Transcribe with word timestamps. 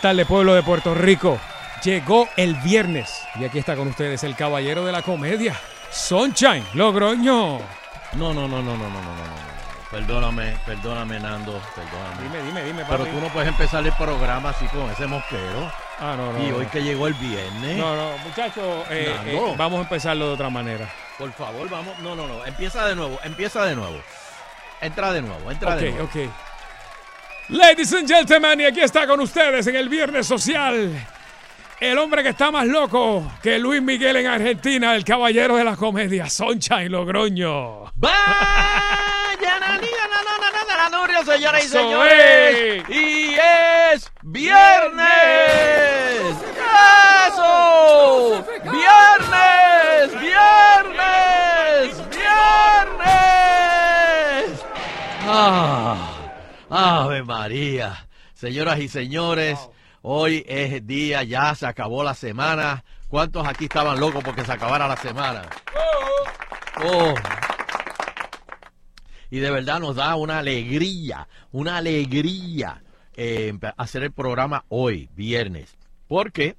Buenas 0.00 0.16
tardes, 0.16 0.26
pueblo 0.28 0.54
de 0.54 0.62
Puerto 0.62 0.94
Rico. 0.94 1.38
Llegó 1.84 2.26
el 2.38 2.54
viernes 2.54 3.22
y 3.38 3.44
aquí 3.44 3.58
está 3.58 3.76
con 3.76 3.86
ustedes 3.86 4.24
el 4.24 4.34
caballero 4.34 4.82
de 4.86 4.92
la 4.92 5.02
comedia, 5.02 5.54
Sunshine 5.90 6.64
Logroño. 6.72 7.58
No, 8.14 8.32
no, 8.32 8.48
no, 8.48 8.48
no, 8.48 8.62
no, 8.62 8.62
no, 8.62 8.78
no, 8.78 8.88
no. 8.88 9.14
no 9.14 9.90
Perdóname, 9.90 10.56
perdóname, 10.64 11.20
Nando, 11.20 11.60
perdóname. 11.76 12.22
Dime, 12.22 12.42
dime, 12.44 12.64
dime. 12.64 12.84
Pero 12.88 13.04
tú 13.04 13.20
no 13.20 13.28
puedes 13.28 13.50
empezar 13.50 13.84
el 13.84 13.92
programa 13.92 14.48
así 14.48 14.64
con 14.68 14.88
ese 14.88 15.06
mosquero. 15.06 15.70
Ah, 15.98 16.14
no, 16.16 16.32
no. 16.32 16.42
Y 16.42 16.50
hoy 16.50 16.64
que 16.68 16.82
llegó 16.82 17.06
el 17.06 17.12
viernes. 17.14 17.76
No, 17.76 17.94
no, 17.94 18.16
muchachos, 18.24 18.86
vamos 19.58 19.80
a 19.80 19.82
empezarlo 19.82 20.28
de 20.28 20.32
otra 20.32 20.48
manera. 20.48 20.88
Por 21.18 21.30
favor, 21.32 21.68
vamos. 21.68 21.98
No, 21.98 22.16
no, 22.16 22.26
no. 22.26 22.46
Empieza 22.46 22.86
de 22.86 22.94
nuevo, 22.94 23.18
empieza 23.22 23.66
de 23.66 23.76
nuevo. 23.76 24.00
Entra 24.80 25.12
de 25.12 25.20
nuevo, 25.20 25.50
entra 25.50 25.76
de 25.76 25.90
nuevo. 25.90 26.06
Ok, 26.06 26.16
ok. 26.16 26.49
Ladies 27.50 27.92
and 27.94 28.06
gentlemen, 28.06 28.60
y 28.60 28.64
aquí 28.64 28.80
está 28.80 29.08
con 29.08 29.18
ustedes 29.18 29.66
en 29.66 29.74
el 29.74 29.88
Viernes 29.88 30.24
Social. 30.24 30.92
El 31.80 31.98
hombre 31.98 32.22
que 32.22 32.28
está 32.28 32.52
más 32.52 32.64
loco 32.64 33.28
que 33.42 33.58
Luis 33.58 33.82
Miguel 33.82 34.16
en 34.16 34.28
Argentina, 34.28 34.94
el 34.94 35.04
caballero 35.04 35.56
de 35.56 35.64
la 35.64 35.74
comedia, 35.74 36.30
Sunshine 36.30 36.92
Logroño. 36.92 37.90
¡Vaya, 37.96 38.14
nanina, 39.60 40.06
na, 40.10 40.22
na, 40.22 40.38
na, 40.38 40.52
na, 40.52 40.88
na, 40.88 40.96
Nuria, 40.96 41.24
señoras 41.24 41.64
y 41.64 41.68
señores! 41.68 42.84
¡Y 42.88 43.34
es 43.34 44.12
viernes! 44.22 45.08
¡Eso! 47.32 48.44
¡Viernes! 48.62 50.20
¡Viernes! 50.20 51.96
¡Viernes! 52.10 53.00
¡Ah! 55.26 56.09
¡Ave 56.70 57.24
María! 57.24 58.06
Señoras 58.32 58.78
y 58.78 58.88
señores, 58.88 59.58
hoy 60.02 60.44
es 60.46 60.86
día, 60.86 61.24
ya 61.24 61.52
se 61.56 61.66
acabó 61.66 62.04
la 62.04 62.14
semana. 62.14 62.84
¿Cuántos 63.08 63.44
aquí 63.44 63.64
estaban 63.64 63.98
locos 63.98 64.22
porque 64.22 64.44
se 64.44 64.52
acabara 64.52 64.86
la 64.86 64.96
semana? 64.96 65.42
¡Oh! 66.84 67.14
Y 69.30 69.40
de 69.40 69.50
verdad 69.50 69.80
nos 69.80 69.96
da 69.96 70.14
una 70.14 70.38
alegría, 70.38 71.26
una 71.50 71.76
alegría 71.76 72.82
eh, 73.16 73.52
hacer 73.76 74.04
el 74.04 74.12
programa 74.12 74.64
hoy, 74.68 75.10
viernes. 75.16 75.76
Porque 76.06 76.56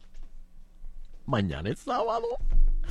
mañana 1.25 1.69
es 1.69 1.79
sábado. 1.79 2.27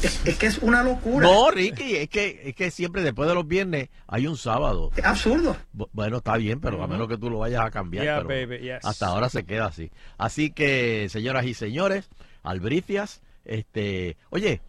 Es, 0.03 0.27
es 0.27 0.39
que 0.39 0.47
es 0.47 0.59
una 0.59 0.83
locura. 0.83 1.29
No, 1.29 1.51
Ricky, 1.51 1.97
es 1.97 2.09
que, 2.09 2.41
es 2.45 2.55
que 2.55 2.71
siempre 2.71 3.03
después 3.03 3.29
de 3.29 3.35
los 3.35 3.47
viernes 3.47 3.91
hay 4.07 4.27
un 4.27 4.37
sábado. 4.37 4.91
Es 4.97 5.05
absurdo. 5.05 5.57
Bu- 5.77 5.89
Bueno, 5.93 6.19
está 6.19 6.37
bien, 6.37 6.61
pero 6.61 6.83
a 6.83 6.87
menos 6.87 7.07
que 7.09 7.19
tú 7.19 7.29
lo 7.29 7.39
vayas 7.41 7.65
a 7.67 7.71
cambiar. 7.71 8.05
Yeah, 8.05 8.23
pero 8.23 8.29
baby, 8.49 8.59
yes. 8.63 8.85
Hasta 8.85 9.07
ahora 9.09 9.29
se 9.29 9.45
queda 9.45 9.67
así. 9.67 9.91
Así 10.17 10.53
que, 10.53 11.09
señoras 11.11 11.45
y 11.45 11.53
señores, 11.55 12.09
albricias, 12.43 13.21
este, 13.45 14.17
oye, 14.31 14.61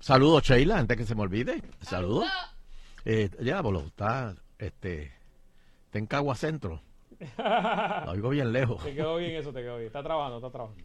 saludos 0.00 0.42
Sheila, 0.42 0.78
antes 0.78 0.96
que 0.96 1.06
se 1.06 1.14
me 1.14 1.22
olvide. 1.22 1.62
Saludos. 1.82 2.26
Eh, 3.04 3.30
ya, 3.40 3.60
boludo, 3.62 3.86
está, 3.86 4.34
este, 4.58 5.12
está 5.86 5.98
en 5.98 6.06
Cagua 6.06 6.34
Centro. 6.34 6.82
La 7.38 8.06
oigo 8.08 8.30
bien 8.30 8.52
lejos. 8.52 8.82
Te 8.82 8.94
quedó 8.94 9.16
bien 9.18 9.32
eso, 9.36 9.52
te 9.52 9.60
quedó 9.60 9.76
bien. 9.76 9.86
Está 9.86 10.02
trabajando, 10.02 10.38
está 10.38 10.50
trabajando. 10.50 10.84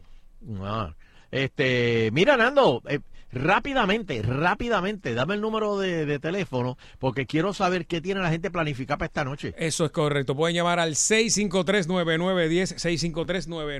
Ah, 0.64 0.94
Este, 1.30 2.10
mira, 2.12 2.36
Nando, 2.36 2.82
eh, 2.88 3.00
rápidamente, 3.32 4.22
rápidamente, 4.22 5.14
dame 5.14 5.34
el 5.34 5.40
número 5.40 5.78
de, 5.78 6.06
de 6.06 6.18
teléfono 6.18 6.78
porque 6.98 7.26
quiero 7.26 7.52
saber 7.52 7.86
qué 7.86 8.00
tiene 8.00 8.20
la 8.20 8.30
gente 8.30 8.50
planificada 8.50 8.98
para 8.98 9.06
esta 9.06 9.24
noche. 9.24 9.54
Eso 9.58 9.84
es 9.84 9.90
correcto. 9.90 10.34
Pueden 10.36 10.56
llamar 10.56 10.78
al 10.80 10.94
653-9910, 10.94 12.76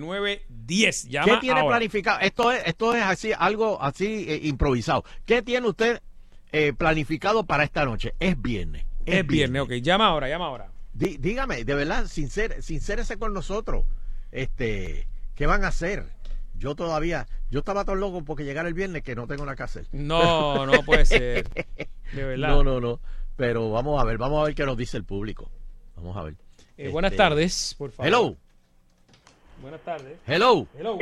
653-9910. 0.06 1.08
Llama 1.08 1.26
¿Qué 1.26 1.36
tiene 1.40 1.60
ahora. 1.60 1.76
planificado? 1.76 2.20
Esto 2.20 2.52
es, 2.52 2.62
esto 2.66 2.94
es 2.94 3.02
así, 3.02 3.32
algo 3.36 3.82
así 3.82 4.26
eh, 4.28 4.40
improvisado. 4.44 5.04
¿Qué 5.24 5.42
tiene 5.42 5.68
usted 5.68 6.00
eh, 6.52 6.72
planificado 6.76 7.44
para 7.44 7.64
esta 7.64 7.84
noche? 7.84 8.14
Es 8.18 8.40
viernes. 8.40 8.84
Es 9.04 9.26
viernes, 9.26 9.62
ok. 9.62 9.72
Llama 9.74 10.06
ahora, 10.06 10.28
llama 10.28 10.46
ahora. 10.46 10.70
Dí- 10.92 11.18
dígame, 11.18 11.64
de 11.64 11.74
verdad, 11.74 12.06
sincer, 12.06 12.62
sincérese 12.62 13.18
con 13.18 13.32
nosotros. 13.32 13.84
Este, 14.32 15.06
¿qué 15.34 15.46
van 15.46 15.64
a 15.64 15.68
hacer? 15.68 16.06
Yo 16.58 16.74
todavía, 16.74 17.26
yo 17.50 17.58
estaba 17.60 17.84
tan 17.84 18.00
loco 18.00 18.24
porque 18.24 18.44
llegara 18.44 18.68
el 18.68 18.74
viernes 18.74 19.02
que 19.02 19.14
no 19.14 19.26
tengo 19.26 19.44
nada 19.44 19.56
que 19.56 19.62
hacer. 19.62 19.86
No, 19.92 20.64
no 20.66 20.82
puede 20.84 21.04
ser. 21.04 21.48
De 22.12 22.24
verdad. 22.24 22.48
No, 22.48 22.64
no, 22.64 22.80
no. 22.80 23.00
Pero 23.36 23.70
vamos 23.70 24.00
a 24.00 24.04
ver, 24.04 24.16
vamos 24.18 24.40
a 24.40 24.44
ver 24.46 24.54
qué 24.54 24.64
nos 24.64 24.76
dice 24.76 24.96
el 24.96 25.04
público. 25.04 25.50
Vamos 25.96 26.16
a 26.16 26.22
ver. 26.22 26.34
Eh, 26.78 26.88
buenas 26.88 27.12
Este, 27.12 27.22
tardes, 27.22 27.74
por 27.78 27.90
favor. 27.90 28.06
Hello, 28.08 28.36
Buenas 29.60 29.80
tardes. 29.82 30.18
hello. 30.26 30.66
Hello. 30.78 30.98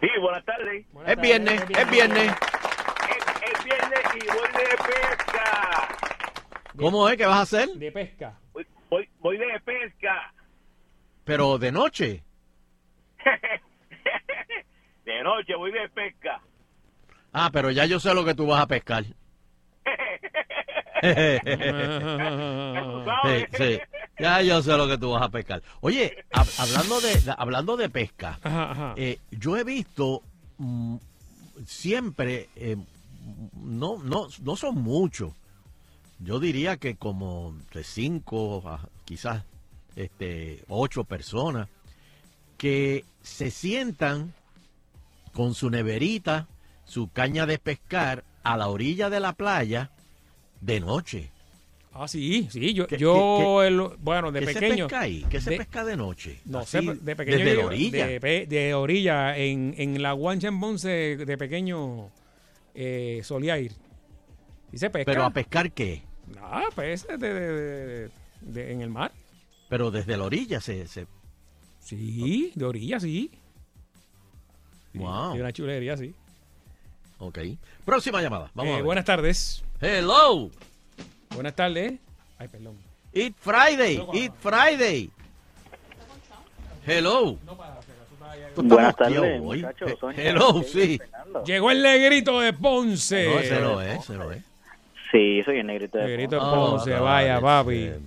Sí, 0.00 0.08
buenas 0.20 0.44
tardes. 0.44 0.86
Buenas 0.92 1.10
Es 1.10 1.16
tardes, 1.16 1.22
viernes, 1.30 1.62
es 1.70 1.90
viernes. 1.90 2.32
Es, 2.32 3.58
es 3.58 3.64
viernes 3.64 4.00
y 4.14 4.26
voy 4.26 4.48
de 4.52 4.76
pesca. 4.76 5.88
¿Cómo 6.78 7.08
es 7.08 7.16
que 7.16 7.26
vas 7.26 7.36
a 7.38 7.42
hacer? 7.42 7.68
De 7.70 7.92
pesca. 7.92 8.38
Voy, 8.52 8.66
voy, 8.90 9.08
voy 9.20 9.38
de 9.38 9.60
pesca. 9.64 10.32
Pero 11.24 11.58
de 11.58 11.72
noche. 11.72 12.23
De 15.24 15.30
noche 15.30 15.54
voy 15.56 15.72
de 15.72 15.88
pesca. 15.88 16.38
Ah, 17.32 17.48
pero 17.50 17.70
ya 17.70 17.86
yo 17.86 17.98
sé 17.98 18.12
lo 18.12 18.26
que 18.26 18.34
tú 18.34 18.46
vas 18.46 18.60
a 18.60 18.66
pescar. 18.66 19.04
Sí, 23.24 23.44
sí. 23.56 23.78
Ya 24.18 24.42
yo 24.42 24.62
sé 24.62 24.76
lo 24.76 24.86
que 24.86 24.98
tú 24.98 25.10
vas 25.12 25.22
a 25.22 25.28
pescar. 25.30 25.62
Oye, 25.80 26.24
hab- 26.30 26.60
hablando 26.60 27.00
de 27.00 27.14
de- 27.20 27.34
hablando 27.36 27.76
de 27.76 27.88
pesca, 27.88 28.38
Ajá, 28.42 28.70
ajá. 28.70 28.94
eh, 28.96 29.18
yo 29.30 29.56
he 29.56 29.64
visto 29.64 30.22
mm, 30.58 30.96
siempre, 31.66 32.48
eh, 32.56 32.76
no, 33.62 33.98
no, 34.02 34.28
no 34.42 34.56
son 34.56 34.76
muchos. 34.82 35.32
Yo 36.20 36.38
diría 36.38 36.76
que 36.76 36.96
como 36.96 37.54
de 37.72 37.82
cinco, 37.82 38.62
a 38.66 38.80
quizás 39.04 39.42
este, 39.96 40.62
ocho 40.68 41.04
personas 41.04 41.68
que 42.58 43.04
se 43.22 43.50
sientan 43.50 44.32
con 45.34 45.52
su 45.54 45.68
neverita, 45.68 46.48
su 46.84 47.10
caña 47.10 47.44
de 47.44 47.58
pescar 47.58 48.24
a 48.42 48.56
la 48.56 48.68
orilla 48.68 49.10
de 49.10 49.20
la 49.20 49.34
playa 49.34 49.90
de 50.62 50.80
noche. 50.80 51.30
Ah, 51.92 52.08
sí, 52.08 52.48
sí. 52.50 52.72
Yo, 52.74 52.86
¿Qué- 52.86 52.98
yo 52.98 53.62
el- 53.62 53.80
bueno, 53.98 54.32
de 54.32 54.40
¿Qué 54.40 54.46
pequeño. 54.46 54.74
se 54.76 54.82
pesca 54.84 55.00
ahí? 55.00 55.24
¿Qué 55.30 55.40
se 55.40 55.50
de- 55.50 55.56
pesca 55.58 55.84
de 55.84 55.96
noche? 55.96 56.40
No 56.44 56.60
Así, 56.60 56.78
sé, 56.84 56.94
de 56.94 57.14
pequeño. 57.16 57.38
Desde 57.38 57.52
yo- 57.54 57.60
la 57.60 57.66
orilla. 57.66 58.06
De, 58.06 58.46
de 58.48 58.74
orilla. 58.74 59.36
En, 59.38 59.74
en 59.78 60.02
la 60.02 60.12
Guancha 60.12 60.48
en 60.48 60.58
Ponce, 60.58 60.88
de 61.16 61.38
pequeño, 61.38 62.10
eh, 62.74 63.20
solía 63.22 63.58
ir. 63.58 63.72
¿Y 64.72 64.78
se 64.78 64.90
pesca? 64.90 65.10
Pero 65.12 65.24
a 65.24 65.30
pescar 65.30 65.70
qué? 65.70 66.02
Ah, 66.40 66.64
peces 66.74 67.18
de, 67.20 67.32
de- 67.32 67.52
de- 67.52 68.10
de- 68.40 68.72
en 68.72 68.80
el 68.80 68.90
mar. 68.90 69.12
Pero 69.68 69.90
desde 69.92 70.16
la 70.16 70.24
orilla 70.24 70.60
se... 70.60 70.86
se... 70.88 71.06
Sí, 71.78 72.50
de 72.54 72.64
orilla, 72.64 72.98
sí. 72.98 73.30
Wow. 74.94 75.34
De 75.34 75.40
una 75.40 75.52
chulería, 75.52 75.96
sí. 75.96 76.14
Ok. 77.18 77.38
Próxima 77.84 78.20
llamada. 78.22 78.50
Vamos 78.54 78.70
Eh, 78.70 78.74
a 78.74 78.76
ver. 78.76 78.84
buenas 78.84 79.04
tardes. 79.04 79.64
Hello. 79.80 80.50
Buenas 81.34 81.54
tardes. 81.54 81.94
Ay, 82.38 82.48
perdón. 82.48 82.76
Eat 83.12 83.34
Friday. 83.38 84.02
Eat 84.12 84.32
Friday. 84.40 85.10
Hello. 86.86 87.36
Buenas 88.56 88.96
tardes, 88.96 89.40
muchachos. 89.40 89.90
Eh, 90.16 90.28
Hello, 90.28 90.62
sí. 90.62 91.00
Llegó 91.46 91.70
el 91.70 91.82
negrito 91.82 92.40
de 92.40 92.52
Ponce. 92.52 93.26
No, 93.28 93.38
ese 93.40 93.60
no 93.60 93.80
es, 93.80 94.00
ese 94.00 94.14
no 94.14 94.30
es. 94.30 94.42
Sí, 95.10 95.42
soy 95.44 95.58
el 95.60 95.66
negrito 95.66 95.98
de 95.98 96.04
Negrito 96.06 96.34
de 96.36 96.40
Ponce. 96.40 96.90
Ponce, 96.90 96.96
Oh, 96.96 97.04
vaya, 97.04 97.40
papi. 97.40 97.74
eh, 97.84 97.98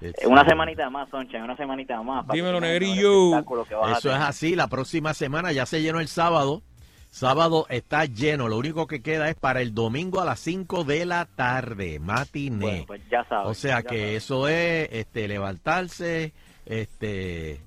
it's, 0.00 0.24
Una 0.26 0.42
eh, 0.42 0.48
semanita 0.48 0.90
más, 0.90 1.08
Soncha, 1.08 1.42
una 1.42 1.56
semanita 1.56 2.02
más. 2.02 2.26
Dímelo, 2.28 2.60
negrillo. 2.60 3.38
Eso 3.38 4.10
es 4.10 4.20
así, 4.20 4.56
la 4.56 4.68
próxima 4.68 5.14
semana 5.14 5.52
ya 5.52 5.66
se 5.66 5.82
llenó 5.82 6.00
el 6.00 6.08
sábado. 6.08 6.62
Sábado 7.10 7.66
está 7.70 8.04
lleno, 8.04 8.46
lo 8.48 8.58
único 8.58 8.86
que 8.86 9.00
queda 9.00 9.30
es 9.30 9.36
para 9.36 9.62
el 9.62 9.74
domingo 9.74 10.20
a 10.20 10.26
las 10.26 10.38
5 10.40 10.84
de 10.84 11.06
la 11.06 11.24
tarde, 11.24 11.98
matiné. 11.98 12.58
Bueno, 12.58 12.84
pues 12.86 13.00
ya 13.10 13.24
sabes. 13.24 13.48
o 13.48 13.54
sea 13.54 13.82
que 13.82 13.88
sabes. 13.88 14.16
eso 14.24 14.48
es 14.48 14.88
este 14.92 15.26
levantarse, 15.26 16.34
este 16.66 17.62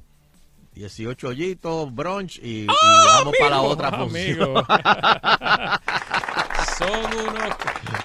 18 0.75 1.29
hoyitos, 1.29 1.95
brunch 1.95 2.37
y, 2.43 2.65
y 2.65 2.67
vamos 2.67 3.33
para 3.39 3.49
la 3.49 3.61
otra 3.61 3.91
función. 3.91 4.41
amigo. 4.41 4.63
Son 6.79 6.89
unos. 6.89 7.55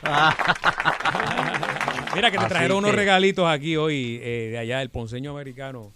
Mira 2.15 2.31
que 2.31 2.39
te 2.39 2.47
trajeron 2.47 2.79
unos 2.79 2.95
regalitos 2.95 3.49
aquí 3.49 3.77
hoy 3.77 4.19
eh, 4.21 4.49
de 4.51 4.59
allá, 4.59 4.83
el 4.83 4.91
ponceño 4.91 5.31
americano. 5.31 5.93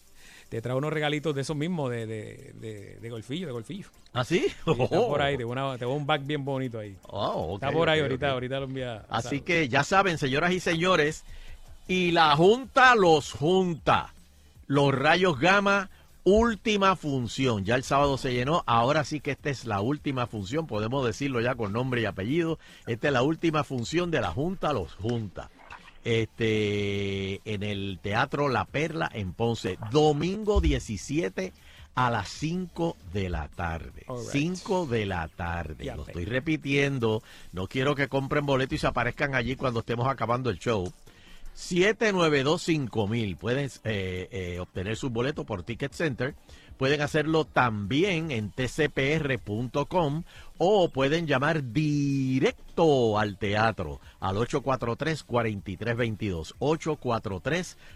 Te 0.49 0.63
trae 0.63 0.77
unos 0.77 0.93
regalitos 0.93 1.35
de 1.35 1.43
esos 1.43 1.57
mismos, 1.57 1.91
de, 1.91 2.07
de, 2.07 2.53
de, 2.55 2.99
de 3.01 3.11
golfillo, 3.11 3.49
de 3.49 3.53
golfillo. 3.53 3.89
¿Ah, 4.13 4.25
sí? 4.25 4.47
Sí, 4.65 4.71
está 4.81 4.97
por 4.97 5.21
ahí, 5.21 5.37
te 5.37 5.45
voy 5.45 5.59
a 5.59 5.77
un 5.89 6.07
back 6.07 6.25
bien 6.25 6.45
bonito 6.45 6.79
ahí. 6.79 6.97
Oh, 7.09 7.57
está 7.57 7.71
por 7.71 7.91
ahí 7.91 8.01
ahorita, 8.01 8.31
ahorita 8.31 8.61
lo 8.61 8.67
envía. 8.67 9.05
Así 9.09 9.41
que 9.41 9.69
ya 9.69 9.83
saben, 9.85 10.17
señoras 10.17 10.53
y 10.53 10.61
señores, 10.61 11.25
y 11.87 12.13
la 12.13 12.35
Junta 12.37 12.95
los 12.95 13.33
junta. 13.33 14.15
Los 14.67 14.95
rayos 14.95 15.39
gamma, 15.39 15.91
última 16.29 16.95
función. 16.95 17.65
Ya 17.65 17.75
el 17.75 17.83
sábado 17.83 18.19
se 18.19 18.35
llenó, 18.35 18.63
ahora 18.67 19.05
sí 19.05 19.21
que 19.21 19.31
esta 19.31 19.49
es 19.49 19.65
la 19.65 19.81
última 19.81 20.27
función, 20.27 20.67
podemos 20.67 21.05
decirlo 21.07 21.41
ya 21.41 21.55
con 21.55 21.73
nombre 21.73 22.03
y 22.03 22.05
apellido. 22.05 22.59
Esta 22.87 23.09
es 23.09 23.13
la 23.15 23.23
última 23.23 23.65
función 23.65 24.11
de 24.11 24.21
la 24.21 24.31
Junta 24.31 24.73
los 24.75 24.95
junta. 24.95 25.51
Este, 26.05 27.41
en 27.45 27.63
el 27.63 27.99
Teatro 28.03 28.49
La 28.49 28.67
Perla 28.67 29.11
en 29.13 29.33
Ponce, 29.33 29.79
domingo 29.91 30.61
17 30.61 31.53
a 31.95 32.11
las 32.11 32.29
5 32.29 32.97
de 33.13 33.29
la 33.31 33.49
tarde. 33.49 34.05
All 34.07 34.21
right. 34.21 34.31
5 34.31 34.87
de 34.87 35.07
la 35.07 35.29
tarde. 35.29 35.93
Lo 35.97 36.07
estoy 36.07 36.27
repitiendo. 36.27 37.23
No 37.53 37.67
quiero 37.67 37.95
que 37.95 38.09
compren 38.09 38.47
boletos 38.47 38.75
y 38.75 38.79
se 38.79 38.87
aparezcan 38.87 39.35
allí 39.35 39.57
cuando 39.57 39.81
estemos 39.81 40.07
acabando 40.07 40.51
el 40.51 40.59
show. 40.59 40.93
7925000. 41.59 43.37
Pueden 43.37 43.69
eh, 43.85 44.29
eh, 44.31 44.59
obtener 44.61 44.97
sus 44.97 45.11
boletos 45.11 45.45
por 45.45 45.65
Ticket 45.65 45.93
Center. 45.93 46.35
Pueden 46.79 47.01
hacerlo 47.03 47.45
también 47.45 48.31
en 48.31 48.53
tcpr.com 48.53 50.23
o 50.59 50.89
pueden 50.91 51.27
llamar 51.27 51.73
directo 51.73 53.19
al 53.19 53.37
teatro 53.37 54.01
al 54.21 54.37
843-4322. 54.37 56.55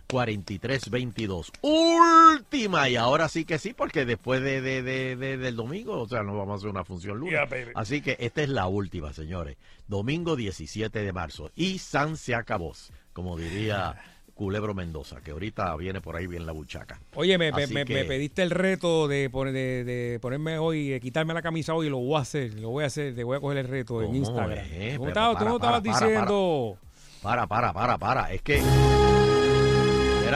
843-4322. 0.08 1.52
Última. 1.62 2.88
Y 2.88 2.96
ahora 2.96 3.28
sí 3.28 3.44
que 3.44 3.58
sí, 3.60 3.72
porque 3.72 4.04
después 4.04 4.42
de, 4.42 4.60
de- 4.60 4.82
de- 4.82 5.14
de- 5.16 5.36
del 5.38 5.54
domingo, 5.54 6.00
o 6.00 6.08
sea, 6.08 6.24
no 6.24 6.36
vamos 6.36 6.54
a 6.54 6.56
hacer 6.56 6.70
una 6.70 6.84
función 6.84 7.18
lunes. 7.18 7.38
Yeah. 7.50 7.66
Así 7.76 8.00
que 8.00 8.16
esta 8.18 8.42
es 8.42 8.48
la 8.48 8.66
última, 8.66 9.12
señores. 9.12 9.56
Domingo 9.86 10.34
17 10.34 10.98
de 11.02 11.12
marzo. 11.12 11.52
Y 11.54 11.78
San 11.78 12.16
se 12.16 12.34
acabó, 12.34 12.72
como 13.12 13.36
diría 13.36 13.94
Culebro 14.34 14.74
Mendoza, 14.74 15.20
que 15.20 15.30
ahorita 15.32 15.76
viene 15.76 16.00
por 16.00 16.16
ahí 16.16 16.26
bien 16.26 16.46
la 16.46 16.52
buchaca. 16.52 16.98
Oye, 17.14 17.36
me, 17.38 17.52
me- 17.52 17.66
que- 17.84 17.94
me 17.94 18.04
pediste 18.04 18.42
el 18.42 18.50
reto 18.50 19.06
de, 19.08 19.28
poner, 19.30 19.52
de, 19.52 19.84
de 19.84 20.18
ponerme 20.20 20.58
hoy, 20.58 20.88
de 20.88 21.00
quitarme 21.00 21.34
la 21.34 21.42
camisa 21.42 21.74
hoy, 21.74 21.86
y 21.86 21.90
lo 21.90 21.98
voy 21.98 22.16
a 22.16 22.20
hacer, 22.20 22.54
lo 22.54 22.70
voy 22.70 22.84
a 22.84 22.86
hacer, 22.86 23.14
te 23.14 23.24
voy 23.24 23.36
a 23.36 23.40
coger 23.40 23.58
el 23.58 23.68
reto 23.68 24.00
en 24.00 24.06
¿Cómo 24.06 24.18
Instagram. 24.18 24.52
es? 24.52 24.96
¿Tú 24.96 25.04
tú 25.04 25.12
para, 25.12 25.28
me 25.28 25.34
para, 25.34 25.54
estabas 25.54 25.60
para, 25.60 25.80
diciendo? 25.80 26.78
Para, 27.22 27.46
para, 27.46 27.72
para, 27.72 27.98
para. 27.98 28.32
Es 28.32 28.42
que. 28.42 28.62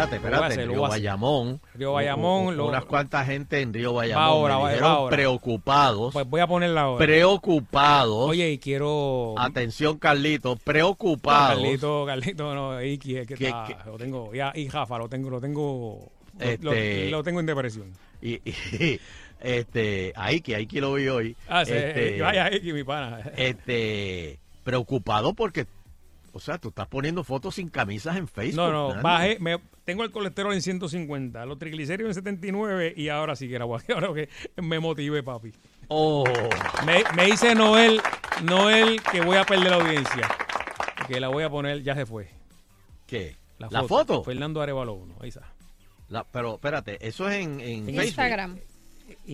Espérate, 0.05 0.15
a 0.15 0.17
espérate. 0.19 0.63
en 0.63 0.71
Río 0.71 0.85
a. 0.85 0.89
Bayamón. 0.89 1.61
Río 1.75 1.93
Bayamón, 1.93 2.57
lo- 2.57 2.67
Unas 2.69 2.85
cuantas 2.85 3.27
gente 3.27 3.61
en 3.61 3.73
Río 3.75 3.93
Bayamón. 3.95 4.25
ahora, 4.25 4.55
me 4.55 4.61
va- 4.61 4.65
va 4.65 4.71
dijeron 4.71 4.91
ahora. 4.93 5.17
preocupados. 5.17 6.13
Pues 6.13 6.29
voy 6.29 6.41
a 6.41 6.47
ponerla 6.47 6.81
ahora. 6.83 7.05
preocupados. 7.05 8.29
Oye, 8.31 8.51
y 8.53 8.59
quiero... 8.59 9.35
Atención, 9.39 9.99
Carlito. 9.99 10.57
Preocupados. 10.57 11.61
Carlito, 11.63 12.05
Carlito, 12.07 12.55
no, 12.55 12.83
Iki, 12.83 13.17
es 13.19 13.27
que, 13.27 13.55
lo 13.87 13.97
tengo, 13.97 14.33
ya, 14.35 14.53
y 14.55 14.69
Jafa, 14.69 14.99
lo 14.99 15.09
tengo, 15.09 15.31
lo 15.31 15.41
tengo, 15.41 16.11
lo- 16.39 16.45
Este- 16.73 17.11
lo, 17.11 17.19
lo 17.19 17.23
tengo 17.23 17.41
en 17.41 17.47
depresión. 17.47 17.93
Y, 18.23 18.35
y- 18.49 19.01
este, 19.41 20.13
Aiki, 20.17 20.55
Aiki 20.55 20.81
lo 20.81 20.95
vi 20.95 21.09
hoy. 21.09 21.37
Ah, 21.49 21.65
sí, 21.65 21.73
este, 21.75 22.21
vaya 22.23 22.55
Iki, 22.55 22.73
mi 22.73 22.85
pana. 22.85 23.21
este, 23.37 24.39
preocupado 24.65 25.35
porque, 25.35 25.67
o 26.37 26.41
sea, 26.41 26.59
tú 26.59 26.69
estás 26.69 26.87
poniendo 26.89 27.25
fotos 27.25 27.55
sin 27.57 27.69
camisas 27.69 28.17
en 28.17 28.29
Facebook. 28.29 28.57
No, 28.57 28.71
no, 28.71 28.89
Nando. 28.89 29.03
bajé, 29.03 29.39
me, 29.41 29.59
tengo 29.85 30.05
el 30.05 30.11
colesterol 30.11 30.53
en 30.55 30.63
150, 30.63 31.45
los 31.47 31.59
triglicéridos 31.59 32.11
en 32.11 32.15
79 32.15 32.95
y 32.97 33.09
ahora 33.09 33.35
sí 33.37 33.49
que 33.49 33.57
era 33.57 33.65
ahora 33.95 34.15
que 34.15 34.29
me 34.63 34.79
motivé, 34.79 35.23
papi. 35.23 35.53
Oh, 35.89 36.25
Me, 36.85 37.03
me 37.17 37.27
dice 37.27 37.55
Noel, 37.55 38.01
Noel 38.45 39.01
que 39.11 39.21
voy 39.21 39.37
a 39.37 39.45
perder 39.45 39.71
la 39.71 39.77
audiencia. 39.77 40.29
Que 41.09 41.21
la 41.21 41.29
voy 41.29 41.45
a 41.45 41.51
poner, 41.51 41.83
ya 41.83 41.95
se 41.95 42.07
fue. 42.07 42.29
¿qué? 43.07 43.37
La, 43.59 43.69
¿La 43.71 43.85
foto? 43.85 44.23
Fernando 44.25 44.61
Arevalo 44.61 44.95
1, 44.95 45.17
ahí 45.21 45.29
está. 45.29 45.53
La- 46.09 46.25
pero 46.25 46.55
espérate, 46.55 46.99
eso 47.07 47.29
es 47.29 47.37
en, 47.37 47.61
en 47.61 47.85
Facebook. 47.87 48.03
Instagram. 48.05 48.59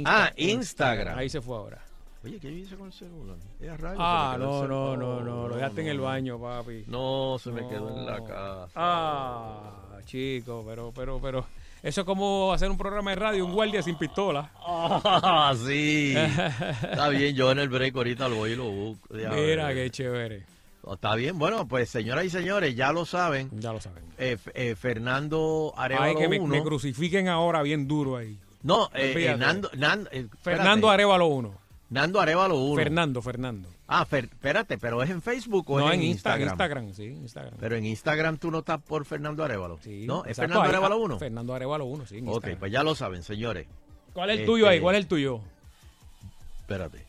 Ah, 0.05 0.33
Instagram. 0.37 1.19
Ahí 1.19 1.29
se 1.29 1.41
fue 1.41 1.57
ahora. 1.57 1.83
Oye, 2.25 2.39
¿qué 2.39 2.51
hice 2.51 2.77
con 2.77 2.87
el 2.87 2.93
celular? 2.93 3.37
Es 3.59 3.69
a 3.69 3.77
rayos, 3.77 3.99
Ah, 4.01 4.37
no, 4.39 4.67
no, 4.69 4.97
no, 4.97 5.21
no, 5.21 5.49
lo 5.49 5.57
dejaste 5.57 5.81
en 5.81 5.89
el 5.89 5.99
baño, 5.99 6.39
papi. 6.39 6.85
No, 6.87 7.37
se 7.43 7.51
me 7.51 7.67
quedó 7.69 7.89
en 7.97 8.07
la 8.07 8.23
casa. 8.23 8.69
Ah, 8.77 9.99
chico, 10.05 10.65
pero, 10.67 10.93
pero, 10.95 11.21
pero. 11.21 11.47
Eso 11.83 12.03
es 12.03 12.07
como 12.07 12.53
hacer 12.53 12.71
un 12.71 12.79
programa 12.79 13.11
de 13.11 13.17
radio, 13.17 13.45
un 13.45 13.53
guardia 13.53 13.83
sin 13.83 13.97
pistola. 13.97 14.53
Ah, 14.55 15.53
sí. 15.67 16.15
Está 16.83 17.09
bien, 17.09 17.35
yo 17.35 17.51
en 17.51 17.59
el 17.59 17.69
break 17.69 17.97
ahorita 17.97 18.29
lo 18.29 18.37
voy 18.37 18.53
y 18.53 18.57
lo 18.57 18.71
busco. 18.71 19.09
Mira 19.13 19.75
qué 19.75 19.91
chévere. 19.91 20.45
Está 20.91 21.17
bien, 21.17 21.39
bueno, 21.39 21.67
pues 21.67 21.91
señoras 21.91 22.25
y 22.25 22.31
señores, 22.31 22.75
ya 22.77 22.93
lo 22.93 23.05
saben. 23.05 23.51
Ya 23.53 23.73
lo 23.73 23.81
saben. 23.81 24.05
Eh, 24.19 24.37
eh, 24.55 24.75
Fernando 24.77 25.73
Ay, 25.77 25.87
Arevalo 25.87 26.19
que 26.19 26.29
me, 26.29 26.63
crucifiquen 26.63 27.29
ahora 27.29 27.63
bien 27.63 27.89
duro 27.89 28.17
ahí. 28.17 28.39
No, 28.63 28.89
eh. 28.95 29.35
Nando, 29.37 29.71
Nando, 29.77 30.09
eh. 30.13 30.27
Fernando 30.41 30.89
Arevalo 30.89 31.27
1. 31.27 31.62
Nando 31.93 32.21
Arevalo 32.21 32.57
1. 32.57 32.75
Fernando, 32.77 33.21
Fernando. 33.21 33.69
Ah, 33.87 34.07
Fer- 34.11 34.25
espérate, 34.33 34.79
pero 34.79 35.03
es 35.03 35.11
en 35.11 35.21
Facebook 35.21 35.71
o 35.71 35.79
No, 35.79 35.89
es 35.89 35.95
en 35.95 36.01
en 36.01 36.07
Insta- 36.07 36.13
Instagram. 36.39 36.49
Instagram, 36.49 36.93
sí, 36.95 37.05
Instagram. 37.05 37.55
Pero 37.61 37.77
en 37.77 37.85
Instagram 37.85 38.39
tú 38.39 38.51
no 38.51 38.61
estás 38.61 38.81
por 38.81 39.05
Fernando 39.05 39.45
Arevalo. 39.45 39.79
Sí, 39.83 40.07
no, 40.07 40.25
es 40.25 40.31
exacto, 40.31 40.55
Fernando 40.55 40.69
Arevalo 40.71 40.95
ah, 40.95 40.99
1. 41.05 41.19
Fernando 41.19 41.55
Arevalo 41.55 41.85
1, 41.85 42.07
sí. 42.07 42.17
en 42.19 42.29
Ok, 42.29 42.35
Instagram. 42.35 42.59
pues 42.61 42.73
ya 42.73 42.83
lo 42.83 42.95
saben, 42.95 43.23
señores. 43.23 43.67
¿Cuál 44.15 44.31
es 44.31 44.35
el 44.37 44.41
este- 44.41 44.53
tuyo 44.53 44.69
ahí? 44.69 44.81
¿Cuál 44.81 44.95
es 44.97 45.01
el 45.03 45.07
tuyo? 45.07 45.41
Espérate. 46.61 47.05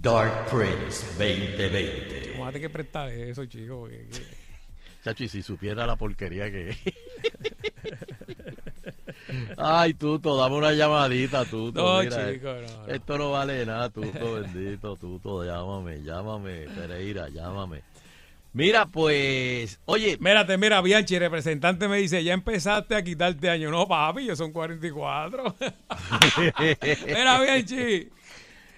Dark 0.00 0.46
Prince 0.46 1.06
2020. 1.18 2.30
Vamos 2.32 2.48
a 2.48 2.52
tener 2.52 2.68
que 2.68 2.70
prestar 2.72 3.08
eso, 3.10 3.44
chico. 3.44 3.86
que- 3.88 4.06
que- 4.08 4.44
Chacho, 5.04 5.24
y 5.24 5.28
si 5.28 5.42
supiera 5.42 5.86
la 5.86 5.96
porquería 5.96 6.50
que 6.50 6.74
Ay, 9.56 9.94
Tuto, 9.94 10.36
dame 10.36 10.56
una 10.56 10.72
llamadita, 10.72 11.44
Tuto. 11.44 11.82
No, 11.82 12.02
mira, 12.02 12.32
chico, 12.32 12.48
no, 12.52 12.86
no. 12.86 12.92
Esto 12.92 13.18
no 13.18 13.30
vale 13.32 13.64
nada, 13.66 13.88
Tuto, 13.90 14.34
bendito, 14.34 14.96
Tuto. 14.96 15.44
Llámame, 15.44 16.02
llámame, 16.02 16.66
Pereira, 16.74 17.28
llámame. 17.28 17.82
Mira, 18.52 18.86
pues, 18.86 19.80
oye, 19.86 20.16
Mírate, 20.20 20.56
mira, 20.58 20.80
Bianchi, 20.80 21.18
representante 21.18 21.88
me 21.88 21.96
dice, 21.96 22.22
ya 22.22 22.34
empezaste 22.34 22.94
a 22.94 23.02
quitarte 23.02 23.50
años. 23.50 23.72
No, 23.72 23.88
papi, 23.88 24.26
yo 24.26 24.36
son 24.36 24.52
44. 24.52 25.56
mira, 27.06 27.40
Bianchi. 27.40 28.08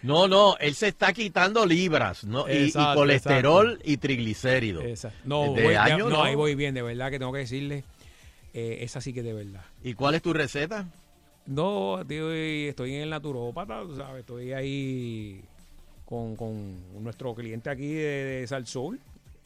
no, 0.02 0.28
no, 0.28 0.56
él 0.60 0.74
se 0.74 0.88
está 0.88 1.12
quitando 1.12 1.66
libras, 1.66 2.24
¿no? 2.24 2.48
Y- 2.48 2.52
y, 2.52 2.64
Exacto, 2.68 3.00
colesterol 3.00 3.78
y 3.84 3.96
triglicéridos. 3.98 4.84
Esa. 4.84 5.12
No, 5.24 5.54
ya- 5.58 5.96
no, 5.98 6.08
no. 6.08 6.22
ahí 6.22 6.34
voy 6.34 6.54
bien, 6.54 6.72
de 6.74 6.82
verdad 6.82 7.10
que 7.10 7.18
tengo 7.18 7.32
que 7.32 7.40
decirle. 7.40 7.84
Eh, 8.56 8.78
esa 8.80 9.00
sí 9.00 9.12
que 9.12 9.22
de 9.22 9.32
verdad. 9.34 9.64
¿Y 9.84 9.92
cuál 9.94 10.14
es 10.14 10.22
tu 10.22 10.32
receta? 10.32 10.86
No, 11.46 12.00
estoy, 12.00 12.66
estoy 12.68 12.94
en 12.94 13.02
el 13.02 13.10
naturópata, 13.10 13.82
tú 13.82 13.94
¿sabes? 13.96 14.20
Estoy 14.20 14.52
ahí 14.52 15.42
con, 16.04 16.34
con 16.36 17.02
nuestro 17.04 17.34
cliente 17.34 17.70
aquí 17.70 17.92
de, 17.92 18.40
de 18.40 18.46
Salsol. 18.46 18.98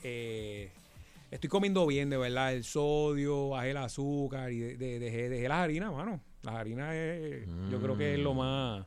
Eh, 0.02 0.70
estoy 1.30 1.50
comiendo 1.50 1.86
bien, 1.86 2.08
de 2.08 2.16
verdad. 2.16 2.54
El 2.54 2.64
sodio, 2.64 3.50
bajé 3.50 3.72
el 3.72 3.76
azúcar 3.78 4.50
y 4.52 4.60
de- 4.60 4.76
de- 4.76 4.98
dejé, 4.98 5.28
dejé 5.28 5.48
las 5.48 5.58
harinas, 5.58 5.92
mano. 5.92 6.20
Las 6.42 6.54
harinas 6.54 6.94
es, 6.94 7.46
yo 7.70 7.80
creo 7.82 7.98
que 7.98 8.14
es 8.14 8.20
lo 8.20 8.32
más, 8.32 8.86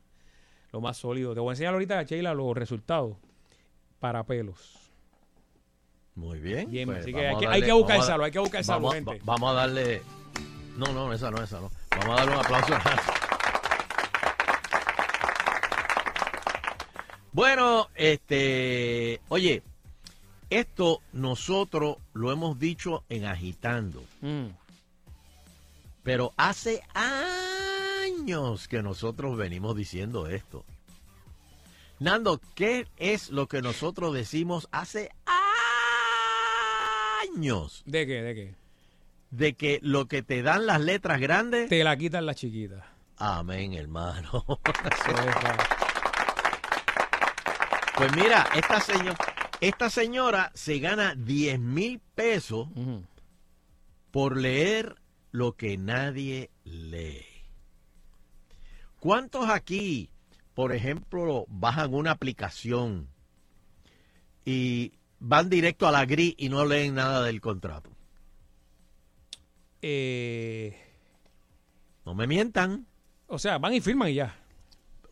lo 0.71 0.81
más 0.81 0.97
sólido. 0.97 1.33
Te 1.35 1.39
voy 1.39 1.49
a 1.49 1.53
enseñar 1.53 1.73
ahorita, 1.73 2.01
Sheila, 2.03 2.33
los 2.33 2.55
resultados 2.57 3.15
para 3.99 4.23
pelos. 4.23 4.82
Muy 6.15 6.39
bien. 6.39 6.69
Bien, 6.69 6.87
pues 6.87 6.99
así 7.01 7.11
que 7.13 7.19
hay 7.27 7.35
a 7.35 7.37
que, 7.39 7.45
darle- 7.45 7.55
hay 7.55 7.61
que 7.63 7.71
buscar 7.73 7.99
a- 7.99 8.03
salud, 8.03 8.23
hay 8.25 8.31
que 8.31 8.39
buscar 8.39 8.63
salud, 8.63 8.81
vamos, 8.83 8.93
gente. 8.95 9.11
va- 9.19 9.23
vamos 9.25 9.51
a 9.51 9.53
darle. 9.53 10.01
No, 10.77 10.85
no, 10.93 11.11
esa 11.13 11.31
no, 11.31 11.43
esa 11.43 11.59
no. 11.59 11.71
Vamos 11.89 12.07
a 12.09 12.13
darle 12.15 12.33
un 12.33 12.39
aplauso. 12.39 12.73
Bueno, 17.31 17.87
este. 17.95 19.19
Oye, 19.29 19.63
esto 20.51 21.01
nosotros 21.13 21.97
lo 22.13 22.31
hemos 22.31 22.59
dicho 22.59 23.03
en 23.09 23.25
agitando, 23.25 24.03
Mm. 24.21 24.49
pero 26.03 26.31
hace 26.37 26.83
años 26.93 28.67
que 28.67 28.83
nosotros 28.83 29.35
venimos 29.35 29.75
diciendo 29.75 30.27
esto. 30.27 30.63
Nando, 31.99 32.39
¿qué 32.53 32.87
es 32.97 33.29
lo 33.29 33.47
que 33.47 33.61
nosotros 33.63 34.13
decimos 34.13 34.67
hace 34.71 35.09
años? 37.35 37.83
¿De 37.85 38.05
qué? 38.07 38.21
¿De 38.21 38.35
qué? 38.35 38.55
De 39.31 39.53
que 39.55 39.79
lo 39.81 40.07
que 40.07 40.21
te 40.23 40.41
dan 40.43 40.65
las 40.65 40.79
letras 40.81 41.19
grandes... 41.19 41.69
Te 41.69 41.83
la 41.83 41.97
quitan 41.97 42.25
las 42.25 42.35
chiquitas. 42.35 42.83
Amén, 43.17 43.73
hermano. 43.73 44.45
Pues 47.95 48.11
mira, 48.15 48.47
esta, 48.55 48.79
seño- 48.81 49.15
esta 49.61 49.89
señora 49.91 50.51
se 50.55 50.79
gana 50.79 51.13
10 51.15 51.59
mil 51.59 52.01
pesos 52.15 52.67
por 54.09 54.35
leer 54.35 54.95
lo 55.31 55.55
que 55.55 55.77
nadie 55.77 56.49
lee. 56.63 57.23
¿Cuántos 58.99 59.47
aquí, 59.49 60.09
por 60.55 60.73
ejemplo, 60.73 61.45
bajan 61.49 61.93
una 61.93 62.11
aplicación 62.11 63.07
y 64.43 64.93
van 65.25 65.49
directo 65.49 65.87
a 65.87 65.91
la 65.91 66.05
gris 66.05 66.35
y 66.37 66.49
no 66.49 66.65
leen 66.65 66.95
nada 66.95 67.23
del 67.23 67.39
contrato? 67.39 67.89
Eh, 69.81 70.77
No 72.05 72.13
me 72.13 72.27
mientan. 72.27 72.85
o 73.27 73.39
sea, 73.39 73.57
van 73.57 73.73
y 73.73 73.81
firman 73.81 74.09
y 74.09 74.15
ya. 74.15 74.35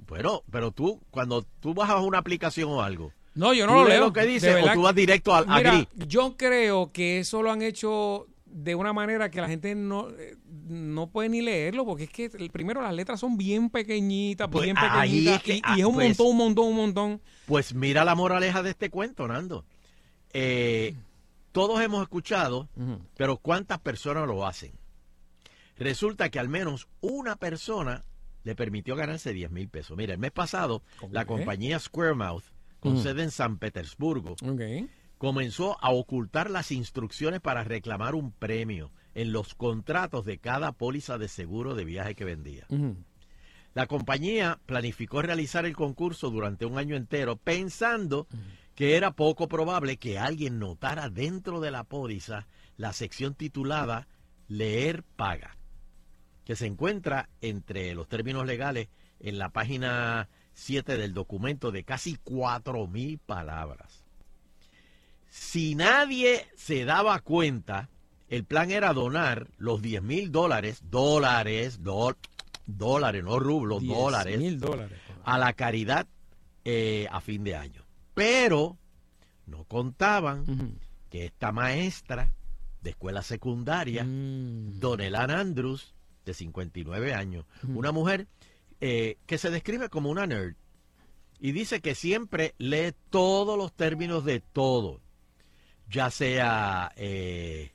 Pero, 0.08 0.44
pero 0.51 0.72
tú, 0.72 1.01
cuando 1.10 1.44
tú 1.62 1.74
bajas 1.74 2.01
una 2.01 2.18
aplicación 2.18 2.70
o 2.70 2.82
algo, 2.82 3.13
No, 3.36 3.53
yo 3.53 3.65
no 3.65 3.72
¿tú 3.74 3.80
lo 3.80 3.86
lees 3.86 4.00
leo. 4.00 4.08
lo 4.08 4.13
que 4.13 4.25
dice 4.25 4.53
o 4.62 4.74
tú 4.74 4.82
vas 4.82 4.94
directo 4.96 5.34
a, 5.34 5.46
Mira, 5.46 5.72
gris? 5.75 5.88
yo 6.08 6.36
creo 6.36 6.91
que 6.91 7.20
eso 7.20 7.41
lo 7.41 7.51
han 7.51 7.62
hecho 7.62 8.27
de 8.46 8.75
una 8.75 8.91
manera 8.91 9.32
que 9.32 9.39
la 9.39 9.48
gente 9.48 9.74
no, 9.75 10.10
eh, 10.10 10.36
no 10.68 11.08
puede 11.10 11.30
ni 11.30 11.39
leerlo, 11.41 11.86
porque 11.86 12.03
es 12.03 12.10
que 12.10 12.25
el- 12.38 12.50
primero 12.50 12.82
las 12.82 12.94
letras 12.94 13.22
son 13.22 13.38
bien 13.38 13.70
pequeñitas, 13.70 14.50
Pues 14.51 14.65
bien 14.65 14.75
pequeñitas, 14.75 15.36
es 15.38 15.44
que- 15.44 15.53
y, 15.56 15.58
y 15.60 15.62
ah, 15.63 15.75
es 15.77 15.86
un 15.86 15.94
pues- 15.94 16.08
montón, 16.10 16.27
un 16.27 16.38
montón, 16.38 16.65
un 16.68 16.75
montón. 16.75 17.22
Pues 17.46 17.74
mira 17.74 18.03
la 18.03 18.13
moraleja 18.15 18.62
de 18.62 18.72
este 18.72 18.89
cuento, 18.89 19.25
Nando. 19.30 19.63
Eh, 20.33 20.95
todos 21.51 21.81
hemos 21.81 22.01
escuchado, 22.03 22.69
pero 23.17 23.38
¿cuántas 23.38 23.79
personas 23.79 24.27
lo 24.27 24.45
hacen? 24.45 24.71
Resulta 25.77 26.29
que 26.29 26.39
al 26.39 26.47
menos 26.50 26.88
una 27.01 27.35
persona 27.35 28.03
le 28.43 28.55
permitió 28.55 28.95
ganarse 28.95 29.33
10 29.33 29.51
mil 29.51 29.67
pesos. 29.69 29.97
Mira, 29.97 30.13
el 30.13 30.19
mes 30.19 30.31
pasado, 30.31 30.83
¿Cómo 31.00 31.13
la 31.13 31.25
compañía 31.25 31.79
Squaremouth, 31.79 32.43
con 32.79 32.93
Ujú. 32.93 33.03
sede 33.03 33.23
en 33.23 33.31
San 33.31 33.57
Petersburgo, 33.57 34.35
comenzó 35.17 35.77
a 35.83 35.91
ocultar 35.91 36.50
las 36.50 36.71
instrucciones 36.71 37.41
para 37.41 37.63
reclamar 37.63 38.15
un 38.15 38.31
premio 38.31 38.91
en 39.13 39.31
los 39.31 39.53
contratos 39.53 40.25
de 40.25 40.38
cada 40.39 40.71
póliza 40.71 41.17
de 41.17 41.27
seguro 41.27 41.75
de 41.75 41.85
viaje 41.85 42.15
que 42.15 42.25
vendía. 42.25 42.65
La 43.73 43.88
compañía 43.88 44.59
planificó 44.65 45.21
realizar 45.21 45.65
el 45.65 45.75
concurso 45.75 46.29
durante 46.29 46.65
un 46.65 46.77
año 46.77 46.95
entero 46.95 47.35
pensando 47.38 48.27
que 48.81 48.95
era 48.95 49.11
poco 49.11 49.47
probable 49.47 49.97
que 49.97 50.17
alguien 50.17 50.57
notara 50.57 51.07
dentro 51.11 51.59
de 51.59 51.69
la 51.69 51.83
póliza 51.83 52.47
la 52.77 52.93
sección 52.93 53.35
titulada 53.35 54.07
Leer 54.47 55.03
paga, 55.03 55.55
que 56.45 56.55
se 56.55 56.65
encuentra 56.65 57.29
entre 57.41 57.93
los 57.93 58.07
términos 58.07 58.43
legales 58.47 58.88
en 59.19 59.38
la 59.38 59.50
página 59.50 60.29
7 60.55 60.97
del 60.97 61.13
documento 61.13 61.71
de 61.71 61.83
casi 61.83 62.15
4.000 62.25 63.19
palabras. 63.23 64.03
Si 65.29 65.75
nadie 65.75 66.47
se 66.55 66.83
daba 66.83 67.19
cuenta, 67.19 67.88
el 68.29 68.45
plan 68.45 68.71
era 68.71 68.93
donar 68.93 69.47
los 69.59 69.83
10 69.83 70.01
mil 70.01 70.31
dólares, 70.31 70.81
dólares, 70.89 71.83
dol- 71.83 72.17
dólares, 72.65 73.23
no 73.23 73.38
rublos, 73.38 73.83
Diez 73.83 73.95
dólares, 73.95 74.39
mil 74.39 74.59
dólares. 74.59 74.97
a 75.23 75.38
la 75.38 75.53
caridad 75.53 76.07
eh, 76.65 77.07
a 77.11 77.21
fin 77.21 77.43
de 77.43 77.55
año. 77.55 77.80
Pero 78.13 78.77
no 79.46 79.63
contaban 79.65 80.80
que 81.10 81.25
esta 81.25 81.51
maestra 81.51 82.34
de 82.82 82.91
escuela 82.91 83.22
secundaria, 83.22 84.03
Mm. 84.03 84.80
Donelan 84.80 85.32
Andrews, 85.32 85.94
de 86.25 86.34
59 86.34 87.13
años, 87.13 87.46
una 87.68 87.91
mujer 87.91 88.27
eh, 88.80 89.18
que 89.25 89.38
se 89.38 89.50
describe 89.50 89.89
como 89.89 90.10
una 90.10 90.27
nerd 90.27 90.56
y 91.39 91.51
dice 91.51 91.82
que 91.82 91.96
siempre 91.96 92.53
lee 92.60 92.94
todos 93.10 93.58
los 93.58 93.74
términos 93.74 94.24
de 94.25 94.39
todo, 94.39 95.01
ya 95.89 96.12
sea 96.12 96.91
eh, 96.96 97.72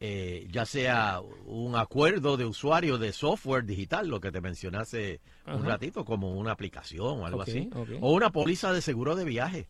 eh, 0.00 0.46
ya 0.50 0.64
sea 0.64 1.20
un 1.46 1.76
acuerdo 1.76 2.36
de 2.36 2.44
usuario 2.44 2.98
de 2.98 3.12
software 3.12 3.64
digital, 3.64 4.08
lo 4.08 4.20
que 4.20 4.30
te 4.30 4.40
mencioné 4.40 4.78
hace 4.78 5.20
un 5.46 5.64
ratito, 5.64 6.04
como 6.04 6.32
una 6.32 6.52
aplicación 6.52 7.20
o 7.20 7.26
algo 7.26 7.42
así, 7.42 7.68
o 8.00 8.12
una 8.12 8.30
póliza 8.30 8.72
de 8.72 8.80
seguro 8.80 9.16
de 9.16 9.24
viaje 9.24 9.68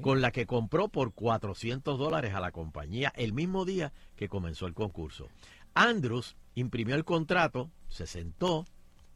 con 0.00 0.20
la 0.20 0.30
que 0.30 0.46
compró 0.46 0.88
por 0.88 1.12
400 1.12 1.98
dólares 1.98 2.34
a 2.34 2.40
la 2.40 2.52
compañía 2.52 3.12
el 3.16 3.32
mismo 3.32 3.64
día 3.64 3.92
que 4.14 4.28
comenzó 4.28 4.66
el 4.66 4.74
concurso. 4.74 5.28
Andrews 5.74 6.36
imprimió 6.54 6.94
el 6.94 7.04
contrato, 7.04 7.70
se 7.88 8.06
sentó 8.06 8.64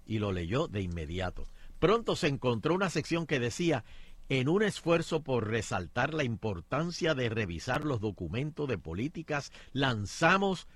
y 0.07 0.19
lo 0.19 0.33
leyó 0.33 0.67
de 0.67 0.83
inmediato. 0.83 1.47
Pronto 1.79 2.17
se 2.17 2.26
encontró 2.26 2.75
una 2.75 2.90
sección 2.90 3.26
que 3.26 3.40
decía, 3.40 3.85
en 4.30 4.49
un 4.49 4.62
esfuerzo 4.62 5.22
por 5.25 5.49
resaltar 5.49 6.14
la 6.14 6.22
importancia 6.22 7.14
de 7.14 7.28
revisar 7.28 7.84
los 7.84 8.00
documentos 8.00 8.68
de 8.68 8.78
políticas, 8.78 9.52
lanzamos 9.72 10.68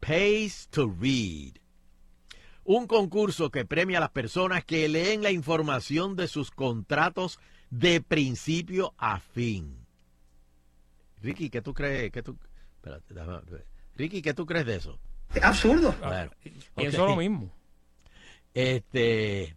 Pays 0.00 0.66
to 0.68 0.92
Read. 0.98 1.52
Un 2.64 2.86
concurso 2.86 3.50
que 3.50 3.66
premia 3.66 3.98
a 3.98 4.00
las 4.00 4.10
personas 4.10 4.64
que 4.64 4.88
leen 4.88 5.22
la 5.22 5.30
información 5.30 6.16
de 6.16 6.26
sus 6.26 6.50
contratos 6.50 7.38
de 7.68 8.00
principio 8.00 8.94
a 8.96 9.20
fin. 9.20 9.76
Ricky, 11.20 11.50
¿qué 11.50 11.60
tú 11.60 11.74
crees? 11.74 12.10
¿Qué 12.10 12.22
tú... 12.22 12.38
espérate, 12.76 13.12
déjame 13.12 13.40
ver. 13.50 13.66
Ricky, 13.94 14.22
¿qué 14.22 14.32
tú 14.32 14.46
crees 14.46 14.64
de 14.64 14.76
eso? 14.76 14.98
Es 15.34 15.44
absurdo. 15.44 15.94
Bueno, 16.02 16.30
Pienso 16.74 17.04
ok. 17.04 17.10
lo 17.10 17.16
mismo. 17.16 17.52
Este, 18.54 19.54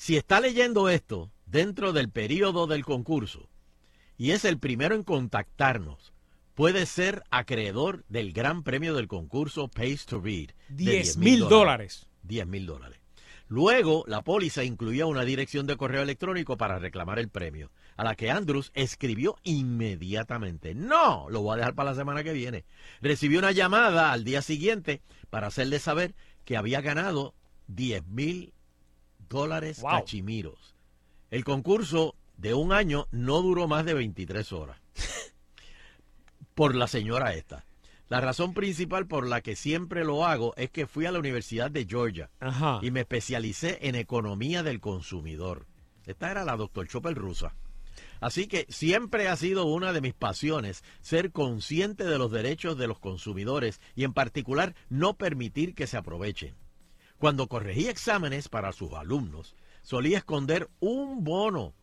si 0.00 0.16
está 0.16 0.40
leyendo 0.40 0.88
esto 0.88 1.30
dentro 1.44 1.92
del 1.92 2.08
periodo 2.08 2.66
del 2.66 2.86
concurso 2.86 3.50
y 4.16 4.30
es 4.30 4.46
el 4.46 4.58
primero 4.58 4.94
en 4.94 5.04
contactarnos, 5.04 6.14
puede 6.54 6.86
ser 6.86 7.22
acreedor 7.30 8.06
del 8.08 8.32
gran 8.32 8.62
premio 8.62 8.94
del 8.94 9.08
concurso 9.08 9.68
Pays 9.68 10.06
to 10.06 10.18
Read. 10.18 10.52
de 10.70 10.92
10 10.92 11.18
mil 11.18 11.40
dólares. 11.40 12.06
10 12.22 12.46
mil 12.46 12.64
dólares. 12.64 12.98
Luego, 13.46 14.04
la 14.06 14.22
póliza 14.22 14.64
incluía 14.64 15.04
una 15.04 15.26
dirección 15.26 15.66
de 15.66 15.76
correo 15.76 16.00
electrónico 16.00 16.56
para 16.56 16.78
reclamar 16.78 17.18
el 17.18 17.28
premio, 17.28 17.70
a 17.98 18.02
la 18.02 18.14
que 18.14 18.30
Andrews 18.30 18.70
escribió 18.72 19.36
inmediatamente. 19.42 20.74
No, 20.74 21.28
lo 21.28 21.42
voy 21.42 21.52
a 21.52 21.56
dejar 21.58 21.74
para 21.74 21.90
la 21.90 21.96
semana 21.96 22.24
que 22.24 22.32
viene. 22.32 22.64
Recibió 23.02 23.38
una 23.38 23.52
llamada 23.52 24.12
al 24.12 24.24
día 24.24 24.40
siguiente 24.40 25.02
para 25.28 25.48
hacerle 25.48 25.78
saber 25.78 26.14
que 26.46 26.56
había 26.56 26.80
ganado 26.80 27.34
10 27.66 28.06
mil 28.06 28.54
dólares 29.30 29.80
Wow. 29.80 29.90
cachimiros. 29.92 30.74
El 31.30 31.44
concurso 31.44 32.14
de 32.36 32.52
un 32.52 32.72
año 32.72 33.06
no 33.12 33.40
duró 33.40 33.66
más 33.68 33.84
de 33.86 33.94
23 33.94 34.52
horas. 34.52 34.78
por 36.54 36.74
la 36.74 36.86
señora 36.88 37.34
esta. 37.34 37.64
La 38.08 38.20
razón 38.20 38.54
principal 38.54 39.06
por 39.06 39.26
la 39.26 39.40
que 39.40 39.54
siempre 39.54 40.04
lo 40.04 40.26
hago 40.26 40.52
es 40.56 40.68
que 40.70 40.86
fui 40.88 41.06
a 41.06 41.12
la 41.12 41.20
Universidad 41.20 41.70
de 41.70 41.86
Georgia 41.86 42.28
Ajá. 42.40 42.80
y 42.82 42.90
me 42.90 43.00
especialicé 43.00 43.78
en 43.82 43.94
economía 43.94 44.62
del 44.64 44.80
consumidor. 44.80 45.66
Esta 46.06 46.30
era 46.30 46.44
la 46.44 46.56
doctor 46.56 46.88
Chopel 46.88 47.14
rusa. 47.14 47.54
Así 48.20 48.48
que 48.48 48.66
siempre 48.68 49.28
ha 49.28 49.36
sido 49.36 49.64
una 49.66 49.92
de 49.92 50.00
mis 50.00 50.12
pasiones 50.12 50.82
ser 51.00 51.30
consciente 51.30 52.04
de 52.04 52.18
los 52.18 52.32
derechos 52.32 52.76
de 52.76 52.88
los 52.88 52.98
consumidores 52.98 53.80
y 53.94 54.02
en 54.04 54.12
particular 54.12 54.74
no 54.88 55.14
permitir 55.14 55.74
que 55.74 55.86
se 55.86 55.96
aprovechen. 55.96 56.54
Cuando 57.20 57.48
corregí 57.48 57.86
exámenes 57.86 58.48
para 58.48 58.72
sus 58.72 58.94
alumnos, 58.94 59.54
solía 59.82 60.16
esconder 60.18 60.70
un 60.80 61.22
bono 61.22 61.74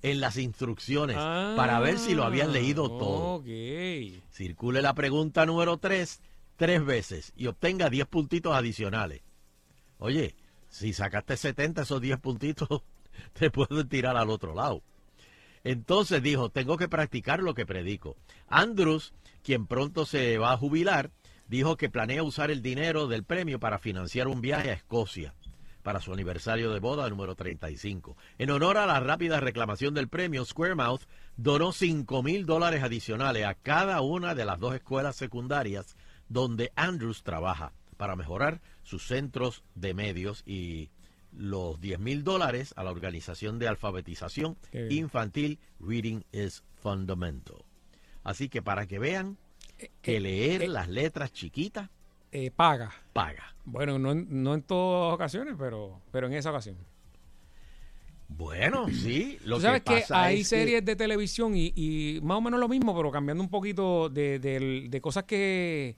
en 0.00 0.20
las 0.20 0.38
instrucciones 0.38 1.16
para 1.16 1.78
ver 1.80 1.98
si 1.98 2.14
lo 2.14 2.24
habían 2.24 2.52
leído 2.52 2.88
todo. 2.88 3.34
Ah, 3.34 3.34
Ok. 3.36 4.22
Circule 4.32 4.80
la 4.80 4.94
pregunta 4.94 5.44
número 5.44 5.76
3 5.76 6.20
tres 6.56 6.82
veces 6.82 7.34
y 7.36 7.46
obtenga 7.46 7.90
10 7.90 8.06
puntitos 8.06 8.54
adicionales. 8.54 9.20
Oye, 9.98 10.34
si 10.70 10.94
sacaste 10.94 11.36
70, 11.36 11.82
esos 11.82 12.00
10 12.00 12.18
puntitos 12.18 12.68
te 13.34 13.50
pueden 13.50 13.86
tirar 13.90 14.16
al 14.16 14.30
otro 14.30 14.54
lado. 14.54 14.82
Entonces 15.62 16.22
dijo, 16.22 16.48
tengo 16.48 16.78
que 16.78 16.88
practicar 16.88 17.40
lo 17.40 17.52
que 17.52 17.66
predico. 17.66 18.16
Andrews, 18.48 19.12
quien 19.42 19.66
pronto 19.66 20.06
se 20.06 20.38
va 20.38 20.52
a 20.52 20.56
jubilar, 20.56 21.10
dijo 21.48 21.76
que 21.76 21.88
planea 21.88 22.22
usar 22.22 22.50
el 22.50 22.62
dinero 22.62 23.06
del 23.06 23.24
premio 23.24 23.60
para 23.60 23.78
financiar 23.78 24.28
un 24.28 24.40
viaje 24.40 24.70
a 24.70 24.74
Escocia. 24.74 25.34
para 25.82 26.00
su 26.00 26.12
aniversario 26.12 26.72
de 26.72 26.80
boda 26.80 27.08
número 27.08 27.36
35. 27.36 28.16
En 28.38 28.50
honor 28.50 28.76
a 28.76 28.86
la 28.86 28.98
rápida 28.98 29.38
reclamación 29.38 29.94
del 29.94 30.08
premio, 30.08 30.44
Squaremouth 30.44 31.02
donó 31.36 31.70
5 31.70 32.24
mil 32.24 32.44
dólares 32.44 32.82
adicionales 32.82 33.46
a 33.46 33.54
cada 33.54 34.00
una 34.00 34.34
de 34.34 34.44
las 34.44 34.58
dos 34.58 34.74
escuelas 34.74 35.14
secundarias 35.14 35.96
donde 36.28 36.72
Andrews 36.74 37.22
trabaja 37.22 37.72
para 37.96 38.16
mejorar 38.16 38.60
sus 38.82 39.06
centros 39.06 39.62
de 39.76 39.94
medios 39.94 40.42
y 40.44 40.90
los 41.32 41.80
10 41.80 42.00
mil 42.00 42.24
dólares 42.24 42.74
a 42.76 42.82
la 42.82 42.90
organización 42.90 43.60
de 43.60 43.68
alfabetización 43.68 44.56
infantil 44.90 45.60
Reading 45.78 46.22
is 46.32 46.64
Fundamental. 46.82 47.64
Así 48.24 48.48
que 48.48 48.60
para 48.60 48.86
que 48.86 48.98
vean 48.98 49.38
que 50.02 50.16
eh, 50.16 50.20
leer 50.20 50.62
eh. 50.62 50.68
las 50.68 50.88
letras 50.88 51.32
chiquitas 51.32 51.90
Eh, 52.32 52.50
paga. 52.50 52.92
paga. 53.12 53.54
Bueno, 53.64 53.98
no, 53.98 54.12
en- 54.12 54.26
no 54.42 54.54
en 54.54 54.62
todas 54.62 55.14
ocasiones, 55.14 55.54
pero, 55.58 56.00
pero 56.10 56.26
en 56.26 56.34
esa 56.34 56.50
ocasión. 56.50 56.76
Bueno, 58.28 58.88
sí. 58.88 59.38
Lo 59.44 59.56
Tú 59.56 59.62
sabes 59.62 59.82
que 59.82 59.94
que, 59.94 60.00
pasa 60.00 60.24
hay 60.24 60.40
es 60.40 60.50
que- 60.50 60.56
series 60.56 60.84
de 60.84 60.96
televisión 60.96 61.56
y, 61.56 61.72
y 61.76 62.20
más 62.22 62.38
o 62.38 62.40
menos 62.40 62.58
lo 62.58 62.68
mismo, 62.68 62.94
pero 62.96 63.10
cambiando 63.10 63.42
un 63.42 63.50
poquito 63.50 64.08
de, 64.08 64.38
de 64.40 65.00
cosas 65.00 65.24
que, 65.24 65.96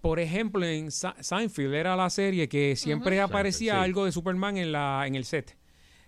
por 0.00 0.18
ejemplo, 0.18 0.64
en 0.64 0.90
Sa- 0.90 1.14
Seinfeld 1.20 1.74
era 1.74 1.94
la 1.96 2.10
serie 2.10 2.48
que 2.48 2.74
siempre 2.74 3.20
aparecía 3.20 3.72
Seinfeld, 3.74 3.84
sí. 3.84 3.88
algo 3.90 4.04
de 4.04 4.12
Superman 4.12 4.56
en 4.56 4.72
la 4.72 5.04
en 5.06 5.14
el 5.14 5.24
set. 5.24 5.56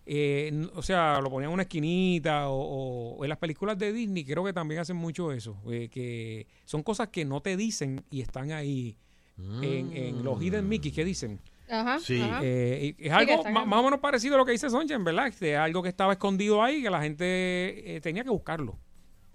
Eh, 0.07 0.69
o 0.75 0.83
sea, 0.83 1.21
lo 1.21 1.31
ponían 1.31 1.51
en 1.51 1.55
una 1.55 1.63
esquinita 1.63 2.49
o, 2.49 3.23
en 3.23 3.29
las 3.29 3.39
películas 3.39 3.79
de 3.79 3.93
Disney 3.93 4.25
creo 4.25 4.45
que 4.45 4.53
también 4.53 4.81
hacen 4.81 4.97
mucho 4.97 5.31
eso, 5.31 5.57
eh, 5.71 5.89
que 5.89 6.47
son 6.65 6.83
cosas 6.83 7.09
que 7.09 7.25
no 7.25 7.43
te 7.43 7.57
dicen 7.57 8.03
y 8.11 8.21
están 8.23 8.51
ahí 8.51 8.97
en, 9.63 9.93
en 9.97 10.25
los 10.25 10.43
Hidden 10.43 10.69
Mickey 10.69 10.91
que 10.91 11.05
dicen. 11.05 11.41
Ajá. 11.71 12.01
Sí. 12.01 12.21
ajá. 12.21 12.41
Eh, 12.43 12.95
es 12.99 13.13
algo 13.13 13.45
más 13.45 13.81
o 13.81 13.83
menos 13.83 14.01
parecido 14.01 14.35
a 14.35 14.39
lo 14.39 14.45
que 14.45 14.53
dice 14.53 14.69
Sonchen, 14.69 15.05
¿verdad? 15.05 15.29
Este, 15.29 15.57
algo 15.57 15.83
que 15.83 15.89
estaba 15.89 16.13
escondido 16.13 16.63
ahí 16.63 16.83
que 16.83 16.91
la 16.91 17.01
gente 17.01 17.97
eh, 17.97 18.01
tenía 18.01 18.25
que 18.25 18.31
buscarlo. 18.31 18.79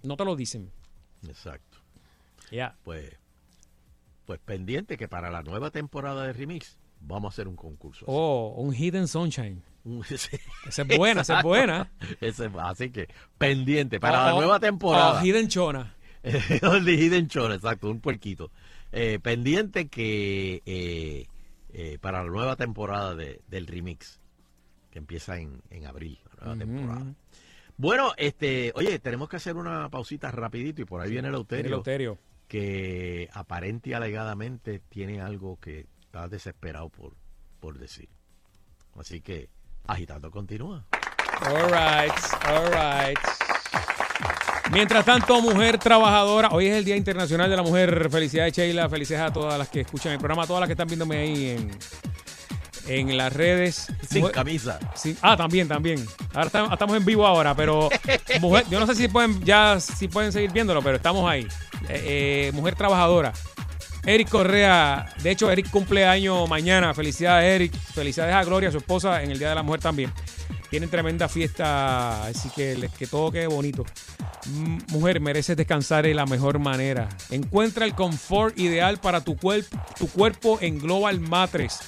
No 0.02 0.16
te 0.16 0.24
lo 0.24 0.36
dicen. 0.36 0.70
Exacto. 1.26 1.78
Ya. 2.50 2.76
Pues, 2.84 3.16
pues 4.26 4.38
pendiente 4.40 4.96
que 4.96 5.08
para 5.08 5.30
la 5.30 5.42
nueva 5.42 5.70
temporada 5.70 6.26
de 6.26 6.32
Remix 6.32 6.78
vamos 7.00 7.30
a 7.30 7.34
hacer 7.34 7.48
un 7.48 7.56
concurso. 7.56 8.04
así. 8.04 8.14
Oh, 8.14 8.54
un 8.58 8.74
Hidden 8.74 9.08
Sunshine. 9.08 9.62
Sí. 10.06 10.36
Esa 10.66 10.82
es 10.82 10.98
buena, 10.98 11.20
esa 11.22 11.38
es 11.38 11.42
buena. 11.44 11.92
Ese- 12.20 12.50
así 12.60 12.90
que 12.90 13.08
pendiente 13.38 14.00
para 14.00 14.22
Oh, 14.22 14.26
la 14.26 14.32
nueva 14.34 14.60
temporada. 14.60 15.20
oh, 15.20 15.24
Hidden 15.24 15.48
Chona. 15.48 15.94
el 16.22 16.88
Hidden 16.88 17.28
Chore, 17.28 17.54
exacto, 17.54 17.88
un 17.90 18.00
puerquito. 18.00 18.50
Eh, 18.92 19.18
pendiente 19.20 19.88
que 19.88 20.62
eh, 20.66 21.26
eh, 21.72 21.98
para 22.00 22.22
la 22.24 22.28
nueva 22.30 22.56
temporada 22.56 23.14
de- 23.14 23.40
del 23.48 23.66
remix, 23.66 24.20
que 24.90 24.98
empieza 24.98 25.38
en, 25.38 25.62
en 25.70 25.86
abril, 25.86 26.18
la 26.38 26.46
nueva 26.46 26.58
temporada. 26.64 27.14
Bueno, 27.76 28.12
este, 28.16 28.72
oye, 28.74 28.98
tenemos 28.98 29.28
que 29.28 29.36
hacer 29.36 29.54
una 29.56 29.88
pausita 29.90 30.30
rapidito 30.30 30.80
y 30.82 30.84
por 30.86 31.00
ahí 31.02 31.10
viene 31.10 31.28
el 31.28 31.34
El 31.34 31.38
Euterio, 31.40 31.66
Eleuterio. 31.66 32.18
que 32.48 33.28
aparente 33.34 33.90
y 33.90 33.92
alegadamente 33.92 34.80
tiene 34.88 35.20
algo 35.20 35.58
que 35.60 35.86
está 36.00 36.26
desesperado 36.28 36.88
por, 36.88 37.14
por 37.60 37.78
decir. 37.78 38.08
Así 38.98 39.20
que, 39.20 39.50
agitando 39.86 40.30
continúa. 40.30 40.84
All 41.48 41.66
right, 41.70 42.12
all 42.48 42.70
right. 42.72 43.18
Mientras 44.72 45.04
tanto, 45.04 45.40
mujer 45.40 45.78
trabajadora, 45.78 46.48
hoy 46.50 46.66
es 46.66 46.76
el 46.76 46.84
Día 46.84 46.96
Internacional 46.96 47.48
de 47.48 47.56
la 47.56 47.62
Mujer. 47.62 48.08
Felicidades, 48.10 48.52
Sheila. 48.56 48.88
Felicidades 48.88 49.30
a 49.30 49.32
todas 49.32 49.58
las 49.58 49.68
que 49.68 49.82
escuchan 49.82 50.12
el 50.12 50.18
programa, 50.18 50.42
a 50.42 50.46
todas 50.46 50.60
las 50.60 50.66
que 50.66 50.72
están 50.72 50.88
viéndome 50.88 51.18
ahí 51.18 51.50
en, 51.50 51.70
en 52.88 53.16
las 53.16 53.32
redes. 53.32 53.86
Sin 54.08 54.22
Mujer- 54.22 54.34
camisa. 54.34 54.78
Ah, 55.22 55.36
también, 55.36 55.68
también. 55.68 56.04
Ahora 56.34 56.46
estamos, 56.46 56.72
estamos 56.72 56.96
en 56.96 57.04
vivo 57.04 57.24
ahora, 57.26 57.54
pero 57.54 57.88
mujer, 58.40 58.64
yo 58.68 58.80
no 58.80 58.86
sé 58.86 58.96
si 58.96 59.06
pueden 59.08 59.40
ya 59.44 59.78
si 59.78 60.08
pueden 60.08 60.32
seguir 60.32 60.50
viéndolo, 60.50 60.82
pero 60.82 60.96
estamos 60.96 61.30
ahí. 61.30 61.46
Eh, 61.88 62.48
eh, 62.48 62.52
mujer 62.52 62.74
trabajadora. 62.74 63.32
Eric 64.06 64.28
Correa, 64.28 65.04
de 65.20 65.32
hecho 65.32 65.50
Eric 65.50 65.68
cumple 65.68 66.06
año 66.06 66.46
mañana. 66.46 66.94
Felicidades 66.94 67.52
Eric, 67.52 67.74
felicidades 67.74 68.36
a 68.36 68.44
Gloria, 68.44 68.70
su 68.70 68.78
esposa, 68.78 69.20
en 69.24 69.32
el 69.32 69.38
Día 69.38 69.48
de 69.48 69.56
la 69.56 69.64
Mujer 69.64 69.80
también. 69.80 70.12
Tienen 70.70 70.88
tremenda 70.88 71.28
fiesta, 71.28 72.24
así 72.26 72.48
que 72.50 72.88
que 72.96 73.06
todo 73.08 73.32
quede 73.32 73.48
bonito. 73.48 73.84
Mujer, 74.90 75.20
mereces 75.20 75.56
descansar 75.56 76.04
de 76.04 76.14
la 76.14 76.24
mejor 76.24 76.60
manera. 76.60 77.08
Encuentra 77.30 77.84
el 77.84 77.94
confort 77.94 78.56
ideal 78.58 78.98
para 78.98 79.22
tu, 79.22 79.36
tu 79.98 80.08
cuerpo 80.08 80.58
en 80.60 80.78
Global 80.78 81.18
Matres. 81.18 81.80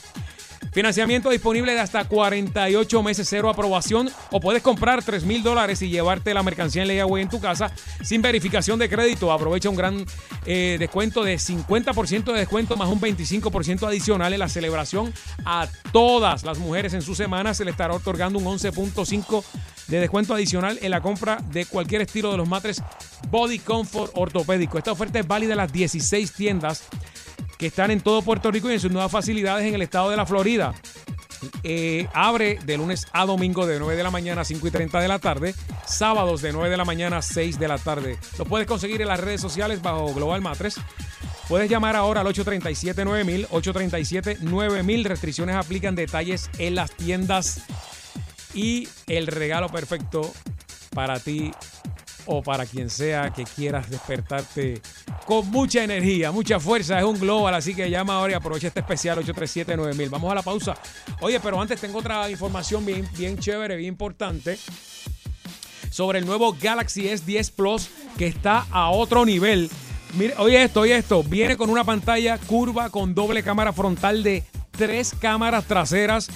Financiamiento 0.73 1.31
disponible 1.31 1.73
de 1.73 1.81
hasta 1.81 2.05
48 2.05 3.03
meses, 3.03 3.27
cero 3.29 3.49
aprobación. 3.49 4.11
O 4.31 4.41
puedes 4.41 4.63
comprar 4.63 5.03
3 5.03 5.25
mil 5.25 5.43
dólares 5.43 5.83
y 5.83 5.89
llevarte 5.89 6.35
la 6.35 6.43
mercancía 6.43 6.83
en 6.83 6.89
layaway 6.89 7.23
en 7.23 7.29
tu 7.29 7.41
casa 7.41 7.73
sin 8.03 8.23
verificación 8.23 8.79
de 8.79 8.89
crédito. 8.89 9.33
Aprovecha 9.33 9.71
un 9.71 9.77
gran 9.77 10.05
eh, 10.47 10.77
descuento 10.79 11.25
de 11.25 11.37
50% 11.37 12.33
de 12.33 12.39
descuento 12.39 12.77
más 12.77 12.89
un 12.89 13.01
25% 13.01 13.87
adicional 13.87 14.33
en 14.33 14.39
la 14.39 14.49
celebración. 14.49 15.13
A 15.45 15.67
todas 15.93 16.45
las 16.45 16.59
mujeres 16.59 16.95
en 16.95 17.03
su 17.03 17.15
semana 17.15 17.55
se 17.55 17.65
le 17.65 17.71
estará 17.71 17.95
otorgando 17.95 18.39
un 18.39 18.45
11.5% 18.45 19.45
de 19.89 20.01
descuento 20.01 20.35
adicional 20.35 20.79
en 20.83 20.91
la 20.91 21.01
compra 21.01 21.39
de 21.51 21.65
cualquier 21.65 22.03
estilo 22.03 22.31
de 22.31 22.37
los 22.37 22.49
matres 22.49 22.83
Body 23.31 23.59
Comfort 23.59 24.13
ortopédico. 24.15 24.79
Esta 24.79 24.93
oferta 24.93 25.19
es 25.19 25.27
válida 25.27 25.53
en 25.53 25.59
las 25.59 25.73
16 25.73 26.33
tiendas 26.33 26.85
que 27.59 27.67
están 27.67 27.91
en 27.91 28.01
todo 28.01 28.23
Puerto 28.23 28.51
Rico 28.51 28.71
y 28.71 28.75
en 28.75 28.81
sus 28.81 28.93
nuevas 28.93 29.11
facilidades 29.11 29.67
en 29.67 29.75
el 29.75 29.83
estado 29.83 30.11
de 30.11 30.17
la 30.17 30.25
Florida. 30.27 30.75
Eh, 31.63 32.09
abre 32.15 32.59
de 32.65 32.77
lunes 32.77 33.07
a 33.13 33.27
domingo 33.27 33.67
de 33.67 33.79
9 33.79 33.97
de 33.97 34.03
la 34.03 34.11
mañana 34.11 34.43
a 34.43 34.45
5 34.45 34.67
y 34.67 34.71
30 34.71 35.01
de 35.01 35.09
la 35.09 35.19
tarde, 35.19 35.55
sábados 35.87 36.43
de 36.43 36.53
9 36.53 36.71
de 36.71 36.77
la 36.77 36.85
mañana 36.85 37.19
a 37.19 37.23
6 37.23 37.59
de 37.59 37.69
la 37.69 37.79
tarde. 37.79 38.19
Lo 38.39 38.45
puedes 38.45 38.67
conseguir 38.67 39.03
en 39.03 39.09
las 39.09 39.21
redes 39.21 39.41
sociales 39.41 39.83
bajo 39.83 40.13
Global 40.15 40.41
Matres. 40.41 40.77
Puedes 41.49 41.71
llamar 41.71 41.97
ahora 41.97 42.21
al 42.21 42.27
837-9000, 42.27 43.49
837-9000. 43.49 45.05
Restricciones 45.05 45.57
aplican 45.57 45.95
detalles 45.95 46.51
en 46.59 46.75
las 46.75 46.91
tiendas. 46.93 47.63
Y 48.55 48.89
el 49.07 49.27
regalo 49.27 49.69
perfecto 49.69 50.33
para 50.95 51.21
ti 51.21 51.53
o 52.29 52.43
para 52.43 52.67
quien 52.67 52.91
sea 52.91 53.31
que 53.31 53.45
quieras 53.45 53.91
despertarte 53.91 54.81
con 55.27 55.51
mucha 55.51 55.83
energía, 55.83 56.31
mucha 56.31 56.61
fuerza. 56.61 56.99
Es 56.99 57.05
un 57.05 57.19
global, 57.19 57.55
así 57.55 57.75
que 57.75 57.91
llama 57.91 58.15
ahora 58.15 58.35
y 58.35 58.37
aprovecha 58.37 58.69
este 58.69 58.81
especial 58.81 59.19
837-9000. 59.25 60.11
Vamos 60.11 60.31
a 60.31 60.35
la 60.35 60.43
pausa. 60.43 60.77
Oye, 61.21 61.41
pero 61.41 61.61
antes 61.61 61.81
tengo 61.81 61.99
otra 61.99 62.31
información 62.31 62.85
bien, 62.85 63.09
bien 63.17 63.39
chévere, 63.39 63.77
bien 63.77 63.89
importante 63.89 64.59
sobre 65.91 66.19
el 66.19 66.27
nuevo 66.27 66.55
Galaxy 66.61 67.09
S10 67.09 67.51
Plus 67.53 67.89
que 68.19 68.27
está 68.27 68.67
a 68.71 68.91
otro 68.91 69.25
nivel. 69.25 69.71
Mire, 70.15 70.35
oye 70.39 70.63
esto, 70.63 70.81
oye 70.81 70.97
esto. 70.97 71.23
Viene 71.23 71.57
con 71.57 71.71
una 71.71 71.85
pantalla 71.85 72.39
curva 72.39 72.91
con 72.91 73.15
doble 73.15 73.43
cámara 73.43 73.73
frontal 73.73 74.23
de 74.23 74.45
tres 74.71 75.15
cámaras 75.19 75.65
traseras. 75.65 76.29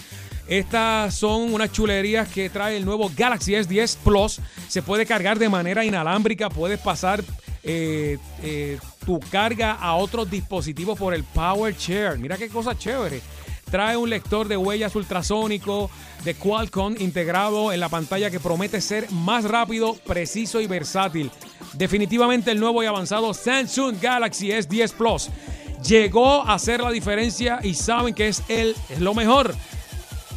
Estas 0.49 1.15
son 1.15 1.55
unas 1.55 1.73
chulerías 1.73 2.29
que 2.29 2.51
trae 2.51 2.77
el 2.77 2.85
nuevo 2.85 3.11
Galaxy 3.17 3.53
S10 3.53 3.97
Plus. 4.05 4.41
Se 4.69 4.83
puede 4.83 5.07
cargar 5.07 5.39
de 5.39 5.49
manera 5.49 5.85
inalámbrica. 5.85 6.51
Puedes 6.51 6.81
pasar 6.81 7.23
eh, 7.63 8.19
eh, 8.43 8.79
tu 9.07 9.21
carga 9.21 9.73
a 9.73 9.95
otros 9.95 10.31
dispositivos 10.31 10.99
por 10.99 11.15
el 11.15 11.25
Power 11.25 11.75
Share. 11.77 12.19
Mira 12.19 12.37
qué 12.37 12.49
cosa 12.49 12.77
chévere. 12.77 13.21
Trae 13.71 13.97
un 13.97 14.11
lector 14.11 14.49
de 14.49 14.57
huellas 14.57 14.95
ultrasónico 14.97 15.91
de 16.25 16.35
Qualcomm 16.35 16.95
integrado 16.99 17.73
en 17.73 17.81
la 17.81 17.89
pantalla 17.89 18.31
que 18.31 18.39
promete 18.39 18.81
ser 18.83 19.11
más 19.11 19.45
rápido, 19.45 19.95
preciso 20.07 20.61
y 20.61 20.67
versátil. 20.67 21.31
Definitivamente 21.73 22.51
el 22.51 22.61
nuevo 22.61 22.83
y 22.83 22.87
avanzado 22.87 23.33
Samsung 23.33 23.97
Galaxy 24.01 24.51
S10 24.51 24.93
Plus 24.93 25.31
llegó 25.83 26.43
a 26.43 26.55
hacer 26.55 26.81
la 26.81 26.91
diferencia 26.91 27.61
y 27.63 27.75
saben 27.75 28.15
que 28.15 28.29
es, 28.29 28.43
el, 28.49 28.77
es 28.91 29.01
lo 29.01 29.15
mejor. 29.15 29.55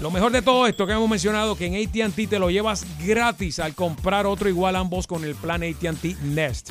Lo 0.01 0.11
mejor 0.11 0.31
de 0.31 0.41
todo 0.41 0.67
esto 0.67 0.85
que 0.85 0.93
hemos 0.93 1.09
mencionado, 1.09 1.55
que 1.55 1.65
en 1.65 1.75
ATT 1.75 2.29
te 2.29 2.39
lo 2.39 2.49
llevas 2.49 2.85
gratis 3.05 3.59
al 3.59 3.73
comprar 3.73 4.25
otro 4.25 4.49
igual 4.49 4.75
ambos 4.75 5.07
con 5.07 5.23
el 5.23 5.35
plan 5.35 5.63
ATT 5.63 6.19
Nest. 6.21 6.69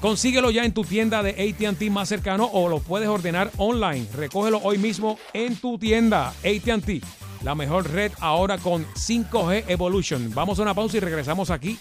Consíguelo 0.00 0.50
ya 0.50 0.64
en 0.64 0.72
tu 0.72 0.84
tienda 0.84 1.22
de 1.22 1.30
ATT 1.30 1.90
más 1.90 2.08
cercano 2.08 2.44
o 2.52 2.68
lo 2.68 2.78
puedes 2.78 3.08
ordenar 3.08 3.50
online. 3.56 4.06
Recógelo 4.14 4.60
hoy 4.62 4.78
mismo 4.78 5.18
en 5.32 5.56
tu 5.56 5.78
tienda 5.78 6.28
ATT. 6.28 7.02
La 7.42 7.54
mejor 7.54 7.90
red 7.90 8.12
ahora 8.20 8.58
con 8.58 8.86
5G 8.86 9.64
Evolution. 9.68 10.30
Vamos 10.34 10.58
a 10.58 10.62
una 10.62 10.74
pausa 10.74 10.98
y 10.98 11.00
regresamos 11.00 11.50
aquí 11.50 11.78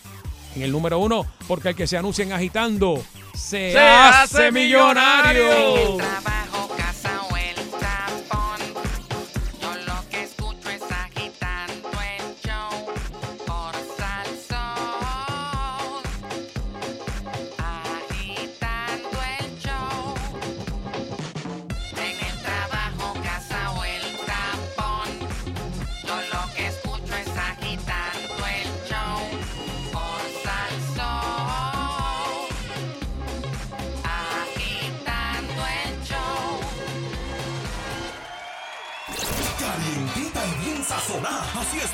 en 0.56 0.62
el 0.62 0.72
número 0.72 1.00
uno, 1.00 1.26
porque 1.48 1.70
el 1.70 1.76
que 1.76 1.88
se 1.88 1.98
anuncien 1.98 2.34
agitando 2.34 3.02
se, 3.34 3.78
hace 3.78 4.52
millonario. 4.52 5.98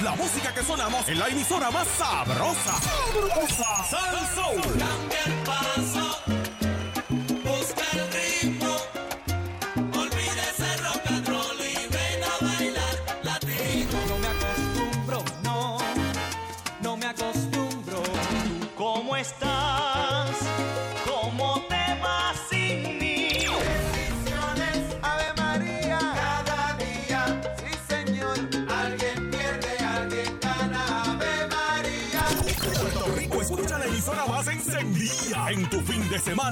La 0.01 0.15
música 0.15 0.53
que 0.53 0.63
sonamos 0.63 1.07
en 1.09 1.19
la 1.19 1.27
emisora 1.27 1.69
más 1.71 1.87
sabrosa. 1.97 2.79
¡Sabrosa! 2.79 3.85
Soul. 4.35 4.79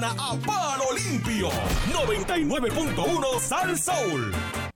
A 0.04 0.36
palo 0.46 0.92
limpio. 0.92 1.50
99.1 1.92 3.40
Sal 3.40 3.76
Soul. 3.76 4.67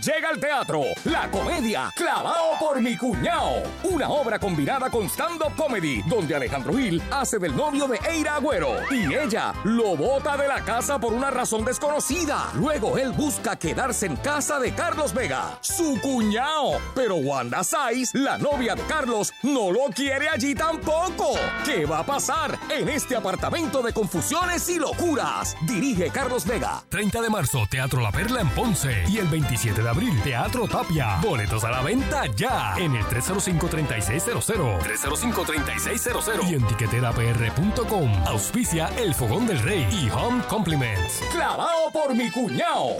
Llega 0.00 0.30
al 0.30 0.40
teatro 0.40 0.82
la 1.04 1.30
comedia 1.30 1.92
Clavado 1.94 2.58
por 2.58 2.80
mi 2.80 2.96
cuñao, 2.96 3.62
una 3.84 4.08
obra 4.08 4.38
combinada 4.38 4.88
con 4.88 5.10
stand-up 5.10 5.54
comedy, 5.56 6.00
donde 6.08 6.34
Alejandro 6.34 6.72
Gil 6.72 7.02
hace 7.10 7.38
del 7.38 7.54
novio 7.54 7.86
de 7.86 7.98
Eira 8.08 8.36
Agüero 8.36 8.76
y 8.90 9.14
ella 9.14 9.52
lo 9.64 9.96
bota 9.96 10.38
de 10.38 10.48
la 10.48 10.64
casa 10.64 10.98
por 10.98 11.12
una 11.12 11.30
razón 11.30 11.66
desconocida. 11.66 12.48
Luego 12.54 12.96
él 12.96 13.12
busca 13.12 13.56
quedarse 13.56 14.06
en 14.06 14.16
casa 14.16 14.58
de 14.58 14.74
Carlos 14.74 15.12
Vega, 15.12 15.58
su 15.60 16.00
cuñao, 16.00 16.78
pero 16.94 17.16
Wanda 17.16 17.62
Saiz, 17.62 18.14
la 18.14 18.38
novia 18.38 18.74
de 18.74 18.82
Carlos, 18.84 19.34
no 19.42 19.70
lo 19.70 19.90
quiere 19.94 20.30
allí 20.30 20.54
tampoco. 20.54 21.34
¿Qué 21.66 21.84
va 21.84 21.98
a 21.98 22.06
pasar 22.06 22.58
en 22.70 22.88
este 22.88 23.16
apartamento 23.16 23.82
de 23.82 23.92
confusiones 23.92 24.66
y 24.70 24.78
locuras? 24.78 25.56
Dirige 25.66 26.08
Carlos 26.10 26.46
Vega. 26.46 26.82
30 26.88 27.20
de 27.20 27.28
marzo, 27.28 27.66
Teatro 27.70 28.00
La 28.00 28.12
Perla 28.12 28.40
en 28.40 28.48
Ponce. 28.50 29.04
Y 29.06 29.18
el 29.18 29.26
27 29.26 29.82
de 29.82 29.89
abril, 29.90 30.20
Teatro 30.22 30.66
Tapia. 30.66 31.18
Boletos 31.20 31.64
a 31.64 31.70
la 31.70 31.82
venta 31.82 32.26
ya. 32.26 32.74
En 32.78 32.94
el 32.94 33.04
305-3600. 33.04 34.80
305-3600. 34.80 36.50
Y 36.50 36.54
en 36.54 36.66
tiqueterapr.com. 36.66 38.10
Auspicia 38.26 38.88
El 38.96 39.14
Fogón 39.14 39.46
del 39.46 39.58
Rey 39.60 39.86
y 39.90 40.10
Home 40.10 40.42
Compliments. 40.48 41.22
Clavado 41.32 41.90
por 41.92 42.14
mi 42.14 42.30
cuñao. 42.30 42.96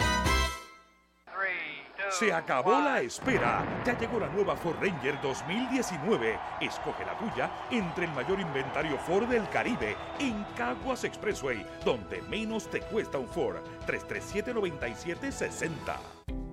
Se 2.11 2.33
acabó 2.33 2.81
la 2.81 3.01
espera. 3.01 3.65
Ya 3.87 3.97
llegó 3.97 4.19
la 4.19 4.29
nueva 4.29 4.57
Ford 4.57 4.77
Ranger 4.81 5.21
2019. 5.23 6.39
Escoge 6.61 7.07
la 7.07 7.17
tuya 7.17 7.49
entre 7.71 8.07
el 8.07 8.13
mayor 8.13 8.41
inventario 8.41 8.99
Ford 8.99 9.29
del 9.29 9.49
Caribe 9.49 9.97
en 10.19 10.45
Caguas 10.57 11.05
Expressway, 11.05 11.65
donde 11.85 12.21
menos 12.23 12.69
te 12.69 12.81
cuesta 12.81 13.19
un 13.19 13.29
Ford. 13.29 13.59
337-9760. 13.87 16.10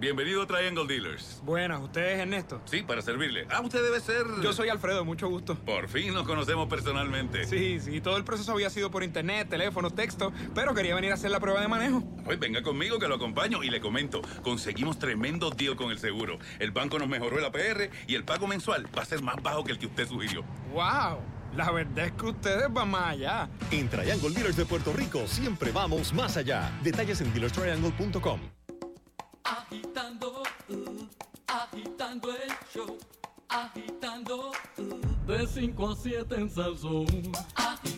Bienvenido 0.00 0.42
a 0.42 0.46
Triangle 0.46 0.86
Dealers. 0.86 1.40
Buenas, 1.44 1.80
¿usted 1.80 2.14
es 2.14 2.18
Ernesto? 2.18 2.60
Sí, 2.64 2.82
para 2.82 3.00
servirle. 3.00 3.46
Ah, 3.48 3.60
usted 3.60 3.80
debe 3.80 4.00
ser... 4.00 4.26
Yo 4.42 4.52
soy 4.52 4.68
Alfredo, 4.68 5.04
mucho 5.04 5.28
gusto. 5.28 5.54
Por 5.54 5.88
fin 5.88 6.12
nos 6.12 6.26
conocemos 6.26 6.68
personalmente. 6.68 7.44
Sí, 7.44 7.78
sí, 7.80 8.00
todo 8.00 8.16
el 8.16 8.24
proceso 8.24 8.52
había 8.52 8.70
sido 8.70 8.90
por 8.90 9.04
internet, 9.04 9.48
teléfono, 9.48 9.90
texto, 9.90 10.32
pero 10.52 10.74
quería 10.74 10.96
venir 10.96 11.12
a 11.12 11.14
hacer 11.14 11.30
la 11.30 11.38
prueba 11.38 11.60
de 11.60 11.68
manejo. 11.68 12.02
Pues 12.24 12.40
venga 12.40 12.62
conmigo 12.62 12.98
que 12.98 13.06
lo 13.06 13.14
acompaño 13.14 13.62
y 13.62 13.70
le 13.70 13.80
comento. 13.80 14.20
Conseguimos 14.42 14.98
tremendo 14.98 15.50
deal 15.50 15.76
con 15.76 15.90
el 15.92 15.98
seguro. 15.98 16.38
El 16.58 16.72
banco 16.72 16.98
nos 16.98 17.08
mejoró 17.08 17.38
el 17.38 17.44
APR 17.44 17.88
y 18.08 18.16
el 18.16 18.24
pago 18.24 18.48
mensual 18.48 18.86
va 18.96 19.02
a 19.02 19.06
ser 19.06 19.22
más 19.22 19.40
bajo 19.42 19.62
que 19.62 19.72
el 19.72 19.78
que 19.78 19.86
usted 19.86 20.08
sugirió. 20.08 20.44
¡Wow! 20.72 21.20
La 21.56 21.70
verdad 21.70 22.06
es 22.06 22.12
que 22.12 22.26
ustedes 22.26 22.72
van 22.72 22.90
más 22.90 23.10
allá. 23.10 23.48
En 23.70 23.88
Triangle 23.88 24.30
Dealers 24.30 24.56
de 24.56 24.66
Puerto 24.66 24.92
Rico 24.92 25.22
siempre 25.26 25.70
vamos 25.70 26.12
más 26.12 26.36
allá. 26.36 26.72
Detalles 26.82 27.20
en 27.20 27.32
dealerstriangle.com. 27.32 28.40
Agitando, 29.44 30.42
uh, 30.70 31.08
agitando 31.46 32.30
el 32.30 32.50
show, 32.72 32.98
agitando, 33.48 34.52
uh, 34.78 35.26
de 35.26 35.46
5 35.46 35.90
a 35.90 35.96
7 35.96 36.34
en 36.34 36.50
Salsón. 36.50 37.06
Agitando, 37.54 37.93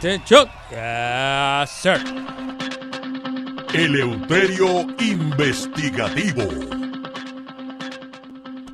Attention. 0.00 0.48
Yes, 0.70 1.70
sir. 1.70 2.00
Eleuterio 3.74 4.86
Investigativo. 4.98 6.42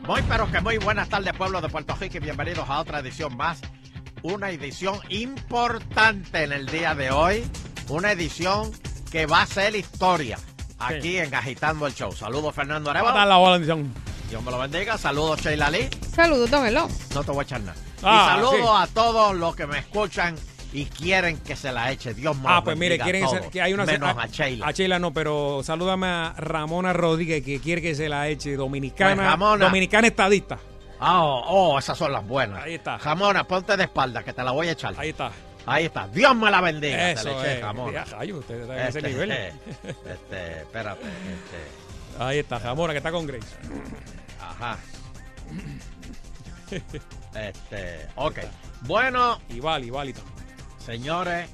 Muy 0.07 0.23
pero 0.23 0.49
que 0.53 0.61
muy 0.61 0.79
buenas 0.79 1.09
tardes 1.09 1.33
pueblo 1.33 1.61
de 1.61 1.69
Puerto 1.69 1.97
Rico 1.97 2.19
y 2.19 2.21
bienvenidos 2.21 2.71
a 2.71 2.79
otra 2.79 3.01
edición 3.01 3.37
más. 3.37 3.61
Una 4.23 4.51
edición 4.51 5.01
importante 5.09 6.45
en 6.45 6.53
el 6.53 6.67
día 6.67 6.95
de 6.95 7.11
hoy. 7.11 7.45
Una 7.89 8.13
edición 8.13 8.71
que 9.11 9.27
va 9.27 9.43
a 9.43 9.47
ser 9.47 9.75
historia. 9.75 10.39
Aquí 10.79 11.19
en 11.19 11.35
Agitando 11.35 11.89
el 11.89 11.95
Show. 11.95 12.13
Saludos 12.13 12.55
Fernando 12.55 12.91
¿Cómo 12.91 12.99
Arevalo. 13.01 13.17
está 13.17 13.27
la 13.27 13.37
bola, 13.39 13.53
bendición? 13.59 13.93
Dios 14.31 14.45
me 14.45 14.53
lo 14.53 14.61
bendiga. 14.61 14.97
Saludos 14.97 15.41
Sheila 15.41 15.71
Lee. 15.71 15.91
Saludos, 16.15 16.49
don 16.53 16.65
Elo. 16.65 16.87
No 17.17 17.25
te 17.25 17.33
voy 17.33 17.41
a 17.41 17.43
echar 17.43 17.63
nada. 17.63 17.77
Ah, 18.05 18.29
y 18.29 18.37
saludos 18.37 18.61
sí. 18.61 18.83
a 18.83 18.87
todos 18.95 19.35
los 19.35 19.57
que 19.57 19.67
me 19.67 19.81
escuchan 19.81 20.37
y 20.77 20.85
quieren 20.87 21.39
que 21.39 21.57
se 21.57 21.73
la 21.73 21.91
eche. 21.91 22.13
Dios 22.15 22.37
me 22.37 22.45
Ah, 22.49 22.63
pues 22.63 22.77
mire, 22.77 22.99
quieren 22.99 23.25
que 23.51 23.63
hay 23.63 23.73
una 23.73 23.87
menos 23.87 24.17
a, 24.17 24.23
a 24.23 24.27
Sheila. 24.27 24.67
a 24.67 24.71
Sheila 24.73 24.99
no, 24.99 25.13
pero 25.13 25.63
salúdame 25.65 26.07
a 26.07 26.35
Ramona 26.37 26.93
Rodríguez 26.93 27.43
que 27.45 27.61
quiere 27.61 27.81
que 27.81 27.95
se 27.95 28.09
la 28.09 28.29
eche 28.29 28.57
dominicana, 28.57 29.15
Pues, 29.15 29.27
Ramona. 29.27 29.65
dominicana 29.65 30.07
estadista. 30.09 30.59
Ah, 31.01 31.23
oh, 31.23 31.45
oh, 31.75 31.79
esas 31.79 31.97
son 31.97 32.13
las 32.13 32.27
buenas. 32.27 32.63
Ahí 32.65 32.75
está. 32.75 32.99
Jamona, 32.99 33.45
ponte 33.45 33.77
de 33.77 33.85
espalda 33.85 34.23
que 34.23 34.33
te 34.33 34.43
la 34.45 34.51
voy 34.53 34.69
a 34.69 34.73
echar. 34.73 34.95
Ahí 34.99 35.11
está. 35.11 35.31
Ahí 35.67 35.87
está. 35.87 36.07
Dios 36.09 36.35
me 36.37 36.51
la 36.51 36.61
bendiga. 36.61 36.97
te 36.97 37.13
Eso 37.13 37.31
la 37.33 37.41
eché, 37.41 37.55
es. 37.57 37.61
jamona. 37.61 37.93
Ya, 37.93 38.05
rayo, 38.17 38.39
usted 38.39 38.61
está 38.61 38.75
en 38.83 38.87
ese 38.89 38.99
Este, 38.99 39.11
nivel. 39.11 39.31
Este, 39.33 40.61
espérate. 40.61 41.03
Este, 41.05 42.23
Ahí 42.23 42.39
está, 42.39 42.59
Jamona, 42.61 42.93
que 42.93 42.99
está 42.99 43.11
con 43.13 43.27
Grace. 43.27 43.47
ajá. 44.41 44.79
Este, 47.35 48.07
ok. 48.17 48.39
Bueno, 48.83 49.39
Y 49.51 49.61
Vali, 49.61 49.91
Vali 49.91 50.13
también. 50.13 50.36
Señores. 50.87 51.51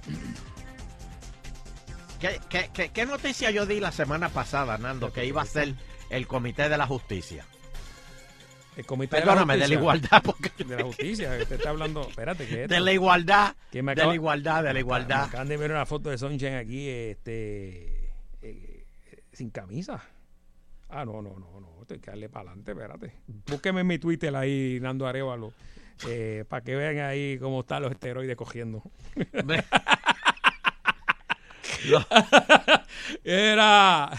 ¿Qué, 2.20 2.40
qué, 2.48 2.70
qué, 2.72 2.88
qué 2.90 3.04
noticia 3.06 3.50
yo 3.50 3.66
di 3.66 3.80
la 3.80 3.90
semana 3.90 4.28
pasada, 4.28 4.78
Nando? 4.78 5.12
Que 5.12 5.24
iba 5.26 5.42
a 5.42 5.46
ser 5.46 5.74
el 6.10 6.26
Comité 6.28 6.68
de 6.68 6.76
la 6.78 6.86
Justicia. 6.86 7.44
El 8.74 8.86
comité 8.86 9.18
Perdóname, 9.18 9.52
de 9.52 9.58
la 9.58 9.64
justicia. 9.66 9.78
igualdad, 9.80 10.22
porque 10.24 10.64
De 10.64 10.76
la 10.76 10.82
justicia, 10.86 11.30
usted 11.38 11.56
está 11.56 11.68
hablando. 11.68 12.08
Espérate, 12.08 12.46
que 12.48 12.66
de 12.68 12.80
la 12.80 12.90
igualdad, 12.92 13.54
Que 13.70 13.82
me 13.82 13.94
de 13.94 14.00
acaba- 14.00 14.12
la 14.12 14.14
igualdad, 14.14 14.56
de 14.62 14.68
la 14.68 14.72
Me 14.72 14.80
igualdad. 14.80 15.24
acaban 15.24 15.48
de 15.48 15.56
ver 15.58 15.72
una 15.72 15.84
foto 15.84 16.08
de 16.08 16.16
Sunshine 16.16 16.54
aquí, 16.54 16.88
este. 16.88 18.12
eh, 18.40 18.86
sin 19.32 19.50
camisa. 19.50 20.02
Ah, 20.88 21.04
no, 21.04 21.20
no, 21.20 21.38
no, 21.38 21.60
no. 21.60 21.84
Tengo 21.86 22.00
que 22.00 22.10
darle 22.12 22.30
para 22.30 22.48
adelante, 22.48 22.72
espérate. 22.72 23.12
Búsqueme 23.46 23.82
en 23.82 23.86
mi 23.88 23.98
Twitter 23.98 24.34
ahí, 24.34 24.78
Nando 24.80 25.06
Arevalo. 25.06 25.52
Eh, 26.08 26.44
para 26.48 26.62
que 26.62 26.74
vean 26.76 26.98
ahí 27.06 27.38
cómo 27.38 27.60
están 27.60 27.82
los 27.82 27.92
esteroides 27.92 28.36
cogiendo. 28.36 28.82
era. 33.24 34.10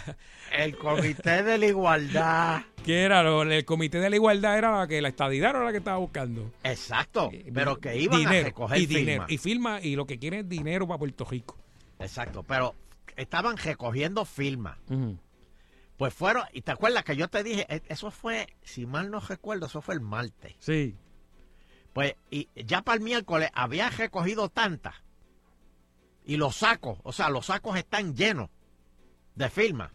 El 0.51 0.77
Comité 0.77 1.41
de 1.43 1.57
la 1.57 1.65
Igualdad. 1.65 2.61
¿Qué 2.85 3.03
era? 3.03 3.21
El 3.41 3.63
comité 3.65 3.99
de 3.99 4.09
la 4.09 4.17
igualdad 4.17 4.57
era 4.57 4.85
que 4.87 5.01
la 5.01 5.07
estadidad 5.07 5.51
era 5.51 5.63
la 5.63 5.71
que 5.71 5.77
estaba 5.77 5.97
buscando. 5.97 6.51
Exacto, 6.63 7.31
pero 7.53 7.77
que 7.79 7.95
iban 7.95 8.19
dinero, 8.19 8.41
a 8.41 8.43
recoger 8.43 8.77
y 8.77 8.85
dinero. 8.85 9.05
firmas. 9.25 9.31
Y 9.31 9.37
firma, 9.37 9.81
y 9.81 9.95
lo 9.95 10.05
que 10.05 10.19
quieren 10.19 10.41
es 10.41 10.49
dinero 10.49 10.85
para 10.85 10.97
Puerto 10.99 11.23
Rico. 11.23 11.57
Exacto, 11.99 12.43
pero 12.43 12.75
estaban 13.15 13.55
recogiendo 13.55 14.25
firmas. 14.25 14.77
Pues 15.95 16.13
fueron, 16.13 16.43
y 16.51 16.61
te 16.61 16.71
acuerdas 16.71 17.05
que 17.05 17.15
yo 17.15 17.29
te 17.29 17.41
dije, 17.43 17.65
E- 17.69 17.83
eso 17.87 18.11
fue, 18.11 18.47
si 18.63 18.85
mal 18.85 19.09
no 19.09 19.21
recuerdo, 19.21 19.67
eso 19.67 19.81
fue 19.81 19.95
el 19.95 20.01
martes. 20.01 20.53
Sí. 20.59 20.93
Pues, 21.93 22.15
y 22.32 22.49
ya 22.56 22.82
para 22.82 22.97
el 22.97 23.03
miércoles 23.03 23.49
había 23.53 23.89
recogido 23.89 24.49
tantas. 24.49 24.95
Y 26.25 26.38
los 26.38 26.58
sacos, 26.58 26.99
o 27.03 27.12
sea, 27.12 27.29
los 27.29 27.47
sacos 27.47 27.77
están 27.77 28.15
llenos 28.15 28.49
de 29.36 29.49
firmas. 29.49 29.91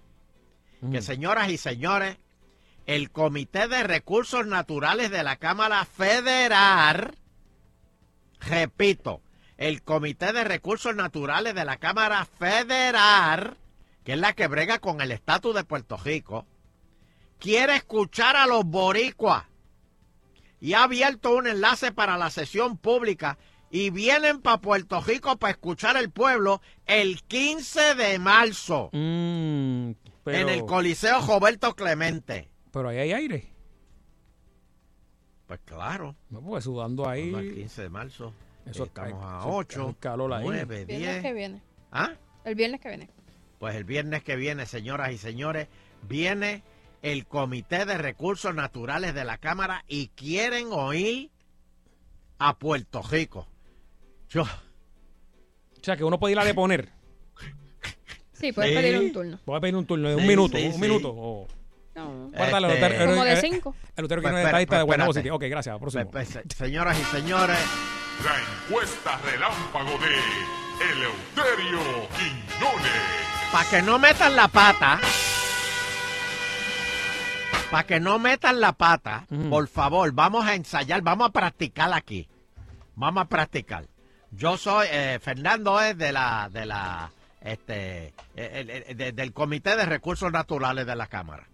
Que 0.93 1.03
señoras 1.03 1.49
y 1.49 1.57
señores, 1.57 2.19
el 2.87 3.11
Comité 3.11 3.67
de 3.67 3.83
Recursos 3.83 4.47
Naturales 4.47 5.11
de 5.11 5.25
la 5.25 5.37
Cámara 5.37 5.85
Federal, 5.85 7.19
repito, 8.41 9.21
el 9.57 9.83
Comité 9.83 10.33
de 10.33 10.45
Recursos 10.45 10.95
Naturales 10.95 11.55
de 11.55 11.65
la 11.65 11.79
Cámara 11.79 12.25
Federal, 12.25 13.57
que 14.05 14.13
es 14.13 14.19
la 14.19 14.35
que 14.35 14.47
brega 14.47 14.79
con 14.79 15.01
el 15.01 15.11
estatus 15.11 15.55
de 15.55 15.65
Puerto 15.65 15.97
Rico, 15.97 16.47
quiere 17.41 17.75
escuchar 17.75 18.37
a 18.37 18.47
los 18.47 18.65
boricuas 18.65 19.48
y 20.61 20.73
ha 20.75 20.85
abierto 20.85 21.35
un 21.37 21.47
enlace 21.47 21.93
para 21.93 22.17
la 22.19 22.31
sesión 22.31 22.77
pública 22.77 23.39
y 23.71 23.91
vienen 23.91 24.41
para 24.41 24.61
Puerto 24.61 25.01
Rico 25.01 25.37
para 25.39 25.51
escuchar 25.53 25.97
al 25.97 26.11
pueblo 26.11 26.61
el 26.87 27.23
15 27.23 27.95
de 27.95 28.19
marzo 28.19 28.89
Mm, 28.93 29.91
pero, 30.25 30.39
en 30.39 30.49
el 30.49 30.65
Coliseo 30.65 31.21
Roberto 31.27 31.75
Clemente. 31.75 32.49
pero 32.73 32.89
ahí 32.89 32.99
hay 32.99 33.13
aire. 33.13 33.53
Pues 35.47 35.61
claro. 35.65 36.15
No, 36.31 36.43
pues 36.43 36.65
sudando 36.65 37.09
ahí. 37.09 37.33
Al 37.35 37.53
15 37.55 37.83
de 37.83 37.89
marzo. 37.89 38.35
Eso 38.67 38.85
Estamos 38.85 39.15
a 39.25 39.39
eso 39.41 39.49
8, 39.57 39.85
cae 39.87 39.95
calor 40.01 40.33
ahí. 40.35 40.45
9, 40.45 40.85
Viernes 40.85 40.99
10. 40.99 41.23
que 41.23 41.33
viene. 41.33 41.63
¿Ah? 41.91 42.13
El 42.45 42.55
viernes 42.55 42.81
que 42.81 42.89
viene. 42.89 43.09
Pues 43.59 43.75
el 43.75 43.85
viernes 43.85 44.23
que 44.23 44.37
viene, 44.37 44.67
señoras 44.67 45.11
y 45.13 45.19
señores, 45.19 45.69
viene 46.03 46.63
el 47.03 47.27
Comité 47.27 47.85
de 47.85 47.97
Recursos 47.99 48.55
Naturales 48.55 49.15
de 49.15 49.25
la 49.25 49.39
Cámara 49.39 49.85
y 49.89 50.09
quieren 50.09 50.69
oír 50.73 51.31
a 52.39 52.57
Puerto 52.59 53.03
Rico. 53.03 53.47
Yo, 54.29 54.43
O 54.43 55.85
sea, 55.85 55.97
que 55.97 56.05
uno 56.05 56.19
puede 56.19 56.33
ir 56.33 56.39
a 56.41 56.45
deponer. 56.45 56.91
Sí, 58.33 58.53
puedes 58.53 58.71
Sí. 58.73 58.77
pedir 58.77 58.99
un 58.99 59.13
turno. 59.13 59.41
Voy 59.47 59.57
a 59.57 59.61
pedir 59.61 59.77
un 59.77 59.87
turno 59.87 60.09
de 60.09 60.15
un 60.17 60.21
Sí, 60.23 60.27
minuto. 60.29 60.57
sí, 60.59 60.67
un 60.67 60.73
sí. 60.75 60.79
minuto. 60.81 61.11
o- 61.15 61.49
No. 61.95 62.29
Guárdalo, 62.31 62.69
Este- 62.69 63.07
Como 63.07 63.25
de 63.25 63.37
cinco. 63.41 63.75
Eleuterio 63.97 64.21
que 64.21 64.23
Pues 64.23 64.33
no 64.33 64.39
es 64.39 64.45
espera, 64.45 64.49
estadista 64.49 64.77
de 64.77 64.81
pues 64.83 64.87
Guaynabo 64.87 65.11
espérate. 65.11 65.29
City. 65.29 65.31
Ok, 65.35 65.51
gracias. 65.51 65.79
Próximo. 65.81 66.11
pues, 66.13 66.29
pues, 66.33 66.45
señoras 66.57 66.97
y 66.99 67.05
señores, 67.17 67.59
La 68.25 68.37
encuesta 68.69 69.17
relámpago 69.25 69.91
de 69.99 70.85
Eleuterio 70.93 71.79
Quiñones. 72.17 72.93
para 73.53 73.71
que 73.71 73.83
no 73.83 73.99
metan 73.99 74.37
la 74.37 74.47
pata, 74.49 75.01
para 77.71 77.87
que 77.87 78.01
no 78.01 78.19
metan 78.19 78.61
la 78.61 78.73
pata, 78.73 79.27
por 79.51 79.69
favor, 79.69 80.13
vamos 80.13 80.47
a 80.47 80.55
ensayar, 80.55 81.03
vamos 81.03 81.29
a 81.29 81.33
practicar 81.33 81.93
aquí. 81.93 82.29
Vamos 82.95 83.23
a 83.23 83.29
practicar. 83.29 83.87
Yo 84.31 84.57
soy, 84.57 84.87
eh, 84.91 85.19
Fernando 85.23 85.81
es 85.81 85.97
de 85.97 86.13
la, 86.13 86.49
de 86.53 86.67
la, 86.67 87.11
este, 87.41 88.13
el- 88.35 88.71
el- 88.71 88.97
de- 88.97 89.13
del 89.13 89.33
Comité 89.33 89.77
de 89.77 89.87
Recursos 89.87 90.33
Naturales 90.33 90.87
de 90.87 90.97
la 90.97 91.07
Cámara. 91.07 91.47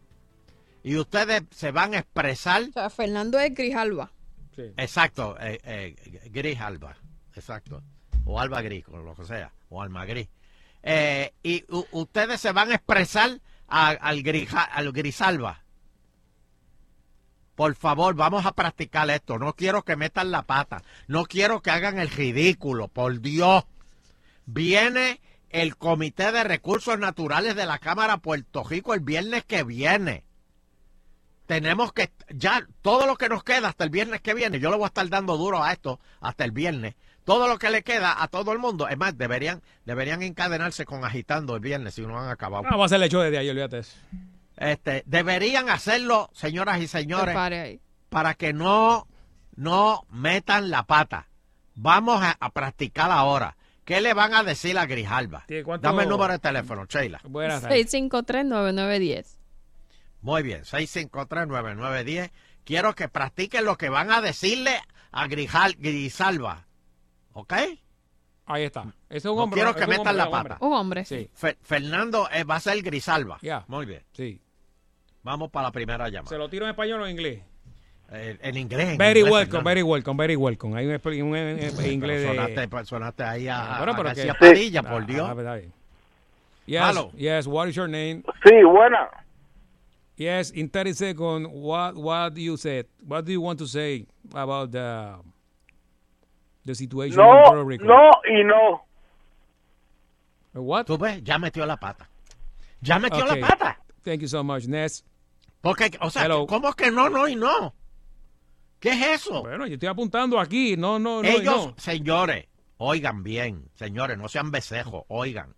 Y 0.82 0.96
ustedes 0.96 1.42
se 1.50 1.70
van 1.70 1.94
a 1.94 1.98
expresar, 1.98 2.62
O 2.62 2.72
sea, 2.72 2.90
Fernando 2.90 3.38
es 3.38 3.54
Grijalba. 3.54 4.10
exacto, 4.76 5.36
eh, 5.40 5.58
eh, 5.64 5.96
exacto, 7.34 7.82
o 8.24 8.40
alba 8.40 8.62
gris, 8.62 8.84
o 8.88 8.98
lo 8.98 9.14
que 9.14 9.24
sea, 9.24 9.52
o 9.68 9.82
alma 9.82 10.04
gris. 10.04 10.28
Eh, 10.82 11.32
y 11.42 11.64
u- 11.68 11.86
ustedes 11.92 12.40
se 12.40 12.52
van 12.52 12.70
a 12.70 12.74
expresar 12.76 13.40
a- 13.68 13.88
al, 13.90 14.22
grija, 14.22 14.62
al 14.62 14.92
grisalba. 14.92 15.62
Por 17.54 17.74
favor, 17.74 18.14
vamos 18.14 18.46
a 18.46 18.52
practicar 18.52 19.08
esto. 19.10 19.38
No 19.38 19.54
quiero 19.54 19.82
que 19.84 19.96
metan 19.96 20.30
la 20.30 20.42
pata. 20.42 20.82
No 21.06 21.24
quiero 21.24 21.62
que 21.62 21.70
hagan 21.70 21.98
el 21.98 22.10
ridículo. 22.10 22.88
Por 22.88 23.20
Dios. 23.20 23.64
Viene 24.46 25.20
el 25.50 25.76
Comité 25.76 26.32
de 26.32 26.42
Recursos 26.42 26.98
Naturales 26.98 27.54
de 27.54 27.64
la 27.64 27.78
Cámara 27.78 28.16
Puerto 28.16 28.64
Rico 28.64 28.92
el 28.92 29.00
viernes 29.00 29.44
que 29.44 29.62
viene. 29.62 30.24
Tenemos 31.46 31.92
que, 31.92 32.10
ya 32.30 32.66
todo 32.82 33.06
lo 33.06 33.16
que 33.16 33.28
nos 33.28 33.44
queda 33.44 33.68
hasta 33.68 33.84
el 33.84 33.90
viernes 33.90 34.20
que 34.20 34.34
viene, 34.34 34.58
yo 34.58 34.70
le 34.70 34.76
voy 34.76 34.84
a 34.84 34.88
estar 34.88 35.08
dando 35.08 35.36
duro 35.36 35.62
a 35.62 35.72
esto 35.72 36.00
hasta 36.20 36.44
el 36.44 36.50
viernes. 36.50 36.96
Todo 37.24 37.46
lo 37.48 37.58
que 37.58 37.70
le 37.70 37.82
queda 37.82 38.20
a 38.22 38.28
todo 38.28 38.52
el 38.52 38.58
mundo, 38.58 38.88
es 38.88 38.98
más, 38.98 39.16
deberían, 39.16 39.62
deberían 39.84 40.22
encadenarse 40.22 40.84
con 40.84 41.04
agitando 41.04 41.54
el 41.54 41.60
viernes 41.60 41.94
si 41.94 42.02
no 42.02 42.18
han 42.18 42.30
acabado. 42.30 42.64
Ah, 42.66 42.70
vamos 42.72 42.84
a 42.84 42.86
hacer 42.86 42.96
el 42.96 43.04
hecho 43.04 43.20
desde 43.20 43.38
ahí, 43.38 43.48
olvídate. 43.48 43.82
Este, 44.56 45.02
deberían 45.06 45.68
hacerlo, 45.68 46.30
señoras 46.32 46.80
y 46.80 46.86
señores, 46.86 47.34
para 48.08 48.34
que 48.34 48.52
no, 48.52 49.08
no 49.56 50.06
metan 50.10 50.70
la 50.70 50.84
pata. 50.84 51.28
Vamos 51.74 52.22
a, 52.22 52.36
a 52.38 52.50
practicar 52.50 53.10
ahora. 53.10 53.56
¿Qué 53.84 54.00
le 54.00 54.14
van 54.14 54.32
a 54.32 54.42
decir 54.44 54.78
a 54.78 54.86
Grijalba? 54.86 55.44
¿Tiene 55.46 55.64
cuánto- 55.64 55.86
Dame 55.88 56.04
el 56.04 56.08
número 56.08 56.32
de 56.32 56.38
teléfono, 56.38 56.86
Sheila. 56.86 57.20
Buenas 57.24 57.62
tardes. 57.62 57.92
653-9910. 57.92 59.38
Muy 60.22 60.42
bien, 60.42 60.62
6539910. 60.64 62.30
Quiero 62.64 62.94
que 62.94 63.08
practiquen 63.08 63.64
lo 63.64 63.76
que 63.76 63.88
van 63.90 64.10
a 64.10 64.20
decirle 64.22 64.80
a 65.12 65.26
Grijal, 65.26 65.74
Grisalva. 65.78 66.64
¿Ok? 67.34 67.52
Ahí 68.46 68.64
está. 68.64 68.82
Ese 69.08 69.18
es 69.18 69.24
un 69.26 69.36
No 69.36 69.42
hombre. 69.44 69.56
quiero 69.60 69.74
que 69.74 69.86
metan 69.86 70.18
hombre, 70.18 70.24
la 70.24 70.30
pata. 70.30 70.56
Un 70.60 70.72
hombre. 70.72 71.04
Sí. 71.04 71.30
Fe- 71.34 71.58
Fernando 71.62 72.28
eh, 72.32 72.44
va 72.44 72.56
a 72.56 72.60
ser 72.60 72.80
Grisalva. 72.82 73.38
Ya. 73.42 73.64
Muy 73.68 73.84
bien. 73.86 74.02
Sí. 74.12 74.40
Vamos 75.24 75.50
para 75.50 75.68
la 75.68 75.72
primera 75.72 76.08
llamada. 76.08 76.28
¿Se 76.28 76.38
lo 76.38 76.48
tiro 76.48 76.66
en 76.66 76.70
español 76.70 77.00
o 77.02 77.06
en 77.06 77.12
inglés? 77.12 77.42
Eh, 78.12 78.38
en 78.42 78.56
inglés. 78.58 78.90
en 78.90 78.98
Very 78.98 79.20
inglés, 79.20 79.32
welcome, 79.32 79.46
Fernando. 79.46 79.68
very 79.70 79.82
welcome, 79.82 80.16
very 80.18 80.36
welcome. 80.36 80.76
Hay 80.78 80.86
un, 80.86 80.92
espe- 80.94 81.22
un, 81.22 81.34
eh, 81.34 81.66
eh, 81.68 81.92
inglés 81.92 82.20
de... 82.22 82.28
sonaste, 82.28 82.68
pues, 82.68 82.88
sonaste 82.88 83.22
ahí 83.24 83.48
a, 83.48 83.74
a- 83.74 83.78
Bueno, 83.78 83.92
a 83.92 83.96
pero 83.96 84.08
García 84.10 84.34
que- 84.38 84.46
Padilla, 84.48 84.82
por 84.82 85.02
Ah, 85.02 85.06
Dios. 85.06 85.30
ah. 85.30 85.58
Yes, 86.66 86.82
Hello. 86.90 87.10
yes, 87.16 87.46
what 87.46 87.68
is 87.68 87.74
your 87.74 87.88
name? 87.88 88.22
Sí, 88.44 88.62
buena. 88.64 89.08
Yes, 90.16 90.52
in 90.54 90.68
30 90.70 90.94
seconds, 90.94 91.48
what, 91.50 91.94
what 91.96 92.34
do 92.34 92.40
you 92.40 92.56
say? 92.56 92.84
What 93.06 93.24
do 93.24 93.32
you 93.32 93.40
want 93.40 93.58
to 93.58 93.66
say 93.66 94.06
about 94.34 94.70
the, 94.70 95.16
the 96.64 96.74
situation 96.74 97.18
in 97.20 97.26
No, 97.26 97.42
Puerto 97.44 97.64
Rico? 97.64 97.84
no 97.84 98.10
y 98.28 98.44
no. 98.44 98.84
What? 100.54 100.86
Tú 100.86 100.96
ves, 100.98 101.22
ya 101.24 101.38
metió 101.38 101.66
la 101.66 101.76
pata. 101.76 102.08
Ya 102.80 102.98
metió 102.98 103.24
Okay. 103.24 103.40
la 103.40 103.48
pata. 103.48 103.78
Thank 104.04 104.20
you 104.20 104.28
so 104.28 104.44
much. 104.44 104.66
Next. 104.66 105.04
Porque, 105.64 105.90
o 106.02 106.10
sea, 106.10 106.26
Hello. 106.26 106.46
¿cómo 106.46 106.68
es 106.68 106.74
que 106.74 106.90
no, 106.90 107.08
no 107.08 107.26
y 107.26 107.36
no? 107.36 107.74
¿Qué 108.80 108.90
es 108.90 109.22
eso? 109.22 109.40
Bueno, 109.40 109.66
yo 109.66 109.74
estoy 109.74 109.88
apuntando 109.88 110.38
aquí. 110.38 110.76
No, 110.76 110.98
no, 110.98 111.22
no. 111.22 111.28
y 111.28 111.32
Ellos, 111.32 111.68
no. 111.68 111.74
señores, 111.78 112.48
oigan 112.76 113.22
bien, 113.22 113.70
señores, 113.74 114.18
no 114.18 114.28
sean 114.28 114.50
becejos, 114.50 115.04
oigan. 115.08 115.56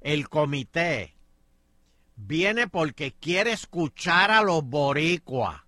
El 0.00 0.28
comité 0.28 1.16
viene 2.16 2.66
porque 2.66 3.12
quiere 3.12 3.52
escuchar 3.52 4.32
a 4.32 4.42
los 4.42 4.64
boricuas. 4.64 5.62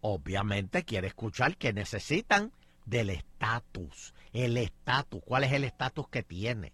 obviamente 0.00 0.84
quiere 0.84 1.08
escuchar 1.08 1.56
que 1.56 1.72
necesitan 1.72 2.52
del 2.84 3.10
estatus. 3.10 4.14
El 4.32 4.56
estatus. 4.56 5.20
¿Cuál 5.24 5.42
es 5.42 5.52
el 5.52 5.64
estatus 5.64 6.08
que 6.08 6.22
tiene? 6.22 6.72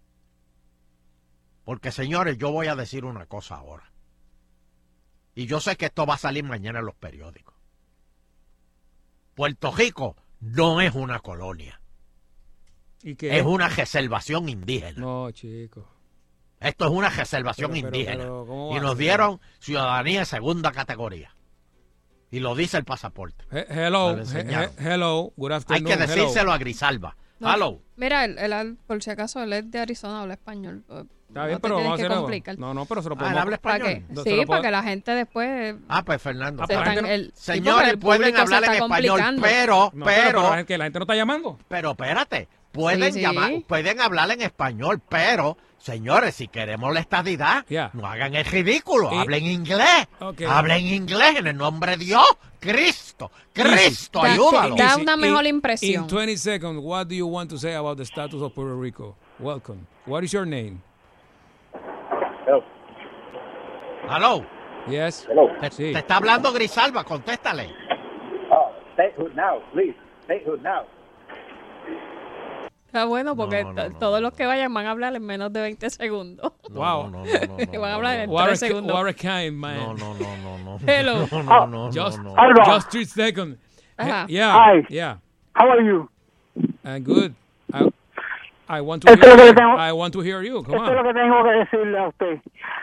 Porque 1.64 1.90
señores, 1.90 2.36
yo 2.36 2.50
voy 2.52 2.66
a 2.66 2.76
decir 2.76 3.06
una 3.06 3.24
cosa 3.24 3.54
ahora. 3.56 3.91
Y 5.34 5.46
yo 5.46 5.60
sé 5.60 5.76
que 5.76 5.86
esto 5.86 6.04
va 6.06 6.14
a 6.14 6.18
salir 6.18 6.44
mañana 6.44 6.80
en 6.80 6.86
los 6.86 6.94
periódicos. 6.94 7.54
Puerto 9.34 9.72
Rico 9.72 10.16
no 10.40 10.80
es 10.80 10.94
una 10.94 11.20
colonia. 11.20 11.80
¿Y 13.02 13.14
qué? 13.16 13.38
Es 13.38 13.44
una 13.44 13.68
reservación 13.68 14.48
indígena. 14.48 15.00
No, 15.00 15.30
chico. 15.30 15.88
Esto 16.60 16.84
es 16.84 16.90
una 16.92 17.08
reservación 17.08 17.72
Pero, 17.72 17.82
pero, 17.82 17.96
indígena. 17.96 18.22
pero, 18.22 18.46
¿cómo 18.46 18.68
va 18.70 18.76
y 18.76 18.80
nos 18.80 18.96
dieron 18.96 19.40
ciudadanía 19.58 20.20
de 20.20 20.26
segunda 20.26 20.70
categoría. 20.70 21.34
Y 22.30 22.38
lo 22.40 22.54
dice 22.54 22.76
el 22.78 22.84
pasaporte. 22.84 23.44
He- 23.50 23.66
hello, 23.86 24.16
he- 24.18 24.70
hello, 24.78 25.32
good 25.36 25.50
Hay 25.50 25.56
afternoon. 25.58 25.84
que 25.86 25.92
hello. 25.94 26.06
decírselo 26.06 26.52
a 26.52 26.58
Grisalba. 26.58 27.16
No, 27.40 27.52
Hello. 27.52 27.82
Mira, 27.96 28.24
él, 28.24 28.38
él, 28.38 28.78
por 28.86 29.02
si 29.02 29.10
acaso, 29.10 29.42
él 29.42 29.52
es 29.52 29.68
de 29.68 29.80
Arizona, 29.80 30.22
habla 30.22 30.34
español. 30.34 30.84
Está 31.32 31.46
bien, 31.46 31.58
pero 31.62 31.76
vamos 31.76 31.92
a 31.92 31.94
hacer 31.94 32.12
algo. 32.12 32.28
No, 32.58 32.74
no, 32.74 32.84
pero 32.84 33.00
se 33.02 33.08
lo 33.08 33.14
Ah, 33.14 33.18
podemos... 33.18 34.22
Sí, 34.22 34.44
para 34.46 34.60
que 34.60 34.70
la 34.70 34.82
gente 34.82 35.12
después... 35.12 35.76
Ah, 35.88 36.02
pues 36.04 36.20
Fernando. 36.20 36.66
Se 36.66 36.74
están- 36.74 37.06
el- 37.06 37.32
sí, 37.34 37.52
Señores, 37.54 37.88
el 37.88 37.98
pueden 37.98 38.36
hablar 38.36 38.64
en 38.64 38.72
español, 38.74 39.20
pero, 39.40 39.90
No, 39.94 40.04
pero, 40.04 40.42
la, 40.50 40.56
gente, 40.58 40.76
la 40.76 40.84
gente 40.84 40.98
no 40.98 41.02
está 41.04 41.14
llamando. 41.16 41.58
pero 41.68 41.92
espérate, 41.92 42.48
pueden 42.70 43.12
Sí, 43.14 43.20
sí. 43.20 43.20
llamar, 43.22 43.50
pueden 43.66 43.98
hablar 44.02 44.30
en 44.30 44.42
español, 44.42 45.00
pero, 45.08 45.56
señores, 45.78 46.34
si 46.34 46.48
queremos 46.48 46.92
la 46.92 47.00
estadidad, 47.00 47.64
Yeah. 47.66 47.88
no 47.94 48.06
hagan 48.06 48.34
el 48.34 48.44
ridículo, 48.44 49.10
Y- 49.14 49.16
hablen 49.18 49.46
inglés, 49.46 50.08
hablen 50.46 50.86
inglés 50.86 51.36
en 51.38 51.46
el 51.46 51.56
nombre 51.56 51.96
de 51.96 52.04
Dios, 52.04 52.26
Cristo, 52.60 53.30
Cristo, 53.54 54.20
Da- 54.22 54.32
ayúdalo. 54.34 54.76
da 54.76 54.84
Easy. 54.90 55.00
una 55.00 55.16
mejor 55.16 55.46
In- 55.46 55.54
impresión. 55.56 56.02
In 56.04 56.08
20 56.10 56.36
seconds, 56.36 56.78
what 56.82 57.06
do 57.06 57.14
you 57.14 57.26
want 57.26 57.48
to 57.48 57.56
say 57.56 57.74
about 57.74 57.96
the 57.96 58.04
status 58.04 58.42
of 58.42 58.52
Puerto 58.52 58.78
Rico? 58.78 59.16
Welcome. 59.38 59.86
What 60.04 60.24
is 60.24 60.32
your 60.32 60.46
name? 60.46 60.80
Hello, 64.14 64.44
Yes. 64.88 65.26
te, 65.60 65.70
Sí. 65.70 65.92
te 65.92 65.98
está 66.00 66.16
hablando 66.16 66.52
Grisalba, 66.52 67.04
contéstale. 67.04 67.68
Oh, 68.50 68.70
statehood 68.94 69.32
now, 69.34 69.60
please. 69.72 69.94
Statehood 70.24 70.60
now. 70.60 70.82
Está 72.86 73.06
bueno 73.06 73.34
porque 73.34 73.62
No, 73.64 73.72
no, 73.72 73.82
no, 73.84 73.90
to- 73.92 73.98
todos 73.98 74.20
los 74.20 74.34
que 74.34 74.44
vayan 74.44 74.72
van 74.74 74.84
a 74.86 74.90
hablar 74.90 75.14
en 75.16 75.24
menos 75.24 75.50
de 75.52 75.62
20 75.62 75.88
segundos. 75.88 76.52
Wow. 76.70 77.10
No, 77.10 77.24
no, 77.24 77.24
no, 77.24 77.46
no, 77.58 77.70
Que 77.70 77.78
van 77.78 77.90
a 77.90 77.94
hablar 77.94 78.18
en 78.20 78.30
What 78.30 78.42
a, 78.42 78.46
3 78.48 78.60
ki- 78.60 78.66
segundos. 78.68 78.94
what 78.94 79.08
a 79.08 79.14
kind 79.14 79.56
man. 79.56 79.78
no, 79.78 79.94
no, 79.94 80.14
no, 80.14 80.36
no, 80.36 80.58
no. 80.58 80.78
Hello. 80.86 81.26
No, 81.32 81.42
no, 81.42 81.66
no, 81.66 81.90
Just, 81.90 82.18
no, 82.18 82.34
no. 82.34 82.36
Alba. 82.36 82.64
just 82.66 82.90
three 82.90 83.06
seconds. 83.06 83.56
Ajá. 83.96 84.26
Yeah. 84.28 84.52
Hi. 84.52 84.86
Yeah. 84.90 85.16
How 85.54 85.70
are 85.70 85.80
you? 85.82 86.08
Uh, 86.84 86.98
good. 86.98 87.34
I, 87.72 87.88
I 88.74 88.80
want 88.80 89.04
to 89.04 89.12
Esto 89.12 89.26
es 89.26 89.30
lo 89.30 89.36
que 89.36 89.42
hear, 89.42 89.54
le 89.54 89.60
tengo- 89.60 89.88
I 89.88 89.92
want 89.92 90.12
to 90.14 90.22
hear 90.22 90.42
you. 90.42 90.62
Come 90.62 90.76
Esto 90.78 90.88
es 90.88 90.94
lo 90.94 91.00
on. 91.00 91.06
que 91.06 91.20
tengo 91.20 91.44
que 91.44 91.50
decirle 91.50 91.98
a 91.98 92.08
usted. 92.08 92.40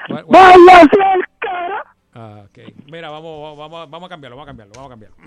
What- 0.10 0.24
what- 0.26 0.34
¡Váyase 0.34 1.02
al 1.04 1.22
cara! 1.40 1.84
Ah, 2.14 2.42
okay. 2.50 2.74
Mira, 2.92 3.10
vamos, 3.10 3.58
vamos, 3.58 3.90
vamos 3.90 4.06
a 4.08 4.10
cambiarlo, 4.10 4.36
vamos 4.38 4.48
a 4.48 4.50
cambiarlo, 4.50 4.74
vamos 4.76 4.88
a 4.88 4.90
cambiarlo. 4.92 5.18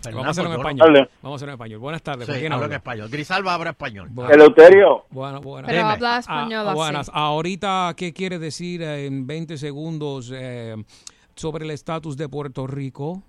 Fernando, 0.00 0.18
Vamos 0.22 0.26
a 0.26 0.30
hacerlo 0.30 0.50
en 0.50 0.56
yo 0.56 0.62
no- 0.62 0.68
español. 0.68 0.88
Hable. 0.96 1.10
Vamos 1.22 1.34
a 1.34 1.36
hacerlo 1.36 1.50
en 1.52 1.54
español. 1.54 1.78
Buenas 1.80 2.02
tardes. 2.02 2.26
¿con 2.26 2.34
Sí, 2.34 2.40
quién 2.40 2.52
hablo 2.52 2.66
en 2.66 2.72
español. 2.72 3.08
Grisalba 3.10 3.54
habla 3.54 3.70
español. 3.70 4.08
Bueno. 4.10 4.32
Eleuterio. 4.32 5.04
Bueno, 5.10 5.40
bueno. 5.40 5.66
Pero 5.66 5.78
Dime. 5.78 5.90
habla 5.92 6.18
español 6.18 6.66
Ah, 6.66 6.70
así. 6.70 6.76
buenas. 6.76 7.10
Ahorita, 7.12 7.94
¿qué 7.96 8.12
quiere 8.12 8.38
decir 8.38 8.82
en 8.82 9.26
20 9.26 9.56
segundos 9.58 10.32
eh, 10.34 10.76
sobre 11.34 11.64
el 11.64 11.70
estatus 11.72 12.16
de 12.16 12.28
Puerto 12.28 12.66
Rico? 12.66 13.22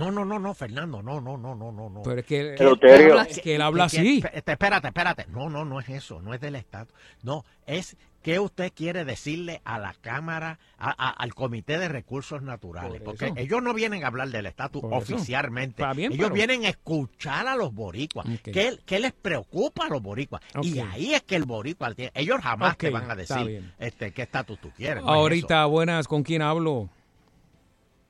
No, 0.00 0.10
no, 0.10 0.24
no, 0.24 0.38
no, 0.38 0.54
Fernando, 0.54 1.02
no, 1.02 1.20
no, 1.20 1.36
no, 1.36 1.54
no, 1.54 1.70
no, 1.70 1.90
no. 1.90 2.02
Pero 2.02 2.20
es 2.20 2.26
que, 2.26 2.54
Eleuterio. 2.54 3.20
es 3.20 3.38
que 3.40 3.54
él 3.56 3.62
habla 3.62 3.86
¿Qué- 3.90 3.98
así. 3.98 4.22
qué- 4.22 4.28
espé- 4.28 4.52
Espérate, 4.52 4.86
espérate. 4.88 5.26
No, 5.28 5.50
no, 5.50 5.64
no 5.66 5.78
es 5.78 5.88
eso, 5.90 6.22
no 6.22 6.32
es 6.32 6.40
del 6.40 6.54
Estado. 6.56 6.86
No, 7.22 7.44
es 7.66 7.96
que 8.22 8.38
usted 8.38 8.72
quiere 8.74 9.04
decirle 9.04 9.60
a 9.64 9.78
la 9.78 9.94
Cámara, 10.00 10.58
a- 10.78 10.90
a- 10.90 11.10
al 11.10 11.34
Comité 11.34 11.78
de 11.78 11.88
Recursos 11.88 12.40
Naturales, 12.42 13.00
Por 13.00 13.02
porque 13.02 13.26
eso. 13.26 13.34
ellos 13.36 13.62
no 13.62 13.72
vienen 13.74 14.04
a 14.04 14.06
hablar 14.08 14.28
del 14.30 14.46
estatus 14.46 14.82
oficialmente. 14.84 15.82
Bien, 15.94 16.12
ellos 16.12 16.24
pero- 16.28 16.34
vienen 16.34 16.64
a 16.64 16.68
escuchar 16.70 17.46
a 17.46 17.56
los 17.56 17.72
boricuas. 17.74 18.26
¿Qué, 18.42 18.78
qué 18.86 18.98
les 19.00 19.12
preocupa 19.12 19.86
a 19.86 19.88
los 19.88 20.02
boricuas? 20.02 20.42
Y 20.62 20.78
ahí 20.80 21.14
es 21.14 21.22
que 21.22 21.36
el 21.36 21.44
boricua 21.44 21.92
tiene. 21.94 22.12
Ellos 22.14 22.40
jamás 22.42 22.76
te 22.78 22.90
van 22.90 23.10
a 23.10 23.14
decir 23.14 23.70
este, 23.78 24.12
qué 24.12 24.22
estatus 24.22 24.58
tú 24.60 24.70
quieres. 24.76 25.02
no 25.02 25.10
es 25.12 25.16
Ahorita, 25.16 25.64
buenas, 25.66 26.08
¿con 26.08 26.22
quién 26.22 26.42
hablo? 26.42 26.88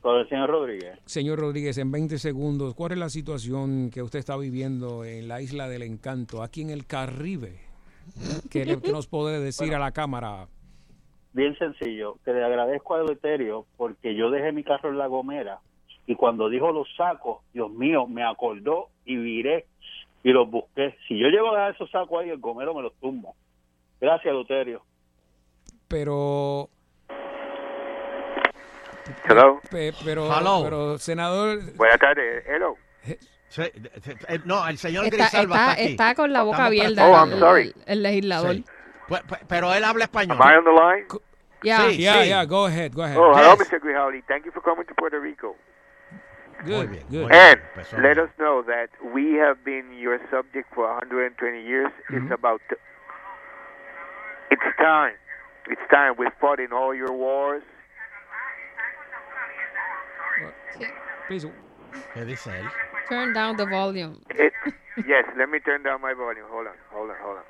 Con 0.01 0.17
el 0.19 0.29
señor 0.29 0.49
Rodríguez. 0.51 0.99
Señor 1.05 1.39
Rodríguez, 1.41 1.77
en 1.79 1.91
20 1.93 2.19
segundos, 2.19 2.75
¿cuál 2.75 2.93
es 2.93 2.99
la 2.99 3.11
situación 3.11 3.91
que 3.93 4.03
usted 4.03 4.19
está 4.19 4.37
viviendo 4.37 5.05
en 5.05 5.29
la 5.29 5.43
isla 5.43 5.69
del 5.69 5.83
encanto, 5.83 6.43
aquí 6.43 6.63
en 6.63 6.71
el 6.71 6.87
Caribe? 6.87 7.61
¿Qué, 8.51 8.65
le- 8.65 8.81
qué 8.81 8.93
nos 8.93 9.07
puede 9.07 9.41
decir 9.41 9.75
a 9.75 9.79
la 9.79 9.93
cámara? 9.93 10.49
Bien 11.33 11.57
sencillo, 11.59 12.17
que 12.25 12.33
le 12.33 12.43
agradezco 12.43 12.95
a 12.95 13.01
Eleuterio 13.03 13.67
porque 13.77 14.15
yo 14.17 14.31
dejé 14.31 14.53
mi 14.53 14.65
carro 14.65 14.89
en 14.89 14.99
La 14.99 15.07
Gomera 15.07 15.61
y 16.07 16.15
cuando 16.17 16.49
dijo 16.49 16.73
los 16.73 16.89
sacos, 16.97 17.39
Dios 17.53 17.71
mío, 17.71 18.07
me 18.09 18.25
acordó 18.25 18.89
y 19.05 19.17
viré 19.17 19.67
y 20.25 20.31
los 20.31 20.51
busqué. 20.51 20.97
Si 21.07 21.19
yo 21.19 21.29
llevo 21.29 21.51
a 21.51 21.53
dejar 21.59 21.75
esos 21.75 21.91
sacos 21.91 22.21
ahí, 22.23 22.31
el 22.31 22.39
gomero 22.41 22.75
me 22.75 22.83
los 22.83 22.95
tumbo. 22.95 23.35
Gracias, 24.01 24.27
Eleuterio. 24.33 24.83
Pero, 25.89 26.69
Hello. 29.29 29.61
pe- 29.71 29.93
pero, 30.05 30.27
Hello. 30.33 30.61
pero, 30.65 30.99
senador, 30.99 31.61
Buenas 31.77 31.99
tardes. 31.99 32.45
Hello. 32.47 32.77
Eh, 33.07 33.19
sí, 33.49 33.63
eh, 33.63 33.73
eh, 34.29 34.39
no, 34.45 34.67
el 34.69 34.79
señor 34.79 35.05
Está, 35.05 35.17
Grisalba 35.17 35.57
está, 35.57 35.71
está, 35.73 35.83
aquí. 35.83 35.91
está 35.93 36.15
con 36.15 36.33
la 36.33 36.43
boca 36.43 36.69
Estamos 36.69 36.69
abierta 36.69 37.07
Oh, 37.09 37.15
I'm 37.17 37.33
el, 37.33 37.39
sorry. 37.39 37.75
el 37.87 38.03
legislador. 38.03 38.55
Sí. 38.55 38.65
Pues- 39.09 39.23
pues- 39.29 39.41
pero 39.49 39.73
él 39.75 39.85
habla 39.85 40.05
español. 40.05 40.39
Am 40.41 40.51
I 40.53 40.57
on 40.57 40.65
the 40.65 40.71
line? 40.71 41.07
Ya. 41.63 41.79
Sí. 41.91 41.99
yeah, 41.99 42.25
yeah, 42.25 42.45
go 42.45 42.67
ahead, 42.67 42.93
go 42.93 43.03
ahead. 43.03 43.19
Oh, 43.19 43.35
hello, 43.37 43.55
Yes. 43.59 43.71
Mr. 43.71 43.81
Grijaldi. 43.81 44.23
Thank 44.23 44.47
you 44.47 44.53
for 44.53 44.63
coming 44.63 44.87
to 44.87 44.95
Puerto 44.95 45.19
Rico. 45.21 45.57
Muy 46.63 46.73
Good, 46.73 46.91
bien, 46.91 47.05
good. 47.09 47.21
muy 47.23 47.29
bien. 47.31 47.41
And 47.41 47.61
Empezó 47.75 47.97
let 48.01 48.15
bien. 48.15 48.27
us 48.27 48.31
know 48.39 48.63
that 48.65 48.89
we 49.15 49.35
have 49.39 49.63
been 49.65 49.93
your 49.99 50.19
subject 50.31 50.73
for 50.75 50.87
120 50.87 51.63
years. 51.63 51.91
It's 52.09 52.19
mm-hmm. 52.19 52.33
about. 52.33 52.61
t- 52.69 52.77
it's 54.51 54.77
time. 54.79 55.15
It's 55.69 55.81
time. 55.91 56.15
We 56.19 56.27
fought 56.41 56.61
in 56.61 56.73
all 56.73 56.95
your 56.95 57.13
wars. 57.13 57.63
Please, 61.29 61.47
¿Qué 62.15 62.25
dice? 62.25 62.51
Turn 63.09 63.33
down 63.33 63.57
the 63.57 63.67
volume. 63.67 64.21
It, 64.31 64.53
yes, 65.07 65.25
let 65.37 65.49
me 65.49 65.59
turn 65.61 65.83
down 65.83 66.01
my 66.01 66.15
volume. 66.15 66.47
Hold 66.51 66.69
on, 66.69 66.75
hold 66.93 67.11
on, 67.11 67.17
hold 67.23 67.37
on. 67.39 67.43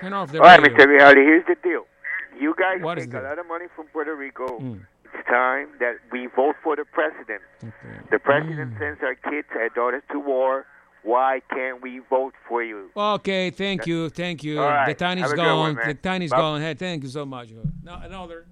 turn 0.00 0.12
off 0.12 0.30
the 0.32 0.38
All 0.40 0.44
right, 0.46 0.60
radio. 0.62 0.76
Mr. 0.76 0.86
Grijaldi, 0.86 1.24
here's 1.24 1.46
the 1.46 1.56
deal. 1.62 1.84
You 2.40 2.54
guys 2.58 2.80
What 2.82 2.98
is 2.98 3.06
make 3.08 3.14
a 3.20 3.22
lot 3.24 3.38
of 3.38 3.46
money 3.46 3.66
from 3.76 3.86
Puerto 3.88 4.14
Rico. 4.14 4.58
Mm. 4.58 4.86
It's 5.04 5.26
time 5.28 5.68
that 5.80 5.96
we 6.10 6.26
vote 6.34 6.56
for 6.62 6.76
the 6.76 6.84
president. 6.84 7.42
Okay. 7.62 7.98
The 8.10 8.18
president 8.18 8.74
Mm. 8.74 8.78
sends 8.78 9.02
our 9.02 9.14
kids, 9.14 9.48
our 9.54 9.68
daughters 9.70 10.02
to 10.12 10.18
war. 10.18 10.66
Why 11.04 11.40
can't 11.50 11.82
we 11.82 11.98
vote 12.08 12.32
for 12.48 12.62
you? 12.62 12.90
Okay, 12.96 13.50
thank 13.50 13.86
you, 13.88 14.08
thank 14.08 14.44
you. 14.44 14.60
All 14.60 14.68
right. 14.68 14.86
The 14.86 14.94
time 14.94 15.18
is 15.18 15.22
Have 15.24 15.32
a 15.32 15.36
good 15.36 15.56
one, 15.56 15.74
gone. 15.74 15.88
the 15.88 15.94
time 15.94 16.22
is 16.22 16.30
Bye. 16.30 16.36
gone. 16.38 16.60
Hey, 16.60 16.74
thank 16.74 17.02
you 17.02 17.08
so 17.08 17.26
much. 17.26 17.48
No, 17.82 17.94
another. 18.02 18.46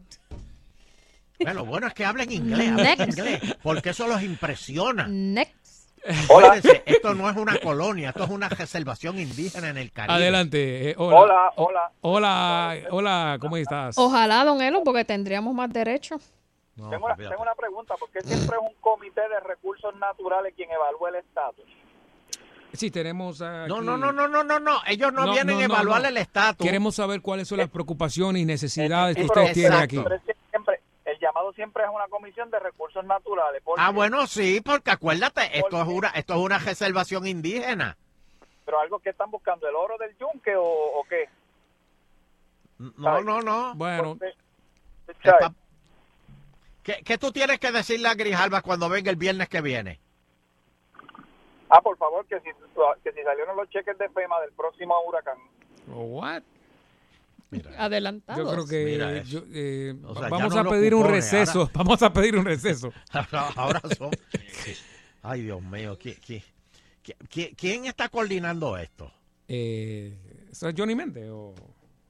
Bueno, 1.41 1.65
bueno 1.65 1.87
es 1.87 1.95
que 1.95 2.05
hablen 2.05 2.31
inglés, 2.33 2.69
hablen 2.71 2.99
Next. 2.99 3.19
inglés, 3.19 3.57
porque 3.63 3.91
eso 3.91 4.07
los 4.07 4.23
impresiona. 4.23 5.07
Next. 5.09 5.91
Acuérdense, 6.25 6.83
esto 6.87 7.15
no 7.15 7.29
es 7.29 7.37
una 7.37 7.59
colonia, 7.59 8.09
esto 8.09 8.25
es 8.25 8.31
una 8.31 8.49
reservación 8.49 9.19
indígena 9.19 9.69
en 9.69 9.77
el 9.77 9.93
Caribe. 9.93 10.15
Adelante. 10.15 10.91
eh, 10.91 10.95
hola. 10.97 11.21
Hola, 11.21 11.53
hola. 11.57 11.93
Hola, 12.01 12.77
hola, 12.91 13.39
¿cómo 13.41 13.57
estás? 13.59 13.99
Ojalá, 13.99 14.45
don 14.45 14.63
Elo, 14.63 14.83
porque 14.83 15.05
tendríamos 15.05 15.55
más 15.55 15.71
derechos. 15.71 16.23
No, 16.77 16.89
Tengo 16.89 17.05
una, 17.05 17.15
olvídate. 17.15 17.35
tengo 17.35 17.43
una 17.43 17.55
pregunta, 17.55 17.95
¿por 17.97 18.09
qué 18.11 18.21
siempre 18.23 18.57
es 18.57 18.63
un 18.63 18.75
comité 18.81 19.21
de 19.29 19.41
recursos 19.41 19.95
naturales 19.97 20.55
quien 20.57 20.71
evalúa 20.71 21.11
el 21.11 21.17
estatus? 21.17 21.67
Sí, 22.73 22.91
tenemos 22.91 23.43
aquí... 23.43 23.69
No, 23.69 23.83
no, 23.83 23.99
no, 23.99 24.13
no, 24.13 24.27
no, 24.29 24.43
no, 24.45 24.59
no, 24.61 24.79
ellos 24.87 25.13
no, 25.13 25.27
No, 25.27 25.33
vienen 25.33 25.57
no, 25.57 25.61
a 25.61 25.65
evaluar 25.65 26.03
no. 26.03 26.09
el 26.09 26.17
estatus. 26.17 26.65
Queremos 26.65 26.95
saber 26.95 27.21
cuáles 27.21 27.49
son 27.49 27.59
las 27.59 27.69
preocupaciones 27.69 28.41
y 28.41 28.47
necesidades 28.47 29.17
que 29.17 29.23
Sí, 29.23 29.27
ustedes 29.29 29.53
tienen 29.53 29.79
aquí. 29.79 30.03
Siempre, 31.53 31.85
es 31.85 31.91
una 31.91 32.09
comisión 32.09 32.51
de 32.51 32.59
recursos 32.59 33.05
naturales. 33.05 33.63
¿por 33.63 33.79
Ah, 33.81 33.91
bueno, 33.91 34.27
sí, 34.27 34.61
porque 34.65 34.91
acuérdate, 34.91 35.59
esto 35.59 35.81
es 35.81 35.89
una, 35.89 36.09
esto 36.11 36.35
es 36.35 36.41
una 36.41 36.59
reservación 36.59 37.27
indígena. 37.27 37.97
Pero 38.65 38.81
algo 38.81 38.99
que 38.99 39.11
están 39.11 39.31
buscando, 39.31 39.69
¿el 39.69 39.75
oro 39.75 39.97
del 39.99 40.17
yunque 40.19 40.55
o, 40.57 40.65
o 40.65 41.05
qué? 41.09 41.29
No, 42.79 43.21
no, 43.21 43.41
no. 43.43 43.75
Bueno, 43.75 44.17
Está- 45.09 45.53
¿Qué, 46.83 47.03
qué 47.05 47.19
tú 47.19 47.31
tienes 47.31 47.59
que 47.59 47.73
decirle 47.73 48.09
a 48.09 48.15
Grijalba 48.15 48.63
cuando 48.63 48.89
venga 48.89 49.11
el 49.11 49.17
viernes 49.17 49.49
que 49.49 49.61
viene? 49.61 50.01
Ah, 51.69 51.81
por 51.83 51.97
favor, 51.99 52.27
que 52.27 52.41
si, 52.41 52.49
que 53.05 53.13
si 53.13 53.23
salieron 53.23 53.57
los 53.57 53.69
cheques 53.71 53.97
de 53.99 54.09
FEMA 54.09 54.41
del 54.41 54.53
próximo 54.53 54.95
huracán. 55.07 55.37
what? 55.87 56.43
Adelantados. 57.79 58.45
Yo 58.45 58.53
creo 58.53 58.67
que 58.67 58.85
Mira 58.93 59.23
yo, 59.23 59.43
eh, 59.53 59.95
O 60.05 60.15
sea, 60.15 60.25
ya 60.25 60.29
vamos 60.29 60.55
no 60.55 60.61
a 60.61 60.65
pedir 60.71 60.95
un 60.95 61.07
receso. 61.07 61.61
ahora- 61.61 61.73
Vamos 61.75 62.03
a 62.03 62.13
pedir 62.13 62.37
un 62.37 62.45
receso. 62.45 62.93
Ahora 63.57 63.81
son. 63.97 64.11
Ay, 65.23 65.43
Dios 65.43 65.61
mío, 65.63 65.99
¿quién, 66.01 66.17
quién, 66.25 66.43
quién- 67.29 67.55
quién 67.55 67.87
está 67.87 68.09
coordinando 68.09 68.77
esto? 68.79 69.13
Eh, 69.49 70.47
¿Eso 70.51 70.69
es 70.69 70.75
Johnny 70.77 70.95
Méndez 70.95 71.29
o...? 71.31 71.55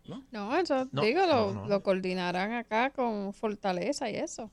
¿No? 0.07 0.24
No, 0.32 0.57
eso 0.57 0.88
No, 0.93 1.03
digo, 1.03 1.20
lo, 1.26 1.53
no, 1.53 1.62
no. 1.62 1.68
lo 1.68 1.82
coordinarán 1.82 2.53
acá 2.53 2.91
con 2.91 3.32
Fortaleza 3.32 4.11
y 4.11 4.16
eso. 4.16 4.51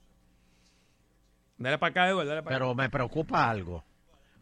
Dale 1.57 1.77
para 1.79 1.89
acá, 1.89 2.07
Eduardo, 2.09 2.29
dale 2.29 2.43
para 2.43 2.55
Pero 2.55 2.75
me 2.75 2.89
preocupa 2.89 3.49
algo. 3.49 3.83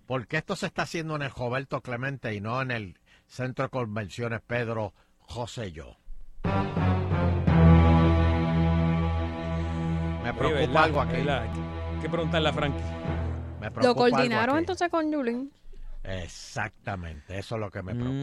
¿Por 0.06 0.28
qué 0.28 0.38
esto 0.38 0.56
se 0.56 0.66
está 0.68 0.82
haciendo 0.84 1.16
en 1.16 1.22
el 1.24 1.32
Roberto 1.32 1.82
Clemente 1.82 2.34
y 2.36 2.42
no 2.42 2.62
en 2.62 2.72
el 2.72 3.00
Centro 3.28 3.66
de 3.66 3.70
Convenciones 3.70 4.42
Pedro 4.46 4.94
José 5.20 5.72
Yo? 5.72 5.98
Me 10.24 10.34
preocupa 10.34 10.84
algo 10.84 11.02
aquí. 11.02 11.12
¿verdad? 11.14 11.44
Hay 11.44 12.02
que 12.02 12.10
preguntarle 12.10 12.50
a 12.50 12.54
Frankie. 12.54 12.84
Me 13.60 13.68
Lo 13.68 13.74
preocupa 13.74 14.10
coordinaron 14.10 14.58
entonces 14.58 14.90
con 14.90 15.12
Yulín. 15.12 15.52
Exactamente, 16.04 17.38
eso 17.40 17.56
es 17.56 17.62
lo 17.62 17.72
que 17.72 17.82
me 17.82 17.96
preocupa. 17.96 18.16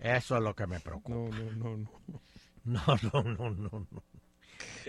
Eso 0.00 0.36
es 0.36 0.42
lo 0.42 0.54
que 0.54 0.66
me 0.66 0.80
preocupa. 0.80 1.36
Mm. 1.36 1.58
No, 1.58 1.76
no, 1.76 1.76
no. 1.76 1.90
No, 2.66 2.82
no, 3.12 3.22
no, 3.22 3.50
no, 3.50 3.86
no. 3.92 4.02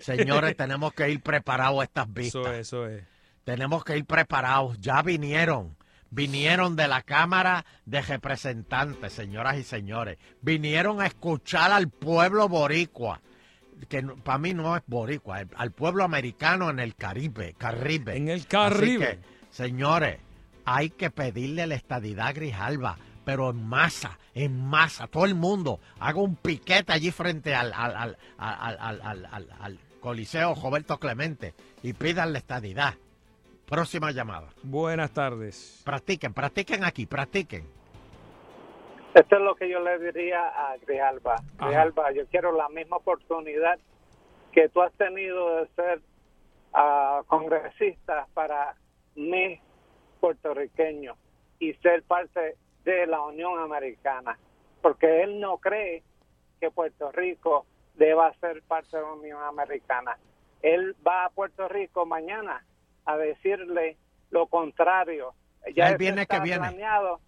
Señores, 0.02 0.58
tenemos 0.58 0.94
que 0.94 1.12
ir 1.12 1.22
preparados 1.22 1.82
a 1.82 1.84
estas 1.84 2.12
vistas. 2.12 2.42
Eso 2.42 2.52
es, 2.52 2.60
eso 2.60 2.88
es. 2.88 3.04
Tenemos 3.44 3.84
que 3.84 3.98
ir 3.98 4.06
preparados. 4.06 4.80
Ya 4.82 5.04
vinieron. 5.04 5.77
Vinieron 6.10 6.76
de 6.76 6.88
la 6.88 7.02
Cámara 7.02 7.66
de 7.86 8.02
Representantes, 8.02 9.14
señoras 9.14 9.58
y 9.58 9.64
señores. 9.64 10.18
Vinieron 10.42 11.02
a 11.02 11.08
escuchar 11.08 11.72
al 11.72 11.90
pueblo 11.90 12.48
boricua. 12.48 13.22
Que 13.90 14.02
para 14.02 14.40
mí 14.40 14.54
no 14.54 14.76
es 14.76 14.82
boricua, 14.88 15.44
al 15.56 15.72
pueblo 15.72 16.04
americano 16.04 16.70
en 16.70 16.80
el 16.80 16.96
Caribe. 16.96 17.54
Caribe. 17.58 18.16
En 18.18 18.30
el 18.30 18.40
Así 18.40 18.48
Caribe. 18.48 19.20
que, 19.20 19.20
señores, 19.52 20.18
hay 20.66 20.90
que 20.90 21.12
pedirle 21.12 21.68
la 21.68 21.76
estadidad 21.76 22.28
a 22.28 22.34
Grijalba, 22.34 22.98
pero 23.24 23.52
en 23.52 23.64
masa, 23.68 24.18
en 24.34 24.66
masa, 24.66 25.08
todo 25.08 25.26
el 25.26 25.36
mundo. 25.36 25.80
Haga 26.00 26.20
un 26.22 26.36
piquete 26.38 26.92
allí 26.94 27.12
frente 27.12 27.54
al, 27.54 27.72
al, 27.74 27.96
al, 27.96 28.18
al- 28.40 28.78
al- 28.80 29.02
al- 29.02 29.26
al- 29.32 29.50
al 29.60 29.80
Coliseo 30.00 30.56
Roberto 30.56 30.98
Clemente 31.00 31.54
y 31.84 31.94
pidan 31.94 32.32
la 32.34 32.40
estadidad. 32.40 32.96
Próxima 33.70 34.12
llamada. 34.12 34.48
Buenas 34.64 35.12
tardes. 35.12 35.82
Practiquen, 35.84 36.34
practiquen 36.34 36.86
aquí, 36.86 37.06
practiquen. 37.06 37.66
Esto 39.14 39.36
es 39.36 39.42
lo 39.42 39.56
que 39.56 39.68
yo 39.70 39.82
le 39.82 40.00
diría 40.00 40.48
a 40.48 40.78
Grijalba. 40.78 41.36
Grijalba, 41.60 42.14
yo 42.14 42.26
quiero 42.28 42.54
la 42.54 42.70
misma 42.70 42.96
oportunidad 42.96 43.78
que 44.54 44.70
tú 44.70 44.82
has 44.82 44.94
tenido 44.94 45.58
de 45.58 45.68
ser 45.76 46.02
ah, 46.74 47.24
congresista 47.28 48.28
para 48.34 48.76
mí, 49.16 49.60
puertorriqueño, 50.22 51.18
y 51.60 51.74
ser 51.74 52.04
parte 52.04 52.56
de 52.86 53.06
la 53.06 53.20
Unión 53.22 53.60
Americana. 53.60 54.40
Porque 54.82 55.24
él 55.24 55.42
no 55.42 55.58
cree 55.58 56.04
que 56.62 56.72
Puerto 56.72 57.12
Rico 57.12 57.66
deba 57.96 58.34
ser 58.36 58.64
parte 58.64 58.96
de 58.96 59.04
la 59.04 59.12
Unión 59.12 59.44
Americana. 59.44 60.18
Él 60.62 60.96
va 61.06 61.26
a 61.26 61.30
Puerto 61.32 61.68
Rico 61.68 62.06
mañana 62.06 62.64
a 63.08 63.18
decirle 63.18 63.98
lo 64.30 64.46
contrario. 64.48 65.34
Ya 65.76 65.90
el 65.90 65.98
viernes 65.98 66.28
que 66.28 66.36
está 66.36 66.44
viene. 66.44 66.60
planeado 66.60 67.20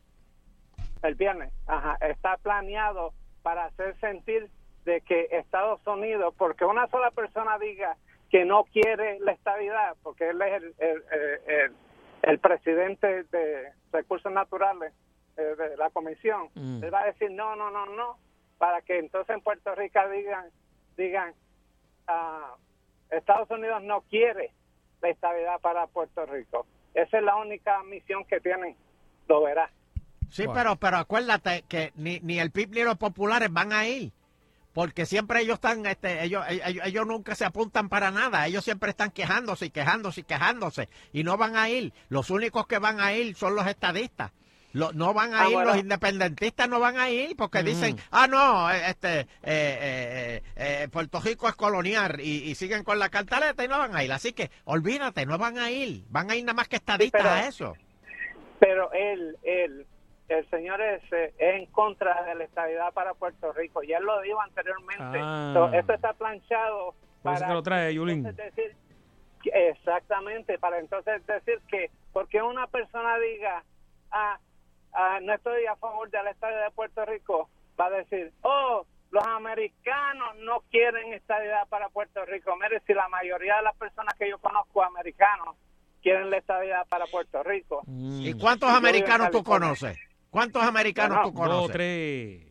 el 1.02 1.16
viernes, 1.16 1.52
ajá, 1.66 1.98
está 2.02 2.36
planeado 2.38 3.14
para 3.42 3.66
hacer 3.66 3.98
sentir 4.02 4.50
de 4.84 5.00
que 5.02 5.28
Estados 5.32 5.80
Unidos, 5.88 6.34
porque 6.38 6.66
una 6.66 6.88
sola 6.88 7.10
persona 7.12 7.58
diga 7.58 7.96
que 8.30 8.44
no 8.44 8.66
quiere 8.66 9.18
la 9.22 9.32
estabilidad, 9.32 9.96
porque 10.04 10.30
él 10.30 10.42
es 10.42 10.54
el, 10.62 10.76
el, 10.78 11.04
el- 11.12 11.50
el- 11.54 11.76
el 12.22 12.40
presidente 12.40 13.24
de 13.24 13.72
recursos 13.94 14.32
naturales 14.32 14.94
eh, 15.38 15.42
de 15.58 15.78
la 15.78 15.90
comisión, 15.90 16.50
Mm. 16.54 16.84
él 16.84 16.94
va 16.94 17.00
a 17.04 17.06
decir 17.06 17.32
no, 17.32 17.56
no, 17.56 17.72
no, 17.72 17.86
no, 17.86 18.18
para 18.58 18.82
que 18.82 19.00
entonces 19.00 19.34
en 19.34 19.42
Puerto 19.42 19.74
Rico 19.76 20.02
digan, 20.10 20.46
digan, 20.98 21.34
ah, 22.08 22.56
Estados 23.10 23.50
Unidos 23.52 23.82
no 23.84 24.02
quiere 24.10 24.52
la 25.02 25.10
estabilidad 25.10 25.60
para 25.62 25.88
Puerto 25.88 26.26
Rico. 26.26 26.66
Esa 26.94 27.18
es 27.18 27.24
la 27.24 27.36
única 27.36 27.82
misión 27.84 28.26
que 28.26 28.40
tienen, 28.40 28.76
lo 29.28 29.44
verás. 29.44 29.72
Sí, 30.30 30.46
pero, 30.54 30.76
pero 30.76 30.98
acuérdate 30.98 31.64
que 31.68 31.92
ni, 31.96 32.20
ni 32.20 32.40
el 32.40 32.52
PIB 32.52 32.72
ni 32.72 32.84
los 32.84 32.98
populares 32.98 33.52
van 33.52 33.74
a 33.74 33.88
ir. 33.88 34.12
Porque 34.74 35.06
siempre 35.06 35.42
ellos 35.42 35.56
están, 35.56 35.86
este, 35.88 36.24
ellos, 36.24 36.46
ellos, 36.48 36.86
ellos 36.86 37.08
nunca 37.08 37.34
se 37.36 37.44
apuntan 37.44 37.90
para 37.90 38.12
nada. 38.12 38.46
Ellos 38.46 38.64
siempre 38.64 38.92
están 38.92 39.10
quejándose 39.12 39.66
y 39.66 39.70
quejándose 39.72 40.22
y 40.22 40.24
quejándose. 40.24 40.90
Y 41.12 41.24
no 41.24 41.38
van 41.38 41.58
a 41.58 41.70
ir. 41.70 41.92
Los 42.10 42.30
únicos 42.30 42.68
que 42.68 42.78
van 42.78 43.00
a 43.00 43.14
ir 43.14 43.36
son 43.36 43.56
los 43.56 43.66
estadistas. 43.66 44.32
Lo- 44.74 44.92
no 44.94 45.14
van 45.14 45.34
a 45.34 45.42
Ah, 45.44 45.48
ir, 45.50 45.54
bueno. 45.56 45.72
los 45.72 45.78
independentistas 45.80 46.70
no 46.70 46.80
van 46.80 46.98
a 46.98 47.10
ir 47.10 47.36
porque 47.36 47.62
Mm. 47.62 47.66
dicen, 47.66 47.98
ah, 48.12 48.28
no, 48.28 48.70
eh, 48.72 48.82
este, 48.88 49.20
eh, 49.22 49.26
eh, 49.44 50.42
eh, 50.56 50.88
Puerto 50.92 51.20
Rico 51.20 51.48
es 51.48 51.56
colonial 51.56 52.20
y, 52.20 52.44
y 52.50 52.56
siguen 52.56 52.84
con 52.84 53.00
la 53.00 53.10
cantaleta 53.10 53.64
y 53.64 53.68
no 53.68 53.78
van 53.80 53.96
a 53.96 54.04
ir. 54.04 54.12
Así 54.12 54.34
que 54.34 54.52
olvídate, 54.66 55.26
no 55.26 55.38
van 55.38 55.58
a 55.58 55.72
ir. 55.72 56.04
Van 56.10 56.30
a 56.30 56.36
ir 56.36 56.44
nada 56.44 56.54
más 56.54 56.68
que 56.68 56.76
estadistas 56.76 57.22
pero- 57.22 57.34
a 57.34 57.48
eso. 57.48 57.74
pero 58.60 58.92
él, 58.94 59.38
él, 59.44 59.88
el 60.28 60.50
señor 60.52 60.80
es, 60.82 61.02
eh, 61.14 61.34
es 61.40 61.56
en 61.56 61.66
contra 61.68 62.24
de 62.26 62.36
la 62.36 62.44
estabilidad 62.44 62.94
para 62.94 63.14
Puerto 63.16 63.52
Rico. 63.54 63.82
Ya 63.84 64.00
lo 64.00 64.22
dijo 64.22 64.40
anteriormente. 64.42 65.18
Ah. 65.20 65.52
So, 65.56 65.74
esto 65.74 65.94
está 65.94 66.14
planchado 66.14 66.94
Por 67.24 67.34
eso 67.34 67.40
para 67.42 67.48
que 67.48 67.54
lo 67.54 67.64
trae 67.64 67.94
Yulín. 67.96 68.22
decir 68.24 68.76
exactamente 69.44 70.58
para 70.60 70.80
entonces 70.80 71.26
decir 71.26 71.60
que 71.70 71.90
porque 72.12 72.42
una 72.42 72.68
persona 72.68 73.18
diga 73.20 73.64
ah, 74.12 74.38
ah, 75.00 75.20
no 75.22 75.34
estoy 75.34 75.66
a 75.66 75.76
favor 75.78 76.10
de 76.10 76.22
la 76.24 76.32
estabilidad 76.32 76.66
de 76.66 76.72
Puerto 76.72 77.06
Rico 77.06 77.50
va 77.80 77.86
a 77.86 77.90
decir 77.92 78.32
oh 78.42 78.86
los 79.12 79.26
americanos 79.26 80.36
no 80.40 80.62
quieren 80.70 81.14
estabilidad 81.14 81.68
para 81.70 81.90
Puerto 81.90 82.26
Rico 82.26 82.56
mire 82.58 82.82
si 82.86 82.94
la 82.94 83.08
mayoría 83.08 83.56
de 83.58 83.64
las 83.64 83.76
personas 83.78 84.14
que 84.18 84.30
yo 84.30 84.38
conozco 84.40 84.84
americanos 84.84 85.56
quieren 86.02 86.30
la 86.30 86.38
estabilidad 86.38 86.86
para 86.88 87.06
Puerto 87.08 87.42
Rico 87.44 87.84
¿Y 87.88 88.34
cuántos 88.34 88.70
Yo 88.70 88.76
americanos 88.78 89.32
tú 89.32 89.44
conoces? 89.44 89.98
¿Cuántos 90.30 90.62
americanos 90.64 91.18
Bueno, 91.18 91.30
tú 91.32 91.34
conoces? 91.34 91.68
Dos, 91.68 91.72
tres. 91.72 92.50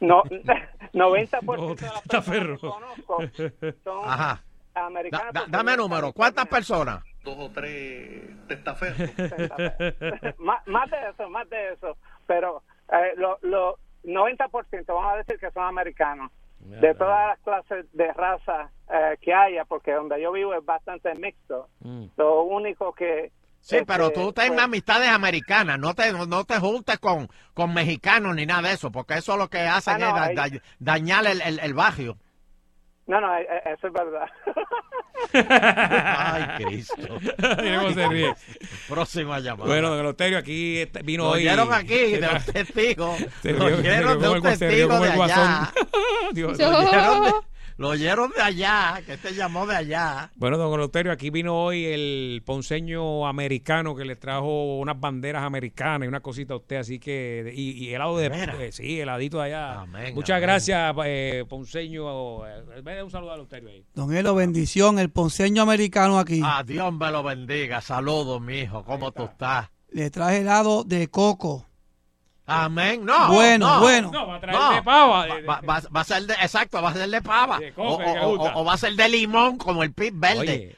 No, 0.00 0.22
90% 0.92 1.74
de 1.76 1.86
las 1.86 2.60
conozco 2.60 3.18
son 3.84 4.04
Ajá. 4.08 4.42
americanos. 4.74 5.32
Da- 5.34 5.46
dame 5.48 5.72
en 5.72 5.78
número. 5.78 6.12
¿Cuántas 6.12 6.46
personas? 6.46 7.02
Dos 7.36 7.48
o 7.48 7.50
tres 7.50 8.22
testaferros. 8.48 9.10
más, 10.38 10.66
más 10.66 10.90
de 10.90 10.96
eso, 11.10 11.28
más 11.30 11.48
de 11.50 11.72
eso. 11.72 11.96
Pero 12.26 12.62
eh, 12.92 13.12
lo, 13.16 13.38
lo 13.42 13.78
90% 14.04 14.84
vamos 14.88 15.12
a 15.12 15.16
decir 15.16 15.38
que 15.38 15.50
son 15.50 15.64
americanos. 15.64 16.30
De 16.60 16.92
todas 16.94 17.28
las 17.28 17.38
clases 17.40 17.86
de 17.92 18.12
raza 18.12 18.70
eh, 18.92 19.16
que 19.22 19.32
haya, 19.32 19.64
porque 19.64 19.92
donde 19.92 20.20
yo 20.20 20.32
vivo 20.32 20.52
es 20.54 20.64
bastante 20.64 21.14
mixto. 21.14 21.68
Lo 22.16 22.42
único 22.42 22.92
que... 22.92 23.30
Sí, 23.60 23.78
pero 23.86 24.06
este, 24.08 24.20
tú 24.20 24.32
ten 24.32 24.48
pues, 24.48 24.60
amistades 24.60 25.08
americanas, 25.08 25.78
no 25.78 25.94
te, 25.94 26.12
no 26.12 26.44
te 26.44 26.58
juntes 26.58 26.98
con, 26.98 27.28
con 27.54 27.74
mexicanos 27.74 28.34
ni 28.36 28.46
nada 28.46 28.68
de 28.68 28.74
eso, 28.74 28.90
porque 28.92 29.14
eso 29.14 29.36
lo 29.36 29.48
que 29.48 29.58
hacen 29.60 29.94
Ah, 29.94 29.98
no, 29.98 30.08
es 30.08 30.14
da- 30.14 30.44
ahí- 30.44 30.50
da- 30.50 30.62
dañar 30.78 31.26
el, 31.26 31.40
el, 31.42 31.58
el 31.60 31.74
barrio. 31.74 32.16
No, 33.08 33.20
no, 33.22 33.34
eh, 33.38 33.46
eh, 33.50 33.74
eso 33.76 33.86
es 33.86 33.92
verdad. 33.94 34.28
Ay, 35.32 36.64
Cristo. 36.64 36.96
Mira 37.62 37.78
cómo 37.80 37.94
se 37.94 38.06
ríe. 38.08 38.34
Próxima 38.86 39.40
llamada. 39.40 39.66
Bueno, 39.66 39.88
don 39.88 39.98
Eleuterio, 39.98 40.36
aquí 40.38 40.78
este- 40.80 41.02
vino 41.02 41.24
Lo 41.24 41.30
hoy. 41.30 41.40
oyeron 41.48 41.72
aquí 41.72 42.16
de 42.18 42.28
un 42.28 42.52
testigo. 42.52 43.16
Se 43.42 43.52
rió 43.54 43.66
de 44.18 44.28
un 44.28 44.42
testigo 44.42 45.00
de 45.00 45.10
allá. 45.10 45.72
Dios. 46.32 46.58
Lo 47.78 47.90
oyeron 47.90 48.30
de, 48.30 48.36
de 48.36 48.42
allá, 48.42 49.00
que 49.06 49.16
te 49.16 49.32
llamó 49.34 49.64
de 49.64 49.76
allá. 49.76 50.32
Bueno, 50.34 50.58
don 50.58 50.74
Eleuterio, 50.74 51.12
aquí 51.12 51.30
vino 51.30 51.56
hoy 51.56 51.84
el 51.84 52.42
ponceño 52.44 53.24
americano 53.26 53.94
que 53.94 54.04
le 54.04 54.16
trajo 54.16 54.78
unas 54.78 54.98
banderas 54.98 55.44
americanas 55.44 56.04
y 56.04 56.08
una 56.08 56.18
cosita 56.18 56.54
a 56.54 56.56
usted, 56.56 56.76
así 56.76 56.98
que, 56.98 57.52
y, 57.54 57.84
y 57.84 57.94
helado 57.94 58.18
de, 58.18 58.26
eh, 58.26 58.72
sí, 58.72 59.00
heladito 59.00 59.38
de 59.38 59.44
allá. 59.44 59.84
Muchas 60.12 60.36
amén. 60.36 60.42
gracias, 60.42 60.94
eh, 61.04 61.44
ponceño. 61.48 62.46
Eh, 62.48 63.02
un 63.04 63.10
saludo 63.12 63.30
a 63.30 63.34
Eleuterio 63.34 63.68
ahí. 63.68 63.84
Don 63.94 64.12
Elo, 64.12 64.34
bendición, 64.34 64.98
el 64.98 65.10
ponceño 65.10 65.62
americano 65.62 66.18
aquí. 66.18 66.40
Ah, 66.44 66.64
Dios 66.66 66.92
me 66.92 67.12
lo 67.12 67.22
bendiga. 67.22 67.80
Saludos, 67.80 68.40
mi 68.40 68.58
hijo. 68.58 68.84
¿Cómo 68.84 69.12
tú 69.12 69.24
estás? 69.24 69.70
Le 69.90 70.10
traje 70.10 70.38
helado 70.38 70.82
de 70.82 71.08
coco. 71.08 71.67
Amén. 72.48 73.04
No. 73.04 73.28
Bueno, 73.32 73.74
no, 73.74 73.80
bueno. 73.80 74.10
No, 74.10 74.26
va 74.26 74.36
a 74.36 74.40
traer 74.40 74.74
de 74.76 74.82
pava. 74.82 75.26
de- 75.26 75.42
Va, 75.42 75.60
va- 75.60 75.82
va 75.94 76.00
a 76.00 76.04
ser 76.04 76.22
de, 76.24 76.32
exacto, 76.34 76.80
va 76.82 76.90
a 76.90 76.94
ser 76.94 77.08
de 77.10 77.22
pava. 77.22 77.58
De 77.58 77.72
o, 77.76 78.64
va 78.64 78.72
a 78.72 78.76
ser 78.78 78.94
de 78.94 79.08
limón, 79.08 79.58
como 79.58 79.82
el 79.82 79.92
pit 79.92 80.14
verde. 80.16 80.40
Oye, 80.40 80.76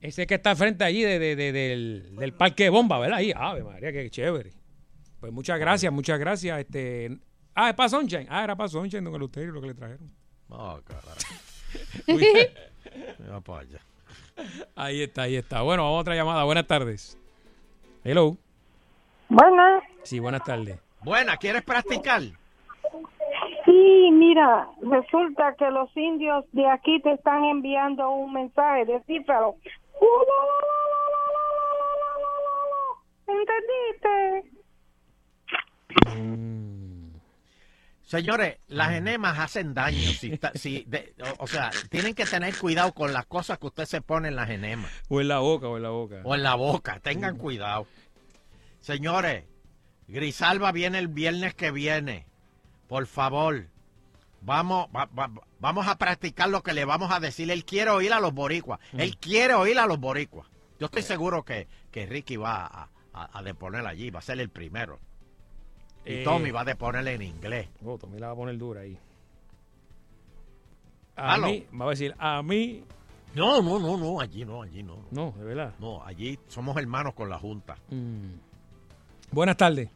ese 0.00 0.26
que 0.26 0.34
está 0.34 0.50
al 0.50 0.56
frente 0.56 0.82
allí 0.84 1.02
de, 1.02 1.18
de- 1.20 1.36
de- 1.36 1.52
del, 1.52 2.16
del 2.16 2.32
parque 2.32 2.64
de 2.64 2.70
bomba, 2.70 2.98
¿verdad? 2.98 3.18
Ahí, 3.18 3.32
ave 3.34 3.62
María, 3.62 3.92
qué 3.92 4.10
chévere. 4.10 4.50
Pues 5.20 5.32
muchas 5.32 5.58
gracias, 5.60 5.92
muchas 5.92 6.18
gracias. 6.18 6.58
Este, 6.58 7.16
ah, 7.54 7.68
es 7.70 7.74
para 7.76 7.88
Sunshine. 7.88 8.26
Ah, 8.28 8.42
era 8.42 8.56
para 8.56 8.68
Sunshine, 8.68 9.04
don 9.04 9.14
Eleuterio, 9.14 9.52
lo 9.52 9.60
que 9.60 9.68
le 9.68 9.74
trajeron. 9.74 10.12
Oh, 10.48 10.80
carajo. 10.84 11.06
Ahí 14.74 15.02
está, 15.02 15.22
ahí 15.22 15.36
está. 15.36 15.62
Bueno, 15.62 15.84
vamos 15.84 15.98
a 15.98 16.00
otra 16.00 16.14
llamada. 16.14 16.42
Buenas 16.44 16.66
tardes. 16.66 17.16
Hello. 18.04 18.36
Buenas. 19.28 19.82
Sí, 20.02 20.18
buenas 20.18 20.42
tardes. 20.44 20.78
Buena, 21.04 21.36
¿quieres 21.36 21.62
practicar? 21.62 22.22
Sí, 23.64 24.08
mira, 24.12 24.68
resulta 24.82 25.54
que 25.56 25.70
los 25.70 25.94
indios 25.96 26.44
de 26.52 26.68
aquí 26.68 27.00
te 27.02 27.12
están 27.12 27.44
enviando 27.44 28.10
un 28.10 28.32
mensaje, 28.32 28.84
descífralo. 28.84 29.56
¿Entendiste? 33.26 34.50
Señores, 38.02 38.58
las 38.68 38.92
enemas 38.92 39.38
hacen 39.38 39.72
daño. 39.72 39.96
Si, 39.98 40.32
está- 40.34 40.52
si 40.54 40.84
de- 40.86 41.14
o, 41.38 41.44
o 41.44 41.46
sea, 41.46 41.70
tienen 41.88 42.14
que 42.14 42.26
tener 42.26 42.54
cuidado 42.58 42.92
con 42.92 43.12
las 43.12 43.24
cosas 43.26 43.58
que 43.58 43.66
usted 43.68 43.84
se 43.86 44.02
pone 44.02 44.28
en 44.28 44.36
las 44.36 44.50
enemas. 44.50 44.90
O 45.08 45.20
en 45.20 45.28
la 45.28 45.38
boca, 45.38 45.68
o 45.68 45.76
en 45.78 45.82
la 45.82 45.90
boca. 45.90 46.20
O 46.24 46.34
en 46.34 46.42
la 46.42 46.54
boca. 46.54 47.00
Tengan 47.00 47.38
cuidado. 47.38 47.86
Señores, 48.80 49.44
Grisalva 50.12 50.70
viene 50.72 50.98
el 50.98 51.08
viernes 51.08 51.54
que 51.54 51.70
viene. 51.70 52.26
Por 52.88 53.06
favor, 53.06 53.66
vamos, 54.42 54.86
va- 54.94 55.06
va- 55.18 55.30
vamos 55.58 55.88
a 55.88 55.96
practicar 55.98 56.48
lo 56.50 56.62
que 56.62 56.74
le 56.74 56.84
vamos 56.84 57.10
a 57.10 57.18
decir. 57.20 57.50
Él 57.50 57.64
quiere 57.64 57.90
oír 57.90 58.12
a 58.12 58.20
los 58.20 58.32
boricuas. 58.34 58.78
Él 58.92 59.16
quiere 59.16 59.54
oír 59.54 59.78
a 59.78 59.86
los 59.86 59.98
boricuas. 59.98 60.46
Yo 60.78 60.86
estoy 60.86 61.02
seguro 61.02 61.44
que, 61.44 61.66
que 61.90 62.06
Ricky 62.06 62.36
va 62.36 62.66
a, 62.66 62.88
a- 63.14 63.38
a 63.38 63.42
deponer 63.42 63.86
allí. 63.86 64.10
Va 64.10 64.18
a 64.18 64.22
ser 64.22 64.38
el 64.40 64.50
primero. 64.50 64.98
Y 66.04 66.14
Eh, 66.14 66.24
Tommy 66.24 66.50
va 66.50 66.62
a 66.62 66.64
deponer 66.64 67.06
en 67.08 67.22
inglés. 67.22 67.68
Oh, 67.84 67.96
Tommy 67.96 68.18
la 68.18 68.26
va 68.28 68.32
a 68.32 68.36
poner 68.36 68.58
dura 68.58 68.80
ahí. 68.82 68.98
A 71.16 71.36
mí, 71.38 71.66
va 71.80 71.86
a 71.86 71.90
decir, 71.90 72.14
a 72.18 72.42
mí. 72.42 72.84
No, 73.34 73.62
no, 73.62 73.78
no, 73.78 73.96
no, 73.96 74.20
allí 74.20 74.44
no, 74.44 74.62
allí 74.62 74.82
no. 74.82 74.98
No, 75.10 75.32
de 75.38 75.44
verdad. 75.44 75.74
No, 75.78 76.04
allí 76.04 76.38
somos 76.48 76.76
hermanos 76.76 77.14
con 77.14 77.28
la 77.30 77.38
Junta. 77.38 77.76
Mm. 77.90 78.34
Buenas 79.30 79.56
tardes. 79.56 79.88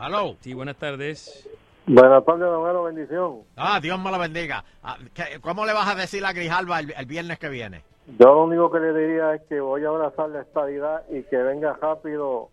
Hello. 0.00 0.36
Sí, 0.40 0.54
buenas 0.54 0.76
tardes. 0.76 1.48
Buenas 1.86 2.24
tardes, 2.24 2.42
don 2.42 2.68
Elo, 2.70 2.84
bendición. 2.84 3.42
Ah, 3.56 3.80
Dios 3.80 3.98
me 4.00 4.10
lo 4.10 4.18
bendiga. 4.18 4.64
Ah, 4.82 4.96
¿qué- 5.12 5.40
¿Cómo 5.40 5.66
le 5.66 5.72
vas 5.72 5.88
a 5.88 5.94
decir 5.94 6.24
a 6.24 6.32
Grijalva 6.32 6.80
el, 6.80 6.92
el 6.96 7.06
viernes 7.06 7.38
que 7.38 7.48
viene? 7.48 7.82
Yo 8.18 8.26
lo 8.26 8.44
único 8.44 8.70
que 8.70 8.80
le 8.80 8.92
diría 8.94 9.34
es 9.34 9.42
que 9.48 9.60
voy 9.60 9.84
a 9.84 9.88
abrazar 9.88 10.30
la 10.30 10.40
estadidad 10.42 11.04
y 11.10 11.22
que 11.24 11.36
venga 11.36 11.74
rápido 11.74 12.50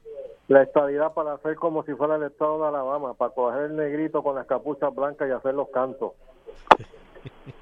la 0.47 0.63
estadidad 0.63 1.13
para 1.13 1.33
hacer 1.33 1.55
como 1.55 1.83
si 1.83 1.93
fuera 1.93 2.15
el 2.15 2.23
estado 2.23 2.61
de 2.61 2.67
Alabama, 2.67 3.13
para 3.13 3.33
coger 3.33 3.63
el 3.63 3.75
negrito 3.75 4.23
con 4.23 4.35
las 4.35 4.45
capuchas 4.47 4.93
blancas 4.93 5.27
y 5.29 5.31
hacer 5.31 5.53
los 5.53 5.69
cantos. 5.69 6.13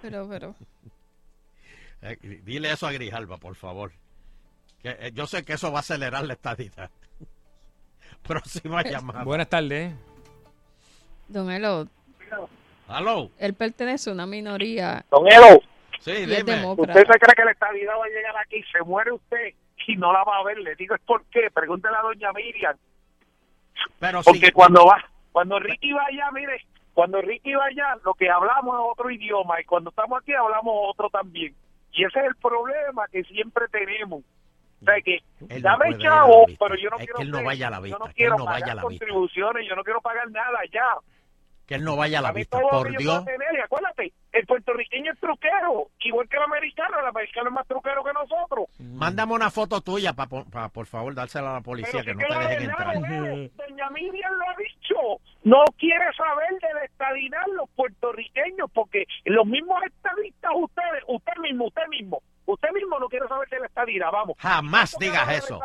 Pero, 0.01 0.27
pero. 0.29 0.55
Eh, 2.01 2.17
dile 2.43 2.71
eso 2.71 2.85
a 2.87 2.91
Grijalva, 2.91 3.37
por 3.37 3.55
favor. 3.55 3.91
Que, 4.81 4.89
eh, 4.91 5.11
yo 5.13 5.25
sé 5.25 5.43
que 5.43 5.53
eso 5.53 5.71
va 5.71 5.77
a 5.77 5.81
acelerar 5.81 6.23
la 6.25 6.33
estadidad. 6.33 6.89
Próxima 8.27 8.81
llamada. 8.83 9.23
Buenas 9.23 9.47
tardes. 9.49 9.93
Don 11.27 11.51
Elo, 11.51 11.87
Hello. 12.87 13.29
él 13.39 13.53
pertenece 13.53 14.09
a 14.09 14.13
una 14.13 14.25
minoría. 14.25 15.05
Don 15.09 15.27
Elo, 15.27 15.61
Sí, 15.99 16.11
y 16.11 16.31
es 16.33 16.43
¿usted 16.43 17.03
se 17.07 17.19
cree 17.19 17.35
que 17.35 17.45
la 17.45 17.51
estabilidad 17.51 17.93
va 17.99 18.05
a 18.05 18.09
llegar 18.09 18.35
aquí? 18.37 18.63
Se 18.71 18.83
muere 18.83 19.11
usted 19.11 19.53
y 19.87 19.95
no 19.95 20.13
la 20.13 20.23
va 20.23 20.37
a 20.37 20.43
ver. 20.43 20.59
Le 20.59 20.75
digo, 20.75 20.93
¿es 20.93 21.01
por 21.01 21.23
qué? 21.25 21.49
Pregúntele 21.51 21.95
a 21.95 22.01
doña 22.01 22.31
Miriam. 22.33 22.77
Pero 23.99 24.21
Porque 24.21 24.51
cuando 24.51 24.85
va, 24.85 25.03
cuando 25.31 25.59
Ricky 25.59 25.91
va 25.93 26.05
allá, 26.05 26.29
mire, 26.31 26.65
cuando 26.93 27.21
Ricky 27.21 27.53
va 27.55 27.65
allá, 27.65 27.97
lo 28.03 28.13
que 28.13 28.29
hablamos 28.29 28.75
es 28.75 28.91
otro 28.91 29.09
idioma 29.09 29.59
y 29.59 29.65
cuando 29.65 29.89
estamos 29.89 30.21
aquí 30.21 30.33
hablamos 30.33 30.75
otro 30.89 31.09
también. 31.09 31.55
Y 31.91 32.03
ese 32.03 32.19
es 32.19 32.25
el 32.25 32.35
problema 32.35 33.07
que 33.07 33.23
siempre 33.23 33.67
tenemos. 33.69 34.23
O 34.85 34.91
sea 34.93 35.01
que, 35.01 35.15
Él 35.49 35.61
no 35.63 35.69
dame 35.69 35.95
a 35.95 35.97
chavo, 35.97 36.45
vista. 36.45 36.65
pero 36.65 36.75
yo 36.81 36.89
no 36.89 36.97
Es 36.97 37.03
quiero 37.05 37.15
que 37.17 37.21
él 37.23 37.31
no 37.31 37.43
vaya 37.43 37.67
a 37.67 37.71
la 37.71 37.77
yo 37.77 37.83
vista, 37.83 37.97
no 37.99 38.05
que 38.05 38.09
él 38.11 38.15
quiero 38.15 38.37
no 38.37 38.45
vaya 38.45 38.59
pagar 38.59 38.69
a 38.71 38.75
la 38.75 38.81
vista. 38.87 39.05
contribuciones, 39.05 39.67
yo 39.67 39.75
no 39.75 39.83
quiero 39.83 40.01
pagar 40.01 40.31
nada 40.31 40.59
ya. 40.71 40.85
Que 41.65 41.73
él 41.75 41.83
no 41.83 41.95
vaya 41.95 42.19
a 42.19 42.21
la 42.21 42.27
Dame 42.27 42.39
vista, 42.41 42.59
por 42.61 42.85
que 42.85 42.93
yo 42.93 42.99
Dios. 42.99 43.25
tener. 43.25 43.47
Y 43.57 43.59
acuérdate, 43.59 44.13
el 44.33 44.45
puertorriqueño 44.45 45.11
es 45.13 45.19
truquero, 45.19 45.87
igual 46.01 46.29
que 46.29 46.37
el 46.37 46.43
americano, 46.43 46.99
el 46.99 47.07
americano 47.07 47.49
es 47.49 47.53
más 47.55 47.67
truquero 47.67 48.03
que 48.03 48.13
nosotros. 48.13 48.65
Mándame 48.79 49.33
una 49.33 49.49
foto 49.49 49.81
tuya, 49.81 50.13
pa, 50.13 50.27
pa- 50.27 50.69
por 50.69 50.85
favor, 50.85 51.15
dársela 51.15 51.49
a 51.49 51.53
la 51.55 51.61
policía, 51.61 52.03
que 52.03 52.13
Pero 52.13 52.19
no 52.19 52.21
sí 52.21 52.27
te 52.27 52.39
que 52.39 52.53
dejen 52.53 52.69
entrar. 52.69 53.67
Doña 53.67 53.89
Miriam 53.89 54.33
lo 54.33 54.45
ha 54.47 54.55
dicho. 54.57 54.95
No 55.43 55.63
quiere 55.79 56.05
saber 56.15 56.51
de 56.61 56.71
la 56.75 56.83
estadidad 56.85 57.41
los 57.55 57.67
puertorriqueños, 57.71 58.69
porque 58.71 59.05
los 59.25 59.47
mismos 59.47 59.81
estadistas, 59.85 60.51
ustedes, 60.55 61.03
usted 61.07 61.33
mismo, 61.41 61.65
usted 61.65 61.87
mismo, 61.89 62.21
usted 62.45 62.69
mismo 62.71 62.99
no 62.99 63.07
quiere 63.07 63.27
saber 63.27 63.47
de 63.49 63.59
la 63.59 63.65
estadidad, 63.67 64.11
vamos. 64.11 64.35
Jamás 64.39 64.95
digas 64.99 65.29
eso. 65.29 65.59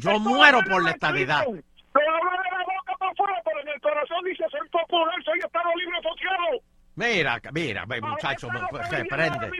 Yo 0.00 0.18
muero 0.18 0.60
por 0.70 0.82
la 0.82 0.90
estadidad. 0.90 1.44
Lo 1.46 2.00
habla 2.00 2.42
de 2.42 2.50
la 2.50 2.64
boca 2.64 2.96
para 2.98 3.12
afuera, 3.12 3.40
pero 3.44 3.60
en 3.60 3.68
el 3.68 3.80
corazón 3.80 4.24
dice 4.24 4.44
ser 4.50 4.68
popular, 4.70 5.14
soy 5.24 5.38
Estado 5.38 5.70
Libre 5.76 5.98
Asociado. 5.98 6.60
Mira, 6.96 7.40
mira, 7.52 7.86
muchacho, 7.86 8.48
se 8.90 9.04
prende. 9.04 9.50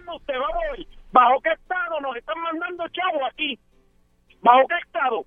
¿Bajo 1.12 1.40
qué 1.42 1.52
estado 1.52 2.00
nos 2.00 2.16
están 2.16 2.40
mandando 2.40 2.88
chavos 2.88 3.22
aquí? 3.30 3.58
¿Bajo 4.40 4.66
qué 4.68 4.74
estado? 4.84 5.24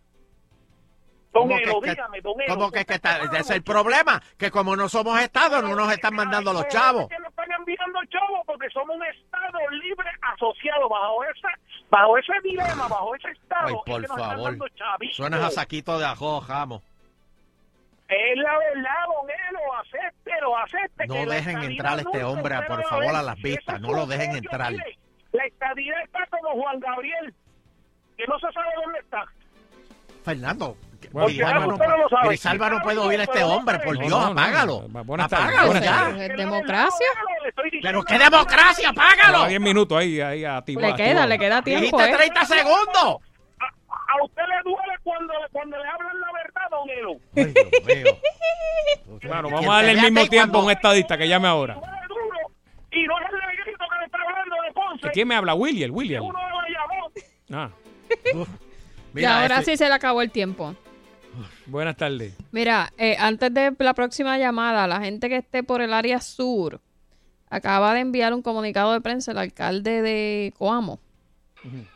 Don 1.39 1.47
¿Cómo 1.49 1.57
que 1.57 1.63
Elo, 1.63 1.77
es 1.77 1.83
que- 1.83 1.89
dígame, 1.91 2.21
don 2.21 2.41
Elo. 2.41 2.53
¿Cómo 2.55 2.71
que 2.71 2.79
es 2.79 2.85
que 2.85 2.93
está? 2.95 3.17
Ese 3.17 3.37
es 3.39 3.49
el 3.51 3.63
problema, 3.63 4.21
que 4.37 4.49
como 4.51 4.75
no 4.75 4.89
somos 4.89 5.19
Estado, 5.19 5.61
no 5.61 5.75
nos 5.75 5.91
están 5.91 6.15
mandando 6.15 6.51
los 6.53 6.67
chavos. 6.67 7.03
es 7.03 7.09
que 7.09 7.19
nos 7.19 7.29
están 7.29 7.51
enviando 7.59 7.99
chavos 8.09 8.41
porque 8.45 8.67
somos 8.71 8.95
un 8.95 9.03
Estado 9.05 9.59
libre 9.83 10.09
asociado. 10.33 10.89
Bajo 10.89 11.23
ese, 11.25 11.47
bajo 11.89 12.17
ese 12.17 12.33
dilema, 12.43 12.87
bajo 12.87 13.15
ese 13.15 13.29
Estado, 13.29 13.67
Ay, 13.67 13.73
es 13.73 13.75
por 13.75 13.85
que 13.85 14.07
nos 14.07 14.17
están 14.17 14.29
favor. 14.31 14.57
Suenas 15.11 15.41
a 15.43 15.51
saquito 15.51 15.99
de 15.99 16.05
ajo, 16.05 16.41
jamo. 16.41 16.81
Es 18.09 18.37
la 18.37 18.57
verdad, 18.57 18.91
don 19.07 19.29
Elo, 19.29 19.73
acéptelo, 19.81 20.57
acepte 20.57 21.07
No 21.07 21.13
que 21.13 21.25
dejen 21.25 21.61
entrar 21.63 21.97
a 21.97 22.01
este 22.01 22.23
hombre, 22.23 22.55
usted 22.55 22.67
por 22.67 22.79
a 22.79 22.83
favor, 22.89 23.15
a 23.15 23.21
las 23.21 23.35
vistas. 23.41 23.75
es 23.75 23.81
No 23.81 23.91
lo 23.93 24.05
dejen 24.05 24.35
entrar. 24.35 24.71
mire, 24.71 24.97
La 25.33 25.43
estadidad 25.45 26.01
está 26.03 26.25
como 26.31 26.51
Juan 26.61 26.79
Gabriel, 26.79 27.33
que 28.15 28.25
no 28.27 28.39
se 28.39 28.49
sabe 28.53 28.67
dónde 28.81 28.99
está. 28.99 29.25
Fernando, 30.23 30.77
Porque 31.11 31.33
Grijalva 31.33 31.55
ahora 31.55 31.67
no, 31.67 31.73
usted 31.73 31.87
no 31.87 31.97
lo 31.97 32.37
sabe. 32.37 32.69
No 32.69 32.79
puede 32.81 32.97
oír 32.99 33.19
a 33.19 33.23
este 33.23 33.43
hombre, 33.43 33.79
por. 33.79 33.97
Dios, 33.97 34.09
No, 34.09 34.19
no, 34.19 34.33
no. 34.33 34.41
apágalo. 34.41 34.79
Buenas 35.05 35.29
tardes, 35.29 35.45
Apágalo 35.47 35.67
buenas 35.67 35.83
ya. 35.83 35.91
tardes. 35.97 36.29
¿Es 36.31 36.37
democracia? 36.37 37.07
Pero 37.81 38.03
qué 38.03 38.19
democracia, 38.19 38.89
apágalo. 38.89 39.43
A 39.43 39.47
10 39.47 39.61
minutos 39.61 39.97
ahí, 39.97 40.19
ahí 40.21 40.45
activado. 40.45 40.87
Le 40.87 40.95
queda, 41.03 41.25
le 41.25 41.39
queda 41.39 41.61
tiempo, 41.61 41.97
Dijiste 41.97 42.11
¿eh? 42.13 42.17
30 42.17 42.45
segundos. 42.45 43.17
A 43.89 44.23
usted 44.23 44.41
le 44.43 44.61
duele 44.63 44.93
cuando, 45.03 45.33
cuando 45.51 45.77
le 45.77 45.87
hablan 45.87 46.19
la 46.21 46.27
verdad, 46.33 46.69
don 46.71 46.89
Elo. 46.89 47.19
Ay, 47.35 47.53
Dios 47.53 48.03
mío. 48.03 48.13
Bueno, 49.07 49.19
Quien 49.19 49.31
vamos 49.53 49.65
a 49.67 49.73
darle 49.77 49.91
el 49.91 50.01
mismo 50.01 50.27
tiempo 50.29 50.57
a 50.59 50.63
un 50.63 50.71
estadista 50.71 51.17
que 51.17 51.27
llame 51.27 51.47
ahora. 51.47 51.75
Y 52.91 53.03
no 53.05 53.13
es 53.19 53.25
el 53.31 53.57
negrito 53.57 53.85
que 53.91 53.99
le 53.99 54.05
está 54.05 54.17
hablando 54.21 54.55
de 54.65 54.71
Ponce. 54.73 55.11
¿Quién 55.11 55.27
me 55.27 55.35
habla? 55.35 55.53
William, 55.55 55.91
William. 55.93 56.23
Uno 56.23 56.39
de 56.39 56.45
Bayamón. 56.53 57.11
Ah, 57.53 57.69
y 59.15 59.25
ahora 59.25 59.61
sí 59.63 59.75
se 59.77 59.87
le 59.87 59.93
acabó 59.93 60.21
el 60.21 60.31
tiempo. 60.31 60.75
Buenas 61.65 61.97
tardes. 61.97 62.33
Mira, 62.51 62.91
eh, 62.97 63.15
antes 63.19 63.53
de 63.53 63.73
la 63.79 63.93
próxima 63.93 64.37
llamada, 64.37 64.87
la 64.87 65.01
gente 65.01 65.29
que 65.29 65.37
esté 65.37 65.63
por 65.63 65.81
el 65.81 65.93
área 65.93 66.21
sur 66.21 66.81
acaba 67.49 67.93
de 67.93 68.01
enviar 68.01 68.33
un 68.33 68.41
comunicado 68.41 68.93
de 68.93 69.01
prensa 69.01 69.31
el 69.31 69.37
alcalde 69.37 70.01
de 70.01 70.53
Coamo. 70.57 70.99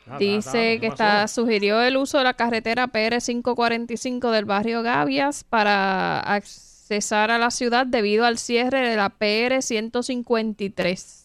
Ah, 0.07 0.17
Dice 0.17 0.79
que 0.79 0.87
está 0.87 1.27
sugirió 1.27 1.81
el 1.81 1.97
uso 1.97 2.17
de 2.17 2.23
la 2.23 2.33
carretera 2.33 2.87
PR 2.87 3.21
545 3.21 4.31
del 4.31 4.45
barrio 4.45 4.81
Gavias 4.81 5.43
para 5.43 6.19
accesar 6.19 7.31
a 7.31 7.37
la 7.37 7.51
ciudad 7.51 7.85
debido 7.85 8.25
al 8.25 8.37
cierre 8.37 8.89
de 8.89 8.95
la 8.95 9.09
PR 9.09 9.61
153, 9.61 11.20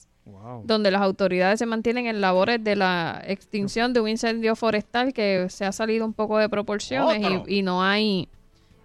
donde 0.64 0.90
las 0.90 1.02
autoridades 1.02 1.58
se 1.58 1.66
mantienen 1.66 2.06
en 2.06 2.20
labores 2.20 2.62
de 2.62 2.74
la 2.76 3.22
extinción 3.26 3.92
de 3.92 4.00
un 4.00 4.08
incendio 4.08 4.56
forestal 4.56 5.12
que 5.12 5.46
se 5.50 5.64
ha 5.64 5.72
salido 5.72 6.04
un 6.04 6.12
poco 6.14 6.38
de 6.38 6.48
proporciones 6.48 7.20
y, 7.46 7.58
y 7.58 7.62
no 7.62 7.82
hay, 7.82 8.28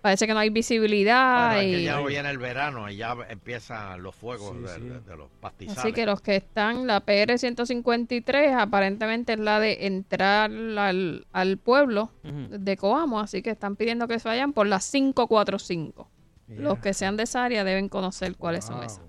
parece 0.01 0.27
que 0.27 0.33
no 0.33 0.39
hay 0.39 0.49
visibilidad. 0.51 1.47
Bueno, 1.53 1.61
es 1.61 1.65
que 1.75 1.81
y- 1.81 1.85
ya 1.85 1.99
viene 2.01 2.29
el 2.29 2.37
verano 2.37 2.89
y 2.89 2.97
ya 2.97 3.15
empiezan 3.29 4.01
los 4.03 4.15
fuegos 4.15 4.53
de, 4.61 4.79
de- 4.79 4.99
de 4.99 5.15
los 5.17 5.29
pastizales. 5.39 5.79
Así 5.79 5.93
que 5.93 6.05
los 6.05 6.21
que 6.21 6.35
están, 6.35 6.85
la 6.85 6.99
PR 6.99 7.37
153 7.37 8.53
aparentemente 8.53 9.33
es 9.33 9.39
la 9.39 9.59
de 9.59 9.87
entrar 9.87 10.51
al, 10.51 11.25
al 11.31 11.57
pueblo 11.57 12.11
de 12.23 12.77
Coamo, 12.77 13.19
así 13.19 13.41
que 13.41 13.49
están 13.49 13.75
pidiendo 13.75 14.07
que 14.07 14.19
se 14.19 14.29
vayan 14.29 14.53
por 14.53 14.67
la 14.67 14.79
545. 14.79 16.07
Los 16.49 16.79
que 16.79 16.93
sean 16.93 17.15
de 17.17 17.23
esa 17.23 17.45
área 17.45 17.63
deben 17.63 17.87
conocer 17.89 18.35
cuáles 18.35 18.65
son 18.65 18.83
esas. 18.83 19.01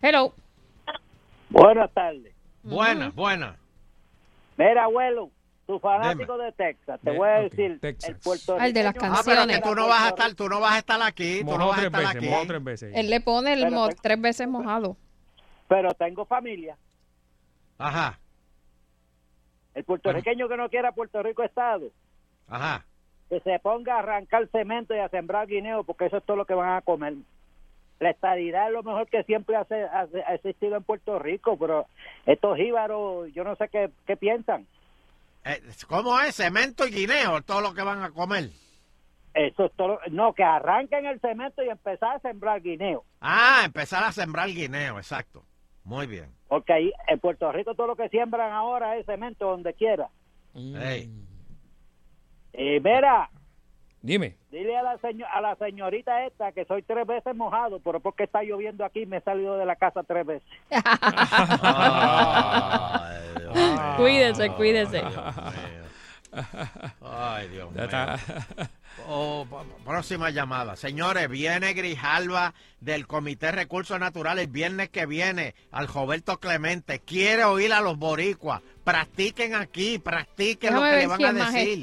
Hello. 0.00 0.32
Buenas 1.50 1.90
tardes. 1.92 2.34
Buena, 2.62 3.10
buena. 3.10 3.56
Mira, 4.56 4.84
abuelo, 4.84 5.30
tu 5.66 5.78
fanático 5.78 6.36
de 6.38 6.52
Texas, 6.52 7.00
te 7.02 7.10
De- 7.12 7.16
voy 7.16 7.28
a 7.28 7.40
decir, 7.40 7.78
Texas. 7.80 8.10
el 8.10 8.16
puertorriqueño... 8.16 8.72
De 8.74 8.82
las 8.82 8.94
Ah, 8.96 8.98
pero 9.00 9.12
canciones. 9.14 9.56
que 9.56 9.62
tú 9.62 9.74
no 9.74 9.88
vas 9.88 10.02
a 10.04 10.08
estar, 10.08 10.34
tú 10.34 10.48
no 10.48 10.60
vas 10.60 10.72
a 10.74 10.78
estar 10.78 11.02
aquí, 11.02 11.40
tú 11.44 11.56
no 11.58 11.68
vas 11.68 11.78
a 11.78 11.86
estar 11.86 12.00
veces, 12.00 12.16
aquí. 12.16 12.46
tres 12.48 12.64
veces. 12.64 12.92
Él 12.94 13.08
le 13.10 13.20
pone 13.20 13.52
el 13.52 13.70
mo- 13.70 13.88
tres 14.02 14.20
veces 14.20 14.48
mojado. 14.48 14.96
Pero 15.68 15.92
tengo 15.94 16.24
familia. 16.24 16.76
Ajá. 17.78 18.18
El 19.74 19.84
puertorriqueño 19.84 20.48
que 20.48 20.56
no 20.56 20.68
quiera 20.68 20.92
Puerto 20.92 21.22
Rico 21.22 21.42
Estado, 21.44 21.90
Ajá. 22.48 22.84
que 23.28 23.38
se 23.40 23.58
ponga 23.60 23.94
a 23.96 23.98
arrancar 24.00 24.48
cemento 24.50 24.94
y 24.94 24.98
a 24.98 25.08
sembrar 25.08 25.46
guineo, 25.46 25.84
porque 25.84 26.06
eso 26.06 26.16
es 26.16 26.24
todo 26.24 26.36
lo 26.36 26.46
que 26.46 26.54
van 26.54 26.74
a 26.76 26.80
comer. 26.82 27.14
La 28.00 28.10
estadidad 28.10 28.68
es 28.68 28.72
lo 28.72 28.82
mejor 28.82 29.08
que 29.08 29.24
siempre 29.24 29.56
hace- 29.56 29.82
hace- 29.84 30.22
ha 30.22 30.34
existido 30.34 30.76
en 30.76 30.84
Puerto 30.84 31.18
Rico, 31.18 31.56
pero 31.58 31.86
estos 32.26 32.56
jíbaros, 32.56 33.32
yo 33.34 33.42
no 33.44 33.56
sé 33.56 33.68
qué, 33.68 33.90
qué 34.06 34.16
piensan. 34.16 34.66
Eh, 35.44 35.60
¿Cómo 35.88 36.18
es? 36.20 36.36
Cemento 36.36 36.86
y 36.86 36.90
guineo, 36.92 37.42
todo 37.42 37.60
lo 37.60 37.74
que 37.74 37.82
van 37.82 38.02
a 38.02 38.10
comer. 38.10 38.50
Eso 39.34 39.66
es 39.66 39.72
todo. 39.72 39.98
No, 40.10 40.32
que 40.32 40.42
arranquen 40.44 41.06
el 41.06 41.20
cemento 41.20 41.62
y 41.62 41.68
empezar 41.68 42.16
a 42.16 42.20
sembrar 42.20 42.60
guineo. 42.60 43.04
Ah, 43.20 43.62
empezar 43.64 44.02
a 44.04 44.12
sembrar 44.12 44.48
guineo, 44.48 44.98
exacto. 44.98 45.44
Muy 45.84 46.06
bien. 46.06 46.26
Porque 46.48 46.72
ahí 46.72 46.92
en 47.06 47.18
Puerto 47.18 47.50
Rico 47.52 47.74
todo 47.74 47.86
lo 47.88 47.96
que 47.96 48.08
siembran 48.08 48.52
ahora 48.52 48.96
es 48.96 49.06
cemento 49.06 49.46
donde 49.46 49.74
quiera. 49.74 50.08
Ey. 50.54 51.10
Y 52.52 52.80
mira, 52.80 53.30
Dime. 54.00 54.36
dile 54.50 54.76
a 54.76 54.82
la, 54.82 54.96
seño- 54.98 55.26
a 55.32 55.40
la 55.40 55.56
señorita 55.56 56.24
esta 56.24 56.52
que 56.52 56.64
soy 56.66 56.82
tres 56.82 57.06
veces 57.06 57.34
mojado, 57.34 57.80
pero 57.80 58.00
porque 58.00 58.24
está 58.24 58.42
lloviendo 58.42 58.84
aquí 58.84 59.06
me 59.06 59.18
he 59.18 59.20
salido 59.22 59.56
de 59.58 59.66
la 59.66 59.76
casa 59.76 60.02
tres 60.04 60.24
veces. 60.24 60.48
Cuídese, 63.96 64.50
cuídese. 64.50 65.02
Ay, 67.00 67.48
Dios 67.48 67.70
Ya 67.74 67.80
mío. 67.80 67.84
está. 67.86 68.18
Oh, 69.08 69.46
próxima 69.84 70.30
llamada. 70.30 70.76
Señores, 70.76 71.28
viene 71.28 71.72
Grijalva 71.72 72.54
del 72.80 73.06
Comité 73.06 73.46
de 73.46 73.52
Recursos 73.52 73.98
Naturales 73.98 74.44
el 74.46 74.50
viernes 74.50 74.90
que 74.90 75.06
viene 75.06 75.54
al 75.72 75.88
Roberto 75.88 76.38
Clemente. 76.38 77.00
Quiere 77.00 77.44
oír 77.44 77.72
a 77.72 77.80
los 77.80 77.98
boricuas. 77.98 78.60
Practiquen 78.84 79.54
aquí, 79.54 79.98
practiquen 79.98 80.74
lo 80.74 80.82
Déjame 80.82 81.00
que 81.00 81.02
le 81.02 81.32
van 81.32 81.40
a 81.40 81.50
decir. 81.50 81.80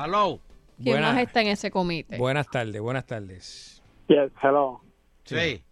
Está 0.00 0.04
en, 0.06 0.10
Hello. 0.14 0.40
quién 0.82 0.94
Buena- 0.96 1.12
más 1.12 1.22
está 1.22 1.40
en 1.42 1.48
ese 1.48 1.70
comité. 1.70 2.16
Buenas 2.18 2.48
tardes, 2.48 2.80
buenas 2.80 3.06
tardes. 3.06 3.82
Yes, 4.08 4.30
hello. 4.42 4.80
Sí. 5.24 5.62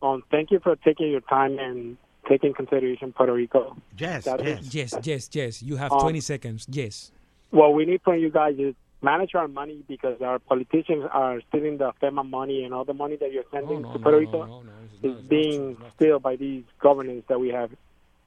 Um, 0.00 0.22
thank 0.30 0.50
you 0.50 0.60
for 0.60 0.76
taking 0.76 1.10
your 1.10 1.22
time 1.22 1.58
and 1.58 1.96
taking 2.28 2.52
consideration 2.54 3.12
Puerto 3.12 3.34
Rico. 3.34 3.76
Yes, 3.98 4.24
That 4.24 4.40
yes. 4.42 4.60
is- 4.60 4.74
Yes, 4.74 4.98
yes, 5.02 5.30
yes. 5.34 5.62
You 5.62 5.76
have 5.76 5.92
Um, 5.92 6.00
20 6.00 6.20
seconds. 6.20 6.66
Yes. 6.70 7.12
What 7.50 7.74
we 7.74 7.84
need 7.84 8.00
from 8.02 8.18
you 8.18 8.30
guys 8.30 8.58
is 8.58 8.74
manage 9.02 9.34
our 9.34 9.48
money 9.48 9.82
because 9.88 10.20
our 10.22 10.38
politicians 10.38 11.04
are 11.12 11.40
stealing 11.48 11.78
the 11.78 11.92
FEMA 12.00 12.22
money 12.28 12.64
and 12.64 12.72
all 12.74 12.84
the 12.84 12.94
money 12.94 13.16
that 13.16 13.32
you're 13.32 13.44
sending 13.50 13.82
no, 13.82 13.92
to 13.92 13.98
no, 13.98 14.02
Puerto 14.02 14.10
no, 14.12 14.18
Rico 14.18 14.46
no, 14.46 14.62
no, 14.62 14.72
it's 15.02 15.04
is 15.22 15.28
being 15.28 15.76
stealed 15.94 16.22
by 16.22 16.36
these 16.36 16.64
governments 16.80 17.26
that 17.28 17.38
we 17.40 17.48
have. 17.50 17.70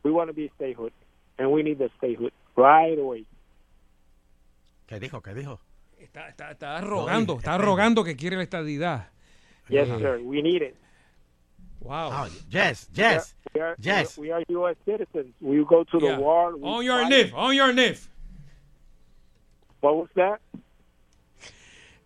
We 0.03 0.11
want 0.11 0.29
to 0.29 0.34
be 0.34 0.49
statehood, 0.55 0.91
and 1.38 1.51
we 1.51 1.61
need 1.63 1.77
the 1.77 1.89
statehood 1.97 2.32
right 2.55 2.97
away. 2.97 3.25
¿Qué 4.91 4.99
dijo? 4.99 5.21
¿Qué 5.21 5.33
dijo? 5.33 5.57
Está, 5.97 6.27
está, 6.27 6.51
está 6.51 6.81
rogando, 6.81 7.37
está 7.37 7.57
rogando 7.57 8.03
que 8.03 8.17
quiere 8.17 8.35
la 8.35 8.43
estadidad. 8.43 9.07
Yes, 9.69 9.87
Eh, 9.87 9.97
sir. 9.99 10.19
We 10.21 10.41
need 10.41 10.61
it. 10.61 10.75
Wow. 11.79 12.27
yes, 12.49 12.89
yes, 12.93 13.37
We 13.55 13.61
are, 13.61 13.75
yes. 13.79 14.17
We 14.17 14.33
are, 14.33 14.43
we 14.49 14.55
are 14.55 14.67
U.S. 14.73 14.77
citizens. 14.83 15.33
We 15.39 15.63
go 15.63 15.85
to 15.85 15.97
Yeah. 15.97 16.15
the 16.15 16.21
war. 16.21 16.55
we 16.57 16.61
On 16.67 16.83
your. 16.83 17.05
NIF, 17.07 17.33
on 17.33 17.55
your 17.55 17.73
NIF. 17.73 18.09
What 19.79 19.95
was 19.95 20.09
that? 20.15 20.41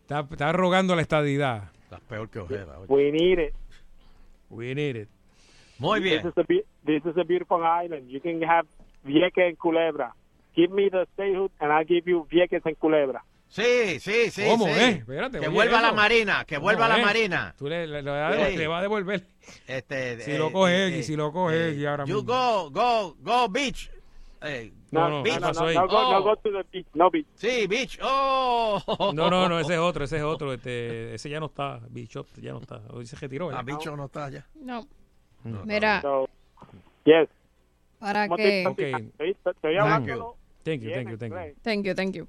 Está, 0.04 0.20
está 0.30 0.52
rogando 0.52 0.96
la 0.96 1.02
estadidad. 1.02 1.72
Estás 1.86 2.02
peor 2.02 2.30
que 2.30 2.38
Ojeda. 2.40 2.78
oye. 2.78 2.86
We 2.88 3.12
need 3.12 3.40
it. 3.40 3.56
We 4.52 4.76
need 4.76 4.96
it. 4.96 5.10
Muy 5.80 6.02
bien. 6.02 6.22
This 6.22 6.32
is 6.32 6.38
a 6.38 6.46
this 6.86 7.04
is 7.04 7.18
a 7.18 7.24
beautiful 7.24 7.64
island. 7.64 8.10
You 8.12 8.22
can 8.22 8.40
have 8.44 8.68
Vieques 9.04 9.48
and 9.48 9.58
Culebra. 9.58 10.14
Give 10.56 10.74
me 10.74 10.90
the 10.90 11.06
statehood, 11.14 11.52
and 11.60 11.72
I'll 11.72 11.86
give 11.86 12.10
you 12.10 12.26
Vieques 12.30 12.66
and 12.66 12.78
Culebra. 12.78 13.24
Sí, 13.48 14.00
sí, 14.00 14.32
sí. 14.32 14.44
¿Cómo, 14.50 14.66
sí. 14.66 14.72
eh? 14.72 14.90
Espérate, 15.00 15.40
que 15.40 15.48
vuelva 15.50 15.78
eso. 15.78 15.86
la 15.88 15.94
Marina, 15.94 16.46
que 16.46 16.56
¿Cómo, 16.56 16.66
vuelva 16.66 16.88
la 16.88 17.00
eh? 17.00 17.02
Marina. 17.06 17.56
Tú 17.58 17.68
le, 17.68 17.86
le- 17.88 18.02
le 18.02 18.10
vas 18.12 18.36
a- 18.36 18.48
Sí. 18.48 18.58
le 18.58 18.68
vas 18.68 18.80
a 18.80 18.82
devolver. 18.82 19.24
Este, 19.68 20.20
Si 20.22 20.32
eh, 20.32 20.38
lo 20.40 20.52
coge 20.52 20.88
eh, 20.88 20.98
y 20.98 21.04
si 21.04 21.16
lo 21.16 21.32
coge 21.32 21.70
eh, 21.70 21.74
y 21.76 21.86
ahora 21.86 22.06
You 22.06 22.16
mismo. 22.24 22.34
go, 22.34 22.70
go, 22.72 23.16
go, 23.20 23.48
beach. 23.50 23.92
Eh, 24.42 24.72
No, 24.92 25.10
no, 25.10 25.24
beach. 25.24 25.36
¿qué 25.36 25.42
pasó 25.42 25.66
ahí? 25.68 25.76
No 25.76 25.88
go, 25.88 26.02
no 26.12 26.18
Oh. 26.18 26.24
go 26.24 26.36
to 26.38 26.50
the 26.52 26.64
beach. 26.72 26.88
No 26.94 27.10
beach. 27.12 27.28
Sí, 27.36 27.68
beach. 27.68 28.00
Oh. 28.02 29.12
No, 29.14 29.30
no, 29.30 29.48
no, 29.48 29.60
ese 29.60 29.74
es 29.74 29.80
otro, 29.80 30.04
ese 30.06 30.18
es 30.18 30.24
otro. 30.24 30.52
Este, 30.54 31.14
ese 31.14 31.30
ya 31.30 31.40
no 31.40 31.46
está, 31.46 31.80
Bichot 31.90 32.28
ya 32.42 32.52
no 32.52 32.60
está. 32.60 32.82
Hoy 32.90 33.06
se 33.06 33.16
retiró. 33.16 33.46
Ah, 33.50 33.62
¿verdad? 33.62 33.66
bicho 33.66 33.96
no 33.96 34.06
está 34.06 34.26
allá. 34.26 34.46
No. 34.56 34.88
No. 35.44 35.64
Mira, 35.66 36.02
So, 36.02 36.28
yes. 37.06 37.30
para 38.00 38.28
¿Cómo 38.28 38.38
te- 38.38 38.44
que... 38.44 38.64
cómo 38.64 38.76
te- 38.76 38.96
Ok. 38.96 39.02
Estoy, 39.20 39.38
estoy 39.46 39.78
Thank 40.66 40.82
you. 40.82 40.92
Thank 40.92 41.10
you, 41.12 41.18
thank 41.18 41.32
you, 41.32 41.38
thank 41.38 41.48
you. 41.56 41.56
Thank 41.62 41.86
you, 41.86 41.94
thank 41.96 42.16
you. 42.16 42.28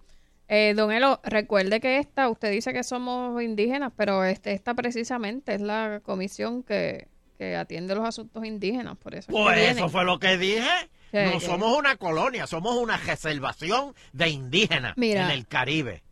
Eh, 0.49 0.74
don 0.76 0.93
Elo, 0.93 1.20
recuerde 1.24 1.80
que 1.80 1.99
esta, 1.99 2.28
usted 2.28 2.53
dice 2.53 2.72
que 2.72 2.84
somos 2.84 3.43
indígenas, 3.43 3.93
pero 3.97 4.24
este, 4.24 4.53
esta 4.53 4.74
precisamente 4.74 5.55
es 5.55 5.61
la 5.61 6.01
comisión 6.05 6.62
que, 6.62 7.09
que 7.39 7.57
atiende 7.57 7.95
los 7.97 8.07
asuntos 8.07 8.45
indígenas, 8.45 8.97
por 8.99 9.14
eso. 9.16 9.32
Pues 9.32 9.57
viene. 9.57 9.70
eso 9.72 9.89
fue 9.89 10.05
lo 10.05 10.20
que 10.20 10.37
dije. 10.37 10.68
Sí, 11.11 11.18
no 11.24 11.32
que- 11.32 11.41
somos 11.41 11.76
una 11.76 11.97
colonia, 11.97 12.47
somos 12.47 12.76
una 12.76 12.97
reservación 12.99 13.95
de 14.12 14.28
indígenas 14.28 14.93
Mira. 14.97 15.24
en 15.24 15.30
el 15.30 15.47
Caribe. 15.49 16.03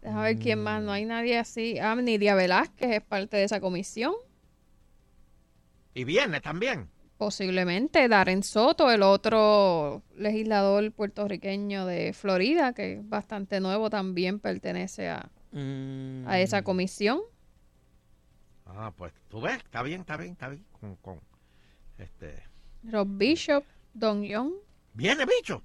Déjame 0.00 0.22
ver 0.22 0.38
quién 0.38 0.62
más, 0.62 0.82
no 0.82 0.90
hay 0.92 1.04
nadie 1.04 1.36
así. 1.38 1.78
Ah, 1.78 1.94
Nidia 1.94 2.34
Velázquez 2.34 2.90
es 2.90 3.02
parte 3.02 3.36
de 3.36 3.44
esa 3.44 3.60
comisión. 3.60 4.14
Y 5.94 6.04
viene 6.04 6.40
también. 6.40 6.88
Posiblemente 7.18 8.06
Darren 8.08 8.42
Soto, 8.44 8.90
el 8.92 9.02
otro 9.02 10.02
legislador 10.16 10.92
puertorriqueño 10.92 11.84
de 11.84 12.12
Florida, 12.12 12.72
que 12.72 12.94
es 12.94 13.08
bastante 13.08 13.58
nuevo, 13.60 13.90
también 13.90 14.38
pertenece 14.38 15.08
a, 15.08 15.28
Mm. 15.50 16.28
a 16.28 16.38
esa 16.40 16.62
comisión. 16.62 17.20
Ah, 18.66 18.92
pues 18.96 19.12
tú 19.28 19.40
ves, 19.40 19.56
está 19.56 19.82
bien, 19.82 20.02
está 20.02 20.16
bien, 20.16 20.32
está 20.32 20.48
bien. 20.48 20.64
Con, 20.78 20.94
con, 20.96 21.20
este, 21.98 22.42
Rob 22.84 23.08
Bishop, 23.10 23.64
Don 23.94 24.22
Young. 24.22 24.52
¿Viene 24.94 25.24
bicho? 25.24 25.62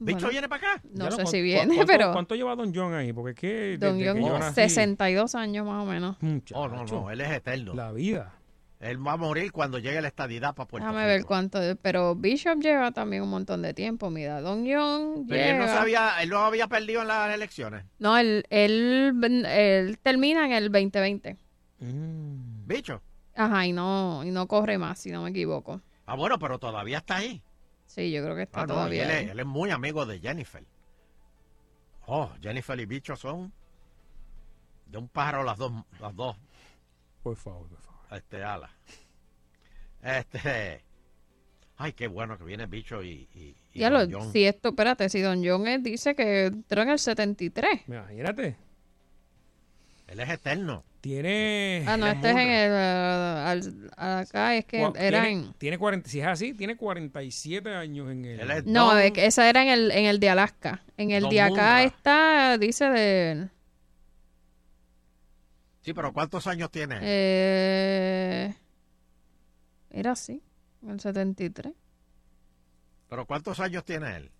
¿Bicho 0.00 0.16
Bueno, 0.18 0.28
viene 0.30 0.48
para 0.48 0.72
acá? 0.72 0.82
No 0.92 1.04
sé 1.10 1.16
¿cuánto- 1.16 1.30
si 1.30 1.42
viene, 1.42 1.74
cuánto- 1.76 1.86
pero 1.86 2.12
¿Cuánto 2.12 2.34
lleva 2.34 2.56
Don 2.56 2.74
John 2.74 2.94
ahí? 2.94 3.12
Porque 3.12 3.30
es 3.32 3.36
que. 3.36 3.78
Don 3.78 3.98
desde 3.98 4.14
que 4.14 4.20
yo 4.22 4.26
Young, 4.28 4.40
nací- 4.40 4.54
62 4.54 5.34
años 5.34 5.66
más 5.66 5.82
o 5.82 5.86
menos. 5.86 6.16
Oh, 6.54 6.66
no, 6.66 6.84
no, 6.86 7.10
él 7.10 7.20
es 7.20 7.30
eterno. 7.30 7.74
La 7.74 7.92
vida. 7.92 8.34
Él 8.80 9.06
va 9.06 9.12
a 9.12 9.16
morir 9.18 9.52
cuando 9.52 9.78
llegue 9.78 10.00
la 10.00 10.08
estadidad 10.08 10.54
para 10.54 10.66
Puerto 10.66 10.86
Déjame 10.86 11.04
Rico. 11.04 11.16
ver 11.18 11.26
cuánto. 11.26 11.60
Pero 11.82 12.14
Bishop 12.16 12.60
lleva 12.60 12.92
también 12.92 13.22
un 13.22 13.28
montón 13.28 13.60
de 13.60 13.74
tiempo. 13.74 14.08
Mira, 14.10 14.40
Don 14.40 14.64
Young 14.64 15.26
Pero 15.28 15.42
él 15.44 15.58
no, 15.58 15.64
llega- 15.64 15.74
sabía, 15.78 16.22
él 16.22 16.30
no 16.30 16.38
había 16.38 16.66
perdido 16.66 17.02
en 17.02 17.08
las 17.08 17.34
elecciones. 17.34 17.84
No, 17.98 18.16
él, 18.16 18.44
él, 18.48 19.14
él 19.46 19.98
termina 20.02 20.46
en 20.46 20.52
el 20.52 20.72
2020. 20.72 21.36
Mm. 21.80 22.66
Bicho. 22.66 23.02
Ajá, 23.36 23.66
y 23.66 23.72
no, 23.72 24.22
y 24.24 24.30
no 24.30 24.46
corre 24.48 24.78
más, 24.78 24.98
si 24.98 25.10
no 25.10 25.22
me 25.22 25.30
equivoco. 25.30 25.80
Ah, 26.06 26.14
bueno, 26.16 26.38
pero 26.38 26.58
todavía 26.58 26.98
está 26.98 27.16
ahí. 27.16 27.42
Sí, 27.86 28.10
yo 28.10 28.22
creo 28.22 28.34
que 28.36 28.42
está 28.42 28.62
Ah, 28.62 28.66
no, 28.66 28.74
todavía 28.74 29.04
él, 29.04 29.10
ahí. 29.10 29.24
es, 29.26 29.30
él 29.32 29.40
es 29.40 29.46
muy 29.46 29.70
amigo 29.70 30.06
de 30.06 30.20
Jennifer. 30.20 30.64
Oh, 32.06 32.30
Jennifer 32.40 32.78
y 32.80 32.86
Bicho 32.86 33.14
son 33.14 33.52
de 34.86 34.98
un 34.98 35.08
pájaro 35.08 35.44
las 35.44 35.58
dos, 35.58 35.70
las 36.00 36.14
dos 36.16 36.36
Por 37.22 37.36
favor, 37.36 37.68
por 37.68 37.78
favor. 37.78 37.89
Este, 38.16 38.42
alas. 38.44 38.70
Este, 40.02 40.82
ay, 41.76 41.92
qué 41.92 42.06
bueno 42.08 42.38
que 42.38 42.44
viene 42.44 42.66
Bicho 42.66 43.02
y, 43.02 43.28
y, 43.34 43.54
y 43.72 43.80
Ya 43.80 43.90
lo, 43.90 44.00
John. 44.10 44.32
si 44.32 44.44
esto, 44.44 44.70
espérate, 44.70 45.08
si 45.08 45.20
Don 45.20 45.44
John 45.44 45.66
es- 45.68 45.82
dice 45.82 46.14
que 46.14 46.46
entró 46.46 46.82
en 46.82 46.90
el 46.90 46.98
73. 46.98 47.82
Imagínate. 47.86 48.56
Él 50.08 50.20
es 50.20 50.28
eterno. 50.30 50.84
Tiene. 51.00 51.84
Ah, 51.86 51.96
no, 51.96 52.06
este 52.06 52.28
es 52.30 52.36
en 52.36 52.48
el, 52.48 52.72
al- 52.72 53.90
acá 53.96 54.54
es 54.56 54.66
que 54.66 54.80
era 54.82 54.92
tiene, 55.22 55.30
en... 55.30 55.52
tiene 55.54 55.78
40, 55.78 56.10
si 56.10 56.20
es 56.20 56.26
así, 56.26 56.52
tiene 56.52 56.76
47 56.76 57.74
años 57.74 58.10
en 58.10 58.24
el. 58.26 58.40
Él 58.40 58.50
es 58.50 58.64
No, 58.66 58.88
Don- 58.90 58.98
es 58.98 59.12
que 59.12 59.24
esa 59.24 59.48
era 59.48 59.62
en 59.62 59.68
el, 59.70 59.90
en 59.92 60.04
el 60.06 60.20
de 60.20 60.28
Alaska. 60.28 60.82
En 60.98 61.10
el 61.12 61.22
Don 61.22 61.30
de 61.30 61.40
acá 61.40 61.82
está, 61.84 62.58
dice 62.58 62.90
de... 62.90 63.48
Sí, 65.82 65.94
pero 65.94 66.12
¿cuántos 66.12 66.46
años 66.46 66.70
tiene? 66.70 66.96
él? 66.96 67.02
Eh, 67.04 68.54
era 69.90 70.12
así, 70.12 70.42
en 70.82 70.90
el 70.90 71.00
73. 71.00 71.72
Pero 73.08 73.26
¿cuántos 73.26 73.58
años 73.60 73.84
tiene 73.84 74.16
él? 74.16 74.30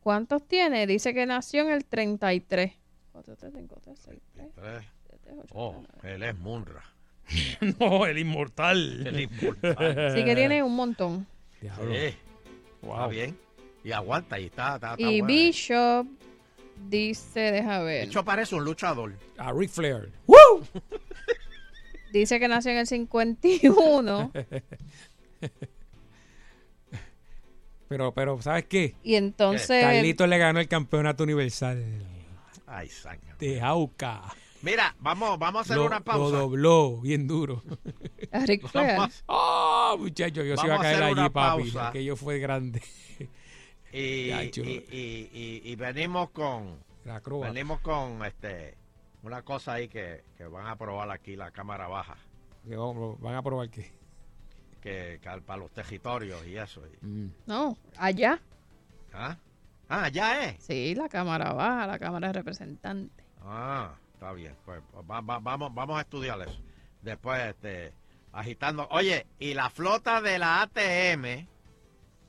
¿Cuántos 0.00 0.46
tiene? 0.46 0.86
Dice 0.86 1.12
que 1.12 1.26
nació 1.26 1.62
en 1.62 1.70
el 1.70 1.84
33. 1.84 2.72
4, 3.12 3.36
3, 3.36 3.52
5, 3.56 3.80
3, 3.84 3.98
6, 4.04 4.20
3, 4.34 4.48
Tres. 4.54 4.84
7, 5.24 5.32
8, 5.42 5.46
Oh, 5.54 5.82
él 6.04 6.22
es 6.22 6.36
Munra. 6.38 6.82
no, 7.80 8.06
el 8.06 8.18
inmortal. 8.18 9.06
El 9.06 9.20
inmortal. 9.20 10.12
Sí 10.16 10.24
que 10.24 10.34
tiene 10.34 10.62
un 10.62 10.74
montón. 10.76 11.26
Diablo. 11.60 11.92
Sí, 11.92 12.14
Wow. 12.82 12.92
está 12.94 13.06
bien. 13.08 13.38
Y 13.84 13.92
aguanta, 13.92 14.38
y 14.38 14.46
está, 14.46 14.76
está, 14.76 14.92
está 14.92 15.02
Y. 15.10 15.20
Bishop 15.22 16.06
dice, 16.88 17.40
deja 17.40 17.80
ver. 17.80 18.06
Bicho 18.06 18.24
parece 18.24 18.54
un 18.54 18.64
luchador. 18.64 19.12
A 19.36 19.52
Ric 19.52 19.70
Flair. 19.70 20.12
Dice 22.12 22.40
que 22.40 22.48
nació 22.48 22.70
en 22.72 22.78
el 22.78 22.86
51. 22.86 24.32
Pero, 27.88 28.12
pero, 28.12 28.40
¿sabes 28.42 28.66
qué? 28.66 28.94
Y 29.02 29.14
entonces... 29.14 29.82
Carlito 29.82 30.26
le 30.26 30.38
ganó 30.38 30.60
el 30.60 30.68
campeonato 30.68 31.24
universal 31.24 31.82
Ay, 32.66 32.88
saña. 32.88 33.34
de 33.38 33.60
Auca. 33.62 34.22
Mira, 34.60 34.94
vamos, 34.98 35.38
vamos 35.38 35.60
a 35.60 35.62
hacer 35.62 35.76
Lo, 35.76 35.86
una 35.86 35.98
lo 36.00 36.04
pausa. 36.04 36.36
dobló 36.36 37.00
bien 37.00 37.26
duro. 37.26 37.62
A 38.32 38.44
Ric 38.44 38.66
Flair. 38.66 38.96
Vamos 38.98 39.24
¡Ah, 39.28 39.94
muchacho! 39.98 40.42
Yo 40.42 40.56
se 40.56 40.66
iba 40.66 40.74
a 40.74 40.78
a 40.78 40.82
caer 40.82 40.94
hacer 41.02 41.04
allí, 41.18 41.30
papi. 41.30 41.62
pausa. 41.62 41.88
Aquello 41.88 42.16
fue 42.16 42.38
grande. 42.40 42.82
Y, 43.92 44.26
Ya, 44.28 44.50
chulo. 44.50 44.68
y, 44.68 44.72
y- 44.90 45.30
y- 45.32 45.62
y 45.72 45.76
venimos 45.76 46.30
con 46.30 46.80
La 47.04 47.20
crua. 47.20 47.48
venimos 47.48 47.80
con 47.80 48.22
este 48.26 48.74
una 49.28 49.42
cosa 49.42 49.74
ahí 49.74 49.88
que, 49.88 50.24
que 50.36 50.46
van 50.46 50.66
a 50.66 50.76
probar 50.76 51.10
aquí 51.10 51.36
la 51.36 51.50
cámara 51.50 51.86
baja 51.86 52.16
Que 52.68 52.76
¿Van 52.76 53.34
a 53.34 53.42
probar 53.42 53.70
qué? 53.70 53.92
que, 54.80 55.18
que 55.22 55.40
para 55.42 55.58
los 55.58 55.70
territorios 55.72 56.44
y 56.46 56.56
eso 56.56 56.82
y- 56.86 57.04
Mm. 57.06 57.32
No, 57.46 57.76
allá. 57.96 58.40
¿ah? 59.12 59.36
ah 59.88 60.08
ya 60.08 60.44
es 60.44 60.62
Sí, 60.64 60.94
la 60.94 61.08
cámara 61.08 61.52
baja, 61.52 61.86
la 61.86 61.98
cámara 61.98 62.28
de 62.28 62.32
representante. 62.34 63.24
ah 63.42 63.94
está 64.14 64.32
bien 64.32 64.56
pues 64.64 64.80
va- 65.08 65.20
va- 65.20 65.38
vamos 65.38 65.72
vamos 65.74 65.96
a 65.98 66.00
estudiar 66.02 66.40
eso 66.42 66.58
después 67.02 67.40
este 67.40 67.92
agitando 68.32 68.88
oye 68.90 69.26
y 69.38 69.54
la 69.54 69.70
flota 69.70 70.20
de 70.20 70.38
la 70.38 70.62
ATM 70.62 71.46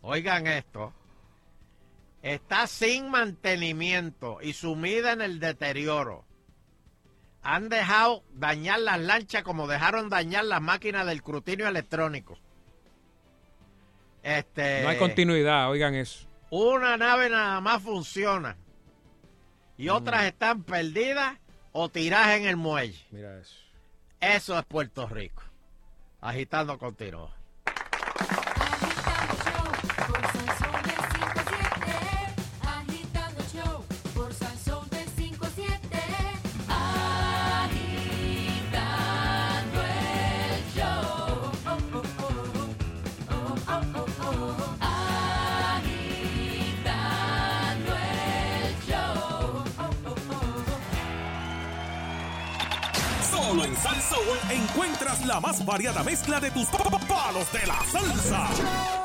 oigan 0.01 0.45
esto 0.47 0.93
está 2.21 2.67
sin 2.67 3.09
mantenimiento 3.09 4.39
y 4.41 4.53
sumida 4.53 5.13
en 5.13 5.21
el 5.21 5.39
deterioro 5.39 6.25
han 7.41 7.69
dejado 7.69 8.23
dañar 8.33 8.79
las 8.79 8.99
lanchas 8.99 9.43
como 9.43 9.67
dejaron 9.67 10.09
dañar 10.09 10.45
las 10.45 10.61
máquinas 10.61 11.05
del 11.05 11.17
escrutinio 11.17 11.67
electrónico. 11.67 12.37
Este, 14.23 14.81
No 14.83 14.89
hay 14.89 14.97
continuidad, 14.97 15.69
oigan 15.69 15.95
eso. 15.95 16.27
Una 16.49 16.97
nave 16.97 17.29
nada 17.29 17.61
más 17.61 17.81
funciona 17.81 18.57
y 19.77 19.87
Mm. 19.87 19.91
otras 19.91 20.23
están 20.25 20.63
perdidas 20.63 21.37
o 21.71 21.89
tiradas 21.89 22.37
en 22.37 22.45
el 22.47 22.57
muelle. 22.57 22.99
Mira 23.11 23.39
eso. 23.39 23.55
Eso 24.19 24.57
es 24.59 24.65
Puerto 24.65 25.07
Rico. 25.07 25.43
Agitando 26.21 26.77
continuo. 26.77 27.25
Agitando 27.25 27.38
Salsa 53.83 54.15
Soul 54.15 54.37
encuentras 54.49 55.25
la 55.25 55.39
más 55.39 55.63
variada 55.65 56.03
mezcla 56.03 56.39
de 56.39 56.51
tus 56.51 56.67
pa- 56.67 56.77
pa- 56.83 56.99
palos 56.99 57.51
de 57.53 57.65
la 57.67 57.79
salsa. 57.91 58.98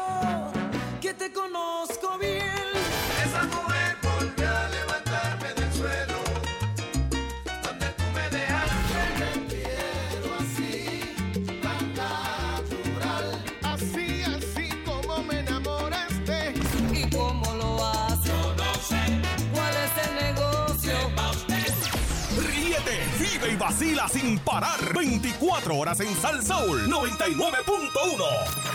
Vacila 23.65 24.07
sin 24.09 24.39
parar. 24.41 24.93
24 24.95 25.75
horas 25.75 26.01
en 26.01 26.15
Salsa 26.17 26.59
Soul 26.59 26.87
99.1. 26.87 28.74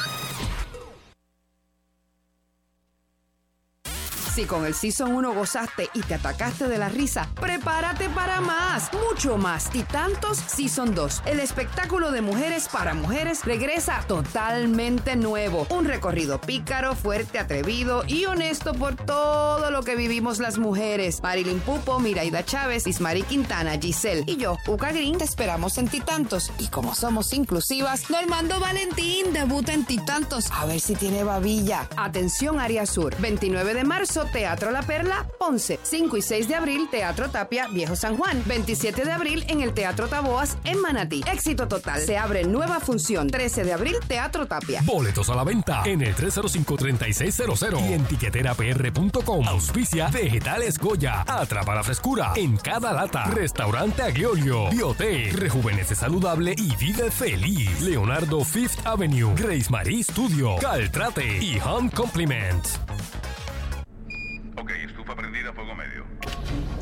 Si 4.34 4.46
con 4.46 4.66
el 4.66 4.76
Season 4.76 5.14
1 5.14 5.34
gozaste 5.34 5.90
y 5.94 6.02
te 6.02 6.14
atacaste 6.14 6.68
de 6.68 6.78
la 6.78 6.88
risa, 6.88 7.28
prepárate 7.40 8.10
para 8.10 8.42
más, 8.42 8.92
mucho 8.94 9.38
más 9.38 9.70
y 9.74 9.82
tantos 9.84 10.38
Season 10.38 10.94
2. 10.94 11.24
El 11.26 11.40
espectáculo 11.40 12.12
de 12.12 12.22
mujeres 12.22 12.68
para 12.68 12.94
mujeres 12.94 13.44
regresa 13.44 14.04
totalmente 14.08 15.16
nuevo. 15.16 15.66
Un 15.70 15.86
recorrido 15.86 16.40
pícaro, 16.40 16.96
fuerte, 16.96 17.40
atrevido 17.40 18.04
y 18.08 18.26
honesto 18.26 18.74
por 18.74 18.96
todo 18.96 19.72
lo 19.72 19.82
que 19.84 19.96
vivimos 19.96 20.40
las 20.40 20.58
mujeres. 20.58 21.22
Marilyn 21.24 21.60
Pupo, 21.60 22.00
Miraida 22.00 22.46
Chávez, 22.46 22.86
Ismari 22.86 23.24
Quintana, 23.24 23.80
Giselle 23.80 24.24
y 24.28 24.38
yo, 24.38 24.58
Uca 24.68 24.92
Green, 24.92 25.18
te 25.18 25.24
esperamos 25.24 25.78
en 25.80 25.88
Titantos. 25.88 26.52
Y 26.60 26.68
como 26.68 26.94
somos 26.94 27.34
inclusivas, 27.34 28.10
Normando 28.10 28.60
Valentín 28.60 29.34
debuta 29.34 29.74
en 29.74 29.86
Titantos. 29.86 30.46
A 30.52 30.66
ver 30.66 30.80
si 30.80 30.96
tiene 30.96 31.24
babilla. 31.24 31.88
Atención, 31.98 32.60
Área 32.60 32.86
Sur. 32.86 33.16
29 33.20 33.74
de 33.74 33.84
marzo, 33.84 34.20
Teatro 34.32 34.72
La 34.72 34.82
Perla, 34.82 35.26
Ponce. 35.40 35.80
5 35.82 36.18
y 36.18 36.22
6 36.22 36.48
de 36.48 36.56
abril, 36.56 36.88
Teatro 36.90 37.30
Tapia, 37.30 37.68
Viejo 37.68 37.96
San 37.96 38.18
Juan. 38.18 38.42
27 38.46 39.06
de 39.06 39.12
abril, 39.12 39.46
en 39.50 39.62
el 39.62 39.74
Teatro 39.74 40.08
Taboas, 40.08 40.58
en 40.64 40.80
Manatí. 40.82 41.24
Éxito 41.32 41.68
total. 41.68 42.02
Se 42.02 42.18
abre 42.18 42.44
nueva 42.44 42.80
función. 42.80 43.28
13 43.30 43.64
de 43.64 43.74
abril, 43.74 43.96
Teatro 44.08 44.46
Tapia. 44.48 44.82
Boletos 44.86 45.30
a 45.30 45.36
la 45.36 45.44
venta 45.44 45.84
en 45.86 46.02
el 46.02 46.16
305-3600 46.16 47.90
y 47.90 47.94
en 47.94 48.06
tiqueterapr.com. 48.06 49.48
Auspicia 49.48 50.08
Vegetales 50.08 50.78
Goya. 50.78 51.24
Atrapa 51.28 51.76
la 51.76 51.84
frescura 51.84 52.34
en 52.36 52.58
cada 52.58 52.94
lata. 52.94 53.26
Restaurante 53.26 54.02
Agliolio. 54.04 54.70
Biote. 54.70 55.32
Rejuvenece 55.34 55.96
saludable 55.96 56.54
y 56.58 56.76
vive 56.76 57.12
feliz. 57.12 57.82
Leonardo 57.82 58.44
Fifth 58.44 58.86
Avenue. 58.86 59.34
Grace 59.36 59.70
Marie 59.70 60.04
Studio. 60.04 60.56
Caltrate 60.58 61.38
y 61.38 61.60
Home 61.60 61.90
Compliments. 61.92 62.80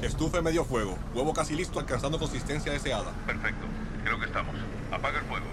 Estufa 0.02 0.38
en 0.39 0.43
medio 0.43 0.64
fuego. 0.64 0.98
Huevo 1.14 1.34
casi 1.34 1.56
listo, 1.56 1.80
alcanzando 1.80 2.20
consistencia 2.20 2.72
deseada. 2.72 3.12
Perfecto, 3.26 3.66
creo 4.04 4.20
que 4.20 4.26
estamos. 4.26 4.56
Apaga 4.91 5.20
el 5.20 5.26
fuego. 5.26 5.45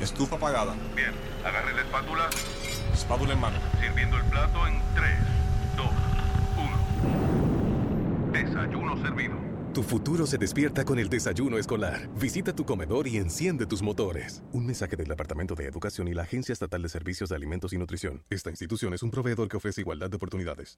Estufa 0.00 0.36
apagada. 0.36 0.74
Bien, 0.96 1.12
agarre 1.44 1.74
la 1.74 1.82
espátula, 1.82 2.28
Espátula 2.92 3.32
en 3.34 3.40
mano. 3.40 3.58
sirviendo 3.80 4.16
el 4.16 4.24
plato 4.24 4.66
en 4.66 4.80
3, 4.94 5.10
2, 5.76 5.86
1. 8.32 8.32
Desayuno 8.32 9.00
servido. 9.02 9.34
Tu 9.72 9.84
futuro 9.84 10.26
se 10.26 10.36
despierta 10.36 10.84
con 10.84 10.98
el 10.98 11.08
desayuno 11.08 11.56
escolar. 11.56 12.08
Visita 12.18 12.52
tu 12.52 12.64
comedor 12.64 13.06
y 13.06 13.18
enciende 13.18 13.66
tus 13.66 13.82
motores. 13.82 14.42
Un 14.52 14.66
mensaje 14.66 14.96
del 14.96 15.06
Departamento 15.06 15.54
de 15.54 15.66
Educación 15.66 16.08
y 16.08 16.14
la 16.14 16.22
Agencia 16.22 16.52
Estatal 16.52 16.82
de 16.82 16.88
Servicios 16.88 17.28
de 17.30 17.36
Alimentos 17.36 17.72
y 17.72 17.78
Nutrición. 17.78 18.24
Esta 18.30 18.50
institución 18.50 18.94
es 18.94 19.04
un 19.04 19.12
proveedor 19.12 19.48
que 19.48 19.56
ofrece 19.58 19.80
igualdad 19.82 20.10
de 20.10 20.16
oportunidades. 20.16 20.76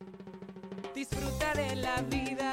Disfruta 0.95 1.55
de 1.55 1.77
la 1.77 2.03
vida 2.03 2.53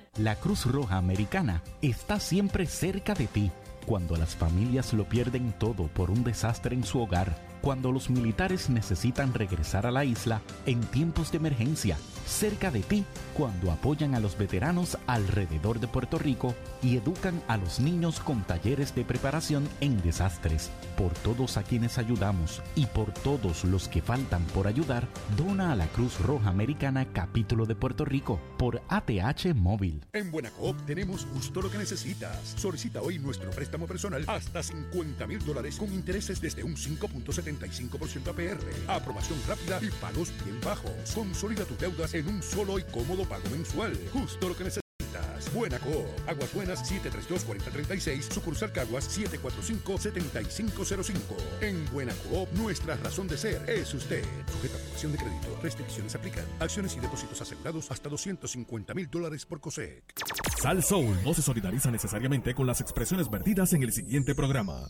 La 0.17 0.35
Cruz 0.35 0.65
Roja 0.65 0.97
Americana 0.97 1.63
está 1.81 2.19
siempre 2.19 2.65
cerca 2.65 3.13
de 3.13 3.27
ti. 3.27 3.49
Cuando 3.85 4.17
las 4.17 4.35
familias 4.35 4.91
lo 4.91 5.05
pierden 5.05 5.53
todo 5.53 5.87
por 5.87 6.11
un 6.11 6.25
desastre 6.25 6.75
en 6.75 6.83
su 6.83 6.99
hogar, 6.99 7.33
cuando 7.61 7.91
los 7.91 8.09
militares 8.09 8.69
necesitan 8.69 9.33
regresar 9.33 9.85
a 9.85 9.91
la 9.91 10.03
isla 10.03 10.41
en 10.65 10.81
tiempos 10.81 11.31
de 11.31 11.37
emergencia, 11.37 11.97
cerca 12.25 12.71
de 12.71 12.81
ti 12.81 13.05
cuando 13.37 13.71
apoyan 13.71 14.15
a 14.15 14.19
los 14.19 14.37
veteranos 14.37 14.97
alrededor 15.07 15.79
de 15.79 15.87
Puerto 15.87 16.17
Rico 16.17 16.55
y 16.81 16.97
educan 16.97 17.41
a 17.47 17.57
los 17.57 17.79
niños 17.79 18.19
con 18.19 18.43
talleres 18.43 18.95
de 18.95 19.05
preparación 19.05 19.67
en 19.79 20.01
desastres. 20.01 20.71
Por 20.97 21.13
todos 21.13 21.57
a 21.57 21.63
quienes 21.63 21.97
ayudamos 21.97 22.61
y 22.75 22.85
por 22.87 23.13
todos 23.13 23.63
los 23.63 23.87
que 23.87 24.01
faltan 24.01 24.43
por 24.47 24.67
ayudar, 24.67 25.07
dona 25.37 25.71
a 25.71 25.75
la 25.75 25.87
Cruz 25.87 26.19
Roja 26.19 26.49
Americana 26.49 27.05
Capítulo 27.13 27.65
de 27.65 27.75
Puerto 27.75 28.05
Rico 28.05 28.39
por 28.57 28.81
ATH 28.87 29.53
Móvil. 29.55 30.03
En 30.13 30.31
Buenacoop 30.31 30.75
tenemos 30.85 31.25
justo 31.33 31.61
lo 31.61 31.71
que 31.71 31.77
necesitas. 31.77 32.55
Solicita 32.57 33.01
hoy 33.01 33.19
nuestro 33.19 33.51
préstamo 33.51 33.87
personal 33.87 34.23
hasta 34.27 34.63
50 34.63 35.27
mil 35.27 35.43
dólares 35.45 35.77
con 35.77 35.91
intereses 35.93 36.41
desde 36.41 36.63
un 36.63 36.75
5.75 36.75 37.50
75% 37.57 38.27
APR. 38.27 38.65
Aprobación 38.87 39.39
rápida 39.47 39.79
y 39.81 39.89
pagos 40.01 40.31
bien 40.43 40.59
bajos. 40.61 40.91
Consolida 41.13 41.65
tus 41.65 41.77
deudas 41.77 42.13
en 42.13 42.27
un 42.27 42.43
solo 42.43 42.79
y 42.79 42.83
cómodo 42.83 43.25
pago 43.25 43.49
mensual. 43.49 43.97
Justo 44.11 44.49
lo 44.49 44.55
que 44.55 44.63
necesitas. 44.65 44.81
Buena 45.53 45.79
Coop. 45.79 46.05
Aguas 46.27 46.53
Buenas 46.53 46.89
732-4036. 46.89 48.31
Sucursal 48.33 48.71
Caguas 48.71 49.09
745-7505. 49.17 51.15
En 51.61 51.85
Buena 51.91 52.13
Coop, 52.29 52.51
nuestra 52.53 52.95
razón 52.97 53.27
de 53.27 53.37
ser 53.37 53.69
es 53.69 53.93
usted. 53.93 54.23
Sujeta 54.51 54.75
a 54.75 54.79
aprobación 54.79 55.11
de 55.11 55.17
crédito. 55.17 55.59
Restricciones 55.61 56.15
aplican. 56.15 56.45
Acciones 56.59 56.95
y 56.95 56.99
depósitos 56.99 57.41
asegurados 57.41 57.91
hasta 57.91 58.09
250 58.09 58.93
mil 58.93 59.09
dólares 59.09 59.45
por 59.45 59.59
COSEC. 59.59 60.03
Sal 60.61 60.81
Soul 60.83 61.17
no 61.23 61.33
se 61.33 61.41
solidariza 61.41 61.91
necesariamente 61.91 62.53
con 62.53 62.67
las 62.67 62.79
expresiones 62.81 63.29
vertidas 63.29 63.73
en 63.73 63.83
el 63.83 63.91
siguiente 63.91 64.33
programa. 64.35 64.89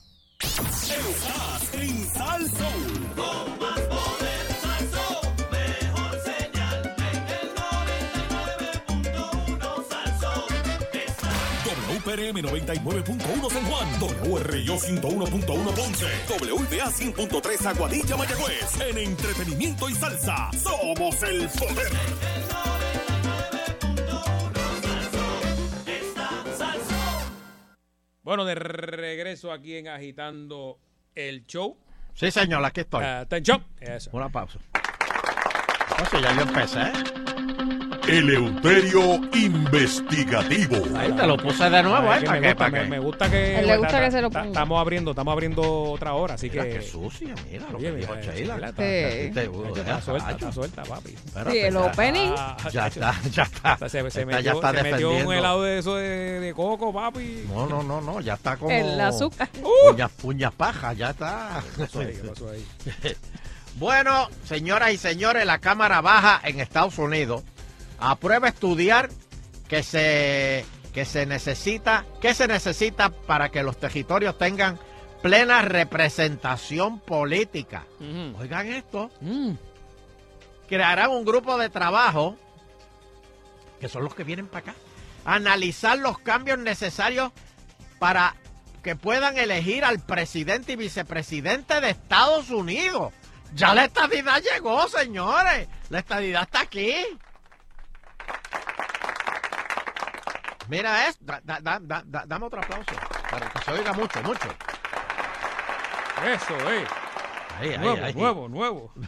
Soul. 1.72 2.84
Con 3.16 3.60
más 3.60 3.80
poder, 3.82 4.46
Sal 4.62 4.86
Soul. 4.92 5.28
Mejor 5.52 6.14
señal 6.24 6.96
en 6.98 7.28
el 7.28 7.48
99.1 7.56 9.86
Sal 9.90 10.12
Soul. 10.20 10.54
WPRM 11.90 12.38
99.1 12.42 13.50
San 13.52 13.66
Juan, 13.66 13.88
WRIO 14.24 14.76
101.1 14.78 15.74
Ponce, 15.74 16.08
WBA 16.28 16.92
100.3 16.92 17.66
Aguadilla 17.68 18.18
Mayagüez. 18.18 18.82
En 18.82 18.98
entretenimiento 18.98 19.90
y 19.90 19.96
salsa, 19.96 20.50
somos 20.62 21.24
el 21.24 21.48
poder. 21.50 21.92
Bueno, 28.24 28.46
de 28.46 28.56
regreso 28.56 29.52
aquí 29.52 29.76
en 29.76 29.88
Agitando 29.88 30.80
el 31.16 31.46
Show. 31.46 31.78
Sí, 32.14 32.32
señor, 32.32 32.64
aquí 32.66 32.82
estoy. 32.82 33.04
Atención. 33.04 33.66
Eso. 33.80 34.10
Una 34.14 34.30
pausa. 34.30 34.60
Entonces 35.92 36.22
ya 36.22 36.36
yo 36.36 36.42
empecé. 36.42 37.31
Eleuterio 38.08 39.16
Investigativo. 39.34 40.98
Ahí 40.98 41.12
te 41.14 41.28
lo 41.28 41.38
puse 41.38 41.70
de 41.70 41.84
nuevo, 41.84 42.14
¿eh? 42.14 42.22
¿Para 42.22 42.40
me 42.40 42.42
qué? 42.42 42.48
gusta, 42.48 42.56
¿Para 42.58 42.72
me, 42.72 42.82
qué? 42.84 42.88
me 42.90 43.00
gusta 43.00 43.30
que. 43.32 43.62
Le 43.62 43.78
gusta 43.78 43.92
ta- 43.94 44.02
que 44.06 44.12
se 44.12 44.22
lo 44.22 44.30
ponga. 44.30 44.46
Estamos 44.48 44.82
abriendo, 44.82 45.12
estamos 45.12 45.32
abriendo 45.32 45.62
otra 45.92 46.14
hora, 46.14 46.34
así 46.36 46.50
Mira 46.50 46.64
que. 46.64 46.70
qué 46.72 46.82
sucia, 46.82 47.34
mira 47.52 47.66
lo 47.72 47.78
que 47.78 47.92
dijo 47.92 48.16
mira, 48.16 48.34
Sheila. 48.34 48.56
Sheila, 48.56 48.70
Está- 48.70 48.82
Sí. 48.82 48.88
está- 48.90 49.42
Está 49.42 49.82
está- 49.82 50.02
suelta, 50.02 50.32
está- 50.32 50.32
está 50.32 50.52
suelta, 50.52 50.84
papi. 50.84 51.12
Espérate, 51.14 51.52
Sí, 51.52 51.58
el 51.60 51.74
ya- 51.74 51.80
opening. 51.82 52.30
Ya 52.72 52.88
está, 52.88 53.16
ya 53.32 53.44
está. 53.44 53.78
Se, 53.78 53.90
se, 53.90 54.02
se 54.02 54.08
Esta 54.08 54.26
metió, 54.26 54.42
ya 54.42 54.52
está 54.54 54.68
se 54.72 54.84
metió 54.84 55.10
un 55.10 55.16
defendiendo. 55.16 55.34
helado 55.34 55.64
de 55.64 55.78
eso 55.80 55.96
de, 55.96 56.08
de 56.40 56.54
coco, 56.54 56.94
papi. 56.94 57.46
No, 57.48 57.66
no, 57.68 57.84
no, 57.84 58.02
no, 58.02 58.20
ya 58.22 58.34
está 58.34 58.58
como. 58.58 58.72
El 58.72 59.00
azúcar. 59.00 59.48
Puñas, 59.90 60.12
puñas 60.12 60.54
paja, 60.54 60.94
ya 60.94 61.12
está. 61.12 61.62
¿Qué 61.76 61.84
pasó 61.84 62.00
ahí? 62.00 62.08
¿Qué 62.22 62.28
pasó 62.28 62.50
ahí? 62.50 62.66
Bueno, 63.76 64.28
señoras 64.44 64.92
y 64.92 64.98
señores, 64.98 65.46
la 65.46 65.60
Cámara 65.60 66.02
Baja 66.02 66.42
en 66.44 66.60
Estados 66.60 66.98
Unidos 66.98 67.44
aprueba 68.02 68.50
estudiar 68.50 69.10
que 69.70 69.84
se, 69.84 70.66
que 70.94 71.06
se 71.06 71.26
necesita, 71.26 72.06
que 72.22 72.34
se 72.34 72.48
necesita 72.48 73.10
para 73.10 73.50
que 73.50 73.64
los 73.64 73.78
territorios 73.80 74.38
tengan 74.38 74.78
plena 75.22 75.62
representación 75.62 77.00
política. 77.00 77.86
Oigan 78.40 78.68
esto, 78.68 79.10
Mm. 79.22 79.52
crearán 80.68 81.12
un 81.12 81.24
grupo 81.24 81.58
de 81.58 81.70
trabajo, 81.70 82.38
que 83.80 83.88
son 83.88 84.04
los 84.04 84.16
que 84.16 84.24
vienen 84.24 84.48
para 84.48 84.72
acá, 84.72 84.76
analizar 85.26 85.98
los 85.98 86.18
cambios 86.20 86.58
necesarios 86.58 87.32
para 88.00 88.36
que 88.84 88.96
puedan 88.96 89.38
elegir 89.38 89.86
al 89.86 90.00
presidente 90.00 90.72
y 90.74 90.76
vicepresidente 90.76 91.80
de 91.82 91.92
Estados 91.92 92.50
Unidos. 92.50 93.14
Ya 93.54 93.76
la 93.76 93.86
estadidad 93.86 94.42
llegó, 94.42 94.88
señores. 94.88 95.68
La 95.90 96.00
estadidad 96.00 96.44
está 96.44 96.62
aquí. 96.62 96.94
Mira 100.70 101.08
esto. 101.08 101.24
Da- 101.26 101.42
da- 101.44 101.60
da- 101.60 101.80
da- 101.80 102.04
da- 102.06 102.26
dame 102.26 102.46
otro 102.46 102.62
aplauso. 102.62 102.92
Para 103.30 103.50
que 103.50 103.60
se 103.60 103.72
oiga 103.72 103.94
mucho, 103.94 104.22
mucho. 104.24 104.50
Eso, 106.26 106.72
eh. 106.72 106.86
Ahí, 107.60 107.78
nuevo, 107.78 108.04
ahí. 108.06 108.14
nuevo, 108.14 108.48
nuevo. 108.50 108.94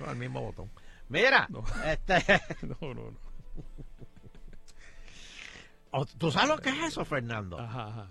No, 0.00 0.10
el 0.10 0.16
mismo 0.16 0.40
botón. 0.40 0.70
Mira, 1.08 1.46
este, 1.84 2.24
No, 2.62 2.76
no, 2.94 3.10
no. 3.12 3.18
Oh, 5.92 6.04
¿tú 6.06 6.32
sabes 6.32 6.48
lo 6.48 6.58
que 6.58 6.70
es 6.70 6.78
eso, 6.86 7.04
Fernando? 7.04 7.58
Ajá, 7.60 7.88
ajá. 7.88 8.08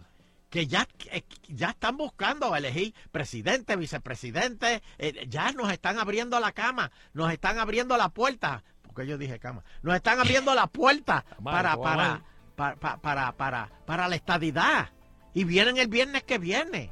que 0.50 0.68
ya, 0.68 0.86
que 0.86 1.26
ya 1.48 1.72
están 1.72 1.98
buscando 1.98 2.56
elegir 2.56 2.94
presidente, 3.12 3.76
vicepresidente, 3.76 4.82
eh, 5.00 5.26
ya 5.28 5.52
nos 5.52 5.72
están 5.72 5.98
abriendo 6.00 6.40
la 6.40 6.52
cama, 6.54 6.92
nos 7.14 7.32
están 7.34 7.58
abriendo 7.60 7.98
la 7.98 8.10
puerta, 8.10 8.64
porque 8.94 9.08
yo 9.08 9.18
dije 9.18 9.40
cama, 9.40 9.64
nos 9.82 9.96
están 9.96 10.20
abriendo 10.20 10.54
la 10.54 10.68
puerta 10.68 11.24
para, 11.44 11.78
para, 11.78 12.22
para, 12.56 12.76
para, 12.76 13.32
para, 13.32 13.70
para, 13.86 14.08
la 14.08 14.16
estadidad. 14.16 14.90
Y 15.34 15.46
vienen 15.46 15.78
el 15.78 15.88
viernes 15.88 16.24
que 16.24 16.38
viene. 16.38 16.92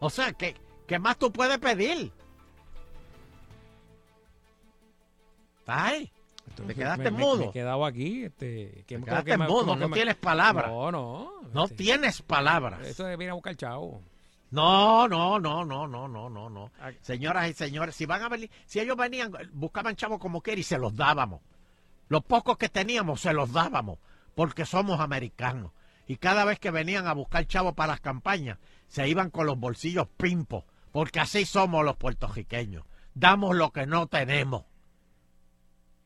O 0.00 0.10
sea, 0.10 0.32
¿qué, 0.34 0.54
qué 0.86 0.98
más 0.98 1.16
tú 1.16 1.32
puedes 1.32 1.58
pedir? 1.58 2.12
Ay, 5.66 6.12
te 6.66 6.74
quedaste 6.74 7.10
me- 7.10 7.18
mudo. 7.18 7.38
Me 7.38 7.46
he 7.46 7.52
quedado 7.52 7.84
aquí. 7.86 8.24
Este, 8.24 8.84
que, 8.86 8.98
Te 8.98 9.04
quedaste 9.04 9.30
que 9.30 9.38
mudo, 9.38 9.76
no 9.76 9.78
que 9.78 9.88
me- 9.88 9.94
tienes 9.94 10.16
palabras. 10.16 10.70
No, 10.70 10.92
no. 10.92 11.32
No 11.52 11.64
este, 11.64 11.76
tienes 11.76 12.20
palabras. 12.20 12.86
Esto 12.86 13.04
venir 13.04 13.30
a 13.30 13.34
buscar 13.34 13.56
chavo. 13.56 14.02
No, 14.50 15.06
no, 15.08 15.38
no, 15.38 15.64
no, 15.64 15.86
no, 15.86 16.08
no, 16.08 16.30
no, 16.30 16.50
no. 16.50 16.72
Señoras 17.02 17.50
y 17.50 17.54
señores, 17.54 17.94
si 17.94 18.06
van 18.06 18.22
a 18.22 18.28
venir, 18.28 18.50
si 18.66 18.80
ellos 18.80 18.96
venían, 18.96 19.32
buscaban 19.52 19.96
chavos 19.96 20.18
como 20.18 20.40
quiera 20.40 20.60
y 20.60 20.64
se 20.64 20.78
los 20.78 20.96
dábamos. 20.96 21.42
Los 22.08 22.24
pocos 22.24 22.56
que 22.56 22.70
teníamos 22.70 23.20
se 23.20 23.34
los 23.34 23.52
dábamos, 23.52 23.98
porque 24.34 24.64
somos 24.64 25.00
americanos. 25.00 25.72
Y 26.06 26.16
cada 26.16 26.46
vez 26.46 26.58
que 26.58 26.70
venían 26.70 27.06
a 27.06 27.12
buscar 27.12 27.46
chavos 27.46 27.74
para 27.74 27.92
las 27.92 28.00
campañas, 28.00 28.58
se 28.86 29.06
iban 29.06 29.30
con 29.30 29.44
los 29.44 29.58
bolsillos 29.58 30.08
pimpos, 30.16 30.64
porque 30.92 31.20
así 31.20 31.44
somos 31.44 31.84
los 31.84 31.96
puertorriqueños. 31.96 32.84
Damos 33.12 33.54
lo 33.54 33.70
que 33.72 33.86
no 33.86 34.06
tenemos. 34.06 34.64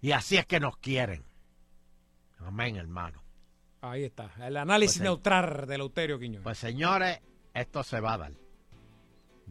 Y 0.01 0.11
así 0.11 0.37
es 0.37 0.47
que 0.47 0.59
nos 0.59 0.77
quieren. 0.79 1.25
Amén, 2.41 2.75
hermano. 2.75 3.23
Ahí 3.81 4.03
está. 4.05 4.33
El 4.41 4.57
análisis 4.57 4.99
Pues, 4.99 5.05
neutral 5.05 5.67
de 5.67 5.79
Lauterio 5.79 6.19
Quiñones. 6.19 6.43
Pues 6.43 6.59
señores, 6.59 7.21
esto 7.55 7.83
se 7.83 8.01
va 8.01 8.15
a 8.15 8.19
dar. 8.19 8.33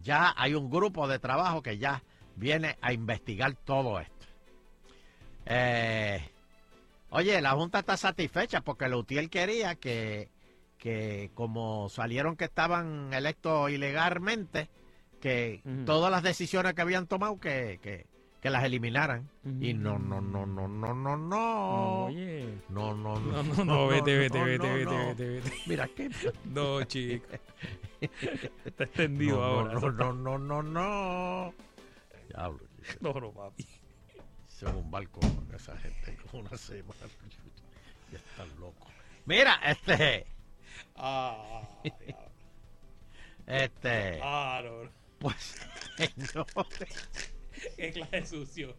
Ya 0.01 0.33
hay 0.37 0.53
un 0.55 0.69
grupo 0.69 1.07
de 1.07 1.19
trabajo 1.19 1.61
que 1.61 1.77
ya 1.77 2.03
viene 2.35 2.77
a 2.81 2.93
investigar 2.93 3.55
todo 3.55 3.99
esto. 3.99 4.25
Eh, 5.45 6.21
oye, 7.09 7.41
la 7.41 7.51
Junta 7.51 7.79
está 7.79 7.97
satisfecha 7.97 8.61
porque 8.61 8.87
Lutiel 8.87 9.29
quería 9.29 9.75
que, 9.75 10.29
que 10.77 11.31
como 11.33 11.89
salieron 11.89 12.35
que 12.35 12.45
estaban 12.45 13.13
electos 13.13 13.69
ilegalmente, 13.71 14.69
que 15.19 15.61
todas 15.85 16.11
las 16.11 16.23
decisiones 16.23 16.73
que 16.73 16.81
habían 16.81 17.05
tomado 17.05 17.39
que, 17.39 17.79
que, 17.81 18.07
que 18.41 18.49
las 18.49 18.63
eliminaran. 18.63 19.29
Ujú. 19.45 19.63
Y 19.63 19.73
no, 19.75 19.99
no, 19.99 20.19
no, 20.19 20.45
no, 20.47 20.67
no, 20.67 20.95
no, 20.95 21.17
no. 21.17 22.05
Oye. 22.05 22.55
No, 22.69 22.95
no, 22.95 23.19
No, 23.19 23.43
no, 23.43 23.65
no, 23.65 23.87
vete, 23.87 24.17
vete, 24.17 24.39
no, 24.39 24.45
vete, 24.45 24.67
no, 24.67 24.73
vete, 24.73 24.85
no. 24.85 25.07
vete, 25.09 25.29
vete. 25.29 25.51
Mira 25.67 25.87
qué. 25.95 26.09
No, 26.45 26.83
chico. 26.85 27.27
Está 28.65 28.83
extendido 28.85 29.37
no, 29.37 29.43
ahora. 29.43 29.73
No, 29.73 29.91
no, 29.91 30.13
no, 30.13 30.37
no, 30.39 30.63
no. 30.63 31.53
Diablo. 32.29 32.67
No, 32.99 33.13
no, 33.13 33.31
papi. 33.31 33.67
Un 34.63 34.91
barco 34.91 35.19
con 35.19 35.55
esa 35.55 35.75
gente 35.77 36.15
como 36.17 36.43
una 36.47 36.57
semana. 36.57 36.99
Ya 38.11 38.17
están 38.17 38.47
locos. 38.59 38.91
Mira, 39.25 39.59
este. 39.65 40.27
Ah, 40.95 41.67
Este. 43.47 44.19
ah, 44.21 44.61
no, 44.63 44.83
no. 44.83 44.91
Pues. 45.19 45.67
señores, 45.97 47.09
Qué 47.75 47.91
clase 47.91 48.17
de 48.17 48.25
sucio. 48.25 48.75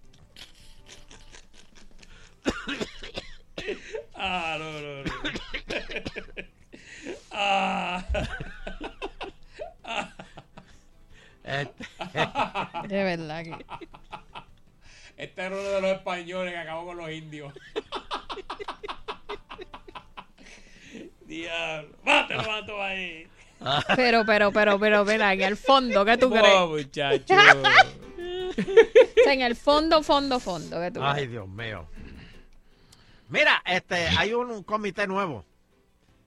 Ah, 4.15 4.57
no, 4.59 4.73
no, 4.81 5.05
no. 5.05 5.11
Ah. 7.33 8.05
Este, 11.45 11.85
De 12.89 13.05
verdad 13.05 13.45
que. 13.45 13.67
Este 15.17 15.43
era 15.43 15.55
uno 15.55 15.69
de 15.69 15.81
los 15.81 15.91
españoles 15.93 16.53
que 16.53 16.59
acabó 16.59 16.87
con 16.87 16.97
los 16.97 17.11
indios. 17.11 17.53
Diablo. 21.27 21.97
Mátalo, 22.05 22.43
mato 22.51 22.83
ahí. 22.83 23.29
Pero, 23.97 24.25
pero, 24.27 24.53
pero, 24.53 24.79
pero, 24.79 25.05
mira, 25.05 25.33
en 25.33 25.43
el 25.43 25.57
fondo, 25.57 26.05
¿qué 26.05 26.17
tú 26.19 26.29
No, 26.29 26.41
crees? 26.43 26.69
muchacho. 26.69 27.35
O 27.35 29.23
sea, 29.25 29.33
en 29.33 29.41
el 29.43 29.55
fondo, 29.57 30.03
fondo, 30.03 30.41
fondo, 30.41 30.81
¿qué 30.81 30.91
tú 30.91 31.01
Ay, 31.03 31.15
crees? 31.15 31.31
Dios 31.31 31.49
mío. 31.49 31.87
Mira, 33.29 33.63
este, 33.65 34.09
hay 34.19 34.35
un, 34.35 34.51
un 34.51 34.63
comité 34.65 35.07
nuevo 35.07 35.45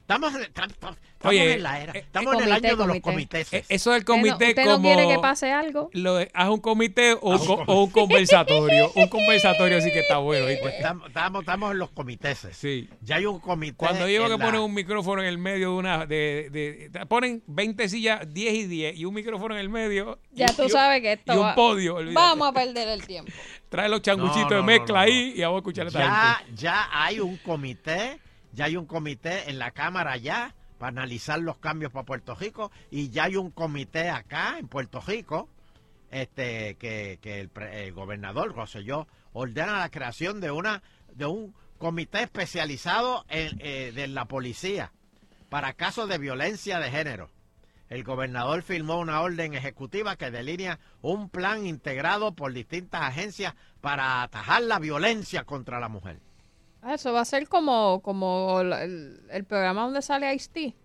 Estamos, 0.05 0.35
en- 0.35 0.41
estamos- 0.43 0.97
Oye, 1.23 1.53
en 1.55 1.63
la 1.63 1.81
era. 1.81 1.93
eh, 1.93 1.97
Estamos 2.05 2.35
en 2.35 2.43
el 2.43 2.51
año 2.51 2.61
de 2.61 2.85
los 2.85 2.99
comité. 2.99 3.01
comités. 3.01 3.53
Eh, 3.53 3.65
Eso 3.69 3.89
del 3.89 4.01
¿Usted 4.01 4.13
no- 4.13 4.21
comité 4.21 4.49
usted 4.49 4.65
no 4.65 4.71
como... 4.73 4.83
quiere 4.93 5.07
que 5.07 5.17
pase 5.19 5.51
algo? 5.51 5.89
Lo 5.93 6.13
de- 6.17 6.29
haz 6.35 6.49
un 6.49 6.59
comité 6.59 7.13
o 7.13 7.31
un, 7.31 7.39
co- 7.39 7.63
o 7.65 7.83
un 7.85 7.89
conversatorio. 7.89 8.91
un 8.93 9.07
conversatorio 9.07 9.81
sí 9.81 9.91
que 9.91 10.01
está 10.01 10.19
bueno. 10.19 10.45
Pues 10.61 10.75
estamos, 10.75 11.07
estamos, 11.07 11.39
estamos 11.41 11.71
en 11.71 11.79
los 11.79 11.89
comités. 11.89 12.47
Sí. 12.51 12.87
Ya 13.01 13.15
hay 13.15 13.25
un 13.25 13.39
comité. 13.39 13.77
Cuando 13.77 14.05
digo 14.05 14.25
que 14.25 14.37
la- 14.37 14.37
ponen 14.45 14.61
un 14.61 14.75
micrófono 14.75 15.23
en 15.23 15.27
el 15.27 15.39
medio 15.39 15.71
de 15.71 15.75
una... 15.75 16.05
De, 16.05 16.49
de- 16.51 16.89
de- 16.89 17.05
ponen 17.07 17.41
20 17.47 17.89
sillas, 17.89 18.31
10 18.31 18.53
y 18.53 18.67
10, 18.67 18.95
y 18.99 19.05
un 19.05 19.13
micrófono 19.15 19.55
en 19.55 19.61
el 19.61 19.69
medio. 19.69 20.19
y 20.35 20.37
Ya 20.37 20.45
un- 20.51 20.55
tú 20.55 20.61
y 20.61 20.65
un- 20.65 20.71
sabes 20.71 21.01
que 21.01 21.13
esto 21.13 21.33
Y 21.33 21.37
un 21.37 21.43
va- 21.45 21.55
podio. 21.55 21.95
olvídate. 21.95 22.13
Vamos 22.13 22.47
a 22.49 22.53
perder 22.53 22.89
el 22.89 23.07
tiempo. 23.07 23.31
Trae 23.69 23.89
los 23.89 24.03
changuchitos 24.03 24.43
No, 24.43 24.49
no, 24.49 24.55
de 24.57 24.61
no, 24.61 24.63
mezcla 24.67 24.87
no, 24.87 24.93
no. 24.93 24.99
ahí 24.99 25.33
y 25.35 25.41
vamos 25.41 25.55
a 25.55 25.59
escuchar 25.61 25.85
a 25.85 25.87
esta 25.87 25.99
ya, 25.99 26.35
gente. 26.45 26.61
ya 26.61 26.89
hay 26.91 27.19
un 27.19 27.37
comité, 27.37 28.19
ya 28.55 28.65
hay 28.65 28.77
un 28.77 28.85
comité 28.85 29.49
en 29.49 29.59
la 29.59 29.71
Cámara 29.71 30.17
ya 30.17 30.55
para 30.79 30.89
analizar 30.89 31.39
los 31.39 31.57
cambios 31.59 31.91
para 31.91 32.05
Puerto 32.05 32.35
Rico 32.35 32.71
y 32.89 33.09
ya 33.09 33.25
hay 33.25 33.35
un 33.35 33.51
comité 33.51 34.09
acá 34.09 34.57
en 34.57 34.67
Puerto 34.67 35.01
Rico 35.01 35.49
este 36.09 36.75
que, 36.75 37.19
que 37.21 37.41
el, 37.41 37.51
el 37.71 37.93
gobernador 37.93 38.55
Rosselló 38.55 39.07
ordena 39.33 39.79
la 39.79 39.91
creación 39.91 40.39
de 40.39 40.51
una 40.51 40.81
de 41.13 41.25
un 41.25 41.53
comité 41.77 42.23
especializado 42.23 43.25
eh, 43.29 43.91
de 43.93 44.07
la 44.07 44.25
policía 44.25 44.91
para 45.49 45.73
casos 45.73 46.09
de 46.09 46.17
violencia 46.17 46.79
de 46.79 46.89
género. 46.89 47.29
El 47.89 48.03
gobernador 48.03 48.63
firmó 48.63 48.99
una 48.99 49.21
orden 49.21 49.53
ejecutiva 49.53 50.15
que 50.15 50.31
delinea 50.31 50.79
un 51.01 51.29
plan 51.29 51.67
integrado 51.67 52.33
por 52.33 52.51
distintas 52.51 53.03
agencias 53.03 53.53
para 53.81 54.23
atajar 54.23 54.63
la 54.63 54.79
violencia 54.79 55.43
contra 55.43 55.79
la 55.79 55.87
mujer. 55.87 56.19
Ah, 56.87 56.93
Eso 56.93 57.11
va 57.11 57.21
a 57.21 57.25
ser 57.25 57.47
como, 57.49 57.99
como 58.03 58.61
el, 58.61 59.19
el 59.31 59.43
programa 59.45 59.81
donde 59.85 60.03
sale 60.03 60.31
Ice-T. 60.35 60.75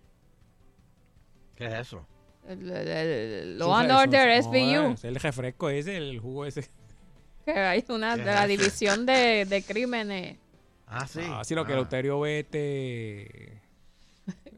¿Qué 1.56 1.66
es 1.66 1.74
eso? 1.74 2.06
El, 2.48 2.70
el- 2.70 2.88
el- 2.88 3.58
Law 3.58 3.74
and 3.74 3.90
Order 3.90 4.36
no, 4.38 4.42
SVU. 4.42 4.92
es 4.94 5.04
el 5.04 5.16
refresco 5.16 5.68
ese, 5.68 5.96
el 5.98 6.18
jugo 6.18 6.46
ese. 6.46 6.68
Que 7.44 7.52
hay 7.52 7.84
una 7.88 8.14
¿Qué 8.16 8.20
de 8.22 8.32
la 8.34 8.46
división 8.46 9.04
de, 9.06 9.44
de 9.46 9.62
crímenes. 9.62 10.38
Ah, 10.86 11.06
sí. 11.06 11.20
Ah, 11.24 11.42
sí, 11.44 11.54
lo 11.54 11.64
que 11.66 11.72
Ah. 11.72 11.76
el 11.76 11.80
Euterio 11.82 12.20
ve 12.20 12.40
este... 12.40 13.62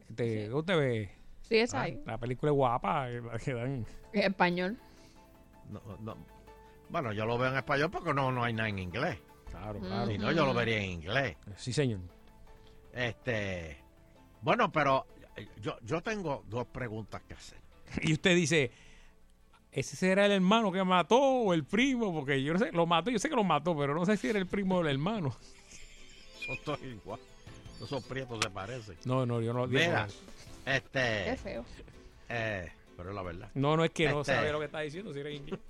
este 0.09 0.47
¿qué 0.47 0.53
usted 0.53 0.77
ve? 0.77 1.09
Sí, 1.41 1.57
es 1.57 1.73
Ah, 1.73 1.81
ahí. 1.81 2.01
La 2.05 2.17
película 2.17 2.51
es 2.51 2.55
guapa, 2.55 3.07
la 3.09 3.37
que 3.39 3.53
dan... 3.53 3.85
Español. 4.13 4.77
No, 5.69 5.81
no. 5.99 6.17
Bueno, 6.89 7.11
yo 7.13 7.25
lo 7.25 7.37
veo 7.37 7.49
en 7.51 7.57
español 7.57 7.89
porque 7.91 8.13
no, 8.13 8.31
no 8.31 8.43
hay 8.43 8.53
nada 8.53 8.69
en 8.69 8.79
inglés. 8.79 9.17
Claro, 9.53 9.79
claro. 9.79 10.07
Si 10.11 10.17
no, 10.17 10.31
yo 10.31 10.45
lo 10.45 10.53
vería 10.53 10.77
en 10.79 10.89
inglés. 10.91 11.37
Sí, 11.57 11.71
señor. 11.73 11.99
Este, 12.91 13.77
bueno, 14.41 14.71
pero 14.71 15.05
eh, 15.35 15.47
yo, 15.61 15.77
yo 15.81 16.01
tengo 16.01 16.43
dos 16.47 16.65
preguntas 16.67 17.21
que 17.27 17.33
hacer. 17.33 17.59
Y 18.01 18.13
usted 18.13 18.35
dice, 18.35 18.71
¿ese 19.71 19.95
será 19.95 20.25
el 20.25 20.31
hermano 20.31 20.71
que 20.71 20.83
mató 20.83 21.19
o 21.19 21.53
el 21.53 21.63
primo? 21.63 22.11
Porque 22.13 22.41
yo 22.43 22.53
no 22.53 22.59
sé, 22.59 22.71
lo 22.71 22.85
mató, 22.85 23.11
yo 23.11 23.19
sé 23.19 23.29
que 23.29 23.35
lo 23.35 23.43
mató, 23.43 23.77
pero 23.77 23.93
no 23.93 24.05
sé 24.05 24.17
si 24.17 24.27
era 24.29 24.39
el 24.39 24.47
primo 24.47 24.77
o 24.77 24.81
el 24.81 24.87
hermano. 24.87 25.35
Son 26.45 26.57
todos 26.65 26.81
igual. 26.83 27.19
Esos 27.81 28.03
prietos 28.05 28.39
se 28.41 28.49
parecen. 28.49 28.97
No, 29.05 29.25
no, 29.25 29.41
yo 29.41 29.53
no 29.53 29.67
digo 29.67 29.79
Mira, 29.81 30.07
este, 30.65 31.25
Qué 31.25 31.37
feo. 31.41 31.65
eh, 32.29 32.71
pero 32.97 33.09
es 33.09 33.15
la 33.15 33.21
verdad. 33.21 33.49
No, 33.55 33.75
no 33.77 33.83
es 33.83 33.91
que 33.91 34.09
no 34.09 34.21
Este- 34.21 34.33
sabía 34.35 34.51
lo 34.51 34.59
que 34.59 34.65
está 34.65 34.79
diciendo, 34.81 35.13
si 35.13 35.19
era 35.19 35.29
inglés. 35.31 35.59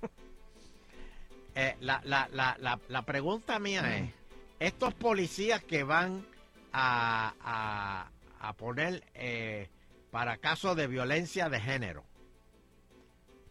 Eh, 1.54 1.76
la, 1.80 2.00
la, 2.04 2.28
la, 2.32 2.56
la, 2.58 2.80
la 2.88 3.02
pregunta 3.02 3.58
mía 3.58 3.96
es, 3.96 4.10
estos 4.58 4.92
policías 4.94 5.62
que 5.62 5.84
van 5.84 6.26
a, 6.72 7.34
a, 7.40 8.10
a 8.40 8.52
poner 8.54 9.04
eh, 9.14 9.68
para 10.10 10.36
casos 10.38 10.76
de 10.76 10.86
violencia 10.88 11.48
de 11.48 11.60
género, 11.60 12.04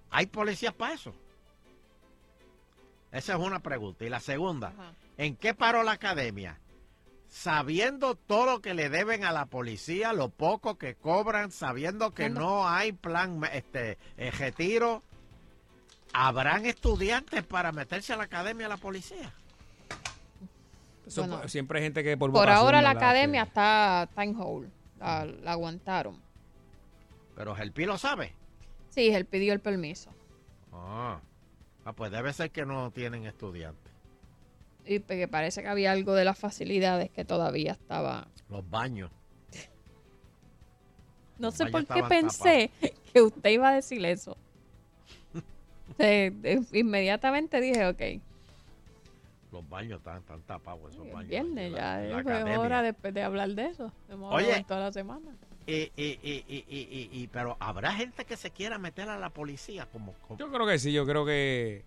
¿hay 0.09 0.25
policías 0.25 0.73
para 0.73 0.93
eso? 0.93 1.13
Esa 3.11 3.33
es 3.33 3.39
una 3.39 3.59
pregunta. 3.59 4.03
Y 4.05 4.09
la 4.09 4.19
segunda, 4.19 4.73
¿en 5.17 5.35
qué 5.35 5.53
paró 5.53 5.83
la 5.83 5.93
academia? 5.93 6.59
Sabiendo 7.29 8.15
todo 8.15 8.45
lo 8.45 8.61
que 8.61 8.73
le 8.73 8.89
deben 8.89 9.23
a 9.23 9.31
la 9.31 9.45
policía, 9.45 10.13
lo 10.13 10.29
poco 10.29 10.77
que 10.77 10.95
cobran, 10.95 11.51
sabiendo 11.51 12.13
que 12.13 12.29
no 12.29 12.67
hay 12.67 12.91
plan, 12.91 13.41
este, 13.51 13.97
eh, 14.17 14.29
retiro, 14.31 15.03
¿Habrán 16.13 16.65
estudiantes 16.65 17.43
para 17.43 17.71
meterse 17.71 18.13
a 18.13 18.17
la 18.17 18.23
academia 18.23 18.67
de 18.67 18.69
la 18.69 18.77
policía? 18.77 19.33
Eso, 21.05 21.21
Bueno, 21.27 21.47
siempre 21.49 21.79
hay 21.79 21.85
gente 21.85 22.03
que 22.03 22.15
por 22.15 22.49
ahora 22.49 22.81
la 22.81 22.91
academia 22.91 23.43
está, 23.43 24.03
está 24.07 24.23
en 24.23 24.35
hold. 24.39 24.69
La, 24.99 25.25
la 25.25 25.51
aguantaron. 25.51 26.21
Pero 27.35 27.57
el 27.57 27.73
lo 27.75 27.97
sabe. 27.97 28.33
Sí, 28.89 29.09
él 29.09 29.25
pidió 29.25 29.53
el 29.53 29.59
permiso. 29.59 30.11
Ah. 30.71 31.19
Ah, 31.85 31.93
pues 31.93 32.11
debe 32.11 32.31
ser 32.31 32.51
que 32.51 32.65
no 32.65 32.91
tienen 32.91 33.25
estudiantes. 33.25 33.91
Y 34.85 34.99
que 34.99 35.27
parece 35.27 35.61
que 35.61 35.67
había 35.67 35.91
algo 35.91 36.13
de 36.13 36.25
las 36.25 36.37
facilidades 36.37 37.09
que 37.09 37.25
todavía 37.25 37.73
estaba. 37.73 38.27
Los 38.49 38.69
baños. 38.69 39.11
No 41.39 41.47
Los 41.47 41.55
sé 41.55 41.65
baños 41.65 41.85
por 41.85 41.95
qué 41.95 42.03
pensé 42.03 42.71
que 43.13 43.21
usted 43.21 43.49
iba 43.49 43.69
a 43.69 43.73
decir 43.73 44.05
eso. 44.05 44.37
Eh, 45.99 46.31
eh, 46.43 46.59
inmediatamente 46.73 47.59
dije, 47.61 47.85
ok, 47.87 48.01
Los 49.51 49.69
baños 49.69 49.99
están, 49.99 50.19
están 50.19 50.41
tapados, 50.41 50.91
esos 50.93 51.11
baños. 51.11 51.29
viernes, 51.29 51.71
la- 51.71 52.01
ya 52.01 52.07
la 52.17 52.23
pues, 52.23 52.35
academia. 52.35 52.59
hora 52.59 52.81
de, 52.81 53.11
de 53.11 53.21
hablar 53.23 53.49
de 53.49 53.65
eso. 53.67 53.91
Hemos 54.09 54.33
Oye. 54.33 54.45
hablado 54.45 54.65
toda 54.65 54.79
la 54.79 54.91
semana. 54.91 55.31
Y, 55.67 55.73
y, 55.95 56.19
y, 56.21 56.43
y, 56.47 56.65
y, 56.67 56.77
y- 56.77 57.09
y- 57.21 57.27
pero 57.27 57.55
habrá 57.59 57.93
gente 57.93 58.25
que 58.25 58.35
se 58.35 58.49
quiera 58.51 58.77
meter 58.79 59.07
a 59.09 59.17
la 59.19 59.29
policía 59.29 59.85
como, 59.91 60.13
como- 60.27 60.37
Yo 60.39 60.51
creo 60.51 60.65
que 60.67 60.79
sí, 60.79 60.91
yo 60.91 61.05
creo 61.05 61.25
que, 61.25 61.83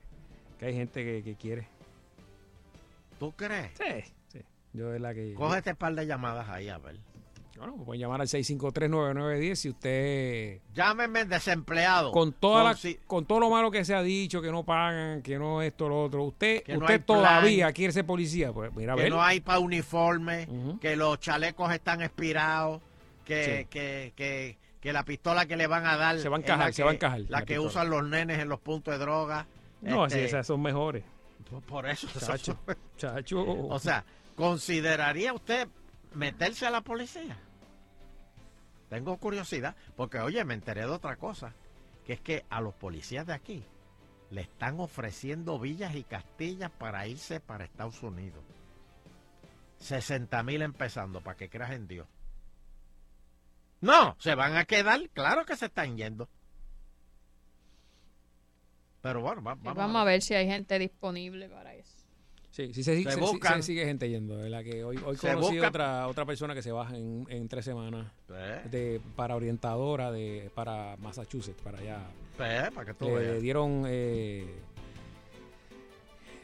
que 0.59 0.66
hay 0.66 0.74
gente 0.74 1.04
que, 1.04 1.22
que 1.22 1.34
quiere. 1.34 1.66
¿Tú 3.18 3.32
crees? 3.32 3.72
Sí, 3.76 4.12
sí. 4.32 4.40
Yo 4.72 4.94
es 4.94 5.00
la 5.00 5.12
que... 5.14 5.34
Cógete 5.34 5.70
un 5.70 5.76
par 5.76 5.94
de 5.94 6.07
llamadas 6.07 6.48
ahí, 6.48 6.68
a 6.68 6.78
ver. 6.78 6.96
Bueno, 7.57 7.76
pueden 7.84 8.00
llamar 8.00 8.20
al 8.20 8.26
653-9910 8.28 9.54
si 9.54 9.68
usted... 9.70 10.61
Llámenme 10.74 11.24
desempleado. 11.24 12.12
Con, 12.12 12.32
toda 12.32 12.64
la, 12.64 12.74
si- 12.74 12.98
con 13.07 13.24
todo 13.24 13.40
lo 13.40 13.50
malo 13.50 13.70
que 13.70 13.84
se 13.84 13.94
ha 13.94 14.02
dicho, 14.02 14.42
que 14.42 14.50
no 14.52 14.64
pagan, 14.64 15.22
que 15.22 15.38
no 15.38 15.62
esto, 15.62 15.88
lo 15.88 16.02
otro, 16.04 16.24
usted, 16.24 16.62
no 16.68 16.78
usted 16.80 17.02
plan. 17.02 17.02
todavía 17.07 17.72
quiere 17.72 17.92
ser 17.92 18.04
policía, 18.04 18.52
pues 18.52 18.74
mira, 18.74 18.92
a 18.92 18.96
que 18.96 19.02
ver. 19.04 19.11
no 19.12 19.22
hay 19.22 19.40
para 19.40 19.59
uniforme, 19.61 20.48
que 20.80 20.96
los 20.96 21.18
chalecos 21.20 21.72
están 21.72 22.02
expirados, 22.02 22.82
que, 23.24 23.44
Sí. 23.62 23.64
que, 23.70 24.12
que, 24.14 24.59
que 24.80 24.92
la 24.92 25.04
pistola 25.04 25.46
que 25.46 25.57
le 25.57 25.66
van 25.66 25.86
a 25.86 25.96
dar 25.96 26.18
Se 26.18 26.28
va 26.28 26.36
a 26.36 26.40
encajar, 26.40 26.72
se 26.74 26.82
va 26.84 26.90
a 26.90 26.94
encajar, 26.94 27.20
la, 27.20 27.26
la 27.30 27.38
que 27.40 27.54
pistola. 27.54 27.68
usan 27.68 27.90
los 27.90 28.04
nenes 28.07 28.38
en 28.38 28.48
los 28.48 28.61
puntos 28.61 28.92
de 28.94 28.98
droga. 28.98 29.46
No, 29.80 30.07
Este, 30.07 30.20
sí, 30.20 30.24
esas 30.26 30.46
son 30.46 30.61
mejores. 30.62 31.04
Por 31.66 31.88
eso. 31.88 32.07
Chacho, 32.18 32.59
chacho. 32.98 33.40
O 33.68 33.78
sea, 33.78 34.04
¿consideraría 34.36 35.32
usted 35.32 35.68
meterse 36.14 36.66
a 36.66 36.70
la 36.70 36.80
policía? 36.82 37.36
Tengo 38.89 39.16
curiosidad, 39.18 39.74
porque 39.97 40.20
oye, 40.20 40.45
me 40.45 40.55
enteré 40.55 40.82
de 40.82 40.87
otra 40.89 41.16
cosa, 41.16 41.53
que 42.05 42.12
es 42.14 42.20
que 42.20 42.45
a 42.51 42.61
los 42.61 42.74
policías 42.74 43.26
de 43.26 43.32
aquí 43.32 43.64
le 44.30 44.43
están 44.43 44.78
ofreciendo 44.80 45.59
villas 45.59 45.95
y 45.95 46.05
castillas 46.05 46.70
para 46.70 47.07
irse 47.07 47.41
para 47.41 47.64
Estados 47.64 48.03
Unidos. 48.03 48.43
60 49.78 50.43
mil 50.43 50.62
empezando, 50.62 51.20
para 51.20 51.37
que 51.37 51.49
creas 51.49 51.72
en 51.72 51.87
Dios. 51.87 52.07
No, 53.80 54.16
se 54.18 54.34
van 54.34 54.57
a 54.57 54.64
quedar, 54.64 55.01
claro 55.11 55.45
que 55.45 55.57
se 55.57 55.66
están 55.66 55.97
yendo. 55.97 56.28
Pero 59.03 59.20
bueno, 59.20 59.43
va- 59.43 59.55
vamos, 59.55 59.76
vamos, 59.76 59.97
a 60.01 60.05
ver 60.05 60.22
si 60.22 60.34
hay 60.34 60.47
gente 60.47 60.78
disponible 60.78 61.49
para 61.49 61.74
eso. 61.74 61.95
Sí, 62.57 62.72
sí, 62.72 62.82
se, 62.82 63.02
Se 63.02 63.11
se- 63.11 63.20
buscan. 63.20 63.57
se 63.62 63.66
sigue 63.66 63.84
gente 63.84 64.09
yendo, 64.09 64.38
¿verdad? 64.38 64.64
Que 64.64 64.82
hoy, 64.82 64.96
hoy 65.04 65.16
conocí 65.16 65.52
buscan. 65.57 65.68
otra, 65.68 66.09
otra 66.09 66.24
persona 66.24 66.54
que 66.54 66.62
se 66.62 66.72
baja 66.72 66.96
en, 66.96 67.26
en 67.28 67.48
tres 67.48 67.66
semanas 67.66 68.11
Eh. 68.30 68.62
de, 68.70 69.00
para 69.14 69.36
orientadora 69.36 70.11
de 70.11 70.50
para 70.54 70.96
Massachusetts, 70.96 71.61
para 71.62 71.80
allá. 71.80 71.98
Eh, 72.38 72.70
para 72.74 72.86
que 72.86 72.94
tú 72.94 73.09
Le 73.09 73.14
veas. 73.14 73.42
dieron 73.42 73.84
eh, 73.86 74.46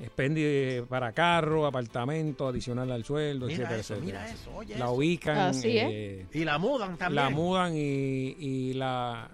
expendi 0.00 0.82
para 0.88 1.12
carro, 1.12 1.64
apartamento, 1.66 2.46
adicional 2.48 2.90
al 2.90 3.04
sueldo, 3.04 3.46
Mira 3.46 3.60
etcétera, 3.60 3.80
eso, 3.80 3.94
etcétera. 3.94 4.20
mira 4.20 4.32
eso, 4.34 4.54
oye 4.54 4.74
La 4.78 4.84
eso. 4.84 4.92
ubican. 4.94 5.38
Así 5.38 5.78
es. 5.78 5.84
eh, 5.90 6.26
Y 6.32 6.44
la 6.44 6.58
mudan 6.58 6.98
también. 6.98 7.24
La 7.24 7.30
mudan 7.30 7.72
y, 7.74 8.36
y 8.38 8.74
la 8.74 9.30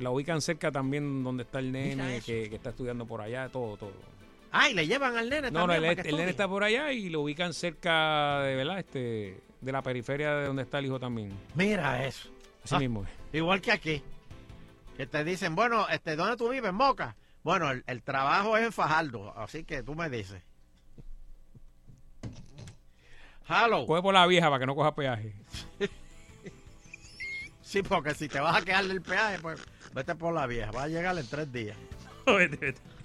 la 0.00 0.10
ubican 0.10 0.40
cerca 0.40 0.72
también 0.72 1.22
donde 1.22 1.44
está 1.44 1.60
el 1.60 1.70
nene 1.70 2.20
que 2.26 2.46
está 2.52 2.70
estudiando 2.70 3.06
por 3.06 3.20
allá, 3.20 3.48
todo, 3.48 3.76
todo. 3.76 3.92
Ay, 4.56 4.72
le 4.72 4.86
llevan 4.86 5.16
al 5.16 5.28
nene 5.28 5.50
No, 5.50 5.66
no, 5.66 5.72
el, 5.74 5.82
nene 5.82 6.30
está 6.30 6.46
por 6.46 6.62
allá 6.62 6.92
y 6.92 7.08
lo 7.08 7.22
ubican 7.22 7.52
cerca 7.52 8.40
de, 8.42 8.54
¿verdad? 8.54 8.78
Este, 8.78 9.40
de 9.60 9.72
la 9.72 9.82
periferia 9.82 10.32
de 10.36 10.46
donde 10.46 10.62
está 10.62 10.78
el 10.78 10.86
hijo 10.86 11.00
también. 11.00 11.32
Mira 11.56 12.06
eso. 12.06 12.28
Así 12.62 12.76
Ah, 12.76 12.78
mismo. 12.78 13.04
Igual 13.32 13.60
que 13.60 13.72
aquí. 13.72 14.02
Que 14.96 15.06
te 15.08 15.24
dicen, 15.24 15.56
bueno, 15.56 15.88
este, 15.88 16.14
¿dónde 16.14 16.36
tú 16.36 16.48
vives, 16.50 16.72
Moca? 16.72 17.16
Bueno, 17.42 17.68
el, 17.72 17.82
el 17.88 18.02
trabajo 18.04 18.56
es 18.56 18.64
en 18.64 18.72
Fajardo, 18.72 19.36
así 19.36 19.64
que 19.64 19.82
tú 19.82 19.96
me 19.96 20.08
dices. 20.08 20.40
Hello. 23.48 23.86
Coge 23.86 24.02
por 24.02 24.14
la 24.14 24.26
vieja 24.26 24.46
para 24.48 24.60
que 24.60 24.66
no 24.66 24.74
coja 24.74 24.94
peaje. 24.94 25.34
Sí, 27.60 27.82
porque 27.82 28.14
si 28.14 28.28
te 28.28 28.38
vas 28.38 28.56
a 28.56 28.64
quedar 28.64 28.84
del 28.84 29.02
peaje, 29.02 29.38
pues 29.40 29.60
vete 29.92 30.14
por 30.14 30.32
la 30.32 30.46
vieja. 30.46 30.70
Va 30.70 30.84
a 30.84 30.88
llegar 30.88 31.18
en 31.18 31.26
tres 31.26 31.50
días. 31.50 31.76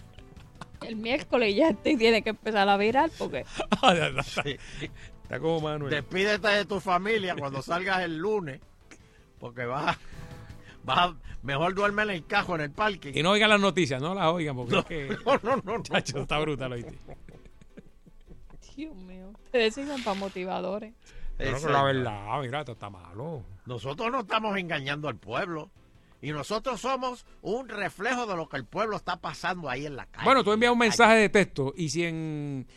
El 0.86 0.96
miércoles 0.96 1.56
ya 1.56 1.74
te 1.74 1.96
tiene 1.98 2.22
que 2.22 2.30
empezar 2.32 2.68
a 2.70 2.78
virar 2.78 3.10
porque 3.18 3.46
Está 5.24 5.40
como 5.40 5.62
Manuel. 5.62 5.92
Despídete 5.92 6.48
de 6.48 6.66
tu 6.66 6.80
familia 6.80 7.36
cuando 7.38 7.62
salgas 7.62 8.02
el 8.02 8.18
lunes, 8.18 8.60
porque 9.40 9.66
vas 9.66 9.96
a, 9.96 10.00
vas 10.84 10.98
a- 10.98 11.16
mejor 11.44 11.76
duerme 11.76 12.04
en 12.04 12.10
el 12.10 12.26
cajo 12.26 12.56
en 12.56 12.62
el 12.62 12.72
parque. 12.72 13.12
Y 13.14 13.22
no 13.22 13.32
oigan 13.32 13.50
las 13.50 13.60
noticias, 13.60 14.02
no 14.02 14.16
las 14.16 14.26
oigan, 14.28 14.56
porque 14.56 14.74
No, 14.74 14.80
es 14.80 14.86
que. 14.86 15.08
no, 15.26 15.40
no, 15.44 15.62
no, 15.64 15.78
no. 15.78 15.98
Está 15.98 16.40
brutal, 16.40 16.72
¿oíste? 16.74 16.98
Dios 18.76 18.96
mío, 18.96 19.32
ustedes 19.46 19.76
sirven 19.76 20.02
para 20.04 20.18
motivadores. 20.20 20.94
Pero 21.38 21.62
que 21.62 21.70
la 21.70 21.84
verdad, 21.84 22.42
mira, 22.42 22.60
esto 22.60 22.72
está 22.74 22.90
malo. 22.90 23.44
Nosotros 23.66 24.12
no 24.12 24.22
estamos 24.22 24.58
engañando 24.58 25.08
al 25.08 25.16
pueblo. 25.18 25.70
Y 26.22 26.32
nosotros 26.32 26.82
somos 26.82 27.26
un 27.42 27.70
reflejo 27.70 28.26
de 28.26 28.36
lo 28.36 28.50
que 28.50 28.58
el 28.58 28.66
pueblo 28.66 28.98
está 28.98 29.18
pasando 29.22 29.70
ahí 29.70 29.86
en 29.86 29.96
la 29.96 30.06
calle. 30.06 30.26
Bueno, 30.26 30.44
tú 30.44 30.52
envías 30.52 30.72
un 30.74 30.78
mensaje 30.80 31.16
de 31.16 31.30
texto 31.30 31.74
y 31.78 31.90
si 31.90 32.04
en 32.04 32.68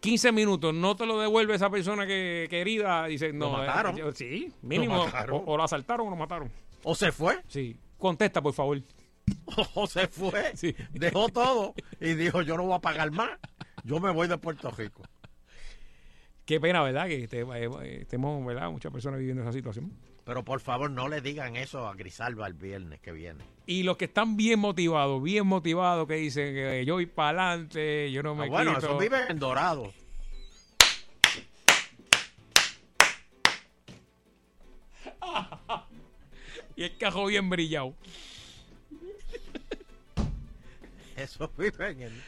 15 0.00 0.32
minutos 0.32 0.74
no 0.74 0.94
te 0.96 1.06
lo 1.06 1.18
devuelve 1.18 1.54
esa 1.54 1.70
persona 1.70 2.06
que 2.06 2.46
querida, 2.50 3.06
dice, 3.06 3.32
no. 3.32 3.50
mataron. 3.52 3.96
eh, 3.96 4.00
yo- 4.00 4.12
sí, 4.12 4.52
mínimo. 4.62 4.96
Lo 4.96 5.04
mataron. 5.06 5.36
O, 5.36 5.52
o 5.52 5.56
lo 5.56 5.62
asaltaron 5.64 6.06
o 6.08 6.10
lo 6.10 6.16
mataron. 6.16 6.50
¿O 6.82 6.94
se 6.94 7.12
fue? 7.12 7.38
Sí. 7.48 7.76
Contesta, 7.98 8.42
por 8.42 8.52
favor. 8.52 8.80
O 9.74 9.86
se 9.86 10.08
fue, 10.08 10.54
Sí. 10.56 10.74
dejó 10.92 11.28
todo 11.28 11.74
y 12.00 12.14
dijo, 12.14 12.42
yo 12.42 12.56
no 12.56 12.64
voy 12.64 12.74
a 12.74 12.80
pagar 12.80 13.10
más. 13.12 13.30
Yo 13.84 14.00
me 14.00 14.10
voy 14.10 14.26
de 14.28 14.36
Puerto 14.36 14.70
Rico. 14.72 15.02
Qué 16.44 16.60
pena, 16.60 16.82
¿verdad? 16.82 17.06
Que 17.06 17.22
este- 17.24 17.40
eh, 17.42 17.70
eh, 17.82 17.98
estemos, 18.02 18.44
¿verdad? 18.44 18.70
Muchas 18.70 18.92
personas 18.92 19.20
viviendo 19.20 19.42
esa 19.42 19.52
situación. 19.52 19.92
Pero 20.24 20.44
por 20.44 20.60
favor, 20.60 20.90
no 20.90 21.08
le 21.08 21.20
digan 21.20 21.56
eso 21.56 21.88
a 21.88 21.94
Grisalva 21.94 22.46
el 22.46 22.54
viernes 22.54 23.00
que 23.00 23.10
viene. 23.12 23.42
Y 23.66 23.82
los 23.82 23.96
que 23.96 24.04
están 24.04 24.36
bien 24.36 24.60
motivados, 24.60 25.20
bien 25.22 25.46
motivados, 25.46 26.06
que 26.06 26.14
dicen 26.14 26.54
que 26.54 26.84
yo 26.84 26.94
voy 26.94 27.06
para 27.06 27.50
adelante, 27.52 28.12
yo 28.12 28.22
no 28.22 28.34
me 28.36 28.44
Ah, 28.44 28.48
bueno, 28.48 28.74
quito. 28.74 28.86
esos 28.86 29.00
viven 29.00 29.22
en 29.28 29.38
Dorado. 29.40 29.92
Y 36.76 36.84
el 36.84 36.96
cajo 36.96 37.26
bien 37.26 37.50
brillado. 37.50 37.94
Esos 41.16 41.50
viven 41.56 42.02
en, 42.02 42.22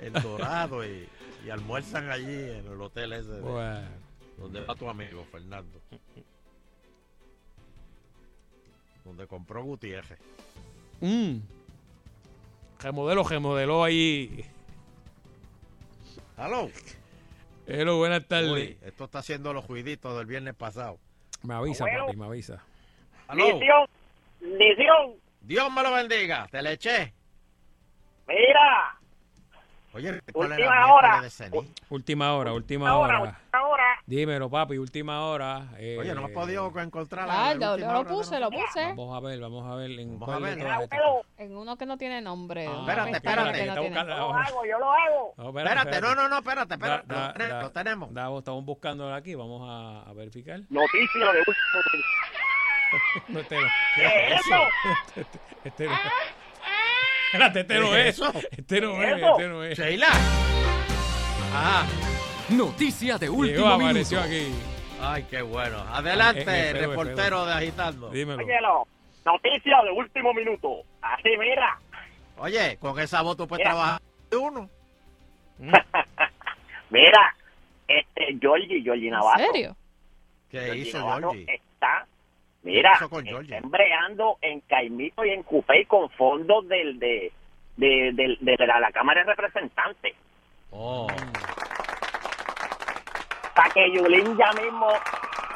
en 0.00 0.12
Dorado 0.14 0.84
y, 0.84 1.08
y 1.46 1.50
almuerzan 1.50 2.10
allí 2.10 2.24
en 2.24 2.66
el 2.66 2.80
hotel 2.80 3.12
ese. 3.12 3.28
de- 3.30 3.40
Bueno. 3.40 3.88
Donde 4.36 4.60
va 4.62 4.74
tu 4.74 4.88
amigo, 4.88 5.24
Fernando. 5.30 5.80
Donde 9.04 9.26
compró 9.26 9.62
Gutiérrez. 9.62 10.18
Mm. 11.00 11.36
Remodeló, 12.80 13.22
remodeló 13.24 13.84
ahí. 13.84 14.44
Aló. 16.36 16.70
Hello, 17.66 17.98
buenas 17.98 18.26
tardes. 18.26 18.50
Uy, 18.50 18.78
esto 18.82 19.04
está 19.04 19.20
haciendo 19.20 19.52
los 19.52 19.64
juiditos 19.64 20.16
del 20.16 20.26
viernes 20.26 20.54
pasado. 20.54 20.98
Me 21.42 21.54
avisa, 21.54 21.84
papi, 21.84 22.16
me 22.16 22.24
avisa. 22.26 22.62
Aló. 23.28 23.44
Dición, 24.40 25.14
Dios 25.40 25.72
me 25.72 25.82
lo 25.82 25.92
bendiga. 25.92 26.46
Te 26.50 26.62
le 26.62 26.72
eché. 26.72 27.14
mira, 28.26 28.98
Oye, 29.92 30.20
¿cuál 30.32 30.52
era 30.52 30.66
Última 30.66 30.94
hora. 30.94 31.22
de? 31.22 31.66
Última 31.88 32.34
hora, 32.34 32.52
última 32.52 32.96
hora. 32.98 33.40
Dímelo, 34.06 34.50
papi, 34.50 34.76
última 34.76 35.24
hora. 35.24 35.68
Eh, 35.78 35.96
Oye, 35.98 36.14
no 36.14 36.26
has 36.26 36.30
podido 36.32 36.70
encontrar 36.78 37.26
Ah, 37.30 37.54
la 37.54 37.76
yo, 37.78 37.90
lo 37.90 38.04
puse, 38.04 38.38
lo 38.38 38.50
puse. 38.50 38.88
Vamos 38.88 39.16
a 39.16 39.20
ver, 39.26 39.40
vamos 39.40 39.64
a 39.72 39.76
ver. 39.76 39.92
En 39.92 40.18
Vamos 40.20 40.26
cuál 40.28 40.44
a 40.44 40.78
ver. 40.78 40.88
En 41.38 41.56
uno 41.56 41.78
que 41.78 41.86
no 41.86 41.96
tiene 41.96 42.20
nombre. 42.20 42.66
Ah, 42.68 42.76
Espérate, 42.80 43.10
espérate. 43.12 43.58
que 43.60 43.66
no 43.66 43.74
tiene. 43.80 43.96
Yo 43.96 44.04
lo 44.04 44.14
hago, 44.34 44.66
yo 44.66 44.78
lo 44.78 44.92
hago. 44.92 45.34
No, 45.38 45.58
Espérate, 45.58 46.00
no, 46.02 46.14
no, 46.14 46.28
no, 46.28 46.38
espérate, 46.38 46.74
espérate. 46.74 47.06
da- 47.06 47.26
lo, 47.28 47.32
tenemos, 47.32 47.48
da- 47.54 47.62
lo 47.62 47.70
tenemos. 47.72 48.14
da- 48.14 48.38
estamos 48.38 48.64
buscando 48.66 49.14
aquí, 49.14 49.34
vamos 49.34 49.62
a, 49.66 50.10
a 50.10 50.12
verificar. 50.12 50.60
Noticia 50.68 51.32
de 51.32 51.38
último 51.38 51.64
No, 53.28 53.40
este 53.40 53.56
no. 53.56 53.66
¿Qué 53.96 54.04
es 54.34 54.40
eso? 54.40 54.56
Este, 55.16 55.38
este 55.64 55.86
no. 55.86 55.92
Espérate, 57.32 57.60
este 57.60 57.80
no 57.80 57.90
¿Qué 57.90 58.08
es. 58.08 58.20
Este 58.50 58.80
no 58.82 58.92
¿Qué 58.98 59.10
es, 59.12 59.22
este 59.22 59.48
no 59.48 59.64
es. 59.64 59.78
Sheila. 59.78 60.08
Ah, 61.54 61.86
Noticia 62.50 63.18
de 63.18 63.26
Llegó, 63.26 63.38
último 63.38 63.66
apareció 63.68 64.20
minuto. 64.22 64.36
aquí. 64.36 64.54
ay, 65.00 65.26
qué 65.30 65.42
bueno. 65.42 65.78
Adelante, 65.92 66.42
Eh, 66.42 66.70
eh, 66.70 66.74
F2, 66.74 66.78
reportero 66.88 67.46
de 67.46 67.52
Agitando. 67.54 68.10
Dímelo. 68.10 68.44
Óyelo, 68.44 68.86
noticia 69.24 69.82
de 69.82 69.90
último 69.90 70.34
minuto. 70.34 70.82
Así, 71.00 71.30
mira. 71.38 71.78
Oye, 72.36 72.76
con 72.78 72.98
esa 73.00 73.22
voz 73.22 73.36
tú 73.36 73.46
puedes 73.48 73.64
Mira. 73.64 73.70
trabajar 73.70 74.00
de 74.30 74.36
uno. 74.36 74.68
Mira, 76.90 77.34
este, 77.88 78.36
Georgie, 78.40 78.82
Georgie 78.82 79.06
¿En 79.08 79.12
Navarro. 79.14 79.44
serio? 79.52 79.76
¿Qué 80.50 80.60
Georgie 80.60 80.82
hizo 80.88 80.98
Navarro 80.98 81.30
Georgie? 81.32 81.54
Está, 81.54 82.06
mira, 82.62 82.92
está 82.92 83.56
embreando 83.58 84.38
en 84.42 84.60
Caimito 84.60 85.24
y 85.24 85.30
en 85.30 85.42
Cupey 85.44 85.84
con 85.86 86.10
fondos 86.10 86.68
del, 86.68 86.98
de, 86.98 87.32
de, 87.76 88.36
de 88.40 88.56
la, 88.66 88.80
la 88.80 88.92
Cámara 88.92 89.24
de 89.24 89.26
Representantes. 89.34 90.14
Oh, 90.70 91.06
Para 93.54 93.70
que 93.70 93.90
Yulín 93.92 94.36
ya 94.36 94.52
mismo, 94.60 94.88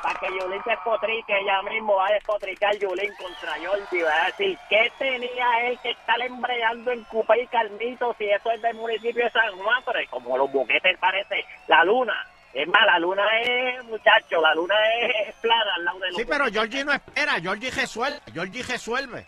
para 0.03 0.21
que 0.21 0.27
Yulín 0.29 0.63
se 0.63 0.73
espotrique, 0.73 1.37
ella 1.37 1.63
mismo 1.63 1.97
va 1.97 2.07
a 2.07 2.13
despotricar 2.13 2.77
Yulín 2.77 3.13
contra 3.17 3.55
Georgie, 3.55 4.05
va 4.05 4.23
a 4.23 4.27
decir, 4.27 4.57
¿qué 4.69 4.93
tenía 4.99 5.69
él 5.69 5.79
que 5.83 5.91
estar 5.91 6.21
embreando 6.21 6.93
en 6.93 7.03
Cupey 7.05 7.43
y 7.43 7.47
Carmito 7.49 8.15
si 8.17 8.31
eso 8.31 8.51
es 8.53 8.63
del 8.63 8.77
municipio 8.77 9.25
de 9.25 9.31
San 9.31 9.51
Juan? 9.59 9.83
Pero 9.85 9.99
como 10.11 10.39
los 10.39 10.53
boquetes 10.53 10.97
parece 10.99 11.45
la 11.67 11.85
luna. 11.85 12.15
Es 12.55 12.67
más, 12.67 12.87
la 12.87 12.99
luna 12.99 13.25
es, 13.41 13.85
muchacho, 13.85 14.41
la 14.41 14.55
luna 14.55 14.75
es 15.03 15.35
plana 15.37 15.75
al 15.77 15.85
lado 15.85 15.99
de 15.99 16.09
los 16.09 16.17
sí, 16.17 16.25
pero 16.25 16.47
Georgie 16.47 16.85
no 16.85 16.93
espera. 16.93 17.41
Georgie 17.41 17.71
resuelve. 17.71 18.21
Georgie 18.33 18.63
resuelve. 18.63 19.27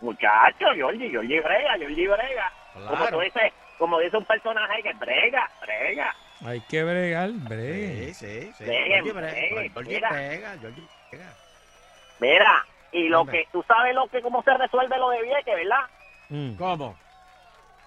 Muchacho, 0.00 0.66
Georgie, 0.74 1.08
Georgie 1.08 1.40
brega, 1.40 1.78
Georgie 1.78 2.08
brega. 2.08 2.52
Claro. 2.74 2.88
Como 2.88 3.08
tú 3.08 3.20
dices, 3.20 3.52
como 3.78 3.98
dice 4.00 4.16
un 4.16 4.24
personaje 4.24 4.82
que 4.82 4.92
brega, 4.94 5.50
brega. 5.62 6.14
Hay 6.44 6.60
que 6.62 6.84
bregar, 6.84 7.30
bregue. 7.32 8.12
Sí, 8.14 8.26
sí, 8.42 8.52
sí. 8.58 8.64
Brega, 8.64 9.02
breguen, 9.12 9.72
Georgie 9.72 9.94
mira. 9.94 10.08
pega, 10.10 10.58
Georgie 10.58 10.82
pega. 11.10 11.34
Mira, 12.20 12.66
y 12.92 13.08
lo 13.08 13.20
Hombre. 13.22 13.44
que, 13.44 13.48
tú 13.52 13.64
sabes 13.66 13.94
lo 13.94 14.06
que, 14.08 14.20
cómo 14.22 14.42
se 14.42 14.54
resuelve 14.56 14.98
lo 14.98 15.10
de 15.10 15.22
Vieques, 15.22 15.54
¿verdad? 15.54 15.84
Mm. 16.28 16.54
¿Cómo? 16.56 16.96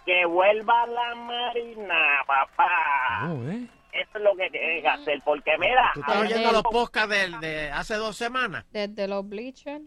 Que 0.05 0.25
vuelva 0.25 0.87
la 0.87 1.15
Marina, 1.15 2.21
papá. 2.25 3.27
No, 3.27 3.51
¿eh? 3.51 3.67
Eso 3.91 4.09
es 4.17 4.21
lo 4.21 4.35
que 4.35 4.49
tienes 4.49 4.81
que 4.81 4.87
hacer, 4.87 5.21
porque 5.25 5.57
mira, 5.57 5.91
¿Tú 5.93 5.99
estás 6.01 6.15
ahora 6.15 6.29
oyendo 6.29 6.51
los 6.51 6.63
podcasts 6.63 7.09
de, 7.09 7.37
de 7.39 7.71
hace 7.71 7.95
dos 7.95 8.15
semanas? 8.15 8.65
Desde 8.71 9.07
los 9.07 9.27
bleachers. 9.27 9.83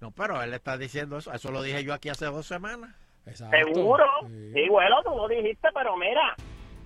No, 0.00 0.10
pero 0.10 0.42
él 0.42 0.52
está 0.54 0.76
diciendo 0.76 1.18
eso. 1.18 1.32
Eso 1.32 1.50
lo 1.50 1.62
dije 1.62 1.84
yo 1.84 1.94
aquí 1.94 2.08
hace 2.08 2.26
dos 2.26 2.46
semanas. 2.46 2.94
Exacto. 3.26 3.56
Seguro. 3.56 4.06
Sí. 4.26 4.52
Sí, 4.54 4.68
bueno, 4.68 5.02
tú 5.02 5.10
lo 5.10 5.28
dijiste, 5.28 5.68
pero 5.74 5.96
mira, 5.96 6.34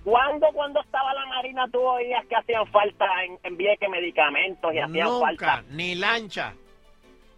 ¿cuándo 0.03 0.47
cuando 0.53 0.81
estaba 0.81 1.13
la 1.13 1.25
Marina 1.27 1.67
tú 1.71 1.79
oías 1.79 2.25
que 2.27 2.35
hacían 2.35 2.65
falta 2.67 3.05
en, 3.23 3.37
en 3.43 3.57
Vieques 3.57 3.89
medicamentos 3.89 4.73
y 4.73 4.79
hacían 4.79 5.07
Nunca, 5.07 5.25
falta 5.27 5.63
ni 5.69 5.95
lancha. 5.95 6.53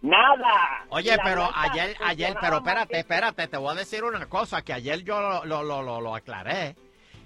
nada? 0.02 0.84
Oye, 0.90 1.16
pero 1.24 1.48
ayer, 1.54 1.96
ayer, 2.04 2.36
pero 2.40 2.56
espérate, 2.58 2.98
espérate, 2.98 3.48
te 3.48 3.56
voy 3.56 3.72
a 3.72 3.78
decir 3.78 4.04
una 4.04 4.26
cosa, 4.26 4.62
que 4.62 4.72
ayer 4.72 5.02
yo 5.02 5.20
lo, 5.20 5.44
lo, 5.44 5.62
lo, 5.62 5.82
lo- 5.82 6.00
lo 6.00 6.14
aclaré. 6.14 6.76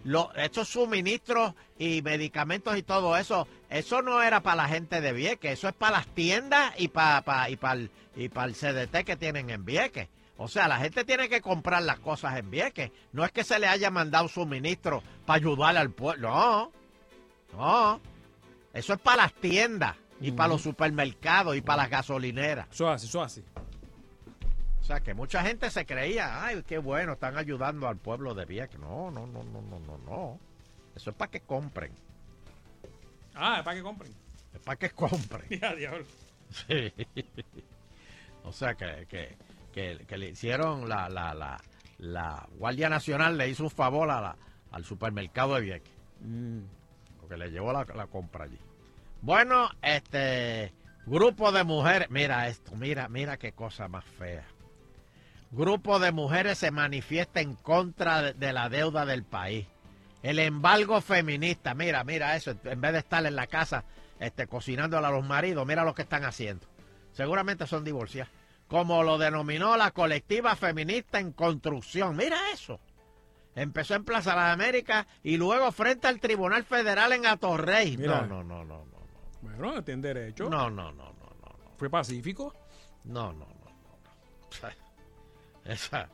Lo, 0.05 0.33
estos 0.37 0.69
suministros 0.69 1.55
y 1.77 2.03
medicamentos 2.03 2.77
y 2.79 2.83
todo 2.85 3.17
eso, 3.17 3.49
eso 3.69 4.01
no 4.01 4.23
era 4.23 4.41
para 4.41 4.57
la 4.57 4.69
gente 4.69 5.01
de 5.01 5.13
Vieques, 5.13 5.53
eso 5.55 5.69
es 5.69 5.75
para 5.75 5.99
las 5.99 6.07
tiendas 6.15 6.73
y 6.79 6.89
para, 6.89 7.23
para, 7.23 7.51
y 7.51 7.57
para 7.57 7.75
el, 7.75 7.91
y 8.15 8.29
para 8.29 8.47
el 8.47 8.55
CDT 8.55 9.05
que 9.05 9.17
tienen 9.17 9.51
en 9.51 9.65
Vieques. 9.65 10.09
O 10.41 10.47
sea, 10.47 10.69
la 10.69 10.79
gente 10.79 11.05
tiene 11.05 11.29
que 11.29 11.41
comprar 11.41 11.83
las 11.83 11.99
cosas 11.99 12.39
en 12.39 12.49
Vieques. 12.49 12.93
No 13.13 13.25
es 13.25 13.33
que 13.33 13.43
se 13.43 13.59
le 13.59 13.67
haya 13.67 13.91
mandado 13.91 14.29
suministro 14.29 15.03
para 15.27 15.39
ayudar 15.39 15.77
al 15.77 15.91
pueblo. 15.91 16.31
No, 16.31 16.73
no. 17.53 18.01
Eso 18.73 18.93
es 18.93 19.01
para 19.01 19.25
las 19.25 19.35
tiendas 19.35 19.97
y 20.21 20.31
para 20.31 20.51
los 20.51 20.63
supermercados 20.63 21.57
y 21.57 21.61
para 21.61 21.83
las 21.83 21.91
gasolineras. 21.91 22.69
Eso 22.71 22.89
así, 22.89 23.07
eso 23.07 23.21
así. 23.21 23.45
O 24.81 24.85
sea, 24.85 25.01
que 25.01 25.13
mucha 25.13 25.43
gente 25.43 25.71
se 25.71 25.85
creía, 25.85 26.45
ay, 26.45 26.63
qué 26.67 26.79
bueno, 26.79 27.15
están 27.15 27.37
ayudando 27.37 27.89
al 27.89 27.97
pueblo 27.97 28.33
de 28.33 28.45
Vieques. 28.45 28.79
No, 28.79 29.11
no, 29.11 29.27
no, 29.27 29.43
no, 29.43 29.61
no, 29.61 29.81
no, 29.81 29.99
no. 29.99 30.41
Eso 30.95 31.11
es 31.11 31.17
para 31.17 31.33
que 31.33 31.41
compren. 31.41 31.93
Ah, 33.35 33.57
es 33.59 33.65
para 33.65 33.77
que 33.77 33.83
compren. 33.83 34.15
Es 34.55 34.61
para 34.61 34.77
que 34.77 34.91
compren. 34.91 35.47
Ya, 35.61 35.75
diablo. 35.75 36.07
Sí. 36.51 36.93
O 38.45 38.53
sea, 38.53 38.75
que, 38.75 39.07
que, 39.09 39.37
que, 39.79 40.05
que 40.07 40.19
le 40.19 40.31
hicieron 40.31 40.89
la, 40.89 41.09
la, 41.09 41.35
la, 41.35 41.61
la 41.99 42.49
Guardia 42.59 42.89
Nacional, 42.89 43.39
le 43.39 43.49
hizo 43.49 43.63
un 43.63 43.71
favor 43.71 44.11
a 44.11 44.21
la, 44.21 44.37
al 44.73 44.85
supermercado 44.85 45.55
de 45.55 45.61
Vieques. 45.61 45.93
Mm. 46.21 46.63
Porque 47.21 47.37
le 47.37 47.51
llevó 47.51 47.73
la, 47.73 47.87
la 47.95 48.09
compra 48.09 48.45
allí. 48.47 48.59
Bueno, 49.23 49.71
este, 49.81 50.73
Grupo 51.07 51.53
de 51.53 51.63
mujeres, 51.63 52.11
mira 52.11 52.49
esto, 52.49 52.75
mira, 52.75 53.09
mira 53.09 53.37
qué 53.37 53.53
cosa 53.53 53.87
más 53.87 54.05
fea. 54.05 54.45
Grupo 55.53 56.01
de 56.01 56.11
mujeres 56.11 56.59
se 56.59 56.73
manifiesta 56.73 57.41
en 57.41 57.55
contra 57.55 58.21
de, 58.21 58.33
de 58.35 58.53
la 58.53 58.69
deuda 58.69 59.07
del 59.07 59.23
país. 59.23 59.67
El 60.25 60.41
embargo 60.41 61.01
feminista, 61.01 61.75
mira, 61.75 62.03
mira 62.03 62.35
eso, 62.35 62.57
en 62.65 62.81
vez 62.81 62.93
de 62.93 62.99
estar 62.99 63.25
en 63.25 63.37
la 63.37 63.47
casa 63.47 63.85
este, 64.19 64.49
cocinándole 64.49 65.07
a 65.07 65.11
los 65.11 65.25
maridos, 65.25 65.65
mira 65.65 65.85
lo 65.85 65.95
que 65.95 66.03
están 66.03 66.25
haciendo. 66.25 66.67
Seguramente 67.13 67.67
son 67.69 67.85
divorciadas. 67.85 68.38
Como 68.69 69.03
lo 69.03 69.19
denominó 69.19 69.77
la 69.77 69.91
colectiva 69.91 70.55
feminista 70.57 71.19
en 71.19 71.33
construcción. 71.33 72.17
Mira 72.17 72.37
eso. 72.53 72.79
Empezó 73.55 73.95
en 73.95 74.05
Plaza 74.05 74.31
de 74.31 74.37
las 74.37 74.53
Américas 74.53 75.07
y 75.23 75.37
luego 75.37 75.73
frente 75.73 76.07
al 76.07 76.21
Tribunal 76.21 76.65
Federal 76.65 77.13
en 77.13 77.27
Atorrey. 77.27 77.97
Mira. 77.97 78.21
No, 78.21 78.43
no, 78.43 78.45
no, 78.45 78.65
no, 78.65 78.85
no. 78.85 78.99
Bueno, 79.41 79.83
tiene 79.83 80.03
derecho. 80.03 80.49
No, 80.49 80.71
no, 80.71 80.93
no, 80.93 81.13
no, 81.13 81.37
no. 81.41 81.57
Fue 81.77 81.91
pacífico. 81.91 82.55
No, 83.05 83.33
no, 83.33 83.47
no, 83.47 83.71
no. 83.71 83.99
no. 84.63 84.69
Esa, 85.73 86.09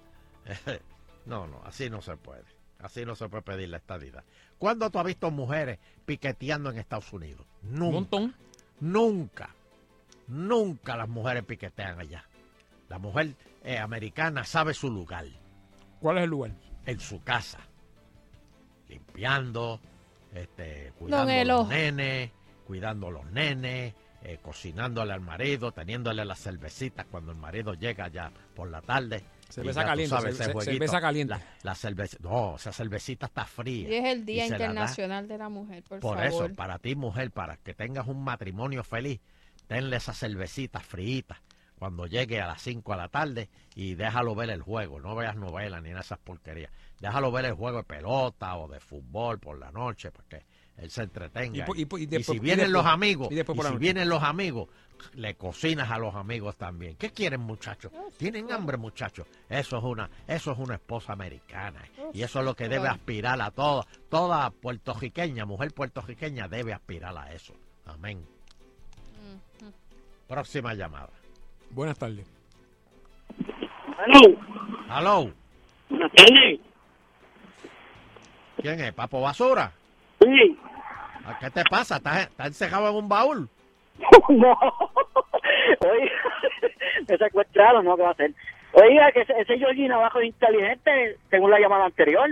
no, 1.27 1.47
no, 1.47 1.63
así 1.65 1.91
no 1.91 2.01
se 2.01 2.17
puede. 2.17 2.45
Así 2.79 3.05
no 3.05 3.15
se 3.15 3.29
puede 3.29 3.43
pedir 3.43 3.69
la 3.69 3.79
estadidad. 3.79 4.25
¿Cuándo 4.59 4.91
tú 4.91 4.99
has 4.99 5.07
visto 5.07 5.31
mujeres 5.31 5.79
piqueteando 6.05 6.71
en 6.71 6.79
Estados 6.79 7.13
Unidos? 7.13 7.47
Nunca. 7.63 7.93
montón. 7.93 8.35
Nunca. 8.81 9.51
Nunca 10.29 10.97
las 10.97 11.09
mujeres 11.09 11.45
piquetean 11.45 12.01
allá. 12.01 12.25
La 12.95 13.01
mujer 13.01 13.35
eh, 13.65 13.77
americana 13.77 14.45
sabe 14.45 14.73
su 14.73 14.89
lugar. 14.89 15.25
¿Cuál 15.99 16.19
es 16.19 16.25
el 16.25 16.31
lugar? 16.31 16.53
En 16.87 17.01
su 17.01 17.25
casa. 17.25 17.59
Limpiando, 18.89 19.81
este, 20.33 20.93
cuidando 20.97 21.33
a 21.33 21.45
los 21.45 21.69
nenes, 21.69 22.31
cuidando 22.65 23.09
a 23.09 23.11
los 23.11 23.27
nenes, 23.33 23.95
eh, 24.23 24.39
cocinándole 24.41 25.13
al 25.13 25.23
marido, 25.23 25.73
teniéndole 25.73 26.25
las 26.25 26.39
cervecitas 26.41 27.05
cuando 27.11 27.33
el 27.33 27.37
marido 27.39 27.75
llega 27.75 28.07
ya 28.07 28.31
por 28.55 28.71
la 28.71 28.81
tarde. 28.81 29.25
Cerveza 29.49 29.85
caliente, 29.85 30.15
sabes, 30.15 30.39
cer- 30.39 30.43
ese 30.43 30.51
cer- 30.51 30.53
jueguito, 30.53 30.73
cerveza 30.79 31.01
caliente. 31.01 31.35
La, 31.35 31.41
la 31.65 31.75
cerveza, 31.75 32.17
no, 32.21 32.55
esa 32.55 32.73
cervecita 32.73 33.27
está 33.27 33.45
fría. 33.45 33.89
Y 33.89 33.95
es 33.95 34.05
el 34.05 34.25
Día 34.25 34.47
la 34.47 34.55
Internacional 34.55 35.27
de 35.27 35.39
la 35.39 35.49
Mujer, 35.49 35.83
por, 35.83 35.99
por 35.99 36.19
favor. 36.19 36.45
eso, 36.47 36.55
para 36.55 36.79
ti, 36.79 36.95
mujer, 36.95 37.33
para 37.33 37.57
que 37.57 37.75
tengas 37.75 38.07
un 38.07 38.23
matrimonio 38.23 38.85
feliz, 38.85 39.21
tenle 39.67 39.97
esa 39.97 40.13
cervecita 40.13 40.79
fríita 40.79 41.43
cuando 41.79 42.07
llegue 42.07 42.41
a 42.41 42.47
las 42.47 42.63
5 42.63 42.93
de 42.93 42.99
la 42.99 43.09
tarde 43.09 43.49
y 43.75 43.95
déjalo 43.95 44.35
ver 44.35 44.51
el 44.51 44.63
juego. 44.63 45.01
No 45.01 45.15
veas 45.15 45.37
novelas 45.37 45.83
ni 45.83 45.89
nada 45.91 46.01
de 46.01 46.07
esas 46.07 46.19
porquerías. 46.19 46.71
Déjalo 47.01 47.31
ver 47.33 47.45
el 47.47 47.55
juego 47.55 47.79
de 47.79 47.85
pelota 47.85 48.57
o 48.57 48.69
de 48.69 48.81
fútbol 48.81 49.39
por 49.39 49.59
la 49.59 49.71
noche 49.71 50.11
para 50.11 50.29
que 50.29 50.47
él 50.77 50.91
se 50.91 51.03
entretenga. 51.03 51.59
Y 51.59 51.63
po- 51.63 51.75
y 51.77 51.85
po- 51.85 51.99
y 51.99 52.03
Y 52.03 52.07
después- 52.07 52.27
si 52.27 52.37
y 52.37 52.39
vienen 52.41 52.67
después- 52.67 52.85
los 52.85 52.87
amigos, 52.93 53.29
y 53.31 53.35
si 53.73 53.79
vienen 53.79 54.09
los 54.09 54.23
amigos, 54.23 54.69
le 55.15 55.35
cocinas 55.37 55.91
a 55.91 55.99
los 55.99 56.15
amigos 56.15 56.57
también. 56.57 56.97
¿Qué 56.97 57.11
quieren, 57.11 57.41
muchachos? 57.41 57.93
¿Tienen 58.17 58.51
hambre, 58.53 58.77
muchachos? 58.77 59.27
Eso 59.49 59.77
es 59.79 59.85
una, 59.85 60.09
eso 60.27 60.53
es 60.53 60.59
una 60.59 60.75
esposa 60.77 61.13
americana. 61.13 61.83
Y 62.13 62.23
eso 62.23 62.39
es 62.39 62.45
lo 62.45 62.55
que 62.55 62.69
debe 62.69 62.89
aspirar 62.89 63.41
a 63.43 63.51
toda, 63.51 63.85
toda 64.09 64.51
puertorriqueña, 64.51 65.45
mujer 65.45 65.73
puertorriqueña 65.75 66.49
debe 66.49 66.73
aspirar 66.73 67.17
a 67.19 67.33
eso. 67.33 67.55
Amén. 67.87 68.25
Próxima 70.27 70.73
llamada. 70.75 71.11
Buenas 71.75 71.99
tardes. 71.99 72.25
Aló. 73.99 74.37
Aló. 74.89 75.33
¿Quién 78.63 78.81
es? 78.81 78.93
¿Papo 78.93 79.21
Basura? 79.21 79.73
Sí. 80.21 80.57
¿A 81.27 81.39
¿Qué 81.41 81.51
te 81.51 81.65
pasa? 81.69 81.97
¿Estás, 81.97 82.29
estás 82.29 82.47
encerrado 82.47 82.91
en 82.91 82.97
un 82.97 83.09
baúl? 83.09 83.49
no. 84.29 84.57
Oiga, 85.81 86.13
me 87.09 87.19
secuestraron, 87.19 87.85
¿no? 87.85 87.97
¿Qué 87.97 88.03
va 88.03 88.09
a 88.11 88.13
hacer? 88.13 88.33
Oiga, 88.73 89.11
que 89.13 89.23
ese, 89.23 89.33
ese 89.41 89.59
Georgie 89.59 89.89
Navajo 89.89 90.21
es 90.21 90.27
inteligente, 90.27 91.19
según 91.29 91.51
la 91.51 91.59
llamada 91.59 91.87
anterior. 91.87 92.31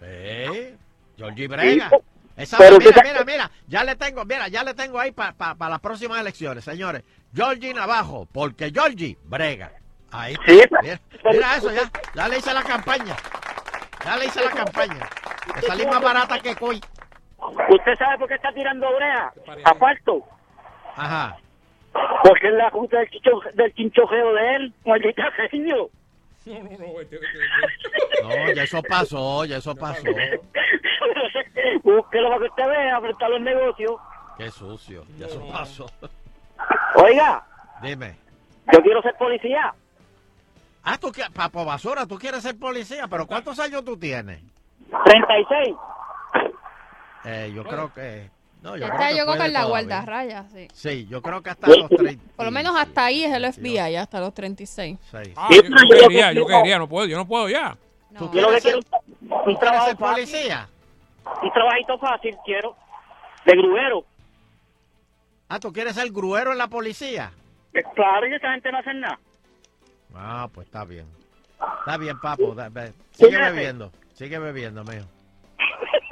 ¿Eh? 0.00 0.76
Georgie 1.16 1.48
Brega. 1.48 1.90
Esa, 2.36 2.58
Pero 2.58 2.78
mira, 2.78 3.02
mira, 3.02 3.24
mira, 3.24 3.50
ya 3.66 3.82
le 3.82 3.96
tengo, 3.96 4.24
mira, 4.24 4.48
ya 4.48 4.62
le 4.62 4.74
tengo 4.74 4.98
ahí 5.00 5.10
para 5.12 5.54
las 5.58 5.80
próximas 5.80 6.20
elecciones, 6.20 6.64
señores. 6.64 7.02
Georgie 7.34 7.72
Navajo, 7.72 8.28
porque 8.30 8.70
Georgie 8.70 9.16
Brega. 9.24 9.72
Ahí. 10.12 10.34
Sí, 10.46 10.60
mira, 10.82 11.00
mira 11.24 11.56
eso, 11.56 11.72
ya, 11.72 11.90
ya 12.14 12.28
le 12.28 12.38
hice 12.38 12.52
la 12.52 12.62
campaña. 12.62 13.16
Ya 14.04 14.16
le 14.16 14.26
hice 14.26 14.44
la 14.44 14.50
campaña. 14.50 15.08
Me 15.54 15.62
salí 15.62 15.86
más 15.86 16.00
barata 16.02 16.38
que 16.38 16.54
coy. 16.54 16.80
¿Usted 17.38 17.94
sabe 17.98 18.18
por 18.18 18.28
qué 18.28 18.34
está 18.34 18.52
tirando 18.52 18.86
brea? 18.94 19.32
Aparto. 19.64 20.22
Ajá. 20.94 21.36
Porque 22.22 22.48
es 22.48 22.54
la 22.54 22.70
junta 22.70 22.98
del 23.54 23.74
chinchojeo 23.74 24.34
de 24.34 24.54
él, 24.56 24.74
maldita 24.84 25.30
genio. 25.50 25.90
No, 26.46 26.54
no, 26.62 26.70
no. 26.78 27.00
este- 27.00 27.20
No, 28.22 28.52
ya 28.52 28.62
eso 28.62 28.80
pasó, 28.82 29.44
ya 29.44 29.56
eso 29.56 29.74
pasó. 29.74 30.02
Búsquelo 31.82 32.28
para 32.28 32.38
que 32.40 32.44
usted 32.48 32.68
vea, 32.68 33.00
prestar 33.00 33.30
los 33.30 33.40
negocios. 33.40 33.92
Qué 34.38 34.50
sucio, 34.50 35.04
ya 35.18 35.26
eso 35.26 35.46
pasó. 35.50 35.86
Oiga, 36.94 37.44
Dime. 37.82 38.16
yo 38.72 38.80
quiero 38.82 39.02
ser 39.02 39.14
policía. 39.18 39.74
Ah, 40.84 40.96
tú 40.98 41.10
quieres, 41.10 41.32
Papo 41.32 41.64
Basura, 41.64 42.06
tú 42.06 42.16
quieres 42.18 42.42
ser 42.42 42.56
policía, 42.58 43.08
pero 43.08 43.26
¿cuántos 43.26 43.58
años 43.58 43.84
tú 43.84 43.98
tienes? 43.98 44.40
36. 45.04 45.76
Eh, 47.24 47.52
yo 47.54 47.64
creo 47.64 47.92
que... 47.92 48.30
No, 48.66 48.76
yo 48.76 48.86
Esta 48.86 48.98
que 49.08 49.14
llegó 49.14 49.36
con 49.36 49.52
la 49.52 49.64
guardarraya, 49.64 50.44
sí. 50.52 50.66
Sí, 50.74 51.06
yo 51.06 51.22
creo 51.22 51.40
que 51.40 51.50
hasta 51.50 51.68
los 51.68 51.88
30. 51.88 52.20
Por 52.34 52.46
lo 52.46 52.50
menos 52.50 52.74
hasta 52.76 53.04
ahí 53.04 53.22
es 53.22 53.32
el 53.32 53.52
FBI, 53.52 53.92
ya 53.92 54.02
hasta 54.02 54.18
los 54.18 54.34
36. 54.34 54.98
Ah, 55.36 55.48
yo, 55.52 55.62
yo 55.62 55.98
quería, 56.00 56.32
yo 56.32 56.44
quería, 56.44 56.76
no 56.76 56.88
puedo, 56.88 57.06
yo 57.06 57.16
no 57.16 57.28
puedo 57.28 57.48
ya. 57.48 57.76
¿Tú 58.18 58.24
lo 58.24 58.30
que 58.32 58.38
quieres 58.40 58.62
quiero 58.64 58.82
ser, 58.82 59.00
un 59.20 59.44
tú 59.44 59.60
trabajo 59.60 59.86
ser 59.86 59.96
fácil. 59.96 60.14
policía? 60.24 60.68
Un 61.44 61.52
trabajito 61.52 61.98
fácil 61.98 62.36
quiero. 62.44 62.76
De 63.44 63.52
gruero. 63.52 64.04
Ah, 65.48 65.60
¿tú 65.60 65.72
quieres 65.72 65.94
ser 65.94 66.10
gruero 66.10 66.50
en 66.50 66.58
la 66.58 66.66
policía? 66.66 67.30
Eh, 67.72 67.84
Claro, 67.94 68.26
y 68.26 68.34
esa 68.34 68.50
gente 68.50 68.72
no 68.72 68.78
hace 68.78 68.94
nada. 68.94 69.20
Ah, 70.12 70.48
pues 70.52 70.66
está 70.66 70.84
bien. 70.84 71.06
Está 71.78 71.96
bien, 71.98 72.18
papo. 72.18 72.56
Sigue 73.12 73.38
bebiendo. 73.38 73.92
Sigue 74.14 74.40
bebiendo, 74.40 74.82
mijo. 74.82 75.06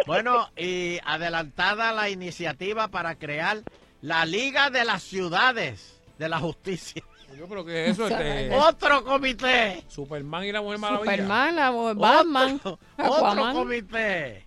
Bueno, 0.06 0.50
y 0.56 0.98
adelantada 1.04 1.92
la 1.92 2.10
iniciativa 2.10 2.88
para 2.88 3.14
crear 3.16 3.62
la 4.02 4.26
Liga 4.26 4.70
de 4.70 4.84
las 4.84 5.02
Ciudades 5.02 6.00
de 6.18 6.28
la 6.28 6.38
Justicia. 6.38 7.02
Yo 7.38 7.48
creo 7.48 7.64
que 7.64 7.88
eso 7.88 8.06
este, 8.06 8.54
Otro 8.54 9.04
comité. 9.04 9.82
Superman 9.88 10.44
y 10.44 10.52
la 10.52 10.62
Mujer 10.62 10.78
Maravilla. 10.78 11.12
Superman, 11.12 11.56
la 11.56 11.70
Batman, 11.70 12.60
Otro 12.98 13.52
comité. 13.52 14.46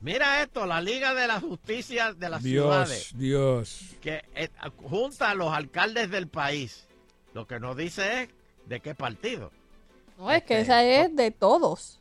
Mira 0.00 0.42
esto, 0.42 0.64
la 0.64 0.80
Liga 0.80 1.14
de 1.14 1.26
la 1.26 1.40
Justicia 1.40 2.12
de 2.12 2.28
las 2.28 2.42
Dios, 2.42 2.64
Ciudades. 2.64 3.10
Dios. 3.16 3.80
que 4.00 4.22
eh, 4.34 4.48
junta 4.84 5.30
a 5.30 5.34
los 5.34 5.52
alcaldes 5.52 6.10
del 6.10 6.28
país. 6.28 6.86
Lo 7.34 7.46
que 7.46 7.58
nos 7.58 7.76
dice 7.76 8.22
es 8.22 8.28
de 8.66 8.80
qué 8.80 8.94
partido. 8.94 9.50
No, 10.16 10.30
es 10.30 10.44
que 10.44 10.60
esa 10.60 10.84
es 10.84 11.14
de 11.14 11.30
todos. 11.32 12.00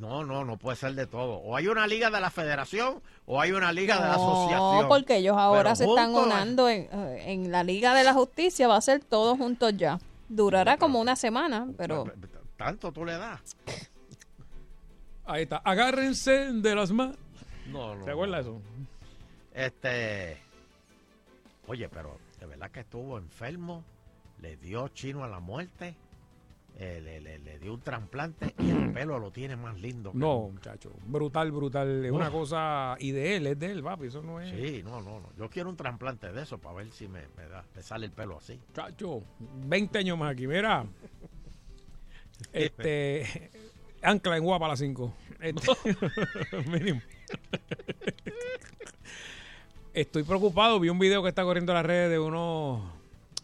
No, 0.00 0.24
no, 0.24 0.46
no 0.46 0.56
puede 0.56 0.76
ser 0.76 0.94
de 0.94 1.06
todo. 1.06 1.34
O 1.34 1.54
hay 1.54 1.68
una 1.68 1.86
liga 1.86 2.10
de 2.10 2.20
la 2.20 2.30
federación 2.30 3.02
o 3.26 3.38
hay 3.38 3.52
una 3.52 3.70
liga 3.70 3.96
de 3.96 4.08
la 4.08 4.14
asociación. 4.14 4.82
No, 4.82 4.88
porque 4.88 5.18
ellos 5.18 5.36
ahora 5.36 5.74
Pero 5.74 5.76
se 5.76 5.84
están 5.84 6.14
unando 6.14 6.70
en, 6.70 6.88
eh, 6.90 7.24
en 7.26 7.52
la 7.52 7.62
Liga 7.62 7.94
de 7.94 8.02
la 8.02 8.14
Justicia, 8.14 8.66
va 8.66 8.76
a 8.76 8.80
ser 8.80 9.04
todos 9.04 9.36
juntos 9.36 9.76
ya. 9.76 9.98
Durará 10.30 10.78
como 10.78 11.00
una 11.00 11.16
semana, 11.16 11.68
pero 11.76 12.06
Tanto 12.56 12.92
tú 12.92 13.04
le 13.04 13.16
das. 13.16 13.40
Ahí 15.26 15.42
está. 15.42 15.58
Agárrense 15.58 16.52
de 16.52 16.74
las 16.74 16.92
manos. 16.92 17.16
No, 17.66 17.94
no. 17.94 18.04
¿Te 18.04 18.10
acuerdas 18.10 18.44
de 18.44 18.50
eso? 18.50 18.60
Este. 19.54 20.42
Oye, 21.66 21.88
pero 21.88 22.18
de 22.38 22.46
verdad 22.46 22.70
que 22.70 22.80
estuvo 22.80 23.18
enfermo. 23.18 23.84
Le 24.40 24.56
dio 24.56 24.88
chino 24.88 25.24
a 25.24 25.28
la 25.28 25.40
muerte. 25.40 25.94
Eh, 26.82 27.00
le, 27.02 27.20
le- 27.20 27.38
le 27.38 27.58
dio 27.58 27.74
un 27.74 27.80
trasplante 27.82 28.54
y 28.58 28.70
el 28.70 28.90
pelo 28.92 29.18
lo 29.18 29.30
tiene 29.30 29.54
más 29.54 29.78
lindo. 29.78 30.12
que 30.12 30.18
No, 30.18 30.34
nunca. 30.40 30.52
muchacho. 30.70 30.92
Brutal, 31.06 31.52
brutal. 31.52 32.04
Es 32.04 32.10
una 32.10 32.30
cosa. 32.30 32.96
Y 32.98 33.10
de 33.12 33.36
él, 33.36 33.46
es 33.48 33.58
de 33.58 33.70
él, 33.70 33.82
papi. 33.82 34.06
Eso 34.06 34.22
no 34.22 34.40
es. 34.40 34.50
Sí, 34.50 34.82
no, 34.82 35.00
no, 35.02 35.20
no. 35.20 35.28
Yo 35.36 35.50
quiero 35.50 35.68
un 35.68 35.76
trasplante 35.76 36.32
de 36.32 36.42
eso 36.42 36.58
para 36.58 36.76
ver 36.76 36.90
si 36.90 37.06
me, 37.06 37.20
me 37.36 37.46
da, 37.48 37.64
me 37.76 37.82
sale 37.82 38.06
el 38.06 38.12
pelo 38.12 38.38
así. 38.38 38.58
Muchacho, 38.68 39.22
20 39.66 39.98
años 39.98 40.18
más 40.18 40.32
aquí. 40.32 40.46
Mira. 40.46 40.86
Este. 42.54 43.50
Ancla 44.02 44.38
en 44.38 44.44
guapa 44.44 44.64
a 44.64 44.68
las 44.70 44.78
5. 44.78 45.14
mínimo. 46.66 47.02
Estoy 49.92 50.22
preocupado. 50.22 50.78
Vi 50.80 50.88
un 50.88 50.98
video 50.98 51.22
que 51.22 51.28
está 51.28 51.42
corriendo 51.42 51.72
en 51.72 51.76
las 51.76 51.86
redes 51.86 52.10
de 52.10 52.18
unos, 52.18 52.82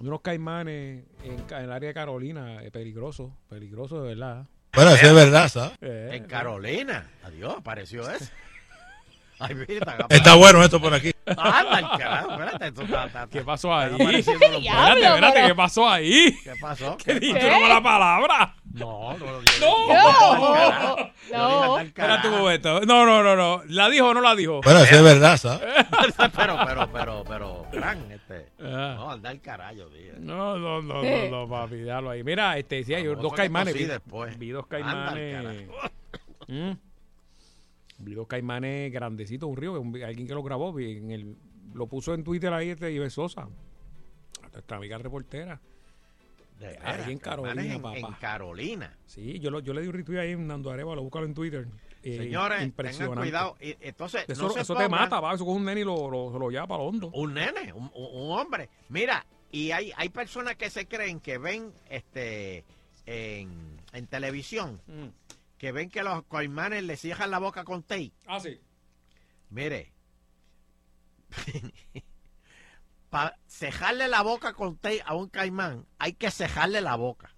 unos 0.01 0.21
caimanes 0.21 1.05
en, 1.25 1.33
en 1.51 1.65
el 1.65 1.73
área 1.73 1.89
de 1.89 1.95
Carolina. 1.95 2.63
Eh, 2.63 2.71
peligroso. 2.71 3.37
Peligroso 3.49 4.03
de 4.03 4.15
verdad. 4.15 4.45
Bueno, 4.75 4.91
eso 4.93 5.07
es 5.07 5.15
verdad, 5.15 5.49
¿sabes? 5.49 5.73
Eh, 5.81 6.11
En 6.13 6.25
Carolina. 6.25 7.09
Adiós, 7.25 7.55
apareció 7.59 8.09
eso. 8.11 8.31
Ay, 9.39 9.55
mira, 9.55 9.99
Está 10.09 10.35
bueno 10.35 10.63
esto 10.65 10.81
por 10.81 10.95
aquí. 10.95 11.13
Anda, 11.27 11.79
el 11.81 11.99
carajo, 11.99 12.31
espérate, 12.33 12.67
esto 12.69 12.83
está- 12.83 13.05
está- 13.07 13.27
¿Qué 13.31 13.43
pasó 13.43 13.75
ahí? 13.75 13.91
los- 13.91 14.01
Espérate, 14.01 15.05
espérate, 15.05 15.47
¿qué 15.47 15.55
pasó 15.55 15.89
ahí? 15.89 16.39
¿Qué 16.43 16.53
pasó? 16.61 16.97
¿Qué 16.97 17.05
¿Qué 17.05 17.21
dijiste 17.21 17.47
pasó? 17.47 17.61
con 17.61 17.69
la 17.69 17.83
palabra? 17.83 18.55
No, 18.73 19.17
no, 19.19 19.27
No. 19.61 20.97
no. 20.97 21.11
No. 21.33 21.79
Espérate 21.81 22.29
un 22.29 22.39
momento. 22.39 22.81
No, 22.83 23.05
no, 23.05 23.23
no, 23.23 23.37
no. 23.37 23.63
¿La 23.67 23.89
dijo 23.91 24.09
o 24.09 24.15
no 24.15 24.21
la 24.23 24.35
dijo? 24.35 24.61
Bueno, 24.63 24.81
eso 24.81 24.97
es 24.97 25.03
verdad, 25.03 25.37
¿sabes? 25.37 25.61
pero, 26.35 26.57
pero, 26.67 26.91
pero, 26.93 27.25
pero, 27.27 27.67
Fran, 27.73 28.11
este. 28.13 28.46
Ah. 28.59 28.95
No, 28.97 29.11
anda 29.11 29.31
el 29.31 29.41
carajo, 29.41 29.85
tío. 29.89 30.15
No, 30.19 30.59
no, 30.59 30.81
no, 30.81 31.03
no, 31.03 31.29
no, 31.31 31.49
papi, 31.49 31.77
déjalo 31.77 32.11
ahí. 32.11 32.25
Mira, 32.25 32.57
este, 32.59 32.83
sí, 32.85 32.95
hay 32.95 33.05
dos 33.05 33.33
caimanes. 33.35 33.75
Vi, 33.75 33.85
después. 33.85 34.39
vi 34.39 34.51
dos 34.51 34.65
al 34.65 34.69
caimanes. 34.69 35.69
Mm. 36.49 36.71
Vi 37.99 38.15
dos 38.15 38.27
caimanes 38.27 38.93
grandecitos, 38.93 39.49
un 39.49 39.57
río, 39.57 39.79
un- 39.81 40.03
alguien 40.03 40.27
que 40.27 40.35
lo 40.35 40.43
grabó, 40.43 40.73
vi 40.73 40.97
en 40.99 41.11
el, 41.11 41.37
lo 41.75 41.87
puso 41.87 42.15
en 42.15 42.25
Twitter 42.25 42.53
ahí, 42.53 42.71
este 42.71 42.91
Iber 42.93 43.11
Sosa. 43.11 43.49
Nuestra 44.53 44.77
amiga 44.79 44.97
reportera. 44.99 45.61
De 46.59 46.79
Ahí 46.83 47.13
en 47.13 47.19
Carolina, 47.19 47.55
caimanes 47.55 47.77
en, 47.77 47.83
papá. 47.83 47.99
en 47.99 48.15
Carolina. 48.21 48.97
Sí, 49.05 49.39
yo, 49.41 49.51
lo, 49.51 49.61
yo 49.61 49.75
le 49.75 49.83
di 49.83 49.89
un 49.89 49.93
retweet 49.95 50.19
ahí 50.21 50.33
en 50.33 50.47
Nando 50.47 50.71
Arevalo, 50.71 51.03
búscalo 51.03 51.27
en 51.27 51.35
Twitter. 51.35 51.67
Eh, 52.09 52.17
Señores, 52.19 52.73
tengan 52.77 53.15
cuidado. 53.17 53.57
Y- 53.61 53.77
Entonces, 53.81 54.25
Eso, 54.29 54.45
no 54.45 54.51
se 54.51 54.61
eso 54.61 54.75
te 54.77 54.89
mata, 54.89 55.19
va. 55.19 55.35
Eso 55.35 55.45
con 55.45 55.57
un 55.57 55.65
nene 55.65 55.81
y 55.81 55.85
lo, 55.85 56.09
lo, 56.11 56.31
se 56.33 56.39
lo 56.39 56.51
lleva 56.51 56.67
para 56.67 56.83
hondo. 56.83 57.09
Un 57.13 57.35
nene, 57.35 57.73
un, 57.73 57.91
hombre. 58.31 58.69
Mira, 58.89 59.27
y 59.51 59.73
hay, 59.73 59.93
hay 59.97 60.09
personas 60.11 60.55
que 60.57 60.71
se 60.71 60.87
creen 60.87 61.19
que 61.21 61.39
ven 61.39 61.73
este 61.91 62.65
en, 63.07 63.81
en 63.93 64.07
televisión, 64.07 64.81
Mm. 64.87 65.09
que 65.59 65.73
ven 65.73 65.91
que 65.91 66.03
los 66.05 66.23
caimanes 66.25 66.85
le 66.85 66.97
cierran 66.97 67.31
la 67.33 67.39
boca 67.39 67.65
con 67.65 67.83
tape. 67.83 68.13
Ah, 68.27 68.39
sí. 68.41 68.61
Mire, 69.51 69.93
para 73.11 73.37
cejarle 73.49 74.09
la 74.09 74.23
boca 74.23 74.53
con 74.53 74.77
tape 74.77 75.03
a 75.05 75.15
un 75.15 75.29
caimán, 75.29 75.87
hay 75.99 76.13
que 76.13 76.31
cejarle 76.31 76.81
la 76.81 76.97
boca. 76.97 77.35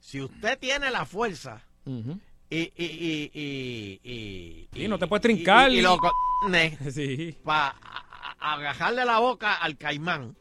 Si 0.00 0.20
usted 0.20 0.58
tiene 0.58 0.90
la 0.90 1.04
fuerza 1.04 1.62
y, 2.50 2.58
y, 2.76 3.30
y, 3.32 4.00
y- 4.02 4.68
Sí, 4.72 4.82
y- 4.84 4.88
no 4.88 4.98
te 4.98 5.06
puedes 5.06 5.22
trincar. 5.22 5.70
y, 5.70 5.78
y 5.78 5.82
lo 5.82 5.96
co- 5.96 6.12
ne, 6.48 6.76
Sí. 6.90 7.36
para 7.44 7.76
agajarle 8.40 9.04
la 9.04 9.18
boca 9.20 9.54
al 9.54 9.76
caimán. 9.76 10.36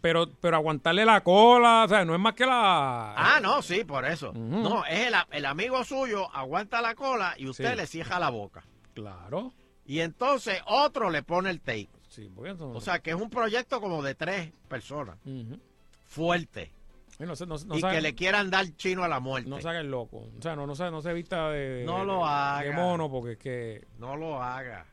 Pero, 0.00 0.28
pero 0.40 0.56
aguantarle 0.56 1.04
la 1.04 1.22
cola, 1.22 1.84
o 1.84 1.88
sea, 1.88 2.04
no 2.04 2.14
es 2.14 2.20
más 2.20 2.34
que 2.34 2.44
la... 2.44 3.14
Ah, 3.16 3.40
no, 3.40 3.62
sí, 3.62 3.84
por 3.84 4.04
eso. 4.04 4.32
No, 4.34 4.84
es 4.84 5.06
el, 5.08 5.14
el 5.30 5.46
amigo 5.46 5.82
suyo, 5.84 6.28
aguanta 6.34 6.82
la 6.82 6.94
cola 6.94 7.34
y 7.38 7.48
usted 7.48 7.70
Sí. 7.70 7.76
le 7.76 7.86
cierra 7.86 8.18
la 8.18 8.28
boca. 8.30 8.64
Claro. 8.94 9.52
Y 9.86 10.00
entonces 10.00 10.60
otro 10.66 11.10
le 11.10 11.22
pone 11.22 11.50
el 11.50 11.60
tape. 11.60 11.88
Sí, 12.08 12.30
O 12.36 12.80
sea, 12.80 13.00
que 13.00 13.10
es 13.10 13.16
un 13.16 13.28
proyecto 13.28 13.80
como 13.80 14.02
de 14.02 14.14
tres 14.14 14.52
personas. 14.68 15.16
Ujú. 15.24 15.58
Fuerte. 16.06 16.70
Y 17.18 17.24
no 17.24 17.36
se- 17.36 17.46
no- 17.46 17.56
no 17.66 17.76
y 17.76 17.80
sabe- 17.80 17.94
que 17.96 18.00
le 18.00 18.14
quieran 18.14 18.50
dar 18.50 18.66
chino 18.76 19.04
a 19.04 19.08
la 19.08 19.20
muerte. 19.20 19.48
No 19.48 19.60
se 19.60 19.68
haga 19.68 19.80
el 19.80 19.90
loco. 19.90 20.28
O 20.36 20.42
sea, 20.42 20.56
no, 20.56 20.66
no, 20.66 20.74
se, 20.74 20.90
no 20.90 21.00
se 21.00 21.12
vista 21.12 21.50
de, 21.50 21.84
No 21.86 22.00
de- 22.00 22.04
lo 22.06 22.18
de 22.18 22.24
haga. 22.24 22.72
mono 22.72 23.10
porque 23.10 23.32
es 23.32 23.38
que 23.38 23.86
No 23.98 24.16
lo 24.16 24.42
haga. 24.42 24.86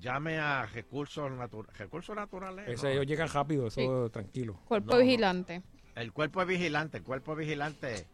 Llame 0.00 0.38
a 0.38 0.64
recursos 0.64 1.30
naturales. 1.30 1.76
Recursos 1.78 2.16
naturales. 2.16 2.66
ese, 2.68 2.86
no. 2.86 2.92
ellos 2.92 3.06
llegan 3.06 3.28
rápido, 3.28 3.66
eso 3.66 4.08
tranquilo. 4.10 4.58
Cuerpo 4.64 4.92
No, 4.92 4.96
no. 4.98 5.04
vigilante. 5.04 5.62
El 5.94 6.12
cuerpo 6.14 6.40
es 6.40 6.48
vigilante. 6.48 6.96
El 6.98 7.02
cuerpo 7.04 7.32
es 7.32 7.38
vigilante 7.38 8.06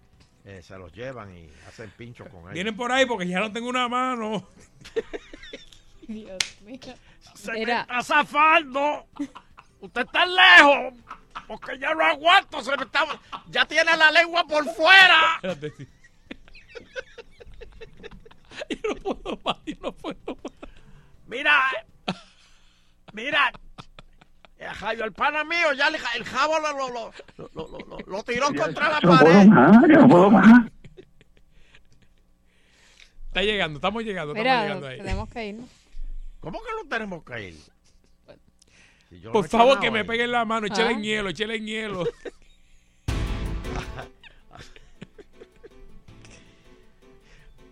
eh, 0.47 0.60
se 0.62 0.76
los 0.76 0.93
llevan 0.93 1.35
y 1.36 1.48
hacen 1.68 1.90
pincho 1.97 2.24
con 2.26 2.48
él. 2.48 2.55
Vienen 2.55 2.76
por 2.76 2.90
ahí 2.90 3.06
porque 3.06 3.26
ya 3.28 3.39
no 3.40 3.52
tengo 3.52 3.68
una 3.68 3.89
mano. 3.89 4.47
Dios 6.09 6.39
mío. 6.62 6.78
Se 7.35 7.52
Mira. 7.52 7.76
me 7.76 7.81
está 7.82 8.02
zafando. 8.02 9.06
Usted 9.81 10.02
está 10.02 10.26
lejos. 10.26 10.94
Porque 11.46 11.78
ya 11.78 11.94
no 11.94 12.04
aguanto. 12.04 12.62
Se 12.62 12.76
me 12.76 12.84
está... 12.84 13.04
Ya 13.48 13.64
tiene 13.66 13.96
la 13.96 14.10
lengua 14.10 14.44
por 14.46 14.64
fuera. 14.74 15.20
Espérate, 15.36 15.72
sí. 15.76 15.88
yo 18.82 18.88
no 18.88 18.94
puedo 18.96 19.38
más, 19.44 19.56
yo 19.66 19.74
no 19.80 19.92
puedo 19.92 20.16
más. 20.26 20.52
Mira. 21.26 21.60
Mira. 23.12 23.52
El 24.98 25.12
pana 25.12 25.44
mío, 25.44 25.72
ya 25.76 25.88
el, 25.88 25.96
el 26.16 26.24
jabo 26.24 26.58
lo, 26.58 26.72
lo, 26.72 26.88
lo, 26.88 27.12
lo, 27.36 27.48
lo- 27.68 27.78
lo- 27.86 27.98
lo 28.06 28.22
tiró 28.22 28.46
contra 28.54 28.88
la 28.88 29.00
Yo 29.00 29.10
no 29.10 29.18
puedo 29.18 29.34
pared. 29.34 29.46
más, 29.46 29.82
yo 29.82 29.88
no 30.00 30.08
puedo 30.08 30.30
más. 30.30 30.70
Está 33.26 33.42
llegando, 33.42 33.76
estamos 33.78 34.02
llegando, 34.04 34.32
estamos 34.34 34.62
llegando 34.62 34.86
ahí. 34.86 34.96
tenemos 34.98 35.28
que 35.28 35.46
irnos. 35.48 35.68
¿Cómo 36.40 36.60
que 36.62 36.70
no 36.82 36.88
tenemos 36.88 37.24
que 37.24 37.48
ir? 37.48 37.58
Si 39.15 39.20
yo 39.20 39.28
no 39.28 39.32
Por 39.35 39.49
favor, 39.49 39.78
que 39.78 39.93
me 39.93 40.05
peguen 40.05 40.32
la 40.32 40.45
mano, 40.45 40.66
échale 40.66 40.89
Ah. 40.89 40.93
en 40.93 41.03
hielo, 41.05 41.28
échale 41.28 41.55
en 41.55 41.66
hielo. 41.69 42.05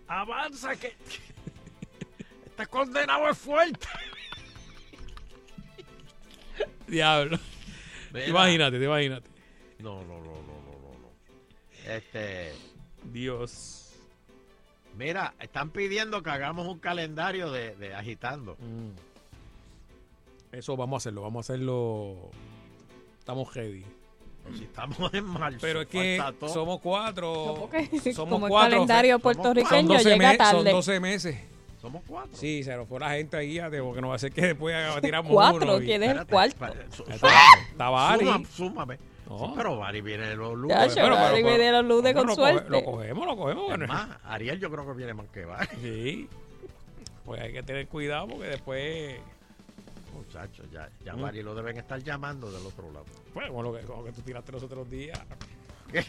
Avanza 0.07 0.75
que. 0.77 0.95
Este 2.45 2.65
condenado 2.67 3.27
es 3.29 3.37
fuerte. 3.37 3.87
Diablo. 6.87 7.37
Mira. 8.13 8.27
Imagínate, 8.27 8.79
te 8.79 8.85
imagínate. 8.85 9.29
No, 9.79 10.01
no, 10.03 10.19
no, 10.19 10.23
no, 10.23 10.61
no, 10.61 10.79
no, 10.79 10.99
no. 10.99 11.11
Este. 11.91 12.53
Dios. 13.03 13.95
Mira, 14.95 15.33
están 15.39 15.71
pidiendo 15.71 16.21
que 16.23 16.29
hagamos 16.29 16.67
un 16.67 16.79
calendario 16.79 17.51
de, 17.51 17.75
de 17.75 17.93
agitando. 17.95 18.55
Mm. 18.59 18.91
Eso 20.53 20.77
vamos 20.77 20.95
a 20.95 20.97
hacerlo, 21.03 21.21
vamos 21.23 21.49
a 21.49 21.53
hacerlo. 21.53 22.29
Estamos 23.19 23.49
heavy. 23.51 23.85
Si 24.57 24.63
estamos 24.65 25.13
en 25.13 25.23
marzo. 25.25 25.57
Pero 25.61 25.81
es 25.81 25.87
que 25.87 26.21
somos 26.47 26.79
cuatro. 26.81 27.33
Somos 27.33 27.69
como 28.29 28.47
el 28.47 28.51
cuatro. 28.51 28.71
calendario 28.71 29.13
Somos 29.13 29.21
puertorriqueño 29.23 29.69
cuatro. 29.69 29.77
Son 29.77 29.87
12 29.97 30.03
llega 30.03 30.17
me- 30.17 30.37
Son 30.37 30.37
tarde. 30.37 30.71
12 30.71 30.99
meses. 30.99 31.37
Somos 31.81 32.03
cuatro. 32.07 32.31
Sí, 32.35 32.63
se 32.63 32.75
nos 32.75 32.87
fue 32.87 32.99
la 32.99 33.09
gente 33.11 33.35
ahí, 33.37 33.55
ya, 33.55 33.69
porque 33.69 34.01
no 34.01 34.09
va 34.09 34.15
a 34.15 34.19
ser 34.19 34.31
que 34.31 34.41
después 34.41 34.73
tiramos 35.01 35.31
Cuatro, 35.33 35.79
¿quién 35.79 36.03
es 36.03 36.11
el 36.11 36.25
cuarto? 36.27 36.55
espérate, 36.65 36.95
su- 36.95 37.03
Está- 37.03 38.39
súmame. 38.55 38.97
No. 39.29 39.53
Pero 39.55 39.77
Bari 39.77 40.01
viene 40.01 40.35
los 40.35 40.61
Bueno, 40.61 40.67
pero- 40.93 41.15
Bari 41.15 41.43
pero- 41.43 41.47
viene 41.57 41.71
los 41.71 41.85
lunes 41.85 42.13
no, 42.13 42.19
con 42.21 42.27
lo 42.29 42.35
coge- 42.35 42.51
suerte. 42.51 42.69
Lo 42.69 42.83
cogemos, 42.83 43.25
lo 43.25 43.35
cogemos. 43.37 43.63
Es 43.63 43.69
bueno. 43.69 43.87
más, 43.87 44.09
Ariel 44.25 44.59
yo 44.59 44.69
creo 44.69 44.85
que 44.85 44.93
viene 44.93 45.13
más 45.13 45.27
que 45.27 45.45
Bari. 45.45 45.67
Sí. 45.81 46.29
Pues 47.25 47.41
hay 47.41 47.53
que 47.53 47.63
tener 47.63 47.87
cuidado 47.87 48.27
porque 48.27 48.45
después. 48.47 49.15
Muchachos, 50.13 50.69
ya, 50.71 50.89
ya 51.03 51.15
Mm. 51.15 51.21
Bari 51.21 51.41
lo 51.43 51.55
deben 51.55 51.77
estar 51.77 52.01
llamando 52.01 52.51
del 52.51 52.65
otro 52.65 52.91
lado. 52.91 53.05
Bueno, 53.33 53.49
como 53.49 53.63
lo 53.63 53.73
que, 53.73 53.85
como 53.85 54.03
que 54.03 54.11
tú 54.11 54.21
tiraste 54.21 54.51
los 54.51 54.63
otros 54.63 54.89
días. 54.89 55.19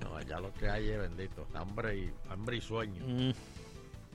No, 0.00 0.16
allá 0.16 0.40
lo 0.40 0.52
que 0.54 0.68
hay 0.68 0.88
es 0.88 0.98
bendito. 0.98 1.46
Hambre 1.54 1.96
y, 1.96 2.12
hambre 2.28 2.56
y 2.56 2.60
sueño. 2.60 3.04
Mm, 3.06 3.32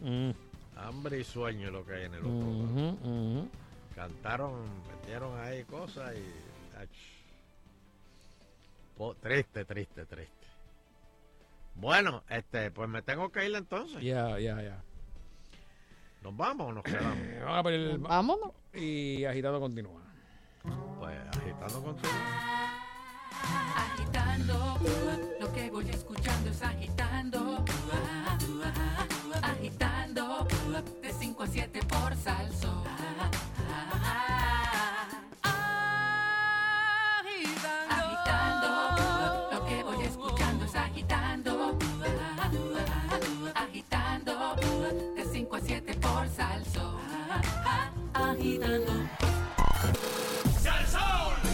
mm, 0.02 0.34
Hambre 0.76 1.20
y 1.22 1.24
sueño 1.24 1.68
es 1.68 1.72
lo 1.74 1.86
que 1.86 1.94
hay 1.94 2.04
en 2.06 2.14
el 2.14 2.20
otro 2.26 2.32
lado. 3.02 3.48
Cantaron, 3.96 4.66
metieron 4.92 5.40
ahí 5.40 5.64
cosas 5.64 6.14
y. 6.16 6.78
ach. 6.78 6.90
Triste, 9.22 9.64
triste, 9.64 10.06
triste. 10.06 10.48
Bueno, 11.76 12.24
este, 12.30 12.70
pues 12.72 12.90
me 12.90 13.02
tengo 13.02 13.32
que 13.32 13.48
ir 13.48 13.56
entonces. 13.56 14.02
Ya, 14.04 14.38
ya, 14.40 14.62
ya. 14.62 14.84
¿Nos 16.28 16.36
vamos 16.36 16.68
o 16.68 16.74
nos 16.74 16.84
quedamos? 16.84 17.18
Vamos 17.46 17.66
a 17.66 17.70
el- 17.70 17.98
Vámonos. 18.00 18.52
Y 18.74 19.24
agitado 19.24 19.62
continúa. 19.62 20.02
Pues 21.00 21.18
agitando 21.38 21.82
contigo. 21.82 22.14
Agitando, 23.78 24.74
uh, 24.82 25.42
lo 25.42 25.54
que 25.54 25.72
voy 25.72 25.90
escuchando 25.90 26.50
es 26.50 26.62
agitando, 26.62 27.64
agitando, 29.42 30.48
de 31.02 31.14
5 31.14 31.44
a 31.44 31.48
7 31.48 31.80
por 31.88 32.14
salso. 32.18 32.84
Agitando. 48.38 48.94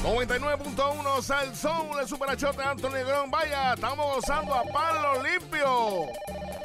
99.1 0.04 1.22
Salsón, 1.22 1.88
el 2.00 2.08
superachote 2.08 2.62
Anthony 2.62 2.90
Negrón. 2.90 3.32
Vaya, 3.32 3.74
estamos 3.74 4.16
gozando 4.16 4.54
a 4.54 4.64
palo 4.64 5.24
limpio. 5.24 6.08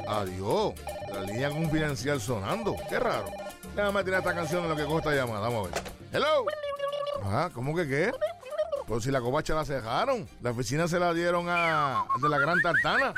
Adiós, 0.07 0.73
la 1.13 1.21
línea 1.21 1.49
confidencial 1.49 2.19
sonando. 2.19 2.75
Qué 2.89 2.99
raro. 2.99 3.27
Déjame 3.75 4.03
tirar 4.03 4.19
esta 4.19 4.35
canción 4.35 4.63
en 4.63 4.69
lo 4.71 4.75
que 4.75 4.83
costa 4.83 5.11
esta 5.11 5.25
llamada. 5.25 5.47
Vamos 5.47 5.69
a 5.69 5.71
ver. 5.71 5.83
Hello. 6.11 6.45
Ah, 7.23 7.49
¿cómo 7.53 7.73
que 7.73 7.87
qué? 7.87 8.11
Pues 8.87 9.03
si 9.05 9.11
la 9.11 9.21
covacha 9.21 9.55
la 9.55 9.63
cejaron. 9.63 10.27
La 10.41 10.51
oficina 10.51 10.89
se 10.89 10.99
la 10.99 11.13
dieron 11.13 11.45
a, 11.47 12.05
de 12.21 12.27
la 12.27 12.39
Gran 12.39 12.59
Tartana. 12.61 13.13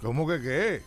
¿Cómo 0.00 0.28
que 0.28 0.40
qué? 0.40 0.82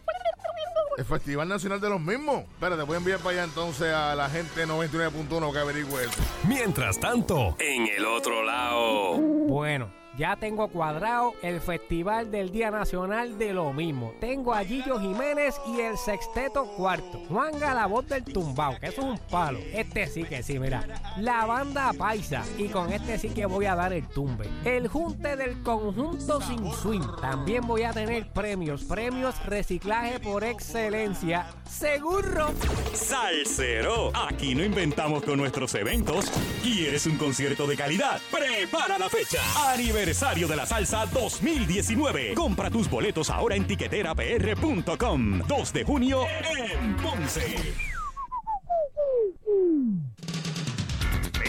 El 0.98 1.06
Festival 1.06 1.48
Nacional 1.48 1.82
de 1.82 1.90
los 1.90 2.00
Mismos. 2.00 2.44
Espérate, 2.54 2.84
voy 2.84 2.96
a 2.96 2.98
enviar 2.98 3.20
para 3.20 3.32
allá 3.32 3.44
entonces 3.44 3.94
a 3.94 4.16
la 4.16 4.30
gente 4.30 4.66
99.1 4.66 5.52
que 5.52 5.60
averigüe 5.60 6.04
eso. 6.04 6.22
Mientras 6.48 7.00
tanto, 7.00 7.56
en 7.60 7.88
el 7.88 8.06
otro 8.06 8.44
lado. 8.44 9.18
Bueno, 9.18 9.92
ya 10.18 10.36
tengo 10.38 10.68
cuadrado 10.70 11.34
el 11.42 11.60
Festival 11.60 12.32
del 12.32 12.52
Día 12.52 12.72
Nacional 12.72 13.38
de 13.38 13.54
lo 13.54 13.74
mismo. 13.74 14.14
Tengo 14.20 14.54
a 14.54 14.64
Gillo 14.64 15.00
Jiménez 15.00 15.56
y 15.68 15.82
el 15.82 15.98
Sexteto 15.98 16.66
Cuarto. 16.78 17.22
Juanga 17.28 17.74
la 17.74 17.86
voz 17.86 18.08
del 18.08 18.24
tumbao, 18.24 18.80
que 18.80 18.88
eso 18.88 19.02
es 19.02 19.08
un 19.08 19.18
palo. 19.30 19.60
Este 19.74 20.08
sí 20.08 20.24
que 20.24 20.42
sí, 20.44 20.60
mira. 20.60 20.86
La 21.18 21.46
banda 21.46 21.92
Paisa. 21.94 22.44
Y 22.58 22.70
con 22.70 22.94
este 22.94 23.18
sí 23.18 23.30
que 23.30 23.46
voy 23.46 23.66
a 23.66 23.76
dar 23.76 23.92
el 23.92 24.08
tumbe. 24.08 24.48
El 24.64 24.88
junte 24.88 25.36
del 25.36 25.62
conjunto 25.64 26.42
sin 26.42 26.72
swing. 26.72 27.06
También 27.20 27.66
voy 27.68 27.84
a 27.84 27.92
tener 27.92 28.32
premios. 28.32 28.84
Premios 28.84 29.44
reciclaje 29.46 30.20
por 30.20 30.44
excelencia. 30.44 31.48
Seguro. 31.70 32.54
Salsero, 32.94 34.12
aquí 34.16 34.56
no 34.56 34.64
inventamos 34.64 35.24
con 35.24 35.38
nuestros 35.38 35.76
eventos. 35.76 36.32
¿Quieres 36.64 37.06
un 37.06 37.18
concierto 37.18 37.68
de 37.68 37.76
calidad? 37.76 38.22
Prepara 38.32 38.98
la 38.98 39.10
fecha. 39.10 39.42
Aniversario 39.74 40.05
de 40.06 40.56
la 40.56 40.68
Salsa 40.68 41.08
2019. 41.08 42.36
Compra 42.36 42.70
tus 42.70 42.88
boletos 42.88 43.32
ahora 43.32 43.56
en 43.56 43.66
tiqueterapr.com. 43.66 45.40
2 45.48 45.74
de 45.74 45.84
junio 45.84 46.22
en 46.60 46.96
Ponce. 46.98 47.56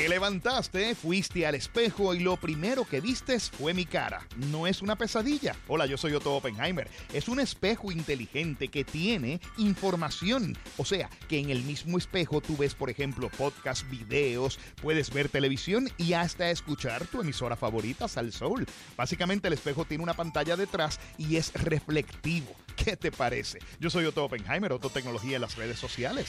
Te 0.06 0.10
levantaste, 0.10 0.94
fuiste 0.94 1.48
al 1.48 1.56
espejo 1.56 2.14
y 2.14 2.20
lo 2.20 2.36
primero 2.36 2.84
que 2.84 3.00
vistes 3.00 3.50
fue 3.50 3.74
mi 3.74 3.86
cara. 3.86 4.24
No 4.36 4.68
es 4.68 4.80
una 4.80 4.94
pesadilla. 4.94 5.56
Hola, 5.66 5.84
yo 5.86 5.96
soy 5.96 6.12
Otto 6.12 6.32
Oppenheimer. 6.32 6.88
Es 7.12 7.26
un 7.26 7.40
espejo 7.40 7.90
inteligente 7.90 8.68
que 8.68 8.84
tiene 8.84 9.40
información. 9.56 10.56
O 10.76 10.84
sea, 10.84 11.10
que 11.28 11.40
en 11.40 11.50
el 11.50 11.64
mismo 11.64 11.98
espejo 11.98 12.40
tú 12.40 12.56
ves, 12.56 12.76
por 12.76 12.88
ejemplo, 12.88 13.28
podcasts, 13.30 13.84
videos, 13.90 14.60
puedes 14.80 15.12
ver 15.12 15.28
televisión 15.28 15.90
y 15.98 16.12
hasta 16.12 16.50
escuchar 16.50 17.04
tu 17.08 17.20
emisora 17.20 17.56
favorita, 17.56 18.06
Sal 18.06 18.32
Soul. 18.32 18.64
Básicamente 18.96 19.48
el 19.48 19.54
espejo 19.54 19.86
tiene 19.86 20.04
una 20.04 20.14
pantalla 20.14 20.54
detrás 20.54 21.00
y 21.18 21.34
es 21.34 21.52
reflectivo. 21.54 22.54
¿Qué 22.76 22.96
te 22.96 23.10
parece? 23.10 23.58
Yo 23.80 23.90
soy 23.90 24.04
Otto 24.04 24.24
Oppenheimer, 24.24 24.72
Otto 24.72 24.88
Tecnología 24.88 25.34
en 25.34 25.42
las 25.42 25.56
redes 25.56 25.80
sociales. 25.80 26.28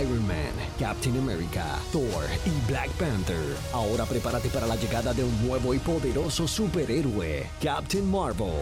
Iron 0.00 0.26
Man, 0.26 0.52
Captain 0.78 1.16
America, 1.18 1.78
Thor 1.92 2.24
y 2.46 2.70
Black 2.70 2.90
Panther. 2.92 3.56
Ahora 3.72 4.04
prepárate 4.06 4.48
para 4.48 4.66
la 4.66 4.76
llegada 4.76 5.12
de 5.12 5.24
un 5.24 5.46
nuevo 5.46 5.74
y 5.74 5.78
poderoso 5.78 6.48
superhéroe, 6.48 7.48
Captain 7.62 8.10
Marvel. 8.10 8.52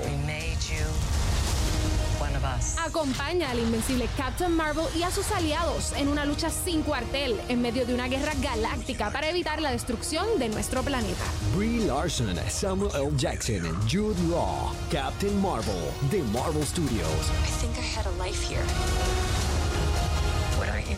Acompaña 2.85 3.51
al 3.51 3.59
invencible 3.59 4.09
Captain 4.17 4.53
Marvel 4.53 4.87
y 4.97 5.03
a 5.03 5.11
sus 5.11 5.31
aliados 5.33 5.93
en 5.93 6.09
una 6.09 6.25
lucha 6.25 6.51
sin 6.51 6.83
cuartel 6.83 7.41
en 7.49 7.63
medio 7.63 7.87
de 7.87 7.95
una 7.95 8.09
guerra 8.09 8.33
galáctica 8.41 9.11
para 9.11 9.31
evitar 9.31 9.61
la 9.61 9.71
destrucción 9.71 10.27
de 10.39 10.49
nuestro 10.49 10.83
planeta. 10.83 11.25
Brie 11.57 11.87
Larson, 11.87 12.37
Samuel 12.49 12.91
L. 12.95 13.13
Jackson, 13.17 13.63
Jude 13.91 14.21
Law, 14.29 14.75
Captain 14.91 15.41
Marvel, 15.41 15.91
de 16.11 16.23
Marvel 16.33 16.65
Studios. 16.65 17.31
I 17.43 17.51
think 17.61 17.77
I 17.79 17.83
had 17.83 18.07
a 18.07 18.13
life 18.23 18.43
here. 18.43 19.32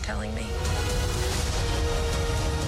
Telling 0.05 0.33
me? 0.35 0.43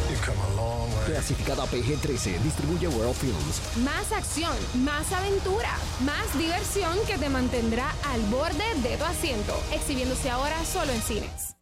You've 0.09 0.21
come 0.25 0.39
a 0.39 0.55
long 0.55 0.89
way. 0.89 1.05
Clasificada 1.05 1.67
PG-13, 1.67 2.39
distribuye 2.39 2.87
World 2.87 3.13
Films. 3.13 3.61
Más 3.83 4.11
acción, 4.11 4.55
más 4.83 5.11
aventura, 5.11 5.69
más 6.03 6.35
diversión 6.37 6.97
que 7.05 7.19
te 7.19 7.29
mantendrá 7.29 7.93
al 8.11 8.21
borde 8.31 8.63
de 8.81 8.97
tu 8.97 9.03
asiento. 9.03 9.53
Exhibiéndose 9.71 10.31
ahora 10.31 10.65
solo 10.65 10.91
en 10.91 11.01
cines. 11.01 11.53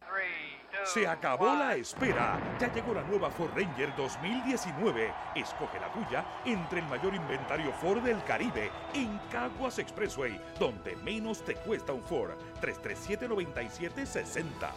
Se 0.84 1.06
acabó 1.06 1.46
la 1.46 1.74
espera. 1.74 2.38
Ya 2.60 2.70
llegó 2.72 2.94
la 2.94 3.02
nueva 3.02 3.30
Ford 3.30 3.50
Ranger 3.54 3.94
2019. 3.96 5.12
Escoge 5.34 5.80
la 5.80 5.92
tuya 5.92 6.24
entre 6.44 6.80
el 6.80 6.86
mayor 6.86 7.14
inventario 7.14 7.72
Ford 7.82 8.02
del 8.02 8.22
Caribe 8.22 8.70
en 8.94 9.18
Caguas 9.30 9.78
Expressway, 9.78 10.40
donde 10.60 10.96
menos 10.96 11.44
te 11.44 11.54
cuesta 11.56 11.92
un 11.92 12.02
Ford. 12.02 12.30
337-9760. 12.62 14.70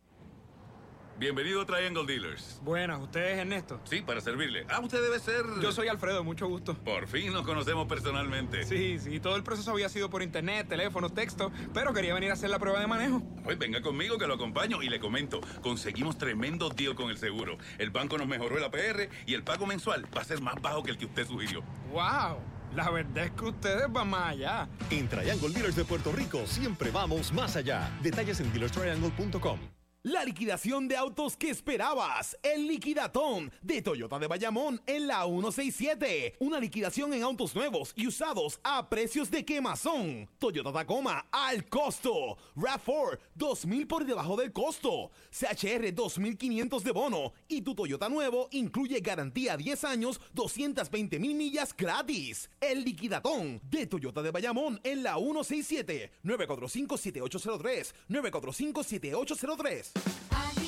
Bienvenido 1.20 1.60
a 1.60 1.66
Triangle 1.66 2.06
Dealers. 2.06 2.58
Buenas, 2.62 2.98
¿usted 2.98 3.32
es 3.32 3.38
Ernesto? 3.40 3.78
Sí, 3.84 4.00
para 4.00 4.22
servirle. 4.22 4.64
Ah, 4.70 4.80
usted 4.80 5.02
debe 5.02 5.18
ser... 5.18 5.44
Yo 5.60 5.70
soy 5.70 5.88
Alfredo, 5.88 6.24
mucho 6.24 6.48
gusto. 6.48 6.72
Por 6.76 7.06
fin 7.08 7.30
nos 7.30 7.44
conocemos 7.44 7.86
personalmente. 7.86 8.64
Sí, 8.64 8.98
sí, 8.98 9.20
todo 9.20 9.36
el 9.36 9.42
proceso 9.42 9.70
había 9.70 9.90
sido 9.90 10.08
por 10.08 10.22
internet, 10.22 10.66
teléfono, 10.66 11.10
texto, 11.10 11.52
pero 11.74 11.92
quería 11.92 12.14
venir 12.14 12.30
a 12.30 12.32
hacer 12.32 12.48
la 12.48 12.58
prueba 12.58 12.80
de 12.80 12.86
manejo. 12.86 13.22
Pues 13.44 13.58
venga 13.58 13.82
conmigo 13.82 14.16
que 14.16 14.26
lo 14.26 14.32
acompaño 14.32 14.82
y 14.82 14.88
le 14.88 14.98
comento. 14.98 15.42
Conseguimos 15.60 16.16
tremendo 16.16 16.70
deal 16.70 16.94
con 16.94 17.10
el 17.10 17.18
seguro. 17.18 17.58
El 17.76 17.90
banco 17.90 18.16
nos 18.16 18.26
mejoró 18.26 18.56
el 18.56 18.64
APR 18.64 19.10
y 19.26 19.34
el 19.34 19.42
pago 19.42 19.66
mensual 19.66 20.06
va 20.16 20.22
a 20.22 20.24
ser 20.24 20.40
más 20.40 20.54
bajo 20.62 20.82
que 20.82 20.92
el 20.92 20.96
que 20.96 21.04
usted 21.04 21.26
sugirió. 21.26 21.62
¡Wow! 21.92 22.38
La 22.74 22.88
verdad 22.88 23.26
es 23.26 23.32
que 23.32 23.44
ustedes 23.44 23.92
van 23.92 24.08
más 24.08 24.30
allá. 24.30 24.70
En 24.88 25.06
Triangle 25.06 25.50
Dealers 25.50 25.76
de 25.76 25.84
Puerto 25.84 26.12
Rico 26.12 26.46
siempre 26.46 26.90
vamos 26.90 27.30
más 27.30 27.56
allá. 27.56 27.90
Detalles 28.00 28.40
en 28.40 28.50
dealerstriangle.com. 28.54 29.79
La 30.02 30.24
liquidación 30.24 30.88
de 30.88 30.96
autos 30.96 31.36
que 31.36 31.50
esperabas, 31.50 32.34
el 32.42 32.66
liquidatón 32.66 33.52
de 33.60 33.82
Toyota 33.82 34.18
de 34.18 34.28
Bayamón 34.28 34.80
en 34.86 35.06
la 35.06 35.24
167. 35.26 36.36
Una 36.38 36.58
liquidación 36.58 37.12
en 37.12 37.22
autos 37.22 37.54
nuevos 37.54 37.92
y 37.94 38.06
usados 38.06 38.60
a 38.64 38.88
precios 38.88 39.30
de 39.30 39.44
quemazón. 39.44 40.26
Toyota 40.38 40.72
Tacoma 40.72 41.26
al 41.30 41.68
costo. 41.68 42.38
RAV4 42.56 43.18
2000 43.34 43.86
por 43.86 44.06
debajo 44.06 44.38
del 44.38 44.54
costo. 44.54 45.10
CHR 45.30 45.92
2500 45.92 46.82
de 46.82 46.92
bono 46.92 47.34
y 47.46 47.60
tu 47.60 47.74
Toyota 47.74 48.08
nuevo 48.08 48.48
incluye 48.52 49.00
garantía 49.00 49.58
10 49.58 49.84
años, 49.84 50.18
220 50.32 51.18
mil 51.18 51.34
millas 51.34 51.76
gratis. 51.76 52.48
El 52.58 52.86
liquidatón 52.86 53.60
de 53.64 53.86
Toyota 53.86 54.22
de 54.22 54.30
Bayamón 54.30 54.80
en 54.82 55.02
la 55.02 55.16
167 55.16 56.10
945 56.22 56.96
7803 56.96 57.94
945 58.08 58.82
7803 58.82 59.89
I 59.96 60.59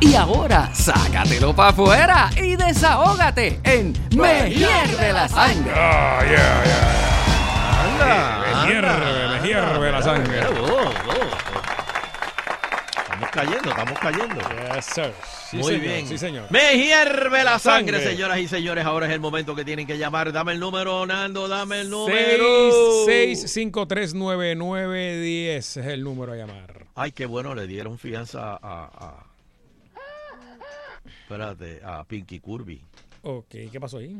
Y 0.00 0.14
ahora, 0.14 0.70
sácatelo 0.74 1.54
para 1.54 1.70
afuera 1.70 2.30
y 2.40 2.54
desahógate 2.56 3.60
en 3.64 3.92
Me 4.16 4.48
hierve 4.50 5.12
la 5.12 5.28
sangre. 5.28 5.70
Yeah, 5.72 6.24
yeah. 6.30 7.84
Anda, 7.84 8.38
me 8.38 8.46
hierve, 8.72 8.88
anda. 8.88 9.28
me 9.40 9.46
hierve 9.48 9.92
la 9.92 10.02
sangre. 10.02 10.38
Estamos 13.02 13.30
cayendo, 13.32 13.70
estamos 13.70 13.98
cayendo. 13.98 14.36
Yes, 14.74 14.84
sir. 14.86 15.12
Sí, 15.50 15.56
Muy 15.56 15.64
señor, 15.72 15.80
bien. 15.80 16.06
Sí, 16.06 16.18
señor. 16.18 16.46
Me 16.50 16.76
hierve 16.76 17.42
la 17.42 17.58
sangre, 17.58 17.96
Sangre. 17.98 18.12
señoras 18.12 18.38
y 18.38 18.46
señores. 18.48 18.84
Ahora 18.84 19.06
es 19.06 19.12
el 19.12 19.18
momento 19.20 19.54
que 19.56 19.64
tienen 19.64 19.86
que 19.86 19.96
llamar. 19.98 20.30
Dame 20.32 20.52
el 20.52 20.60
número, 20.60 21.04
Nando, 21.06 21.48
dame 21.48 21.80
el 21.80 21.88
número. 21.90 22.44
6539910 23.06 25.56
es 25.56 25.76
el 25.78 26.04
número 26.04 26.34
a 26.34 26.36
llamar. 26.36 26.86
Ay, 26.94 27.10
qué 27.12 27.24
bueno, 27.26 27.54
le 27.56 27.66
dieron 27.66 27.98
fianza 27.98 28.52
a. 28.52 28.58
a- 28.62 29.24
espérate, 31.28 31.80
a 31.84 32.04
Pinky 32.04 32.40
Kirby. 32.40 32.80
Ok, 33.22 33.50
¿qué 33.70 33.78
pasó 33.78 33.98
ahí? 33.98 34.16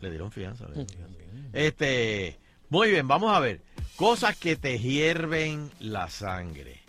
Le 0.00 0.10
dieron 0.10 0.32
fianza. 0.32 0.66
le 0.66 0.84
dieron 0.84 0.88
fianza. 0.88 1.48
Este, 1.52 2.36
muy 2.68 2.90
bien, 2.90 3.06
vamos 3.06 3.32
a 3.32 3.38
ver. 3.38 3.60
Cosas 3.94 4.36
que 4.36 4.56
te 4.56 4.78
hierven 4.78 5.70
la 5.78 6.10
sangre. 6.10 6.80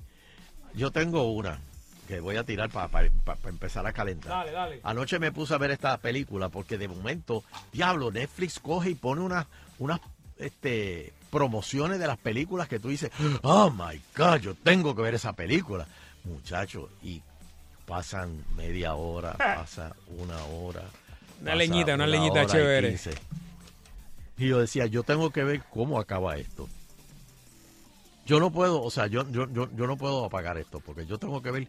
Yo 0.73 0.89
tengo 0.91 1.31
una 1.31 1.59
que 2.07 2.19
voy 2.19 2.37
a 2.37 2.43
tirar 2.43 2.69
para 2.69 3.09
empezar 3.45 3.85
a 3.85 3.93
calentar. 3.93 4.31
Dale, 4.31 4.51
dale. 4.51 4.79
Anoche 4.83 5.19
me 5.19 5.31
puse 5.31 5.53
a 5.53 5.57
ver 5.57 5.71
esta 5.71 5.95
película 5.97 6.49
porque 6.49 6.77
de 6.77 6.87
momento, 6.87 7.43
diablo, 7.71 8.11
Netflix 8.11 8.59
coge 8.59 8.89
y 8.89 8.95
pone 8.95 9.21
unas 9.21 9.45
unas 9.77 9.99
este, 10.37 11.13
promociones 11.29 11.99
de 11.99 12.07
las 12.07 12.17
películas 12.17 12.67
que 12.67 12.79
tú 12.79 12.89
dices, 12.89 13.11
oh 13.43 13.69
my 13.69 14.01
God, 14.17 14.37
yo 14.37 14.55
tengo 14.55 14.95
que 14.95 15.03
ver 15.03 15.13
esa 15.13 15.33
película. 15.33 15.85
Muchachos, 16.23 16.89
y 17.03 17.21
pasan 17.91 18.45
media 18.55 18.95
hora, 18.95 19.33
pasa 19.37 19.93
una 20.17 20.41
hora. 20.45 20.83
Una 21.41 21.55
leñita, 21.55 21.95
una 21.95 22.05
una 22.05 22.07
leñita 22.07 22.43
y 22.43 22.45
chévere. 22.45 22.99
Y 24.37 24.47
yo 24.47 24.59
decía, 24.59 24.85
yo 24.85 25.03
tengo 25.03 25.29
que 25.31 25.43
ver 25.43 25.61
cómo 25.69 25.99
acaba 25.99 26.37
esto. 26.37 26.69
Yo 28.25 28.39
no 28.39 28.49
puedo, 28.49 28.81
o 28.81 28.89
sea, 28.89 29.07
yo, 29.07 29.29
yo, 29.29 29.51
yo, 29.51 29.67
yo 29.75 29.87
no 29.87 29.97
puedo 29.97 30.23
apagar 30.23 30.57
esto, 30.57 30.79
porque 30.79 31.05
yo 31.05 31.17
tengo 31.17 31.41
que 31.41 31.51
ver 31.51 31.67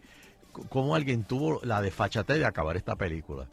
cómo 0.68 0.94
alguien 0.94 1.24
tuvo 1.24 1.60
la 1.64 1.82
desfachatez 1.82 2.38
de 2.38 2.46
acabar 2.46 2.76
esta 2.76 2.94
película. 2.94 3.48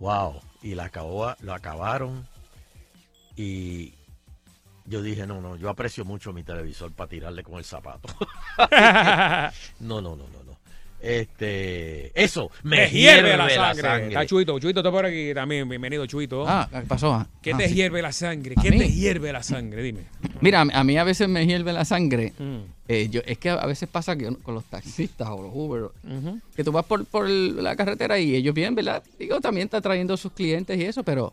Wow, 0.00 0.42
y 0.60 0.74
la 0.74 0.84
acabó, 0.84 1.34
lo 1.40 1.54
acabaron 1.54 2.28
y 3.36 3.94
yo 4.84 5.00
dije, 5.00 5.26
no, 5.26 5.40
no, 5.40 5.56
yo 5.56 5.70
aprecio 5.70 6.04
mucho 6.04 6.34
mi 6.34 6.42
televisor 6.42 6.92
para 6.92 7.08
tirarle 7.08 7.42
con 7.42 7.54
el 7.54 7.64
zapato. 7.64 8.08
no, 9.80 10.02
no, 10.02 10.14
no, 10.14 10.28
no. 10.28 10.39
Este, 11.02 12.10
eso, 12.22 12.50
me, 12.62 12.88
hierve, 12.90 13.36
la 13.36 13.48
sangre. 13.74 14.08
Está 14.08 14.26
Chuito, 14.26 14.58
Chuito 14.58 14.80
está 14.80 14.90
por 14.90 15.06
aquí 15.06 15.32
también. 15.34 15.68
Bienvenido, 15.68 16.04
Chuito. 16.06 16.44
Ah, 16.46 16.68
¿qué 16.70 16.80
pasó? 16.82 17.26
¿Qué 17.42 17.52
Ah, 17.52 17.56
te 17.58 17.68
sí. 17.68 17.74
hierve 17.74 18.02
la 18.02 18.12
sangre? 18.12 18.54
¿A 18.56 18.62
¿Qué 18.62 18.70
te 18.70 18.90
hierve 18.90 19.32
la 19.32 19.42
sangre? 19.42 19.82
Dime. 19.82 20.00
Mira, 20.40 20.60
a 20.60 20.84
mí- 20.84 20.96
a 20.98 21.04
veces 21.04 21.28
me 21.28 21.46
hierve 21.46 21.72
la 21.72 21.84
sangre. 21.84 22.32
Mm. 22.38 22.58
Eh, 22.88 23.08
yo, 23.10 23.20
es 23.24 23.38
que 23.38 23.50
a 23.50 23.66
veces 23.66 23.88
pasa 23.88 24.16
que 24.16 24.34
con 24.42 24.54
los 24.54 24.64
taxistas 24.64 25.28
o 25.28 25.42
los 25.42 25.52
Uber, 25.54 25.90
que 26.54 26.64
tú 26.64 26.72
vas 26.72 26.84
por, 26.84 27.04
por 27.06 27.28
la 27.28 27.76
carretera 27.76 28.18
y 28.18 28.34
ellos 28.34 28.54
vienen, 28.54 28.74
¿verdad? 28.74 29.02
Digo, 29.18 29.40
también 29.40 29.66
está 29.66 29.80
trayendo 29.80 30.16
sus 30.16 30.32
clientes 30.32 30.78
y 30.78 30.84
eso, 30.84 31.02
pero 31.04 31.32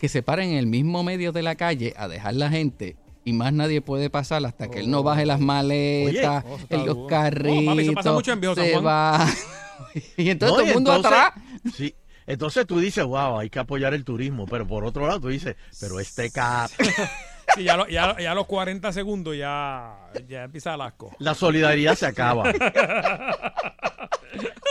que 0.00 0.08
se 0.08 0.22
paren 0.22 0.50
en 0.50 0.56
el 0.56 0.66
mismo 0.66 1.02
medio 1.02 1.32
de 1.32 1.42
la 1.42 1.54
calle 1.54 1.94
a 1.96 2.08
dejar 2.08 2.34
la 2.34 2.50
gente 2.50 2.96
y 3.24 3.32
más 3.32 3.52
nadie 3.52 3.80
puede 3.80 4.10
pasar 4.10 4.44
hasta 4.44 4.70
que 4.70 4.80
él 4.80 4.90
no 4.90 5.02
baje 5.02 5.24
las 5.26 5.40
maletas, 5.40 6.44
Oye, 6.44 6.54
oh, 6.70 6.74
en 6.74 6.86
los 6.86 6.94
duro. 6.96 7.06
carritos, 7.08 7.74
Oh, 7.76 7.80
eso 7.80 7.92
pasa 7.94 8.12
mucho 8.12 8.32
en 8.32 8.54
se 8.54 8.78
va. 8.80 9.26
y 10.16 10.30
entonces 10.30 10.56
No, 10.56 10.62
todo 10.62 10.66
el 10.68 10.74
mundo 10.74 10.94
entonces- 10.94 11.20
atrás. 11.20 11.44
Sí, 11.74 11.94
entonces 12.26 12.66
tú 12.66 12.78
dices, 12.80 13.04
wow, 13.04 13.38
hay 13.38 13.50
que 13.50 13.58
apoyar 13.58 13.94
el 13.94 14.04
turismo, 14.04 14.46
pero 14.46 14.66
por 14.66 14.84
otro 14.84 15.06
lado 15.06 15.20
tú 15.20 15.28
dices, 15.28 15.56
pero 15.80 16.00
este 16.00 16.30
cap, 16.30 16.70
Sí, 17.54 17.62
ya, 17.64 17.76
lo- 17.76 17.86
ya, 17.88 18.16
ya 18.18 18.32
a 18.32 18.34
los 18.34 18.46
40 18.46 18.92
segundos 18.92 19.36
ya, 19.36 19.94
ya 20.26 20.44
empieza 20.44 20.74
el 20.74 20.80
asco. 20.80 21.10
la 21.18 21.34
solidaridad 21.34 21.94
se 21.94 22.06
acaba. 22.06 22.50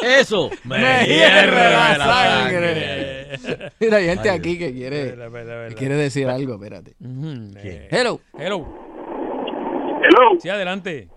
Eso 0.02 0.50
me, 0.66 0.78
Me 0.78 1.06
hierve 1.06 1.56
la, 1.56 1.98
la 1.98 2.06
sangre. 2.06 3.38
sangre. 3.38 3.72
Mira, 3.80 3.98
hay 3.98 4.06
gente 4.08 4.30
Ay, 4.30 4.38
aquí 4.40 4.58
que 4.60 4.74
quiere, 4.74 5.06
Verdad, 5.06 5.32
verdad, 5.32 5.54
verdad. 5.56 5.70
que 5.70 5.76
quiere 5.76 5.96
decir 5.96 6.28
algo, 6.28 6.56
espérate. 6.56 6.96
Eh, 7.58 7.88
Hello. 7.90 8.20
Hello. 8.38 8.68
Hello. 10.04 10.40
Sí, 10.42 10.50
adelante. 10.50 11.08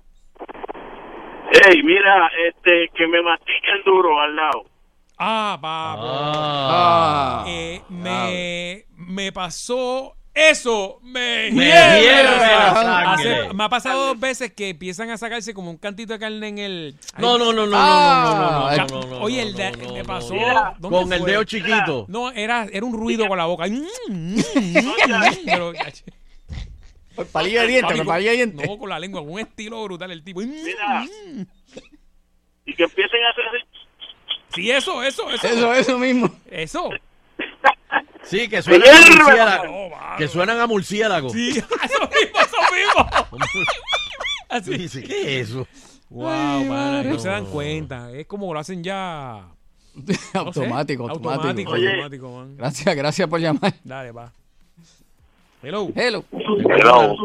Hey, 1.53 1.83
mira, 1.85 2.31
este, 2.49 2.89
que 2.95 3.07
me 3.09 3.21
mastiquen 3.23 3.83
duro 3.85 4.21
al 4.21 4.37
lado. 4.37 4.65
Ah, 5.19 5.59
papo. 5.61 6.03
Ah. 6.07 7.45
Eh, 7.49 7.81
me, 7.89 8.85
me 8.97 9.33
pasó 9.33 10.15
eso. 10.37 10.99
Me, 11.03 11.51
Me 11.51 11.65
hierve 11.65 12.01
hierve 12.03 12.23
la 12.23 13.13
Hace- 13.15 13.23
sangre. 13.25 13.55
me 13.55 13.65
ha 13.65 13.69
pasado 13.69 14.07
dos 14.09 14.21
veces 14.21 14.53
que 14.53 14.69
empiezan 14.71 15.11
a 15.11 15.17
sacarse 15.19 15.53
como 15.55 15.71
un 15.71 15.79
cantito 15.79 16.13
de 16.13 16.19
carne 16.19 16.49
en 16.49 16.59
el. 16.59 16.95
No, 17.19 17.39
no, 17.39 17.53
no, 17.53 17.67
no, 17.67 17.77
Ah, 17.77 18.77
no, 18.79 18.87
no, 18.87 18.87
no, 18.87 19.01
no, 19.03 19.11
no, 19.19 19.21
Oye, 19.25 19.43
el 19.43 19.55
de- 19.55 19.73
no, 19.73 19.87
no, 19.89 19.93
me 19.95 20.05
pasó. 20.05 20.35
no. 20.35 20.75
¿dónde 20.79 20.99
Con 20.99 21.13
el 21.13 21.25
dedo 21.25 21.45
chiquito. 21.45 22.05
No, 22.09 22.31
era, 22.31 22.67
era 22.73 22.85
un 22.87 22.93
ruido 22.93 23.27
con 23.27 23.39
la 23.39 23.47
boca. 23.47 23.65
Pero, 25.45 25.73
palillo 27.33 27.61
de 27.63 27.67
diente, 27.69 27.87
Papi, 27.89 27.99
con 27.99 28.07
palillo 28.07 28.31
de 28.31 28.37
diente. 28.37 28.67
No, 28.67 28.79
con 28.79 28.91
la 28.91 28.99
lengua, 28.99 29.21
un 29.23 29.41
estilo 29.41 29.83
brutal 29.85 30.11
el 30.11 30.23
tipo. 30.23 30.41
Mira. 30.41 31.07
Y 32.67 32.75
que 32.75 32.83
empiecen 32.83 33.21
a 33.25 33.31
hacer. 33.31 33.45
Sí, 34.55 34.71
eso, 34.71 35.03
eso, 35.03 35.31
eso. 35.31 35.47
Eso, 35.49 35.75
eso 35.75 35.99
mismo. 35.99 36.31
Eso. 36.51 36.91
Sí, 38.23 38.49
que 38.49 38.61
suenan 38.61 38.89
a 38.89 39.17
murciélago. 39.17 39.91
Que 40.19 40.29
suenan 40.29 40.61
a 40.61 40.67
murciélago. 40.67 41.31
Sí, 41.31 41.51
eso 41.59 41.65
mismo, 41.65 42.41
eso 42.41 42.57
mismo. 42.75 43.37
Así. 44.49 44.77
Dice, 44.77 45.03
¿qué 45.03 45.41
es 45.41 45.51
eso? 45.51 45.67
Wow, 46.09 46.65
man, 46.65 47.07
no 47.07 47.13
no. 47.15 47.19
se 47.19 47.29
dan 47.29 47.47
cuenta. 47.47 48.11
Es 48.13 48.27
como 48.27 48.53
lo 48.53 48.61
hacen 48.61 48.83
ya. 48.83 49.45
no 49.95 50.13
sé, 50.13 50.39
automático, 50.39 51.09
automático. 51.09 51.29
automático. 51.31 51.73
Oye. 51.73 51.89
automático, 51.89 52.31
man. 52.31 52.57
Gracias, 52.57 52.97
gracias 52.97 53.29
por 53.29 53.41
llamar. 53.41 53.73
Dale, 53.85 54.13
va. 54.13 54.33
Hello. 55.63 55.89
Hello. 55.97 56.25
Hello. 56.33 57.17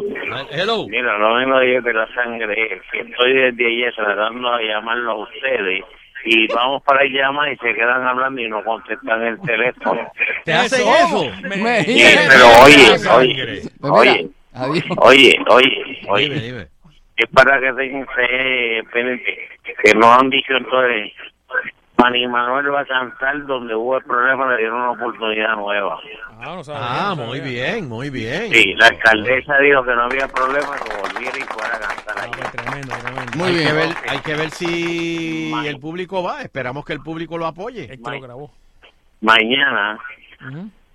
Hello. 0.52 0.88
Mira, 0.88 1.18
lo 1.18 1.36
mismo 1.36 1.60
de 1.60 1.94
la 1.94 2.08
sangre 2.14 2.56
que 2.92 3.00
estoy 3.00 3.34
desde 3.34 3.68
ayer 3.68 3.94
tratando 3.96 4.58
de 4.58 4.68
llamarlo 4.68 5.12
a 5.12 5.24
ustedes 5.24 5.84
y 6.26 6.48
vamos 6.48 6.84
para 6.84 7.04
llamar 7.06 7.52
y 7.52 7.58
se 7.58 7.74
quedan 7.74 8.06
hablando 8.08 8.42
y 8.42 8.48
no 8.50 8.64
contestan 8.64 9.22
el 9.24 9.42
teléfono. 9.42 10.12
¿Te 10.46 10.54
hacen 10.54 10.88
eso? 10.88 11.32
Me 11.44 11.84
Sí, 11.84 12.04
pero 12.30 12.46
oye, 12.64 12.92
oye, 13.10 13.62
Pues 13.80 13.92
oye, 13.94 14.30
oye, 14.98 15.40
oye, 15.48 15.84
Dime, 16.02 16.12
oye, 16.12 16.40
dime. 16.42 16.68
es 17.18 17.30
para 17.34 17.60
que 17.60 17.74
tengan 17.74 18.08
fe 18.16 18.84
pendiente, 18.94 19.50
que 19.84 19.94
nos 19.96 20.20
han 20.20 20.30
dicho 20.30 20.54
entonces, 20.56 21.12
Manny 22.02 22.28
Manuel 22.28 22.74
va 22.74 22.82
a 22.82 22.86
cantar 22.86 23.46
donde 23.46 23.76
hubo 23.76 23.98
el 23.98 24.04
problema, 24.04 24.50
le 24.52 24.58
dieron 24.58 24.80
una 24.82 24.92
oportunidad 24.92 25.56
nueva. 25.56 26.00
Ah, 26.40 26.56
no 26.56 26.62
Ah, 26.74 27.14
muy 27.16 27.40
bien, 27.42 27.88
muy 27.88 28.10
bien. 28.10 28.52
Sí, 28.52 28.74
la 28.76 28.88
alcaldesa 28.88 29.58
dijo 29.60 29.84
que 29.84 29.94
no 29.94 30.02
había 30.04 30.28
problema, 30.28 30.76
que 30.78 31.02
volviera 31.02 31.38
y 31.38 31.42
fuera 31.42 31.76
a 31.76 31.80
cantar 31.80 32.16
Ah, 32.18 32.32
pues 32.36 32.52
tremendo, 32.52 32.96
tremendo. 33.04 33.38
Muy 33.38 33.48
hay 33.50 33.54
bien. 33.56 33.68
Que 33.68 33.74
ver, 33.74 33.90
hay 34.10 34.20
que 34.20 34.36
ver 34.36 34.50
si 34.50 35.54
el 35.68 35.80
público 35.80 36.24
va. 36.24 36.42
Esperamos 36.42 36.84
que 36.86 36.94
el 36.94 37.02
público 37.02 37.38
lo 37.38 37.46
apoye. 37.46 37.96
Lo 37.98 38.20
grabó. 38.22 38.52
Mañana, 39.22 40.00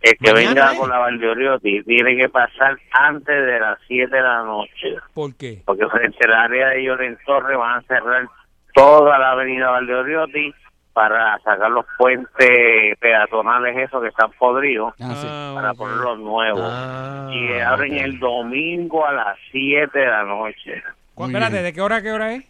el 0.02 0.16
que 0.18 0.32
Mañana, 0.32 0.48
venga 0.48 0.72
¿eh? 0.72 0.76
con 0.78 0.90
la 0.90 0.98
Valdeoriotti 0.98 1.82
tiene 1.84 2.16
que 2.16 2.28
pasar 2.28 2.76
antes 2.90 3.46
de 3.46 3.60
las 3.60 3.78
7 3.86 4.14
de 4.16 4.22
la 4.22 4.42
noche, 4.42 4.96
¿Por 5.14 5.34
qué? 5.36 5.62
porque 5.64 5.86
frente 5.88 6.18
al 6.26 6.32
área 6.34 6.68
de 6.70 6.82
Lloren 6.82 7.16
Torres 7.24 7.56
van 7.56 7.78
a 7.78 7.82
cerrar 7.82 8.26
toda 8.74 9.16
la 9.18 9.30
avenida 9.30 9.70
Valdeoriotti 9.70 10.52
para 10.96 11.38
sacar 11.40 11.70
los 11.70 11.84
puentes 11.98 12.98
peatonales 13.00 13.76
esos 13.76 14.00
que 14.00 14.08
están 14.08 14.30
podridos 14.38 14.94
Ah, 14.98 15.12
sí. 15.14 15.26
Ah, 15.30 15.52
para 15.54 15.72
ok. 15.72 15.76
poner 15.76 15.96
los 15.98 16.18
nuevos. 16.20 16.62
Ah, 16.64 17.28
y 17.30 17.58
abren 17.60 17.98
el 17.98 18.18
domingo 18.18 19.04
a 19.06 19.12
las 19.12 19.36
7 19.52 19.98
de 19.98 20.06
la 20.06 20.24
noche. 20.24 20.82
¿Cu- 21.14 21.24
Muy 21.24 21.34
Espérate. 21.34 21.60
¿de 21.62 21.72
qué 21.74 21.82
hora 21.82 21.96
a 21.96 22.02
qué 22.02 22.12
hora 22.12 22.32
es? 22.32 22.44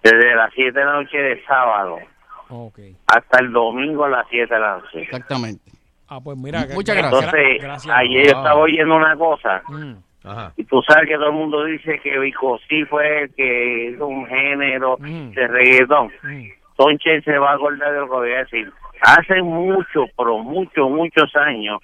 Desde 0.00 0.36
las 0.36 0.52
7 0.54 0.78
de 0.78 0.84
la 0.84 0.92
noche 0.92 1.18
de 1.18 1.42
sábado 1.44 1.98
Ok. 2.50 2.78
hasta 3.08 3.40
el 3.40 3.50
domingo 3.50 4.04
a 4.04 4.10
las 4.10 4.26
7 4.30 4.54
de 4.54 4.60
la 4.60 4.76
noche. 4.78 5.02
Exactamente. 5.02 5.68
Ah, 6.08 6.20
pues 6.22 6.38
mira. 6.38 6.64
Muchas 6.72 6.96
gra- 6.96 7.10
gracias. 7.10 7.24
Entonces, 7.34 7.62
gracias. 7.64 7.96
ayer 7.96 8.22
yo 8.26 8.30
estaba 8.38 8.54
oyendo 8.60 8.94
una 8.94 9.16
cosa, 9.16 9.60
Mm. 9.68 9.94
Ajá. 10.24 10.52
y 10.56 10.62
tú 10.62 10.80
sabes 10.82 11.08
que 11.08 11.16
todo 11.16 11.26
el 11.30 11.32
mundo 11.32 11.64
dice 11.64 11.98
que 11.98 12.16
Vicosí 12.20 12.84
fue 12.84 13.22
el 13.24 13.34
que 13.34 13.90
hizo 13.90 14.06
un 14.06 14.24
género 14.28 14.98
Mm. 15.00 15.30
de 15.32 15.46
reggaetón. 15.48 16.12
Mm. 16.22 16.44
Sonche 16.76 17.20
se 17.22 17.38
va 17.38 17.52
a 17.52 17.54
acordar 17.54 17.92
de 17.92 17.98
lo 18.00 18.06
que 18.06 18.16
voy 18.16 18.32
a 18.32 18.38
decir. 18.38 18.70
Hace 19.00 19.42
mucho, 19.42 20.04
pero 20.16 20.38
muchos, 20.38 20.90
muchos 20.90 21.34
años, 21.36 21.80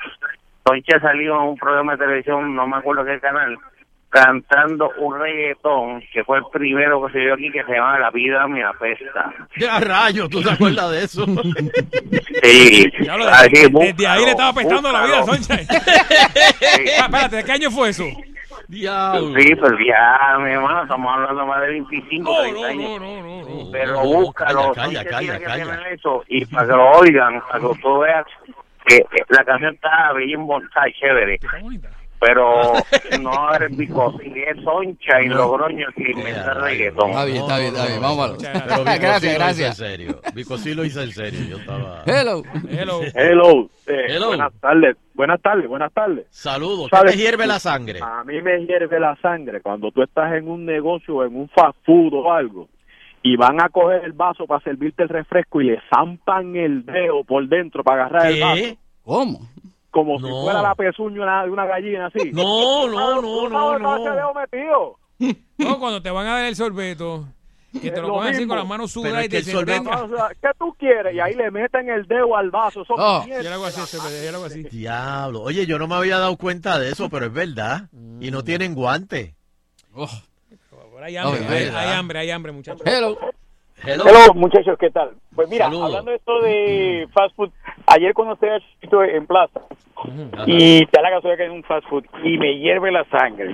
Sonche 0.66 0.98
salió 1.00 1.34
en 1.36 1.48
un 1.48 1.56
programa 1.56 1.92
de 1.92 1.98
televisión, 2.04 2.54
no 2.54 2.66
me 2.66 2.76
acuerdo 2.76 3.04
qué 3.04 3.18
canal, 3.20 3.56
cantando 4.08 4.90
un 4.98 5.18
reggaetón 5.18 6.02
que 6.12 6.22
fue 6.24 6.38
el 6.38 6.44
primero 6.52 7.04
que 7.06 7.12
se 7.14 7.18
dio 7.20 7.34
aquí, 7.34 7.50
que 7.50 7.64
se 7.64 7.72
llama 7.72 7.98
La 7.98 8.10
vida 8.10 8.46
me 8.46 8.62
apesta. 8.62 9.32
Ya 9.56 9.80
rayo, 9.80 10.28
¿tú 10.28 10.42
te 10.42 10.50
acuerdas 10.50 10.90
de 10.90 11.04
eso? 11.04 11.24
Sí, 12.42 12.84
Ya 13.00 13.16
lo- 13.16 13.26
así, 13.28 13.48
desde 13.70 14.06
ahí 14.06 14.24
le 14.24 14.30
estaba 14.32 14.52
búscalo, 14.52 14.78
apestando 14.78 14.92
la 14.92 15.04
vida 15.06 15.18
a. 15.20 15.22
Ah, 17.00 17.04
espérate, 17.06 17.36
¿de 17.36 17.44
qué 17.44 17.52
año 17.52 17.70
fue 17.70 17.88
eso? 17.90 18.04
Diablo. 18.68 19.34
Sí, 19.38 19.54
pero 19.54 19.76
ya, 19.86 20.38
mi 20.38 20.50
hermano, 20.50 20.82
estamos 20.82 21.12
hablando 21.14 21.46
más 21.46 21.60
de 21.62 21.68
25, 21.68 22.40
30 22.42 22.66
años. 22.66 23.00
Pero 23.72 23.92
no, 23.94 24.02
búscalo, 24.04 24.72
calla, 24.72 24.82
Sánchez 24.82 25.04
calla, 25.10 25.18
tiene 25.18 25.38
que 25.38 25.44
calla. 25.44 25.64
tener 25.64 25.92
eso 25.92 26.24
y 26.28 26.44
para 26.46 26.66
que 26.66 26.72
lo 26.72 26.90
oigan, 26.92 27.40
para 27.42 27.60
que 27.60 27.80
tú 27.80 27.98
veas 27.98 28.26
que 28.86 29.04
la 29.28 29.44
canción 29.44 29.74
está 29.74 30.12
bien 30.14 30.46
bonita 30.46 30.88
y 30.88 30.92
chévere. 30.94 31.38
Pero 32.24 32.72
no 33.20 33.52
eres 33.52 33.76
Bicosín, 33.76 34.32
es 34.36 34.62
Soncha 34.62 35.20
y 35.22 35.28
Logroño 35.28 35.88
que 35.96 36.12
inventa 36.12 36.54
reggaetón. 36.54 37.10
Está 37.10 37.24
bien, 37.24 37.36
está 37.38 37.58
bien, 37.58 37.74
está 37.74 37.86
bien. 37.88 38.00
Pero 38.38 38.92
sí 38.92 38.98
Gracias, 39.00 39.34
gracias. 39.34 39.80
en 39.80 39.86
serio. 39.86 40.20
Sí 40.58 40.74
lo 40.74 40.84
hizo 40.84 41.02
en 41.02 41.10
serio. 41.10 41.40
Yo 41.50 41.56
estaba. 41.56 42.04
Hello. 42.06 42.42
Hello. 42.68 43.00
Hello. 43.14 43.70
eh, 43.88 44.04
Hello. 44.08 44.28
Buenas 44.28 44.52
tardes. 44.60 44.96
Buenas 45.14 45.42
tardes, 45.42 45.68
buenas 45.68 45.92
tardes. 45.92 46.26
Saludos. 46.30 46.90
¿Qué 47.10 47.16
hierve 47.16 47.46
la 47.48 47.58
sangre? 47.58 47.98
A 48.00 48.22
mí 48.22 48.40
me 48.40 48.64
hierve 48.66 49.00
la 49.00 49.16
sangre 49.20 49.60
cuando 49.60 49.90
tú 49.90 50.02
estás 50.02 50.32
en 50.34 50.48
un 50.48 50.64
negocio, 50.64 51.24
en 51.24 51.34
un 51.34 51.48
fast 51.48 51.76
food 51.84 52.14
o 52.14 52.32
algo, 52.32 52.68
y 53.22 53.36
van 53.36 53.60
a 53.60 53.68
coger 53.68 54.04
el 54.04 54.12
vaso 54.12 54.46
para 54.46 54.62
servirte 54.62 55.02
el 55.02 55.08
refresco 55.08 55.60
y 55.60 55.70
le 55.70 55.80
zampan 55.92 56.54
el 56.54 56.86
dedo 56.86 57.24
por 57.24 57.48
dentro 57.48 57.82
para 57.82 58.06
agarrar 58.06 58.30
el 58.32 58.40
vaso. 58.40 58.62
¿Cómo? 59.02 59.40
Como 59.92 60.18
si 60.18 60.24
No. 60.24 60.42
fuera 60.42 60.60
la 60.62 60.74
pezuña 60.74 61.44
de 61.44 61.50
una 61.50 61.66
gallina 61.66 62.06
así. 62.06 62.32
No, 62.32 62.88
no, 62.88 63.14
no, 63.16 63.20
¿Tú 63.20 63.48
no, 63.48 63.78
no. 63.78 64.96
No, 65.58 65.78
cuando 65.78 66.02
te 66.02 66.10
van 66.10 66.26
a 66.26 66.30
dar 66.38 66.44
el 66.46 66.56
sorbeto, 66.56 67.28
que 67.80 67.90
te 67.92 68.00
lo 68.00 68.08
lo 68.08 68.14
ponen 68.14 68.34
así 68.34 68.46
con 68.46 68.56
las 68.56 68.66
manos 68.66 68.90
sudadas 68.90 69.26
y 69.26 69.28
te 69.28 69.36
el 69.38 69.44
dicen, 69.44 69.60
sorbeto- 69.60 69.84
venga. 69.84 70.02
O 70.02 70.08
sea, 70.08 70.28
¿Qué 70.40 70.48
tú 70.58 70.74
quieres? 70.78 71.14
Y 71.14 71.20
ahí 71.20 71.34
le 71.34 71.50
meten 71.50 71.88
el 71.88 72.06
dedo 72.06 72.34
al 72.36 72.50
vaso. 72.50 72.82
Eso 72.82 72.94
Oh. 72.96 73.24
Yo 73.26 73.52
hago 73.52 73.66
así, 73.66 73.80
se 73.82 73.98
me- 73.98 74.24
yo 74.24 74.30
le 74.30 74.36
hago 74.36 74.44
así. 74.46 74.62
Diablo. 74.64 75.42
Oye, 75.42 75.66
yo 75.66 75.78
no 75.78 75.86
me 75.86 75.94
había 75.94 76.18
dado 76.18 76.36
cuenta 76.36 76.78
de 76.78 76.90
eso, 76.90 77.08
pero 77.08 77.26
es 77.26 77.32
verdad. 77.32 77.88
Y 78.20 78.30
no 78.30 78.42
tienen 78.42 78.74
guantes. 78.74 79.34
Oh. 79.94 80.08
Ahora 80.94 81.06
hay 81.06 81.16
hambre, 81.18 81.40
No, 81.40 81.50
hay, 81.50 81.64
hay 81.68 81.92
hambre, 81.94 82.18
hay 82.18 82.30
hambre, 82.30 82.52
muchachos. 82.52 82.82
Hello. 82.86 83.16
Hello. 83.84 84.04
Hello, 84.06 84.34
muchachos, 84.34 84.76
¿qué 84.78 84.90
tal? 84.90 85.10
Pues 85.34 85.48
mira, 85.48 85.66
hablando 85.66 86.10
de 86.10 86.16
esto 86.16 86.40
de 86.40 87.08
fast 87.12 87.34
food, 87.34 87.50
ayer 87.86 88.14
cuando 88.14 88.34
estoy 88.34 88.50
chiquito 88.74 89.02
en 89.02 89.26
plaza 89.26 89.60
y 90.46 90.86
te 90.86 90.90
da 90.92 91.02
la 91.02 91.16
casualidad 91.16 91.38
que 91.38 91.44
en 91.46 91.52
un 91.52 91.64
fast 91.64 91.86
food 91.88 92.04
y 92.22 92.38
me 92.38 92.58
hierve 92.58 92.92
la 92.92 93.04
sangre, 93.10 93.52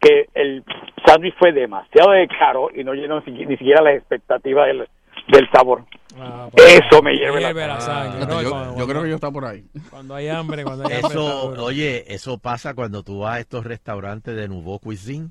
que 0.00 0.26
el 0.34 0.64
sándwich 1.06 1.34
fue 1.38 1.52
demasiado 1.52 2.10
de 2.12 2.26
caro 2.28 2.70
y 2.74 2.82
no 2.82 2.92
llenó 2.94 3.20
ni, 3.20 3.46
siquiera 3.56 3.82
la 3.82 3.92
expectativa 3.94 4.66
del, 4.66 4.88
del 5.28 5.48
sabor. 5.52 5.84
Ah, 6.18 6.48
pues, 6.50 6.80
Eso 6.80 7.02
me 7.02 7.14
hierve 7.14 7.40
la 7.40 7.80
sangre. 7.80 8.26
¿no? 8.26 8.42
yo, 8.42 8.50
Cuando- 8.50 8.70
yo 8.70 8.74
cuando- 8.74 8.86
creo 8.88 9.02
que 9.02 9.08
yo 9.10 9.14
está 9.16 9.30
por 9.30 9.44
ahí. 9.44 9.64
Cuando 9.90 10.14
hay 10.14 10.28
hambre, 10.28 10.64
cuando 10.64 10.86
hay 10.88 10.94
hambre. 10.94 11.08
está 11.08 11.20
Eso, 11.20 11.48
oye, 11.62 12.04
eso 12.12 12.38
pasa 12.38 12.74
cuando 12.74 13.02
tú 13.02 13.20
vas 13.20 13.36
a 13.36 13.40
estos 13.40 13.64
restaurantes 13.64 14.34
de 14.34 14.48
Nouveau 14.48 14.78
Cuisine 14.80 15.28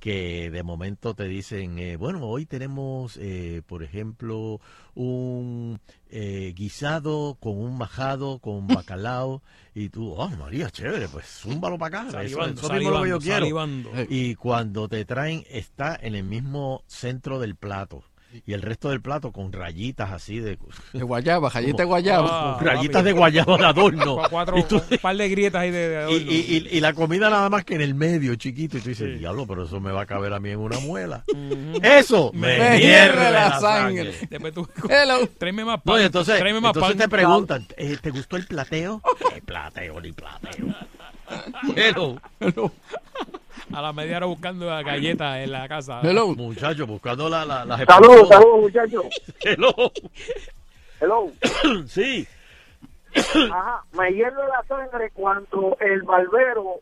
que 0.00 0.50
de 0.50 0.62
momento 0.62 1.14
te 1.14 1.24
dicen, 1.24 1.78
eh, 1.78 1.96
bueno, 1.96 2.26
hoy 2.26 2.46
tenemos, 2.46 3.18
eh, 3.18 3.62
por 3.66 3.82
ejemplo, 3.82 4.60
un 4.94 5.78
eh, 6.08 6.54
guisado 6.56 7.36
con 7.38 7.58
un 7.58 7.76
majado, 7.76 8.38
con 8.38 8.66
bacalao, 8.66 9.42
y 9.74 9.90
tú, 9.90 10.12
oh, 10.12 10.28
María, 10.30 10.70
chévere, 10.70 11.06
pues 11.08 11.26
zúmbalo 11.26 11.78
para 11.78 11.98
acá, 11.98 12.08
eso, 12.08 12.18
Salivando, 12.38 12.60
eso 12.62 12.72
mismo 12.72 12.88
es 12.88 12.96
lo 12.96 13.02
que 13.02 13.08
yo 13.10 13.18
quiero. 13.20 13.40
salivando. 13.40 13.90
Y 14.08 14.34
cuando 14.36 14.88
te 14.88 15.04
traen, 15.04 15.44
está 15.50 15.98
en 16.00 16.14
el 16.14 16.24
mismo 16.24 16.82
centro 16.86 17.38
del 17.38 17.54
plato. 17.54 18.02
Y 18.46 18.52
el 18.52 18.62
resto 18.62 18.90
del 18.90 19.00
plato 19.00 19.32
con 19.32 19.52
rayitas 19.52 20.12
así 20.12 20.38
de... 20.38 20.56
De 20.92 21.02
guayaba, 21.02 21.50
galleta 21.54 21.78
de 21.82 21.84
guayaba. 21.84 22.28
Ah, 22.30 22.56
con 22.58 22.66
rayitas 22.66 23.02
de 23.04 23.12
guayaba 23.12 23.56
de 23.56 23.64
adorno. 23.66 24.16
Cu- 24.22 24.22
Cuatro, 24.30 24.58
Y 24.58 24.62
tú- 24.62 24.80
un 24.90 24.98
par 24.98 25.16
de 25.16 25.28
grietas 25.28 25.62
ahí 25.62 25.70
de, 25.72 25.96
adorno. 25.96 26.16
y- 26.30 26.68
y- 26.70 26.76
y 26.76 26.80
la 26.80 26.92
comida 26.92 27.28
nada 27.28 27.48
más 27.50 27.64
que 27.64 27.74
en 27.74 27.80
el 27.80 27.94
medio, 27.94 28.34
chiquito. 28.36 28.78
Y 28.78 28.80
tú 28.80 28.88
dices, 28.90 29.18
diablo, 29.18 29.46
pero 29.46 29.64
eso 29.64 29.80
me 29.80 29.90
va 29.90 30.02
a 30.02 30.06
caber 30.06 30.32
a 30.32 30.38
mí 30.40 30.50
en 30.50 30.58
una 30.60 30.78
muela. 30.78 31.24
Eso 31.82 32.30
me, 32.34 32.58
Me 32.58 32.78
hierve 32.78 33.30
la 33.30 33.48
la 33.48 33.60
sangre. 33.60 34.12
sangre. 34.12 34.28
Después 34.30 34.54
tú, 34.54 34.68
Hello. 34.88 35.28
tráeme 35.38 35.64
más 35.64 35.80
pan. 35.82 35.96
No, 35.96 35.98
entonces, 36.00 36.38
tráeme 36.38 36.60
más 36.60 36.70
entonces 36.74 36.96
pan. 36.96 36.98
te 36.98 37.08
preguntan, 37.08 37.66
eh, 37.76 37.96
¿te 38.00 38.10
gustó 38.10 38.36
el 38.36 38.46
plateo? 38.46 39.02
¿Qué 39.34 39.42
plateo 39.42 40.00
ni 40.00 40.12
plateo? 40.12 40.66
Hello. 41.76 42.16
A 43.72 43.80
la 43.82 43.92
media 43.92 44.16
hora 44.16 44.26
buscando 44.26 44.66
la 44.66 44.82
galleta 44.82 45.42
en 45.42 45.52
la 45.52 45.68
casa. 45.68 46.00
Hello. 46.02 46.28
Muchachos, 46.34 46.86
buscando 46.88 47.28
la, 47.28 47.44
la, 47.44 47.64
las 47.64 47.80
Saludos, 47.84 48.28
saludos, 48.28 48.60
muchachos. 48.62 49.04
Hello. 49.40 49.72
Hello. 51.00 51.32
Sí. 51.86 52.26
Ajá, 53.52 53.82
me 53.92 54.12
hierve 54.12 54.42
la 54.48 54.62
sangre 54.68 55.10
cuando 55.12 55.76
el 55.80 56.02
barbero 56.02 56.76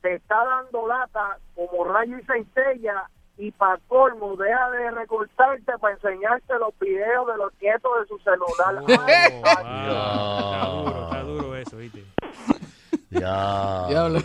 te 0.00 0.14
está 0.14 0.36
dando 0.44 0.86
lata 0.86 1.38
como 1.54 1.84
rayo 1.84 2.18
y 2.18 2.22
centella 2.24 3.04
y 3.36 3.50
para 3.50 3.78
colmo 3.88 4.36
deja 4.36 4.70
de 4.70 4.90
recortarte 4.92 5.72
para 5.78 5.94
enseñarte 5.94 6.54
los 6.58 6.72
videos 6.78 7.26
de 7.26 7.36
los 7.36 7.52
nietos 7.60 7.90
de 8.00 8.06
su 8.08 8.18
celular. 8.18 8.84
Ay, 9.06 9.42
Ah, 9.44 9.56
está 10.46 10.68
duro, 10.70 11.04
está 11.04 11.22
duro 11.22 11.56
eso, 11.56 11.76
¿viste? 11.78 12.04
Ya. 13.10 13.86
Diablo. 13.88 14.20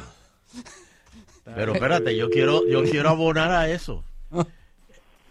Pero 1.55 1.73
espérate, 1.73 2.15
yo 2.15 2.29
quiero, 2.29 2.67
yo 2.67 2.83
quiero 2.83 3.09
abonar 3.09 3.51
a 3.51 3.69
eso. 3.69 4.03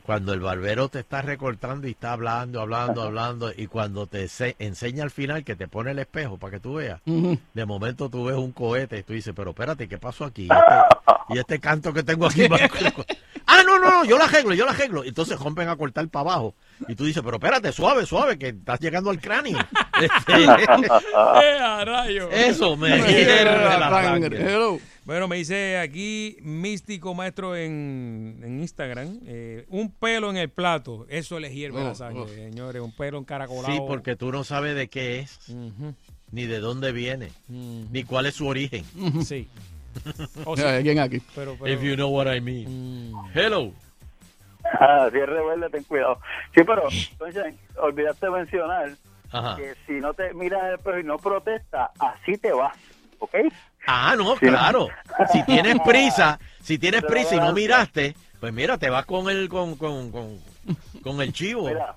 Cuando 0.04 0.32
el 0.32 0.40
barbero 0.40 0.88
te 0.88 1.00
está 1.00 1.20
recortando 1.20 1.86
y 1.86 1.90
está 1.90 2.12
hablando, 2.12 2.62
hablando, 2.62 3.02
hablando, 3.02 3.52
y 3.54 3.66
cuando 3.66 4.06
te 4.06 4.26
se- 4.28 4.56
enseña 4.58 5.02
al 5.04 5.10
final 5.10 5.44
que 5.44 5.54
te 5.54 5.68
pone 5.68 5.90
el 5.90 5.98
espejo 5.98 6.38
para 6.38 6.52
que 6.52 6.60
tú 6.60 6.74
veas, 6.76 7.00
de 7.04 7.64
momento 7.66 8.08
tú 8.08 8.24
ves 8.24 8.36
un 8.36 8.52
cohete 8.52 8.98
y 8.98 9.02
tú 9.02 9.12
dices, 9.12 9.34
pero 9.36 9.50
espérate, 9.50 9.86
¿qué 9.86 9.98
pasó 9.98 10.24
aquí? 10.24 10.44
Y 10.44 10.48
este, 10.48 11.34
y 11.34 11.38
este 11.38 11.58
canto 11.60 11.92
que 11.92 12.02
tengo 12.02 12.24
aquí. 12.26 12.46
ah, 13.46 13.62
no, 13.66 13.78
no, 13.78 13.90
no, 13.90 14.04
yo 14.06 14.16
la 14.16 14.24
arreglo, 14.24 14.54
yo 14.54 14.64
la 14.64 14.70
arreglo. 14.70 15.04
Entonces 15.04 15.38
rompen 15.38 15.68
a 15.68 15.76
cortar 15.76 16.08
para 16.08 16.30
abajo. 16.30 16.54
Y 16.88 16.94
tú 16.94 17.04
dices, 17.04 17.22
pero 17.22 17.36
espérate, 17.36 17.70
suave, 17.72 18.06
suave, 18.06 18.38
que 18.38 18.48
estás 18.48 18.80
llegando 18.80 19.10
al 19.10 19.20
cráneo. 19.20 19.58
Este, 19.98 20.44
¡Eh, 20.44 21.58
a 21.60 21.84
rayo! 21.84 22.30
Eso 22.30 22.76
me 22.76 22.90
Me 22.90 23.08
hierve 23.12 23.44
la 23.80 23.90
sangre. 23.90 24.38
Bueno, 25.08 25.26
me 25.26 25.36
dice 25.36 25.78
aquí 25.78 26.36
Místico 26.42 27.14
Maestro 27.14 27.56
en, 27.56 28.38
en 28.42 28.60
Instagram, 28.60 29.20
eh, 29.24 29.64
un 29.70 29.90
pelo 29.90 30.28
en 30.28 30.36
el 30.36 30.50
plato, 30.50 31.06
eso 31.08 31.40
les 31.40 31.54
hierve 31.54 31.80
Oh, 31.80 31.84
la 31.84 31.94
sangre, 31.94 32.20
oh. 32.24 32.28
señores, 32.28 32.82
un 32.82 32.92
pelo 32.94 33.16
encaracolado. 33.16 33.72
Sí, 33.72 33.80
porque 33.88 34.16
tú 34.16 34.30
no 34.30 34.44
sabes 34.44 34.76
de 34.76 34.88
qué 34.88 35.20
es, 35.20 35.48
ni 36.30 36.44
de 36.44 36.58
dónde 36.58 36.92
viene, 36.92 37.30
ni 37.48 38.04
cuál 38.04 38.26
es 38.26 38.34
su 38.34 38.46
origen. 38.46 38.84
Sí. 39.24 39.48
O 40.44 40.54
Mira, 40.54 40.82
¿Quién 40.82 40.98
aquí? 40.98 41.22
pero, 41.34 41.56
pero- 41.58 41.72
If 41.72 41.80
you 41.82 41.94
know 41.94 42.10
what 42.10 42.26
I 42.30 42.42
mean. 42.42 43.10
Mm. 43.14 43.30
Hello. 43.34 43.72
Ah, 44.78 45.08
si 45.10 45.16
es 45.18 45.26
rebelde, 45.26 45.70
ten 45.70 45.84
cuidado. 45.84 46.20
Sí, 46.54 46.60
pero, 46.66 46.82
entonces, 47.12 47.54
olvidaste 47.78 48.28
mencionar 48.28 48.90
Ajá. 49.32 49.56
que 49.56 49.74
si 49.86 49.94
no 49.94 50.12
te 50.12 50.34
miras 50.34 50.60
en 50.64 50.66
el 50.68 50.74
espejo 50.74 50.98
y 50.98 51.04
no 51.04 51.16
protestas, 51.16 51.92
así 51.98 52.36
te 52.36 52.52
vas, 52.52 52.76
¿ok? 53.20 53.34
Ah, 53.90 54.14
no, 54.18 54.36
claro. 54.36 54.88
Si 55.32 55.42
tienes 55.44 55.76
prisa, 55.84 56.38
si 56.60 56.78
tienes 56.78 57.00
Pero 57.00 57.12
prisa 57.14 57.36
y 57.36 57.40
no 57.40 57.54
miraste, 57.54 58.14
pues 58.38 58.52
mira, 58.52 58.76
te 58.76 58.90
vas 58.90 59.06
con 59.06 59.30
el 59.30 59.48
con, 59.48 59.76
con, 59.76 60.12
con, 60.12 60.38
con 61.02 61.22
el 61.22 61.32
chivo. 61.32 61.68
Mira, 61.68 61.94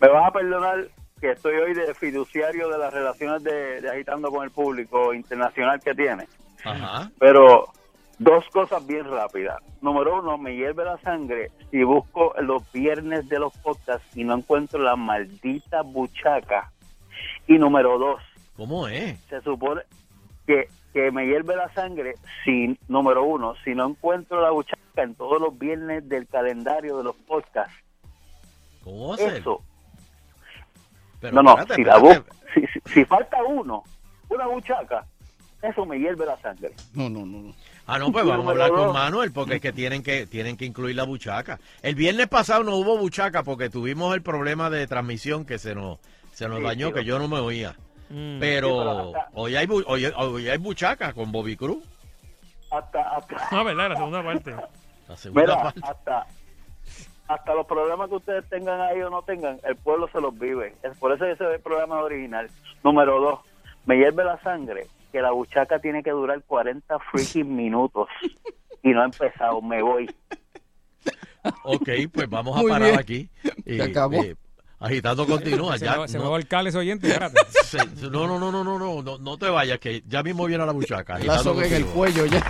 me 0.00 0.08
vas 0.08 0.28
a 0.28 0.32
perdonar 0.32 0.88
que 1.20 1.30
estoy 1.30 1.54
hoy 1.58 1.74
de 1.74 1.94
fiduciario 1.94 2.68
de 2.68 2.78
las 2.78 2.92
relaciones 2.92 3.44
de, 3.44 3.80
de 3.80 3.88
agitando 3.88 4.32
con 4.32 4.42
el 4.42 4.50
público 4.50 5.14
internacional 5.14 5.80
que 5.80 5.94
tiene. 5.94 6.26
Ajá. 6.64 7.08
Pero 7.20 7.72
dos 8.18 8.44
cosas 8.52 8.84
bien 8.84 9.04
rápidas. 9.08 9.62
Número 9.80 10.18
uno, 10.18 10.38
me 10.38 10.56
hierve 10.56 10.84
la 10.84 10.98
sangre 10.98 11.52
si 11.70 11.84
busco 11.84 12.34
los 12.40 12.70
viernes 12.72 13.28
de 13.28 13.38
los 13.38 13.56
podcasts 13.58 14.16
y 14.16 14.24
no 14.24 14.34
encuentro 14.34 14.82
la 14.82 14.96
maldita 14.96 15.82
buchaca. 15.82 16.72
Y 17.46 17.58
número 17.58 17.96
dos, 17.96 18.20
¿Cómo 18.56 18.88
es? 18.88 19.20
se 19.28 19.40
supone 19.42 19.82
que, 20.46 20.68
que 20.92 21.10
me 21.10 21.26
hierve 21.26 21.56
la 21.56 21.72
sangre 21.74 22.14
si, 22.44 22.78
número 22.88 23.24
uno, 23.24 23.54
si 23.64 23.74
no 23.74 23.88
encuentro 23.88 24.40
la 24.42 24.50
buchaca 24.50 24.78
en 25.02 25.14
todos 25.14 25.40
los 25.40 25.56
viernes 25.58 26.08
del 26.08 26.26
calendario 26.26 26.98
de 26.98 27.04
los 27.04 27.16
podcasts. 27.16 27.74
¿Cómo 28.82 29.08
va 29.10 29.14
a 29.14 29.18
ser? 29.18 29.34
Eso. 29.36 29.62
Pero 31.20 31.34
no, 31.34 31.42
no, 31.42 31.50
espérate, 31.50 31.74
si, 31.76 31.84
la 31.84 31.96
espérate. 31.96 32.30
bu- 32.30 32.34
si, 32.54 32.60
si- 32.80 32.92
si 32.94 33.04
falta 33.04 33.42
uno, 33.44 33.82
una 34.30 34.46
buchaca, 34.46 35.04
eso 35.62 35.84
me 35.84 35.98
hierve 35.98 36.24
la 36.26 36.38
sangre. 36.40 36.70
No, 36.94 37.08
no, 37.10 37.26
no. 37.26 37.40
no. 37.42 37.54
Ah, 37.86 37.98
no, 37.98 38.10
pues 38.12 38.24
vamos 38.24 38.46
a 38.46 38.50
hablar 38.50 38.70
con. 38.70 38.92
Manuel 38.92 39.32
porque 39.32 39.56
es 39.56 39.60
que 39.60 39.72
tienen 39.72 40.02
que 40.02 40.26
tienen 40.26 40.56
que 40.56 40.64
incluir 40.64 40.96
la 40.96 41.04
buchaca. 41.04 41.58
El 41.82 41.94
viernes 41.96 42.28
pasado 42.28 42.62
no 42.62 42.76
hubo 42.76 42.96
buchaca 42.96 43.42
porque 43.42 43.68
tuvimos 43.68 44.14
el 44.14 44.22
problema 44.22 44.70
de 44.70 44.86
transmisión 44.86 45.44
que 45.44 45.58
se 45.58 45.74
nos 45.74 45.98
se 46.32 46.48
nos 46.48 46.58
Sí, 46.58 46.64
dañó 46.64 46.92
que 46.92 47.04
yo 47.04 47.18
no 47.18 47.28
me 47.28 47.38
oía. 47.40 47.74
Mm. 48.10 48.38
Pero 48.40 48.68
Sí, 48.68 48.74
pero 48.78 48.90
hasta- 49.18 49.28
hoy 49.34 49.56
hay 49.56 49.66
hoy, 49.86 50.04
hoy 50.16 50.48
hay 50.48 50.58
buchaca 50.58 51.12
con 51.12 51.30
Bobby 51.32 51.56
Cruz. 51.56 51.82
Hasta, 52.70 53.00
hasta, 53.16 53.36
Ah, 53.50 53.62
¿verdad? 53.62 53.88
La 53.90 53.96
segunda 53.96 54.22
parte. 54.22 54.54
La 55.08 55.16
segunda 55.16 55.40
mira, 55.42 55.62
parte. 55.62 55.80
hasta, 55.82 56.26
hasta 57.28 57.54
los 57.54 57.66
problemas 57.66 58.08
que 58.08 58.16
ustedes 58.16 58.48
tengan 58.48 58.80
ahí 58.80 59.00
o 59.02 59.10
no 59.10 59.22
tengan, 59.22 59.58
el 59.64 59.76
pueblo 59.76 60.08
se 60.12 60.20
los 60.20 60.36
vive. 60.38 60.74
Es 60.82 60.96
por 60.98 61.12
eso 61.12 61.24
ese 61.24 61.44
es 61.44 61.50
el 61.54 61.60
programa 61.60 62.00
original. 62.00 62.48
Número 62.84 63.20
dos, 63.20 63.40
me 63.86 63.96
hierve 63.96 64.24
la 64.24 64.40
sangre 64.42 64.86
que 65.12 65.20
la 65.20 65.30
buchaca 65.32 65.78
tiene 65.80 66.02
que 66.04 66.10
durar 66.10 66.40
40 66.44 66.98
freaking 67.10 67.56
minutos. 67.56 68.08
y 68.82 68.90
no 68.90 69.02
he 69.02 69.04
empezado, 69.06 69.60
me 69.62 69.82
voy. 69.82 70.08
Ok, 71.64 71.88
pues 72.12 72.28
vamos 72.28 72.56
a 72.56 72.60
Muy 72.62 72.70
parar 72.70 72.88
bien. 72.88 73.00
aquí. 73.00 73.28
Y, 73.64 73.80
acabó. 73.80 74.22
eh, 74.22 74.36
agitando 74.80 75.26
continúa. 75.26 75.78
Se, 75.78 75.84
ya, 75.84 75.98
me, 75.98 76.08
se 76.08 76.18
me 76.18 76.24
no, 76.24 76.30
va 76.32 76.38
el 76.38 76.46
cáliz 76.48 76.74
oyente, 76.74 77.06
espérate. 77.06 77.38
se- 77.64 77.78
no, 78.10 78.26
no, 78.26 78.38
no, 78.38 78.50
no, 78.50 78.64
no, 78.64 78.78
no, 78.78 79.02
no, 79.02 79.18
no 79.18 79.38
te 79.38 79.48
vayas, 79.48 79.78
que 79.78 80.02
ya 80.08 80.22
mismo 80.22 80.46
viene 80.46 80.62
a 80.64 80.66
la 80.66 80.72
buchaca. 80.72 81.18
La 81.20 81.34
agitando 81.34 81.62
en 81.62 81.72
el 81.74 81.86
cuello 81.86 82.26
ya. 82.26 82.42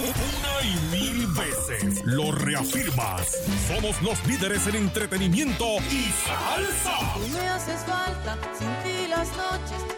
Una 0.00 0.62
y 0.62 0.96
mil 0.96 1.26
veces 1.28 2.02
lo 2.04 2.32
reafirmas. 2.32 3.36
Somos 3.68 4.00
los 4.02 4.26
líderes 4.26 4.66
en 4.66 4.76
entretenimiento 4.76 5.64
y 5.90 6.10
salsa. 6.26 7.14
Tú 7.14 7.28
me 7.28 7.48
haces 7.48 7.80
falta, 7.84 8.38
sin 8.58 8.68
ti 8.82 9.08
las 9.08 9.28
noches 9.36 9.89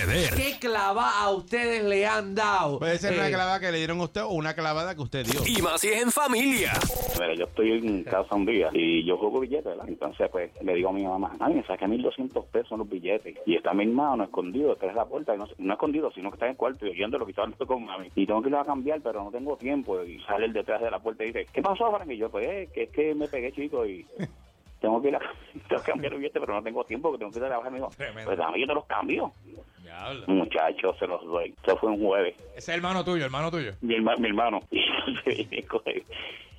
suceder. 0.00 0.34
¿Qué 0.34 0.58
clava 0.58 1.20
a 1.22 1.30
ustedes 1.30 1.82
le 1.84 2.06
han 2.06 2.34
dado? 2.34 2.78
Puede 2.78 2.98
ser 2.98 3.14
una 3.14 3.28
Eh, 3.28 3.32
clavada 3.32 3.60
que 3.60 3.72
le 3.72 3.78
dieron 3.78 4.00
a 4.00 4.04
usted 4.04 4.22
o 4.22 4.28
una 4.30 4.54
clavada 4.54 4.94
que 4.94 5.00
usted 5.02 5.26
dio. 5.26 5.40
Y 5.46 5.60
más 5.62 5.80
si 5.80 5.88
es 5.88 6.02
en 6.02 6.10
familia. 6.12 6.72
Mira, 7.14 7.34
yo 7.34 7.44
estoy 7.44 7.72
en 7.72 8.04
casa 8.04 8.34
un 8.34 8.46
día 8.46 8.68
y 8.72 9.04
yo 9.04 9.16
juego 9.18 9.40
billetes, 9.40 9.64
¿verdad? 9.64 9.84
Entonces, 9.88 10.28
pues, 10.30 10.50
le 10.62 10.74
digo 10.74 10.90
a 10.90 10.92
mi 10.92 11.04
mamá, 11.04 11.36
ay, 11.40 11.54
me 11.54 11.64
saqué 11.66 11.86
1.200 11.86 12.44
pesos 12.46 12.72
en 12.72 12.78
los 12.78 12.88
billetes. 12.88 13.36
Y 13.46 13.56
está 13.56 13.72
mi 13.74 13.84
hermano 13.84 14.24
escondido 14.24 14.70
detrás 14.70 14.92
de 14.92 14.96
la 15.00 15.04
puerta, 15.06 15.34
y 15.34 15.38
no, 15.38 15.46
no 15.58 15.72
escondido, 15.74 16.10
sino 16.12 16.30
que 16.30 16.34
está 16.36 16.46
en 16.46 16.52
el 16.52 16.56
cuarto 16.56 16.86
y 16.86 16.90
oyendo 16.90 17.18
lo 17.18 17.24
que 17.26 17.32
estaba 17.32 17.46
hablando 17.46 17.66
con 17.66 17.84
mami. 17.84 18.10
Y 18.14 18.26
tengo 18.26 18.40
que 18.42 18.48
irlo 18.48 18.60
a 18.60 18.64
cambiar, 18.64 19.00
pero 19.00 19.24
no 19.24 19.30
tengo 19.30 19.56
tiempo. 19.56 20.02
Y 20.04 20.20
sale 20.24 20.46
el 20.46 20.52
detrás 20.52 20.80
de 20.80 20.90
la 20.90 20.98
puerta 21.00 21.24
y 21.24 21.28
dice, 21.28 21.46
¿qué 21.52 21.62
pasó, 21.62 21.90
Frank? 21.90 22.10
Y 22.10 22.16
yo, 22.16 22.30
pues, 22.30 22.46
eh, 22.48 22.68
que 22.72 22.84
es 22.84 22.90
que 22.90 23.14
me 23.14 23.28
pegué, 23.28 23.52
chico, 23.52 23.84
y... 23.86 24.06
Tengo 24.80 25.02
que 25.02 25.08
ir 25.08 25.16
a 25.16 25.18
tengo 25.68 25.82
que 25.82 25.90
cambiar 25.90 26.12
el 26.12 26.20
billete, 26.20 26.38
pero 26.38 26.54
no 26.54 26.62
tengo 26.62 26.84
tiempo, 26.84 27.10
que 27.10 27.18
tengo 27.18 27.32
que 27.32 27.38
ir 27.38 27.44
a 27.46 27.48
trabajar. 27.48 27.72
Me 27.72 27.78
dijo, 27.78 27.90
pues 28.24 28.38
dame, 28.38 28.60
yo 28.60 28.66
te 28.68 28.74
los 28.74 28.84
cambio. 28.86 29.32
Diablo. 29.88 30.24
Muchachos, 30.26 30.96
se 30.98 31.06
los 31.06 31.24
doy. 31.24 31.54
Eso 31.64 31.76
fue 31.78 31.90
un 31.90 32.04
jueves. 32.04 32.34
Ese 32.50 32.58
es 32.58 32.68
el 32.68 32.74
hermano 32.76 33.04
tuyo, 33.04 33.24
hermano 33.24 33.50
tuyo. 33.50 33.72
mi, 33.80 33.94
herma- 33.96 34.16
mi 34.18 34.28
hermano. 34.28 34.60
Y 34.70 35.46
me 35.50 35.62
coge- 35.66 36.04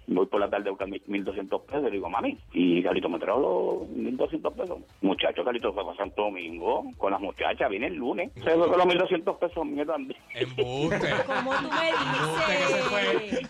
voy 0.07 0.25
por 0.25 0.39
la 0.39 0.49
tarde 0.49 0.69
a 0.69 0.71
buscar 0.71 0.87
mis 0.87 1.03
1.200 1.07 1.65
pesos. 1.65 1.83
Le 1.83 1.91
digo, 1.91 2.09
mami, 2.09 2.35
y 2.53 2.81
Carlito 2.81 3.07
me 3.09 3.19
trajo 3.19 3.39
los 3.39 3.89
1.200 3.95 4.53
pesos. 4.55 4.79
Muchacho, 5.01 5.43
Carlito 5.43 5.71
fue 5.71 5.85
para 5.85 5.95
Santo 5.97 6.23
Domingo 6.23 6.83
con 6.97 7.11
las 7.11 7.21
muchachas. 7.21 7.69
Viene 7.69 7.87
el 7.87 7.95
lunes. 7.95 8.31
Se 8.33 8.41
fue 8.55 8.67
con 8.67 8.77
los 8.77 8.87
1.200 8.87 9.37
pesos. 9.37 9.65
Mierda. 9.65 9.95
Embuste. 10.33 11.09
Como 11.27 11.51
tú 11.55 11.69
me 11.69 13.21
dices. 13.21 13.47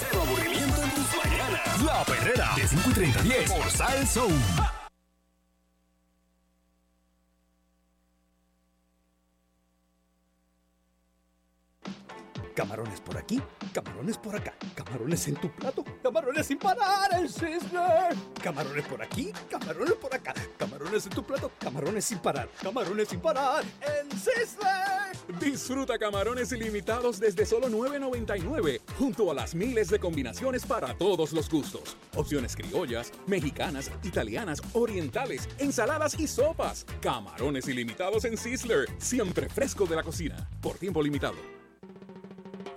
Cero 0.00 0.22
aburrimiento 0.26 0.82
en 0.82 0.90
tus 0.90 1.16
mañanas. 1.24 1.82
La 1.84 2.04
perrera 2.04 2.48
de 2.56 2.62
5 2.66 2.82
y 2.90 2.94
30 2.94 3.22
10 3.22 3.52
por 3.52 3.62
Sal 3.70 4.06
Camarones 12.54 13.00
por 13.00 13.16
aquí, 13.16 13.40
camarones 13.72 14.18
por 14.18 14.34
acá, 14.34 14.54
camarones 14.74 15.28
en 15.28 15.36
tu 15.36 15.50
plato, 15.50 15.84
camarones 16.02 16.46
sin 16.46 16.58
parar 16.58 17.08
en 17.14 17.28
Sizzler. 17.28 18.14
Camarones 18.42 18.84
por 18.86 19.02
aquí, 19.02 19.32
camarones 19.48 19.94
por 19.94 20.14
acá, 20.14 20.34
camarones 20.58 21.06
en 21.06 21.12
tu 21.12 21.22
plato, 21.24 21.50
camarones 21.58 22.04
sin 22.04 22.18
parar, 22.18 22.48
camarones 22.60 23.08
sin 23.08 23.20
parar 23.20 23.64
en 23.80 24.10
Sizzler. 24.18 25.38
Disfruta 25.40 25.96
camarones 25.96 26.50
ilimitados 26.52 27.20
desde 27.20 27.46
solo 27.46 27.68
$9.99, 27.68 28.80
junto 28.98 29.30
a 29.30 29.34
las 29.34 29.54
miles 29.54 29.88
de 29.88 30.00
combinaciones 30.00 30.66
para 30.66 30.98
todos 30.98 31.32
los 31.32 31.48
gustos. 31.48 31.96
Opciones 32.16 32.56
criollas, 32.56 33.12
mexicanas, 33.26 33.90
italianas, 34.02 34.60
orientales, 34.72 35.48
ensaladas 35.58 36.18
y 36.18 36.26
sopas. 36.26 36.84
Camarones 37.00 37.68
ilimitados 37.68 38.24
en 38.24 38.36
Sizzler, 38.36 38.88
siempre 38.98 39.48
fresco 39.48 39.86
de 39.86 39.96
la 39.96 40.02
cocina, 40.02 40.48
por 40.60 40.76
tiempo 40.78 41.00
limitado. 41.00 41.59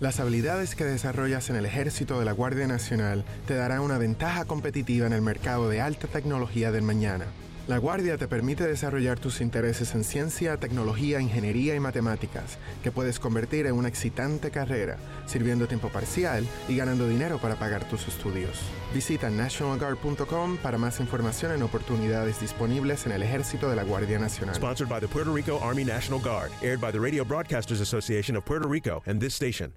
Las 0.00 0.20
habilidades 0.20 0.76
que 0.76 0.84
desarrollas 0.84 1.50
en 1.50 1.56
el 1.56 1.66
ejército 1.66 2.20
de 2.20 2.24
la 2.24 2.30
Guardia 2.30 2.68
Nacional 2.68 3.24
te 3.48 3.56
darán 3.56 3.80
una 3.80 3.98
ventaja 3.98 4.44
competitiva 4.44 5.08
en 5.08 5.12
el 5.12 5.22
mercado 5.22 5.68
de 5.68 5.80
alta 5.80 6.06
tecnología 6.06 6.70
del 6.70 6.82
mañana. 6.82 7.24
La 7.68 7.76
Guardia 7.76 8.16
te 8.16 8.28
permite 8.28 8.66
desarrollar 8.66 9.20
tus 9.20 9.42
intereses 9.42 9.94
en 9.94 10.02
ciencia, 10.02 10.56
tecnología, 10.56 11.20
ingeniería 11.20 11.74
y 11.74 11.80
matemáticas, 11.80 12.56
que 12.82 12.90
puedes 12.90 13.20
convertir 13.20 13.66
en 13.66 13.74
una 13.74 13.88
excitante 13.88 14.50
carrera, 14.50 14.96
sirviendo 15.26 15.68
tiempo 15.68 15.90
parcial 15.90 16.46
y 16.66 16.76
ganando 16.76 17.06
dinero 17.06 17.36
para 17.36 17.56
pagar 17.56 17.86
tus 17.86 18.08
estudios. 18.08 18.58
Visita 18.94 19.28
nationalguard.com 19.28 20.56
para 20.62 20.78
más 20.78 20.98
información 20.98 21.52
en 21.52 21.62
oportunidades 21.62 22.40
disponibles 22.40 23.04
en 23.04 23.12
el 23.12 23.22
ejército 23.22 23.68
de 23.68 23.76
la 23.76 23.82
Guardia 23.82 24.18
Nacional. 24.18 24.54
Sponsored 24.54 24.88
by 24.88 24.98
the 24.98 25.06
Puerto 25.06 25.30
Rico 25.30 25.60
Army 25.62 25.84
National 25.84 26.18
Guard. 26.18 26.50
Aired 26.62 26.80
by 26.80 26.90
the 26.90 26.98
Radio 26.98 27.22
Broadcasters 27.22 27.82
Association 27.82 28.34
of 28.34 28.46
Puerto 28.46 28.66
Rico 28.66 29.02
and 29.04 29.20
this 29.20 29.34
station. 29.34 29.74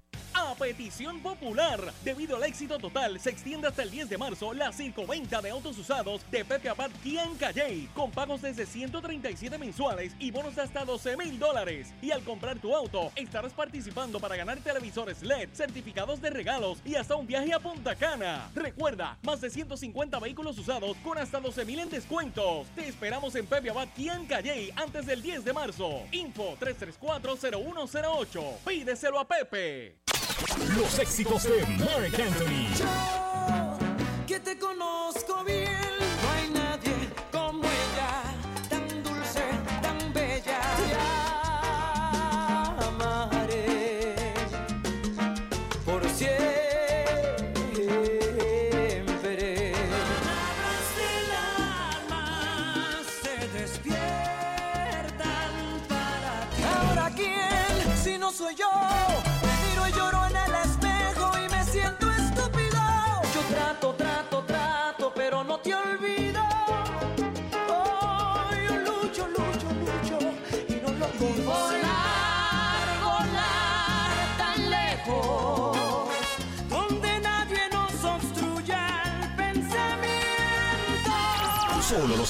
Petición 0.62 1.18
popular. 1.18 1.92
Debido 2.04 2.36
al 2.36 2.44
éxito 2.44 2.78
total, 2.78 3.18
se 3.18 3.30
extiende 3.30 3.66
hasta 3.66 3.82
el 3.82 3.90
10 3.90 4.08
de 4.10 4.16
marzo 4.16 4.54
la 4.54 4.72
circoventa 4.72 5.42
de 5.42 5.50
autos 5.50 5.76
usados 5.76 6.22
de 6.30 6.44
Pepe 6.44 6.68
Abad 6.68 6.92
Kia 7.02 7.24
en 7.24 7.34
Calle, 7.34 7.88
con 7.94 8.12
pagos 8.12 8.42
desde 8.42 8.64
137 8.64 9.58
mensuales 9.58 10.12
y 10.20 10.30
bonos 10.30 10.54
de 10.54 10.62
hasta 10.62 10.84
12 10.84 11.16
mil 11.16 11.36
dólares. 11.36 11.92
Y 12.00 12.12
al 12.12 12.22
comprar 12.22 12.60
tu 12.60 12.76
auto, 12.76 13.10
estarás 13.16 13.52
participando 13.52 14.20
para 14.20 14.36
ganar 14.36 14.60
televisores 14.60 15.20
LED, 15.22 15.48
certificados 15.52 16.22
de 16.22 16.30
regalos 16.30 16.78
y 16.84 16.94
hasta 16.94 17.16
un 17.16 17.26
viaje 17.26 17.52
a 17.52 17.58
Punta 17.58 17.96
Cana. 17.96 18.48
Recuerda, 18.54 19.18
más 19.22 19.40
de 19.40 19.50
150 19.50 20.20
vehículos 20.20 20.56
usados 20.58 20.96
con 21.02 21.18
hasta 21.18 21.40
12 21.40 21.64
mil 21.64 21.80
en 21.80 21.90
descuentos. 21.90 22.68
Te 22.76 22.86
esperamos 22.86 23.34
en 23.34 23.46
Pepe 23.46 23.70
Abad 23.70 23.88
Kia 23.96 24.14
en 24.14 24.26
Calle 24.26 24.72
antes 24.76 25.06
del 25.06 25.22
10 25.22 25.44
de 25.44 25.52
marzo. 25.52 26.02
Info 26.12 26.56
334-0108. 26.60 28.58
Pídeselo 28.64 29.18
a 29.18 29.26
Pepe. 29.26 29.96
Los 30.76 30.98
éxitos 30.98 31.42
de 31.44 31.66
Mark 31.78 32.14
Anthony. 32.20 32.68
que 34.26 34.40
te 34.40 34.58
conozco 34.58 35.44
bien. 35.44 35.72
No 36.22 36.30
hay 36.30 36.50
nadie 36.50 36.94
como 37.30 37.64
ella, 37.64 38.22
tan 38.68 39.02
dulce, 39.02 39.44
tan 39.82 40.12
bella. 40.12 40.60
Te 42.78 42.84
amaré 42.86 44.14
por 45.84 46.02
siempre. 46.08 46.32
Palabras 49.82 50.86
del 50.96 51.28
se 53.22 53.34
despiertan 53.58 55.52
para 55.88 56.32
ti. 56.56 56.62
Ahora 56.62 57.06
quién, 57.14 57.96
si 58.02 58.18
no 58.18 58.32
soy 58.32 58.54
yo, 58.54 58.70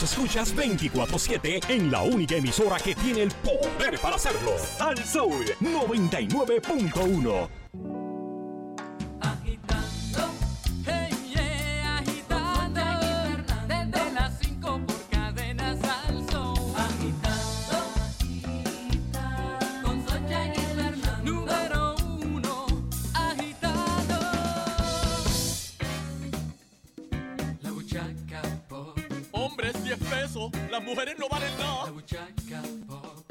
Escuchas 0.03 0.55
24-7 0.57 1.69
en 1.69 1.93
la 1.93 2.03
única 2.03 2.35
emisora 2.35 2.79
que 2.79 2.97
tiene 2.97 3.23
el 3.23 3.31
poder 3.31 4.01
para 4.01 4.16
hacerlo. 4.16 4.51
Al 4.81 4.99
Soul 5.05 5.45
99.1. 5.61 8.11
mujeres 30.93 31.19
no 31.19 31.27
valen 31.28 31.56
nada. 31.59 31.85
La 31.86 31.90
buchaca 31.90 32.62
pop. 32.86 33.24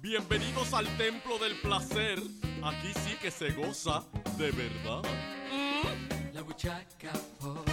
Bienvenidos 0.00 0.72
al 0.72 0.86
templo 0.96 1.36
del 1.38 1.60
placer. 1.60 2.18
Aquí 2.62 2.92
sí 2.94 3.16
que 3.20 3.30
se 3.32 3.50
goza 3.52 4.04
de 4.38 4.50
verdad. 4.52 5.02
La 6.32 6.42
buchaca 6.42 7.12
pop. 7.40 7.68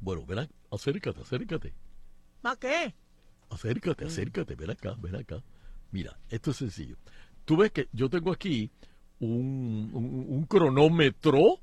Bueno, 0.00 0.24
ven 0.26 0.38
acá, 0.40 0.52
acércate, 0.72 1.20
acércate. 1.20 1.74
¿Para 2.42 2.56
qué? 2.56 2.94
Acércate, 3.50 4.04
acércate, 4.04 4.54
ven 4.56 4.70
acá, 4.70 4.96
ven 4.98 5.14
acá. 5.14 5.42
Mira, 5.92 6.18
esto 6.28 6.50
es 6.50 6.56
sencillo. 6.56 6.96
Tú 7.44 7.56
ves 7.56 7.70
que 7.70 7.88
yo 7.92 8.10
tengo 8.10 8.32
aquí 8.32 8.68
un, 9.20 9.90
un- 9.92 10.26
un 10.28 10.44
cronómetro, 10.46 11.60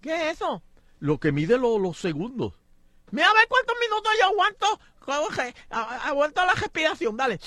¿Qué 0.00 0.30
es 0.30 0.36
eso? 0.36 0.62
lo 1.00 1.18
que 1.20 1.32
mide 1.32 1.58
lo- 1.58 1.78
los 1.78 1.98
segundos. 1.98 2.54
Mira 3.12 3.28
a 3.30 3.34
ver 3.34 3.46
cuántos 3.48 3.76
minutos 3.80 4.12
yo 4.18 4.26
aguanto. 4.26 4.80
Coge, 4.98 5.54
aguanto 5.70 6.44
la 6.44 6.54
respiración, 6.54 7.16
dale. 7.16 7.38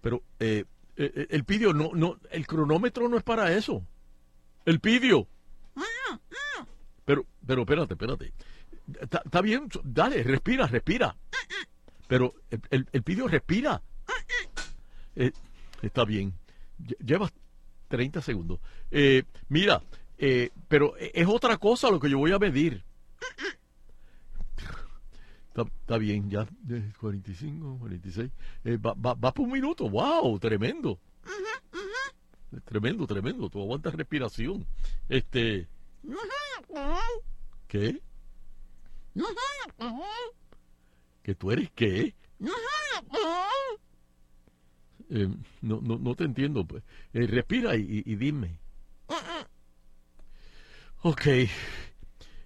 Pero 0.00 0.22
eh, 0.38 0.64
eh, 0.96 1.26
el 1.30 1.44
pidio, 1.44 1.72
no, 1.72 1.90
no, 1.94 2.18
el 2.30 2.46
cronómetro 2.46 3.08
no 3.08 3.16
es 3.16 3.22
para 3.22 3.52
eso. 3.52 3.84
El 4.64 4.80
pidio. 4.80 5.28
Pero, 7.04 7.26
pero 7.46 7.62
espérate, 7.62 7.94
espérate. 7.94 8.32
Está 9.00 9.40
bien, 9.40 9.68
dale, 9.84 10.22
respira, 10.22 10.66
respira. 10.66 11.16
Pero 12.08 12.34
el, 12.50 12.60
el, 12.70 12.88
el 12.92 13.02
pidio 13.02 13.28
respira. 13.28 13.82
Eh, 15.16 15.32
está 15.82 16.04
bien. 16.04 16.32
Lle- 16.78 16.96
Llevas 17.04 17.32
30 17.88 18.20
segundos. 18.22 18.60
Eh, 18.90 19.24
mira, 19.48 19.82
eh, 20.18 20.50
pero 20.68 20.96
es 20.96 21.26
otra 21.26 21.56
cosa 21.56 21.90
lo 21.90 21.98
que 22.00 22.08
yo 22.10 22.18
voy 22.18 22.32
a 22.32 22.38
medir. 22.38 22.84
Está, 25.50 25.62
está 25.62 25.98
bien, 25.98 26.30
ya. 26.30 26.46
eh, 26.70 26.92
45, 27.00 27.78
46. 27.80 28.30
Eh, 28.64 28.76
va, 28.76 28.94
va, 28.94 29.14
va 29.14 29.32
por 29.34 29.46
un 29.46 29.52
minuto. 29.52 29.88
¡Wow! 29.90 30.38
Tremendo. 30.38 30.98
Tremendo, 32.64 33.06
tremendo. 33.06 33.48
Tú 33.50 33.60
aguantas 33.60 33.94
respiración. 33.94 34.66
Este. 35.08 35.68
¿Qué? 37.68 38.00
¿Que 41.22 41.34
tú 41.34 41.50
eres 41.50 41.70
qué? 41.74 42.14
Eh, 45.10 45.28
no, 45.62 45.80
no, 45.80 45.98
no 45.98 46.14
te 46.14 46.24
entiendo. 46.24 46.64
pues. 46.64 46.82
Eh, 47.12 47.26
respira 47.26 47.76
y, 47.76 47.80
y- 47.82 48.12
y 48.12 48.16
dime. 48.16 48.58
Ok. 51.02 51.26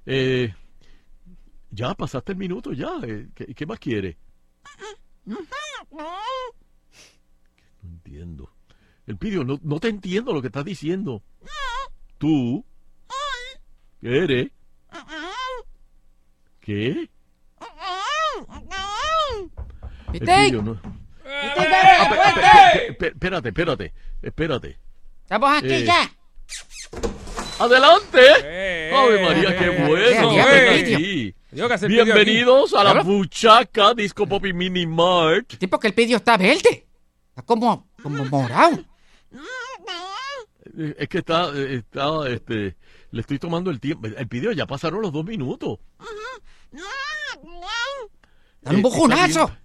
Eh, 0.07 0.55
ya 1.75 1.95
pasaste 1.95 2.33
el 2.33 2.39
minuto, 2.39 2.73
ya. 2.73 2.89
Eh, 3.03 3.29
¿qué, 3.35 3.55
qué 3.55 3.67
más 3.67 3.79
quieres? 3.79 4.17
No 5.25 5.39
entiendo. 7.83 8.51
El 9.07 9.17
pidio, 9.19 9.45
no, 9.45 9.59
no 9.63 9.81
te 9.81 9.89
entiendo 9.89 10.33
lo 10.33 10.41
que 10.41 10.49
estás 10.49 10.65
diciendo. 10.65 11.23
Tú. 12.19 12.65
¿Qué 14.01 14.19
eres? 14.19 14.51
¿Qué? 16.61 17.11
El 20.13 20.13
¡Viste! 20.13 20.27
pidio, 20.47 20.63
no. 20.63 20.81
Espérate, 22.89 23.49
espérate, 23.49 23.93
espérate. 24.23 24.79
Estamos 25.23 25.51
aquí 25.59 25.73
Eh, 25.73 25.85
ya. 25.85 26.11
¡Adelante! 27.59 28.21
Eh, 28.43 28.93
¡Ave 28.95 29.23
María, 29.25 29.59
qué 29.59 29.69
bueno! 29.87 30.31
Ven 30.35 30.95
aquí. 30.95 31.35
Que 31.55 31.87
Bienvenidos 31.87 32.75
a 32.75 32.83
la 32.83 32.93
Claro. 32.95 33.05
Buchaca 33.05 33.95
Disco 33.95 34.27
Pop 34.27 34.45
y 34.45 34.53
Mini 34.53 34.87
Mart. 34.89 35.53
Sí, 35.61 35.69
porque 35.69 35.87
el 35.87 35.95
pidio 35.95 36.17
está 36.17 36.37
verde. 36.37 36.85
Está 37.29 37.43
como, 37.43 37.87
como 38.03 38.25
morado. 38.25 38.85
Eh, 40.77 40.97
Es 40.99 41.09
que 41.09 41.19
está, 41.19 41.51
eh, 41.55 41.77
está, 41.77 42.29
este, 42.29 42.77
le 43.13 43.21
estoy 43.21 43.39
tomando 43.39 43.71
el 43.71 43.79
tiempo. 43.79 44.09
El 44.09 44.27
video 44.27 44.51
ya 44.51 44.67
pasaron 44.67 45.01
los 45.01 45.13
dos 45.13 45.25
minutos. 45.25 45.79
Da 48.61 48.73
un 48.73 48.79
Eh, 48.79 48.83
bujonazo. 48.83 49.57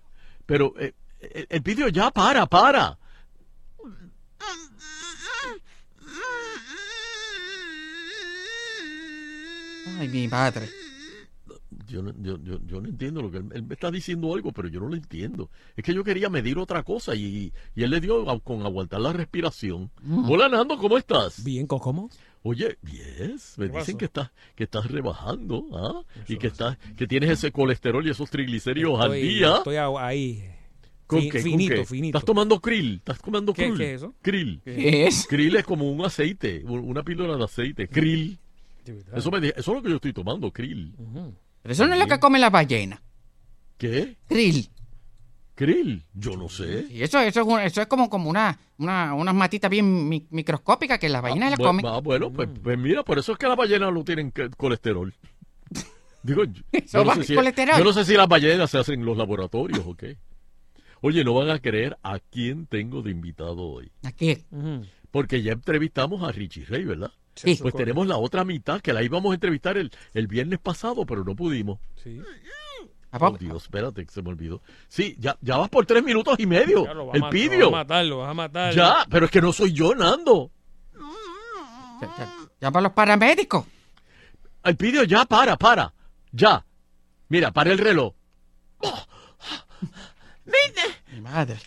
Pero 0.45 0.76
eh, 0.78 0.94
el, 1.20 1.48
el 1.49 1.60
video 1.61 1.88
ya 1.88 2.11
para, 2.11 2.45
para. 2.45 2.99
Ay, 9.99 10.07
mi 10.07 10.28
madre. 10.28 10.70
Yo 11.90 12.02
no, 12.03 12.14
yo, 12.22 12.38
yo, 12.44 12.60
yo 12.66 12.82
no 12.82 12.88
entiendo 12.88 13.22
lo 13.22 13.32
que 13.32 13.38
él, 13.38 13.45
él 13.53 13.64
me 13.64 13.74
está 13.74 13.90
diciendo 13.91 14.34
algo, 14.34 14.52
pero 14.52 14.68
yo 14.68 14.80
no 14.80 14.88
lo 14.90 14.95
entiendo. 14.95 15.49
Es 15.76 15.84
que 15.84 15.94
yo 15.94 16.03
quería 16.03 16.30
medir 16.30 16.57
otra 16.57 16.84
cosa 16.84 17.16
y, 17.16 17.52
y 17.76 17.84
él 17.84 17.90
le 17.91 17.99
dio 17.99 18.30
a- 18.30 18.40
con 18.40 18.61
aguantar 18.61 19.02
la 19.02 19.11
respiración. 19.14 19.90
Mm. 20.02 20.30
Hola 20.30 20.49
Nando, 20.49 20.78
¿cómo 20.78 20.98
estás? 20.98 21.44
Bien, 21.44 21.66
¿cómo? 21.68 22.10
Oye, 22.44 22.78
yes, 22.84 23.56
me 23.57 23.70
¿Qué 23.70 23.78
dicen 23.80 23.98
que 23.98 24.06
estás 24.06 24.32
que 24.56 24.64
estás 24.64 24.90
rebajando, 24.90 25.66
¿ah? 25.74 26.03
Y 26.28 26.38
que 26.38 26.48
estás 26.48 26.78
que 26.95 27.06
tienes 27.07 27.32
ese 27.32 27.52
colesterol 27.52 28.06
y 28.07 28.11
esos 28.11 28.30
triglicéridos 28.30 28.99
al 29.02 29.14
día. 29.14 29.57
Estoy 29.57 29.76
ahí. 29.76 30.44
¿Con 31.06 31.22
Fi- 31.22 31.30
qué? 31.32 31.41
¿Con 31.41 31.52
finito, 31.52 31.74
qué? 31.76 31.86
finito. 31.86 32.18
¿Estás 32.18 32.26
tomando 32.26 32.60
krill? 32.61 32.95
¿Estás 32.98 33.20
tomando 33.20 33.52
¿Qué- 33.53 33.64
krill? 33.66 33.78
qué 33.78 33.94
es 33.94 34.02
eso? 34.03 34.14
Krill. 34.22 34.61
¿Qué 34.64 35.07
es? 35.07 35.26
Krill 35.28 35.56
es 35.56 35.66
como 35.66 35.91
un 35.91 36.06
aceite, 36.06 36.64
un- 36.66 36.88
una 36.88 37.03
píldora 37.03 37.36
de 37.36 37.44
aceite. 37.44 37.88
Krill. 37.88 38.38
Eso, 39.14 39.30
me 39.32 39.48
eso 39.49 39.53
es 39.57 39.68
lo 39.68 39.82
que 39.84 39.90
yo 39.90 39.95
estoy 39.95 40.14
tomando, 40.14 40.52
krill. 40.52 40.94
Pero 41.61 41.73
eso 41.73 41.88
no 41.88 41.94
es 41.94 41.99
lo 41.99 42.07
que 42.07 42.19
come 42.19 42.40
la 42.40 42.49
ballena. 42.49 43.02
¿Qué? 43.77 44.18
Krill. 44.27 44.69
Krill, 45.56 46.06
yo 46.14 46.38
no 46.38 46.48
sé. 46.48 46.88
Y 46.90 47.02
eso, 47.03 47.19
eso, 47.19 47.41
es, 47.41 47.45
un- 47.48 47.60
eso 47.60 47.81
es 47.81 47.88
como, 47.88 48.10
como 48.10 48.30
una, 48.30 48.57
una, 48.77 49.14
unas 49.14 49.36
matitas 49.36 49.69
bien 49.69 50.07
mi- 50.07 50.26
microscópicas 50.30 50.99
que 50.99 51.10
las 51.10 51.22
ballenas 51.22 51.52
las 51.52 51.60
Bu- 51.60 51.64
comen. 51.65 51.86
ah, 51.86 51.99
bueno, 52.02 52.31
pues, 52.31 52.48
pues 52.64 52.77
mira, 52.77 53.03
por 53.03 53.19
eso 53.19 53.34
es 53.34 53.38
que 53.38 53.48
las 53.48 53.57
ballenas 53.57 53.94
no 53.94 54.03
tienen 54.06 54.31
que- 54.31 54.49
colesterol. 54.52 55.14
Digo, 56.23 56.45
yo, 56.45 56.61
Eso 56.72 56.99
yo 56.99 57.03
no 57.03 57.10
va 57.10 57.15
sé 57.15 57.23
si, 57.26 57.36
colesterol. 57.36 57.77
yo 57.77 57.84
no 57.84 57.94
sé 57.94 58.06
si 58.06 58.14
las 58.14 58.27
ballenas 58.27 58.72
se 58.72 58.77
hacen 58.77 59.02
en 59.02 59.06
los 59.06 59.18
laboratorios 59.18 59.84
o 59.86 59.95
qué. 59.95 60.18
Oye, 61.02 61.23
no 61.26 61.34
van 61.34 61.49
a 61.49 61.60
creer 61.60 61.98
a 62.03 62.19
quién 62.19 62.65
tengo 62.65 63.02
de 63.02 63.11
invitado 63.11 63.57
hoy. 63.57 63.91
¿A 64.03 64.11
qué? 64.14 64.45
Porque 65.11 65.41
ya 65.41 65.53
entrevistamos 65.53 66.23
a 66.23 66.31
Richie 66.31 66.65
Rey, 66.65 66.84
¿verdad? 66.86 67.11
Sí. 67.40 67.57
Pues 67.61 67.74
tenemos 67.74 68.06
la 68.06 68.18
otra 68.18 68.44
mitad, 68.44 68.82
que 68.82 68.91
la 68.91 69.02
íbamos 69.02 69.32
a 69.32 69.36
entrevistar 69.36 69.78
el, 69.78 69.91
el 70.14 70.28
viernes 70.28 70.60
pasado, 70.60 71.06
pero 71.06 71.24
no 71.24 71.36
pudimos. 71.36 71.80
Sí. 72.03 72.22
Oh, 73.11 73.38
Dios, 73.38 73.64
espérate, 73.64 74.06
que 74.06 74.11
se 74.11 74.22
me 74.22 74.30
olvidó. 74.30 74.61
Sí, 74.90 75.16
ya, 75.18 75.38
ya 75.41 75.56
vas 75.57 75.70
por 75.70 75.86
tres 75.86 76.03
minutos 76.03 76.36
y 76.38 76.45
medio. 76.45 76.86
Ya 76.86 76.91
el 77.14 77.30
pidio. 77.30 77.60
Lo 77.60 77.72
vas 77.72 77.80
a 77.80 77.84
matar, 77.84 78.06
lo 78.06 78.18
vas 78.18 78.30
a 78.30 78.34
matar. 78.34 78.76
Ya, 78.76 79.06
pero 79.10 79.26
es 79.26 79.32
que 79.32 79.41
no 79.41 79.53
soy 79.53 79.72
yo, 79.72 79.95
Nando. 79.95 80.52
Llama 82.60 82.80
a 82.80 82.84
los 82.84 82.91
paramédicos. 82.91 83.66
El 84.66 84.76
pidio 84.76 85.03
ya, 85.03 85.24
para, 85.24 85.57
para. 85.57 85.94
Ya. 86.32 86.66
Mira, 87.30 87.52
para 87.52 87.72
el 87.72 87.78
reloj. 87.78 88.14
¿Viste? 90.45 90.82
Mi 91.14 91.22
madre. 91.22 91.57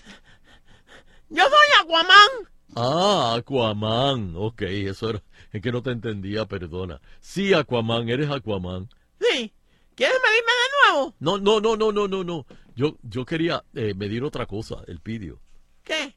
Yo 1.30 1.44
soy 1.44 1.82
Aquaman. 1.82 2.52
Ah, 2.76 3.34
Aquaman. 3.38 4.34
Ok, 4.36 4.62
eso 4.62 5.10
era. 5.10 5.22
Es 5.52 5.60
que 5.60 5.70
no 5.72 5.82
te 5.82 5.90
entendía, 5.90 6.46
perdona. 6.46 7.00
Sí, 7.20 7.52
Aquaman, 7.54 8.08
eres 8.08 8.30
Aquaman. 8.30 8.88
Sí. 9.20 9.52
¿Quieres 9.94 10.16
medirme 10.24 10.52
de 10.52 10.92
nuevo? 10.94 11.14
No, 11.20 11.38
no, 11.38 11.60
no, 11.60 11.76
no, 11.76 11.92
no, 11.92 12.08
no, 12.08 12.24
no. 12.24 12.46
Yo, 12.74 12.96
yo 13.02 13.26
quería 13.26 13.62
eh, 13.74 13.92
medir 13.94 14.24
otra 14.24 14.46
cosa, 14.46 14.76
el 14.86 15.00
pidio. 15.00 15.40
¿Qué? 15.84 16.16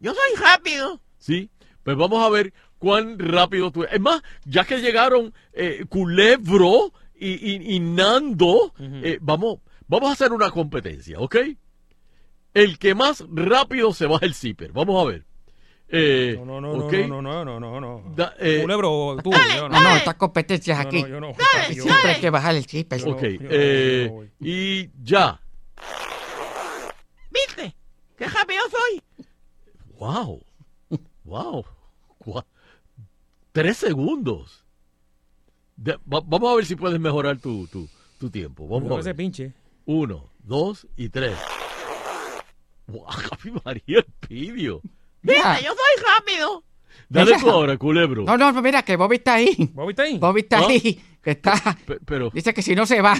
Yo 0.00 0.12
soy 0.12 0.36
rápido. 0.38 1.00
¿Sí? 1.18 1.50
Pues 1.82 1.96
vamos 1.96 2.22
a 2.22 2.28
ver 2.28 2.52
cuán 2.78 3.18
rápido 3.18 3.70
tú... 3.70 3.84
Es 3.84 4.00
más, 4.00 4.22
ya 4.44 4.64
que 4.64 4.78
llegaron 4.82 5.32
eh, 5.54 5.86
Culebro 5.88 6.92
y, 7.14 7.30
y- 7.52 7.74
y 7.76 7.80
Nando, 7.80 8.74
eh, 8.78 9.18
vamos, 9.22 9.60
vamos 9.88 10.10
a 10.10 10.12
hacer 10.12 10.32
una 10.32 10.50
competencia, 10.50 11.18
¿ok? 11.18 11.36
El 12.52 12.78
que 12.78 12.94
más 12.94 13.24
rápido 13.32 13.94
se 13.94 14.06
baja 14.06 14.26
el 14.26 14.34
zipper. 14.34 14.72
Vamos 14.72 15.02
a 15.02 15.08
ver. 15.08 15.24
Eh, 15.92 16.34
No, 16.38 16.44
no, 16.44 16.60
no, 16.60 16.86
¿ok? 16.86 16.92
no, 17.08 17.20
no, 17.20 17.44
no, 17.44 17.58
no, 17.58 17.60
no, 17.60 17.80
no. 17.80 18.14
Da- 18.14 18.34
eh, 18.38 18.60
Culebro, 18.62 19.16
tú, 19.24 19.32
yo 19.32 19.68
No, 19.68 19.80
no, 19.80 19.96
estas 19.96 20.14
competencias 20.14 20.78
No, 20.78 20.84
no, 20.84 20.88
aquí. 20.88 21.00
yo 21.10 21.20
no. 21.20 21.30
Y 21.70 21.74
Yo- 21.74 21.82
Siempre 21.82 22.10
hay 22.12 22.20
que 22.20 22.30
bajar 22.30 22.54
el 22.54 22.64
chip. 22.66 22.92
ok, 22.92 23.22
eh, 23.22 24.30
y 24.40 24.88
ya. 25.02 25.40
¿Viste? 27.30 27.74
¿Qué 28.16 28.26
rápido 28.26 28.60
soy? 28.70 29.02
Wow. 29.98 30.42
Wow. 31.24 31.64
Gua- 32.24 32.44
Tres 33.52 33.76
segundos. 33.78 34.64
De- 35.76 35.96
va- 36.12 36.22
vamos 36.24 36.52
a 36.52 36.56
ver 36.56 36.66
si 36.66 36.76
puedes 36.76 37.00
mejorar 37.00 37.38
tu, 37.38 37.66
tu, 37.66 37.88
tu 38.18 38.30
tiempo. 38.30 38.66
Vamos 38.68 38.92
a 38.92 39.02
ver. 39.02 39.16
pinche. 39.16 39.52
Uno, 39.86 40.30
dos 40.40 40.86
y 40.96 41.08
tres. 41.08 41.36
Wow, 42.86 43.06
Ave 43.32 43.52
María, 43.64 43.98
el 43.98 44.04
pidio. 44.28 44.82
¿Viste? 45.22 45.42
Yo 45.64 45.70
soy 45.72 46.04
rápido. 46.04 46.64
Dale 47.08 47.26
Mira. 47.32 47.40
tú 47.40 47.50
ahora, 47.50 47.76
culebro. 47.76 48.24
No, 48.24 48.36
no, 48.38 48.52
mira 48.62 48.82
que 48.84 48.96
Bobby 48.96 49.16
está 49.16 49.34
ahí. 49.34 49.70
¿Bobby 49.74 49.90
está 49.90 50.02
ahí? 50.04 50.18
Bobby 50.18 50.40
está 50.42 50.58
¿Ah? 50.60 50.66
ahí. 50.68 51.00
Que 51.22 51.30
está. 51.32 51.76
Pe- 51.86 51.98
Pero, 52.04 52.30
Dice 52.30 52.54
que 52.54 52.62
si 52.62 52.74
no 52.74 52.86
se 52.86 53.00
va. 53.02 53.14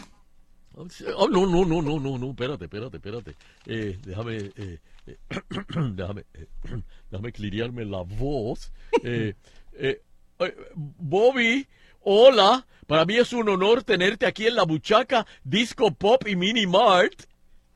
oh, 1.16 1.28
no, 1.28 1.46
no, 1.46 1.64
no, 1.64 1.82
no, 1.82 1.98
no, 2.00 2.18
no, 2.18 2.30
espérate, 2.30 2.64
espérate, 2.64 2.96
espérate. 2.98 3.34
Eh, 3.66 3.98
déjame, 4.02 4.36
eh, 4.36 4.78
eh, 5.06 5.18
déjame, 5.94 6.24
eh, 6.34 6.46
déjame 7.10 7.32
cliriarme 7.32 7.84
la 7.84 8.02
voz. 8.02 8.72
Eh, 9.02 9.34
eh, 9.74 10.00
eh, 10.38 10.56
Bobby, 10.74 11.66
hola. 12.00 12.66
Para 12.86 13.04
mí 13.04 13.16
es 13.16 13.32
un 13.32 13.48
honor 13.48 13.82
tenerte 13.84 14.26
aquí 14.26 14.46
en 14.46 14.54
la 14.56 14.64
buchaca 14.64 15.24
Disco 15.44 15.92
Pop 15.92 16.26
y 16.26 16.34
Mini 16.36 16.66
Mart. 16.66 17.22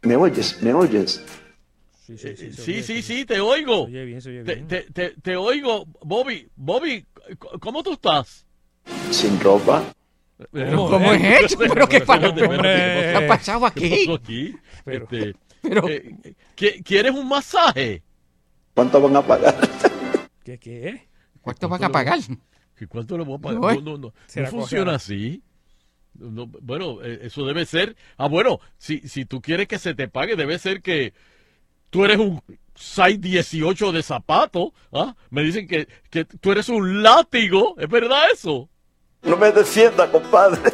¿Me 0.03 0.17
oyes? 0.17 0.61
¿Me 0.63 0.73
oyes? 0.75 1.25
Sí, 2.07 2.19
sí, 2.19 2.37
sí. 2.37 2.53
Sí, 2.53 2.83
sí, 2.83 3.03
sí, 3.03 3.25
te 3.25 3.41
oigo. 3.41 3.85
Oye 3.85 4.05
bien, 4.05 4.21
se 4.21 4.29
oye 4.29 4.45
Te, 4.45 4.55
bien. 4.57 4.69
te, 4.69 4.83
te, 4.93 5.11
te 5.23 5.37
oigo, 5.37 5.87
Bobby. 6.03 6.49
Bobby, 6.55 7.07
¿cómo 7.61 7.83
tú 7.83 7.95
estás? 7.95 8.47
¿Sin 9.11 9.41
ropa? 9.41 9.83
Pero- 10.53 10.89
¿Cómo 10.89 11.13
es 11.15 11.45
eso? 11.45 11.59
¿Pero 11.59 11.89
qué 11.89 12.03
¿Qué 12.03 13.15
ha 13.17 13.27
pasado 13.27 13.65
aquí? 13.67 13.81
¿Qué 13.89 13.97
pasó 14.07 14.15
aquí? 14.15 14.55
Pero- 14.85 15.05
Este, 15.11 15.35
pero- 15.63 15.89
eh, 15.89 16.15
¿qui- 16.55 16.85
¿Quieres 16.85 17.13
un 17.15 17.27
masaje? 17.27 18.03
¿Cuánto 18.75 19.01
van 19.01 19.17
a 19.17 19.23
pagar? 19.23 19.55
¿Qué, 20.45 20.59
qué? 20.59 21.09
¿Cuánto 21.41 21.69
van 21.71 21.85
a 21.85 21.89
pagar? 21.89 22.19
¿Y 22.81 22.87
¿Cuánto 22.87 23.17
le 23.17 23.25
voy 23.25 23.37
a 23.37 23.39
pagar? 23.39 23.61
No, 23.61 23.69
No, 23.69 23.71
¿eh? 23.73 23.81
no, 23.83 23.97
no. 23.97 24.15
Se 24.27 24.41
No 24.41 24.45
la 24.45 24.51
funciona 24.51 24.85
cogerá. 24.85 24.97
así. 24.97 25.43
No, 26.19 26.47
bueno, 26.47 27.03
eh, 27.03 27.21
eso 27.23 27.47
debe 27.47 27.65
ser. 27.65 27.97
Ah, 28.19 28.29
bueno, 28.29 28.61
si, 28.77 29.01
si 29.09 29.25
tú 29.25 29.41
quieres 29.41 29.67
que 29.69 29.79
se 29.79 29.95
te 29.95 30.07
pague, 30.09 30.37
debe 30.37 30.59
ser 30.59 30.83
que 30.83 31.15
tú 31.95 32.05
eres 32.05 32.19
un 32.19 32.43
size 32.75 33.19
18 33.19 33.93
de 33.93 34.03
zapato. 34.03 34.75
¿ah? 34.93 35.15
Me 35.31 35.45
dicen 35.45 35.69
que, 35.69 35.87
que 36.11 36.25
tú 36.25 36.51
eres 36.51 36.69
un 36.69 37.05
látigo. 37.05 37.77
¿Es 37.79 37.89
verdad 37.89 38.25
eso? 38.33 38.69
No 39.23 39.37
me 39.37 39.53
defienda, 39.53 40.11
compadre. 40.11 40.61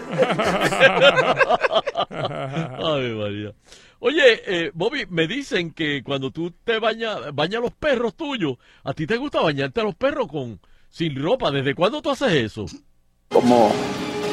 Ay, 2.08 3.12
María. 3.12 3.52
Oye, 3.98 4.22
eh, 4.46 4.70
Bobby, 4.72 5.04
me 5.10 5.26
dicen 5.26 5.72
que 5.72 6.02
cuando 6.02 6.30
tú 6.30 6.52
te 6.64 6.78
bañas 6.78 7.34
bañas 7.34 7.58
a 7.58 7.64
los 7.64 7.72
perros 7.72 8.14
tuyos, 8.16 8.56
a 8.82 8.94
ti 8.94 9.06
te 9.06 9.18
gusta 9.18 9.42
bañarte 9.42 9.82
a 9.82 9.84
los 9.84 9.94
perros 9.96 10.26
con 10.26 10.58
sin 10.88 11.22
ropa. 11.22 11.50
¿Desde 11.50 11.74
cuándo 11.74 12.00
tú 12.00 12.08
haces 12.08 12.32
eso? 12.32 12.64
Como 13.28 13.70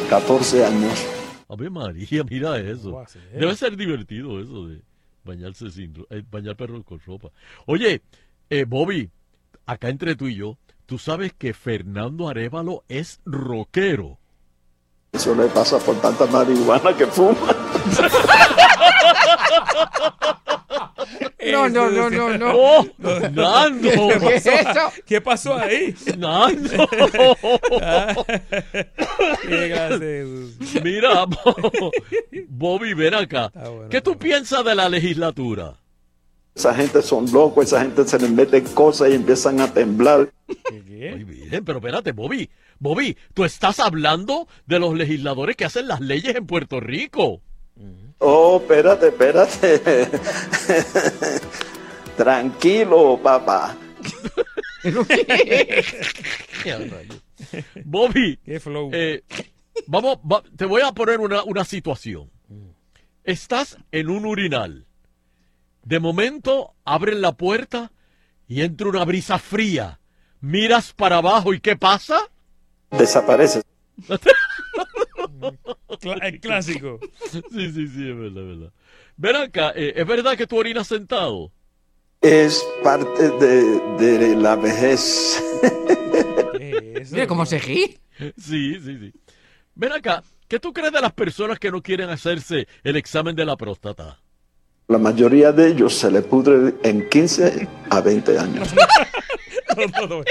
14 0.09 0.65
años. 0.65 1.05
Ave 1.49 1.69
María, 1.69 2.23
mira 2.23 2.51
¿Cómo 2.51 2.71
eso. 2.71 2.97
a? 2.97 3.05
Debe 3.37 3.55
ser 3.57 3.75
divertido 3.75 4.39
eso 4.41 4.67
de 4.67 4.81
bañarse 5.27 5.69
sin 5.69 5.93
eh, 6.09 6.23
bañar 6.31 6.55
perros 6.55 6.83
con 6.83 6.99
ropa. 6.99 7.29
Oye, 7.65 8.01
eh, 8.49 8.65
Bobby, 8.65 9.11
acá 9.65 9.89
entre 9.89 10.15
tú 10.15 10.27
y 10.27 10.35
yo, 10.35 10.57
tú 10.85 10.97
sabes 10.97 11.33
que 11.33 11.53
Fernando 11.53 12.27
Arevalo 12.27 12.83
es 12.87 13.19
rockero. 13.25 14.17
Eso 15.11 15.35
le 15.35 15.47
pasa 15.47 15.77
por 15.79 15.99
tanta 16.01 16.25
marihuana 16.25 16.95
que 16.95 17.05
fuma. 17.07 17.37
No, 21.51 21.69
no, 21.69 21.89
no, 21.89 22.09
no, 22.09 22.37
no. 22.37 22.51
¡Oh, 22.53 22.85
Nando! 23.31 23.89
¿Qué 24.19 24.35
es 24.35 24.45
eso? 24.45 24.91
¿Qué 25.05 25.21
pasó 25.21 25.55
ahí? 25.55 25.95
¡Nando! 26.17 26.87
Qué 29.43 30.81
Mira, 30.83 31.25
Bo- 31.25 31.91
Bobby, 32.49 32.93
ven 32.93 33.13
acá. 33.13 33.51
Bueno, 33.53 33.89
¿Qué 33.89 34.01
tú 34.01 34.17
piensas 34.17 34.63
de 34.65 34.75
la 34.75 34.89
legislatura? 34.89 35.75
Esa 36.55 36.73
gente 36.73 37.01
son 37.03 37.31
locos, 37.31 37.65
esa 37.67 37.81
gente 37.81 38.03
se 38.05 38.17
les 38.19 38.31
meten 38.31 38.63
cosas 38.73 39.09
y 39.09 39.13
empiezan 39.13 39.59
a 39.61 39.71
temblar. 39.71 40.31
¿Qué, 40.47 40.83
qué? 40.85 41.11
Muy 41.11 41.23
bien, 41.23 41.63
pero 41.63 41.77
espérate, 41.77 42.11
Bobby. 42.13 42.49
Bobby, 42.79 43.15
tú 43.33 43.43
estás 43.45 43.79
hablando 43.79 44.47
de 44.65 44.79
los 44.79 44.95
legisladores 44.95 45.55
que 45.55 45.65
hacen 45.65 45.87
las 45.87 46.01
leyes 46.01 46.35
en 46.35 46.47
Puerto 46.47 46.79
Rico. 46.79 47.41
Oh, 48.19 48.57
espérate, 48.61 49.07
espérate. 49.09 49.77
Tranquilo, 52.17 53.19
papá. 53.21 53.75
Bobby, 57.85 58.39
Qué 58.43 58.59
flow. 58.59 58.89
eh, 58.93 59.23
vamos, 59.87 60.17
va- 60.19 60.43
te 60.55 60.65
voy 60.65 60.81
a 60.81 60.91
poner 60.91 61.19
una, 61.19 61.43
una 61.43 61.63
situación. 61.65 62.29
Estás 63.23 63.77
en 63.91 64.09
un 64.09 64.25
urinal. 64.25 64.85
De 65.83 65.99
momento 65.99 66.73
abren 66.85 67.21
la 67.21 67.33
puerta 67.33 67.91
y 68.47 68.61
entra 68.61 68.87
una 68.89 69.05
brisa 69.05 69.37
fría. 69.37 69.99
Miras 70.41 70.93
para 70.93 71.17
abajo 71.17 71.53
y 71.53 71.59
¿qué 71.59 71.75
pasa? 71.75 72.19
Desaparece. 72.91 73.61
El 76.21 76.39
clásico. 76.39 76.99
Sí, 77.31 77.71
sí, 77.71 77.87
sí, 77.87 78.09
es 78.09 78.17
verdad, 78.17 78.43
es 78.43 78.57
verdad. 78.57 78.73
Ven 79.17 79.35
acá, 79.35 79.73
eh, 79.75 79.93
¿es 79.95 80.07
verdad 80.07 80.37
que 80.37 80.47
tú 80.47 80.57
orinas 80.57 80.87
sentado? 80.87 81.51
Es 82.21 82.63
parte 82.83 83.29
de, 83.31 83.79
de 83.97 84.35
la 84.35 84.55
vejez. 84.55 85.43
¿Qué 86.57 86.93
es 86.95 87.01
eso? 87.01 87.15
Mira 87.15 87.27
cómo 87.27 87.45
se 87.45 87.59
ríe. 87.59 87.99
Sí, 88.37 88.79
sí, 88.79 88.97
sí. 88.99 89.13
Ven 89.75 89.91
acá, 89.91 90.23
¿qué 90.47 90.59
tú 90.59 90.73
crees 90.73 90.91
de 90.91 91.01
las 91.01 91.13
personas 91.13 91.59
que 91.59 91.71
no 91.71 91.81
quieren 91.81 92.09
hacerse 92.09 92.67
el 92.83 92.95
examen 92.95 93.35
de 93.35 93.45
la 93.45 93.55
próstata? 93.55 94.19
La 94.87 94.97
mayoría 94.97 95.51
de 95.51 95.67
ellos 95.67 95.93
se 95.93 96.09
le 96.09 96.21
pudre 96.21 96.75
en 96.83 97.07
15 97.09 97.67
a 97.89 98.01
20 98.01 98.39
años. 98.39 98.73
No, 99.77 99.85
no, 99.85 100.07
no. 100.07 100.23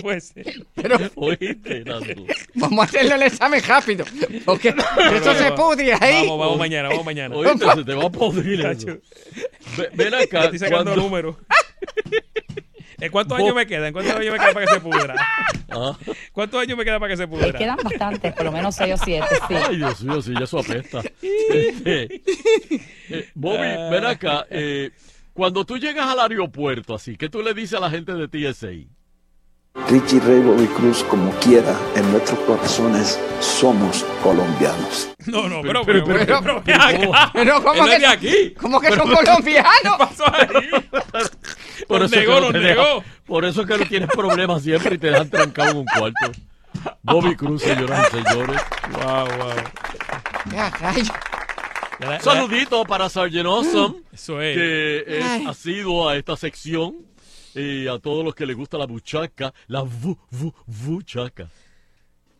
Puede 0.00 0.20
ser. 0.20 0.66
Pero 0.74 0.98
Oíste, 1.16 1.84
Nando. 1.84 2.24
vamos 2.54 2.80
a 2.80 2.84
hacerle 2.84 3.14
el 3.14 3.22
examen 3.22 3.62
rápido. 3.66 4.04
Porque 4.44 4.68
eso 4.68 5.34
se 5.34 5.52
pudre 5.52 5.94
ahí. 6.00 6.22
Vamos, 6.26 6.38
vamos 6.38 6.58
mañana, 6.58 6.88
vamos 6.88 7.04
mañana. 7.04 7.34
Oíste, 7.36 7.64
se 7.74 7.84
te 7.84 7.94
va 7.94 8.04
a 8.04 8.10
podrir 8.10 8.60
eso. 8.66 8.86
Ve- 9.76 9.90
Ven 9.94 10.14
acá, 10.14 10.44
Estoy 10.44 10.58
sacando 10.58 10.84
cuando- 10.92 10.96
números. 11.02 11.36
¿En 13.00 13.10
cuántos 13.10 13.38
Vos- 13.38 13.44
años 13.46 13.56
me 13.56 13.66
queda? 13.66 13.86
¿En 13.88 13.94
cuántos 13.94 14.14
años 14.14 14.32
me 14.32 14.38
queda 14.38 14.52
para 14.52 14.66
que 14.66 14.72
se 14.74 14.80
pudra? 14.80 15.14
Ah. 15.70 15.96
¿Cuántos 16.32 16.60
años 16.60 16.76
me 16.76 16.84
queda 16.84 16.98
para 17.00 17.10
que 17.12 17.16
se 17.16 17.26
pudra? 17.26 17.50
quedan 17.56 17.78
bastantes, 17.82 18.32
por 18.34 18.44
lo 18.44 18.52
menos 18.52 18.74
seis 18.74 18.92
o 19.00 19.02
siete, 19.04 19.26
sí. 19.48 19.54
Ay, 19.54 19.76
Dios 19.76 20.02
mío, 20.04 20.20
sí, 20.20 20.34
ya 20.38 20.44
eso 20.44 20.58
apesta. 20.58 21.00
Este, 21.22 22.22
eh, 23.08 23.28
Bobby, 23.34 23.68
ven 23.90 24.04
acá. 24.04 24.46
eh, 24.50 24.90
cuando 25.32 25.64
tú 25.64 25.78
llegas 25.78 26.06
al 26.08 26.20
aeropuerto, 26.20 26.94
así, 26.94 27.16
¿qué 27.16 27.30
tú 27.30 27.40
le 27.42 27.54
dices 27.54 27.78
a 27.78 27.80
la 27.80 27.88
gente 27.88 28.12
de 28.12 28.28
TSA? 28.28 28.68
Richie 29.88 30.20
Ray 30.20 30.40
Bobby 30.40 30.66
Cruz, 30.68 31.04
como 31.04 31.30
quiera, 31.40 31.76
en 31.94 32.10
nuestros 32.10 32.38
corazones 32.40 33.18
somos 33.40 34.04
colombianos. 34.22 35.12
No, 35.26 35.48
no, 35.48 35.62
Pero, 35.62 35.82
pero, 35.84 36.04
pero, 36.04 36.16
pero, 36.26 36.40
pero, 36.42 36.62
pero, 36.62 36.62
pero. 36.64 37.12
Pero 37.32 37.62
¿cómo 37.62 37.84
que 37.86 38.06
aquí? 38.06 38.54
¿Cómo 38.60 38.80
que 38.80 38.88
Pero- 38.90 39.06
son 39.06 39.14
colombianos? 39.14 39.96
pasó 39.98 40.24
ahí? 40.34 40.46
Por 41.86 42.02
eso, 42.02 42.14
es 42.16 42.20
que 42.26 42.26
negó, 42.58 42.82
no 42.82 43.04
por 43.26 43.44
eso 43.44 43.62
es 43.62 43.66
que 43.68 43.78
no 43.78 43.86
tienes 43.86 44.08
problemas 44.10 44.62
siempre 44.62 44.96
y 44.96 44.98
te 44.98 45.08
dejan 45.08 45.30
trancado 45.30 45.70
en 45.70 45.76
un 45.78 45.84
cuarto. 45.86 46.32
Bobby 47.02 47.36
Cruz, 47.36 47.62
señoras 47.62 48.08
y 48.12 48.16
señores. 48.28 48.60
Wow, 48.92 49.26
wow. 49.38 49.54
Ya. 50.52 52.20
Saludito 52.20 52.84
para 52.84 53.08
Sargent 53.08 53.46
Awesome, 53.46 53.96
Eso 54.12 54.40
es. 54.40 54.56
que 54.56 55.04
es 55.18 55.46
asiduo 55.46 56.08
a 56.08 56.16
esta 56.16 56.36
sección. 56.36 56.94
Y 57.54 57.88
a 57.88 57.98
todos 57.98 58.24
los 58.24 58.34
que 58.34 58.46
les 58.46 58.56
gusta 58.56 58.78
la 58.78 58.86
buchaca, 58.86 59.52
la 59.66 59.82
bu, 59.82 60.16
bu, 60.30 60.52
buchaca. 60.66 61.48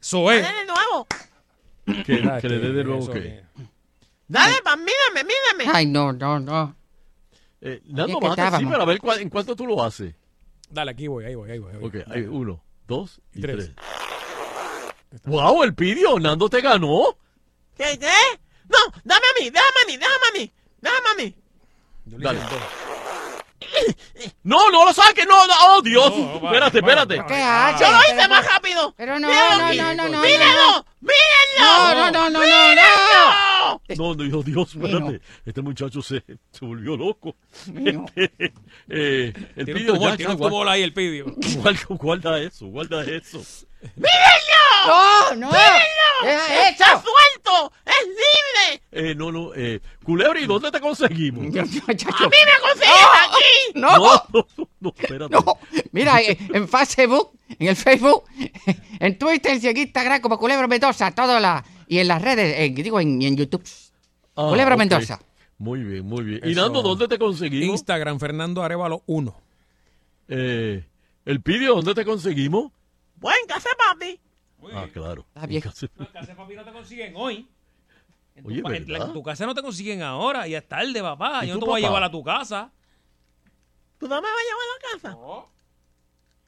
Eso 0.01 0.31
es. 0.31 0.43
Dale 0.43 0.59
de 0.61 0.67
nuevo. 0.67 1.07
Que, 2.07 2.23
Ah, 2.31 2.41
que 2.41 2.49
le 2.49 2.59
dé 2.59 2.73
de 2.73 2.85
nuevo 2.85 3.07
que. 3.13 3.21
que- 3.21 3.45
Dale, 4.29 4.55
pa, 4.63 4.77
mírame, 4.77 5.25
mírame. 5.25 5.73
Ay, 5.77 5.87
no, 5.87 6.13
no, 6.13 6.39
no. 6.39 6.77
Eh, 7.61 7.83
Nando, 7.87 8.21
¿qué 8.21 8.27
bájate 8.27 8.43
estábamos? 8.43 8.61
encima, 8.61 8.83
a 8.83 8.87
ver 8.87 8.99
cua- 9.01 9.21
en 9.21 9.29
cuánto 9.29 9.57
tú 9.57 9.67
lo 9.67 9.83
haces. 9.83 10.15
Dale, 10.71 10.93
aquí 10.93 11.09
voy, 11.09 11.25
ahí 11.25 11.35
voy, 11.35 11.51
ahí 11.51 11.59
voy. 11.59 11.73
ahí 11.73 11.79
voy. 11.79 11.89
Ok, 12.03 12.09
hay 12.09 12.23
uno, 12.23 12.63
dos 12.87 13.21
y 13.35 13.41
Tres. 13.41 13.57
tres. 15.11 15.21
¡Wow! 15.25 15.65
El 15.65 15.75
pidio, 15.75 16.19
Nando 16.21 16.49
te 16.49 16.61
ganó. 16.61 17.19
¿Qué, 17.77 17.99
qué? 17.99 18.13
No, 18.69 18.79
dame 19.03 19.25
a 19.37 19.41
mí, 19.43 19.51
déjame 19.51 19.81
a 19.83 19.87
mí, 19.89 19.97
déjame 19.97 20.25
a 20.29 20.39
mí, 20.39 20.53
déjame 20.81 21.09
a 21.09 21.15
mí. 21.25 21.37
Yo 22.07 22.19
le 22.19 22.25
Dale. 22.25 22.39
dos. 22.39 22.51
No, 24.43 24.71
no 24.71 24.85
lo 24.85 24.93
saques, 24.93 25.27
no, 25.27 25.47
no, 25.47 25.53
oh 25.69 25.83
Dios. 25.83 26.17
No, 26.17 26.35
espérate, 26.47 26.79
espérate. 26.79 27.17
va. 27.19 27.27
¿Qué 27.27 27.35
Ah. 27.35 27.69
haces? 27.69 27.81
Yo 27.87 27.93
lo 27.93 28.01
hice 28.19 28.29
más 28.29 28.47
rápido. 28.47 28.95
Pero 28.97 29.19
no, 29.19 29.29
no, 29.29 29.59
no, 29.75 29.95
no, 29.95 30.09
no, 30.09 30.21
Mírenlo, 30.23 30.87
mírenlo. 31.01 31.61
No, 31.61 31.95
no, 31.95 32.11
no, 32.11 32.31
no, 32.31 32.41
no, 32.41 32.75
no. 32.75 33.81
No, 33.97 34.15
no, 34.15 34.43
Dios, 34.43 34.75
espérate. 34.75 35.21
Este 35.45 35.63
muchacho 35.63 36.03
se, 36.03 36.23
se 36.51 36.65
volvió 36.65 36.97
loco. 36.97 37.37
Este, 37.75 38.33
eh, 38.89 39.33
el 39.57 39.65
Tiene 39.65 39.73
un 39.73 39.99
pidio 39.99 40.17
ya, 40.17 40.35
guarda, 40.35 40.73
ahí 40.73 40.83
el 40.83 40.93
pidio. 40.93 41.27
guarda, 41.57 41.81
guarda 41.89 42.41
eso, 42.41 42.67
guarda 42.67 43.05
eso. 43.05 43.43
No, 44.87 45.35
no. 45.37 45.51
Deja 45.51 46.69
¡Está 46.69 46.85
eso. 46.93 47.03
suelto! 47.03 47.73
¡Es 47.87 48.07
libre! 48.09 48.83
Eh, 48.93 49.15
no, 49.15 49.33
no, 49.33 49.55
eh, 49.55 49.81
Culebra, 50.05 50.39
¿y 50.41 50.47
dónde 50.47 50.71
te 50.71 50.81
conseguimos? 50.81 51.45
Yo- 51.55 51.63
yo- 51.65 51.83
¡A 51.87 51.93
mí 51.93 52.37
me 52.45 52.61
consigues 52.63 53.07
aquí! 53.25 53.73
No, 53.75 53.97
no, 53.99 54.27
no, 54.33 54.69
no, 54.81 54.95
espérate. 54.99 55.35
no. 55.35 55.59
Mira, 55.93 56.21
eh, 56.21 56.37
en 56.53 56.69
Facebook, 56.69 57.33
en 57.59 57.69
el 57.69 57.77
Facebook, 57.77 58.25
en 59.01 59.19
Twitter 59.19 59.59
y 59.63 59.67
en 59.69 59.77
Instagram 59.77 60.21
como 60.21 60.39
Culebro 60.39 60.69
Mendoza, 60.69 61.11
todas 61.13 61.41
las 61.41 61.63
y 61.89 61.99
en 61.99 62.09
las 62.09 62.21
redes, 62.23 62.55
eh, 62.59 62.71
digo, 62.75 63.01
en, 63.01 63.21
y 63.21 63.27
en 63.27 63.37
YouTube. 63.37 63.63
Ah, 64.37 64.47
Culebra 64.49 64.75
ok. 64.75 64.79
Mendoza. 64.79 65.21
Muy 65.59 65.81
bien, 65.83 66.07
muy 66.07 66.23
bien. 66.25 66.41
¿Y 66.45 66.53
Eso. 66.53 66.63
Nando, 66.63 66.83
dónde 66.83 67.09
te 67.09 67.19
conseguimos? 67.19 67.69
Instagram, 67.77 68.19
Fernando 68.19 68.63
Arevalo 68.63 69.03
1. 69.07 69.35
Eh, 70.29 70.85
el 71.27 71.41
pidio, 71.43 71.75
¿dónde 71.75 71.95
te 71.95 72.05
conseguimos? 72.05 72.73
Buen 73.21 73.37
casa, 73.47 73.69
papi. 73.79 74.19
Ah, 74.73 74.87
claro. 74.93 75.25
Está 75.35 75.47
bien. 75.47 75.63
En 75.99 76.07
casa 76.07 76.35
papi 76.35 76.55
no 76.55 76.65
te 76.65 76.73
consiguen 76.73 77.13
hoy. 77.17 77.49
En 78.35 78.43
tu, 78.45 78.51
Oye, 78.51 78.63
pa- 78.63 78.77
en, 78.77 78.83
la- 78.87 78.93
¿verdad? 78.93 79.07
en 79.09 79.13
tu 79.15 79.23
casa 79.23 79.47
no 79.47 79.55
te 79.55 79.63
consiguen 79.63 80.03
ahora. 80.03 80.47
Ya 80.49 80.59
es 80.59 80.69
tarde, 80.69 81.01
papá. 81.03 81.45
¿Y 81.45 81.49
Yo 81.49 81.55
no 81.55 81.61
tu 81.61 81.67
te 81.67 81.71
voy 81.71 81.83
a 81.83 81.87
llevar 81.87 82.03
a 82.03 82.11
tu 82.11 82.23
casa. 82.25 82.73
¿Tú 83.99 84.09
no 84.09 84.17
me 84.17 84.23
vas 84.23 84.31
a 84.31 84.45
llevar 84.45 84.67
a 84.77 84.93
casa? 84.93 85.47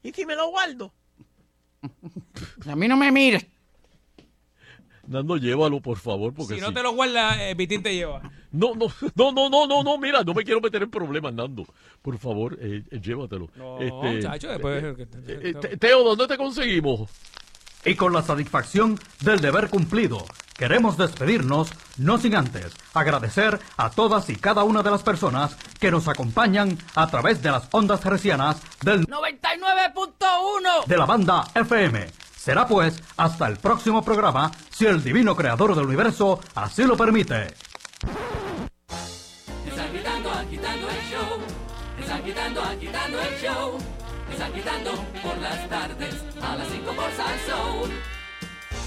¿Y 0.02 0.12
si 0.12 0.24
me 0.26 0.34
lo 0.34 0.48
guardo? 0.48 0.92
A 2.66 2.76
mí 2.76 2.88
no 2.88 2.96
me 2.96 3.10
mires. 3.12 3.46
Nando, 5.12 5.36
llévalo, 5.36 5.80
por 5.80 5.98
favor, 5.98 6.32
porque 6.34 6.55
Si 6.56 6.60
no 6.60 6.68
sí. 6.68 6.74
te 6.74 6.82
lo 6.82 6.93
guardas, 6.93 7.39
eh, 7.40 7.55
Vitín 7.56 7.82
te 7.82 7.94
lleva. 7.94 8.20
No, 8.51 8.74
no, 8.74 8.86
no, 9.14 9.32
no, 9.32 9.48
no, 9.48 9.66
no, 9.66 9.82
no, 9.84 9.98
mira, 9.98 10.22
no 10.24 10.34
me 10.34 10.43
quiero 10.44 10.60
meter 10.60 10.82
en 10.82 10.90
problemas, 10.90 11.32
Nando. 11.32 11.64
Por 12.02 12.18
favor, 12.18 12.59
eh, 12.60 12.82
eh, 12.90 13.01
llévatelo. 13.01 13.48
No, 13.56 13.80
Este, 13.80 14.22
chacho, 14.22 14.48
después... 14.48 14.82
eh, 14.82 14.97
eh, 15.28 15.55
Te- 15.60 15.76
Teo, 15.76 16.02
¿dónde 16.02 16.26
te 16.26 16.36
conseguimos? 16.36 17.09
Y 17.84 17.94
con 17.97 18.12
la 18.12 18.22
satisfacción 18.22 18.98
del 19.20 19.40
deber 19.40 19.68
cumplido, 19.68 20.24
queremos 20.56 20.97
despedirnos, 20.97 21.72
no 21.98 22.16
sin 22.18 22.36
antes 22.36 22.72
agradecer 22.94 23.59
a 23.76 23.90
todas 23.90 24.30
y 24.30 24.36
cada 24.36 24.62
una 24.62 24.84
de 24.84 24.90
las 24.93 25.02
personas 25.02 25.56
que 25.80 25.90
nos 25.90 26.06
acompañan 26.06 26.78
a 26.94 27.09
través 27.10 27.43
de 27.43 27.51
las 27.51 27.68
ondas 27.72 28.05
hercianas 28.06 28.62
del 28.84 29.05
99.1. 29.09 30.86
de 30.86 30.97
la 30.97 31.06
banda 31.06 31.44
FM. 31.55 32.06
Será 32.43 32.66
pues 32.66 33.01
hasta 33.19 33.47
el 33.47 33.56
próximo 33.56 34.02
programa, 34.02 34.51
si 34.69 34.85
el 34.85 35.01
divino 35.05 35.36
creador 35.36 35.77
del 35.77 35.86
universo 35.86 36.40
así 36.56 36.82
lo 36.82 36.97
permite. 36.97 37.55
Están 39.64 39.93
show. 41.09 41.39
Están 42.01 42.23
show. 43.40 43.78
Están 44.32 44.52
quitando 44.55 44.90
por 45.23 45.39
las 45.39 45.69
tardes 45.69 46.14
a 46.43 46.56
las 46.56 46.66
5 46.66 46.93
por 46.93 47.12
Salsoul. 47.12 47.90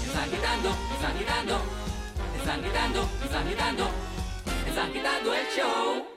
Están 0.04 0.30
quitando, 0.30 0.68
están 0.94 1.18
quitando. 1.18 1.60
Están 2.36 2.62
quitando, 2.62 3.08
están 3.24 3.48
quitando. 3.48 3.88
Están 4.66 4.92
quitando 4.92 5.32
el 5.32 5.46
show. 5.56 6.15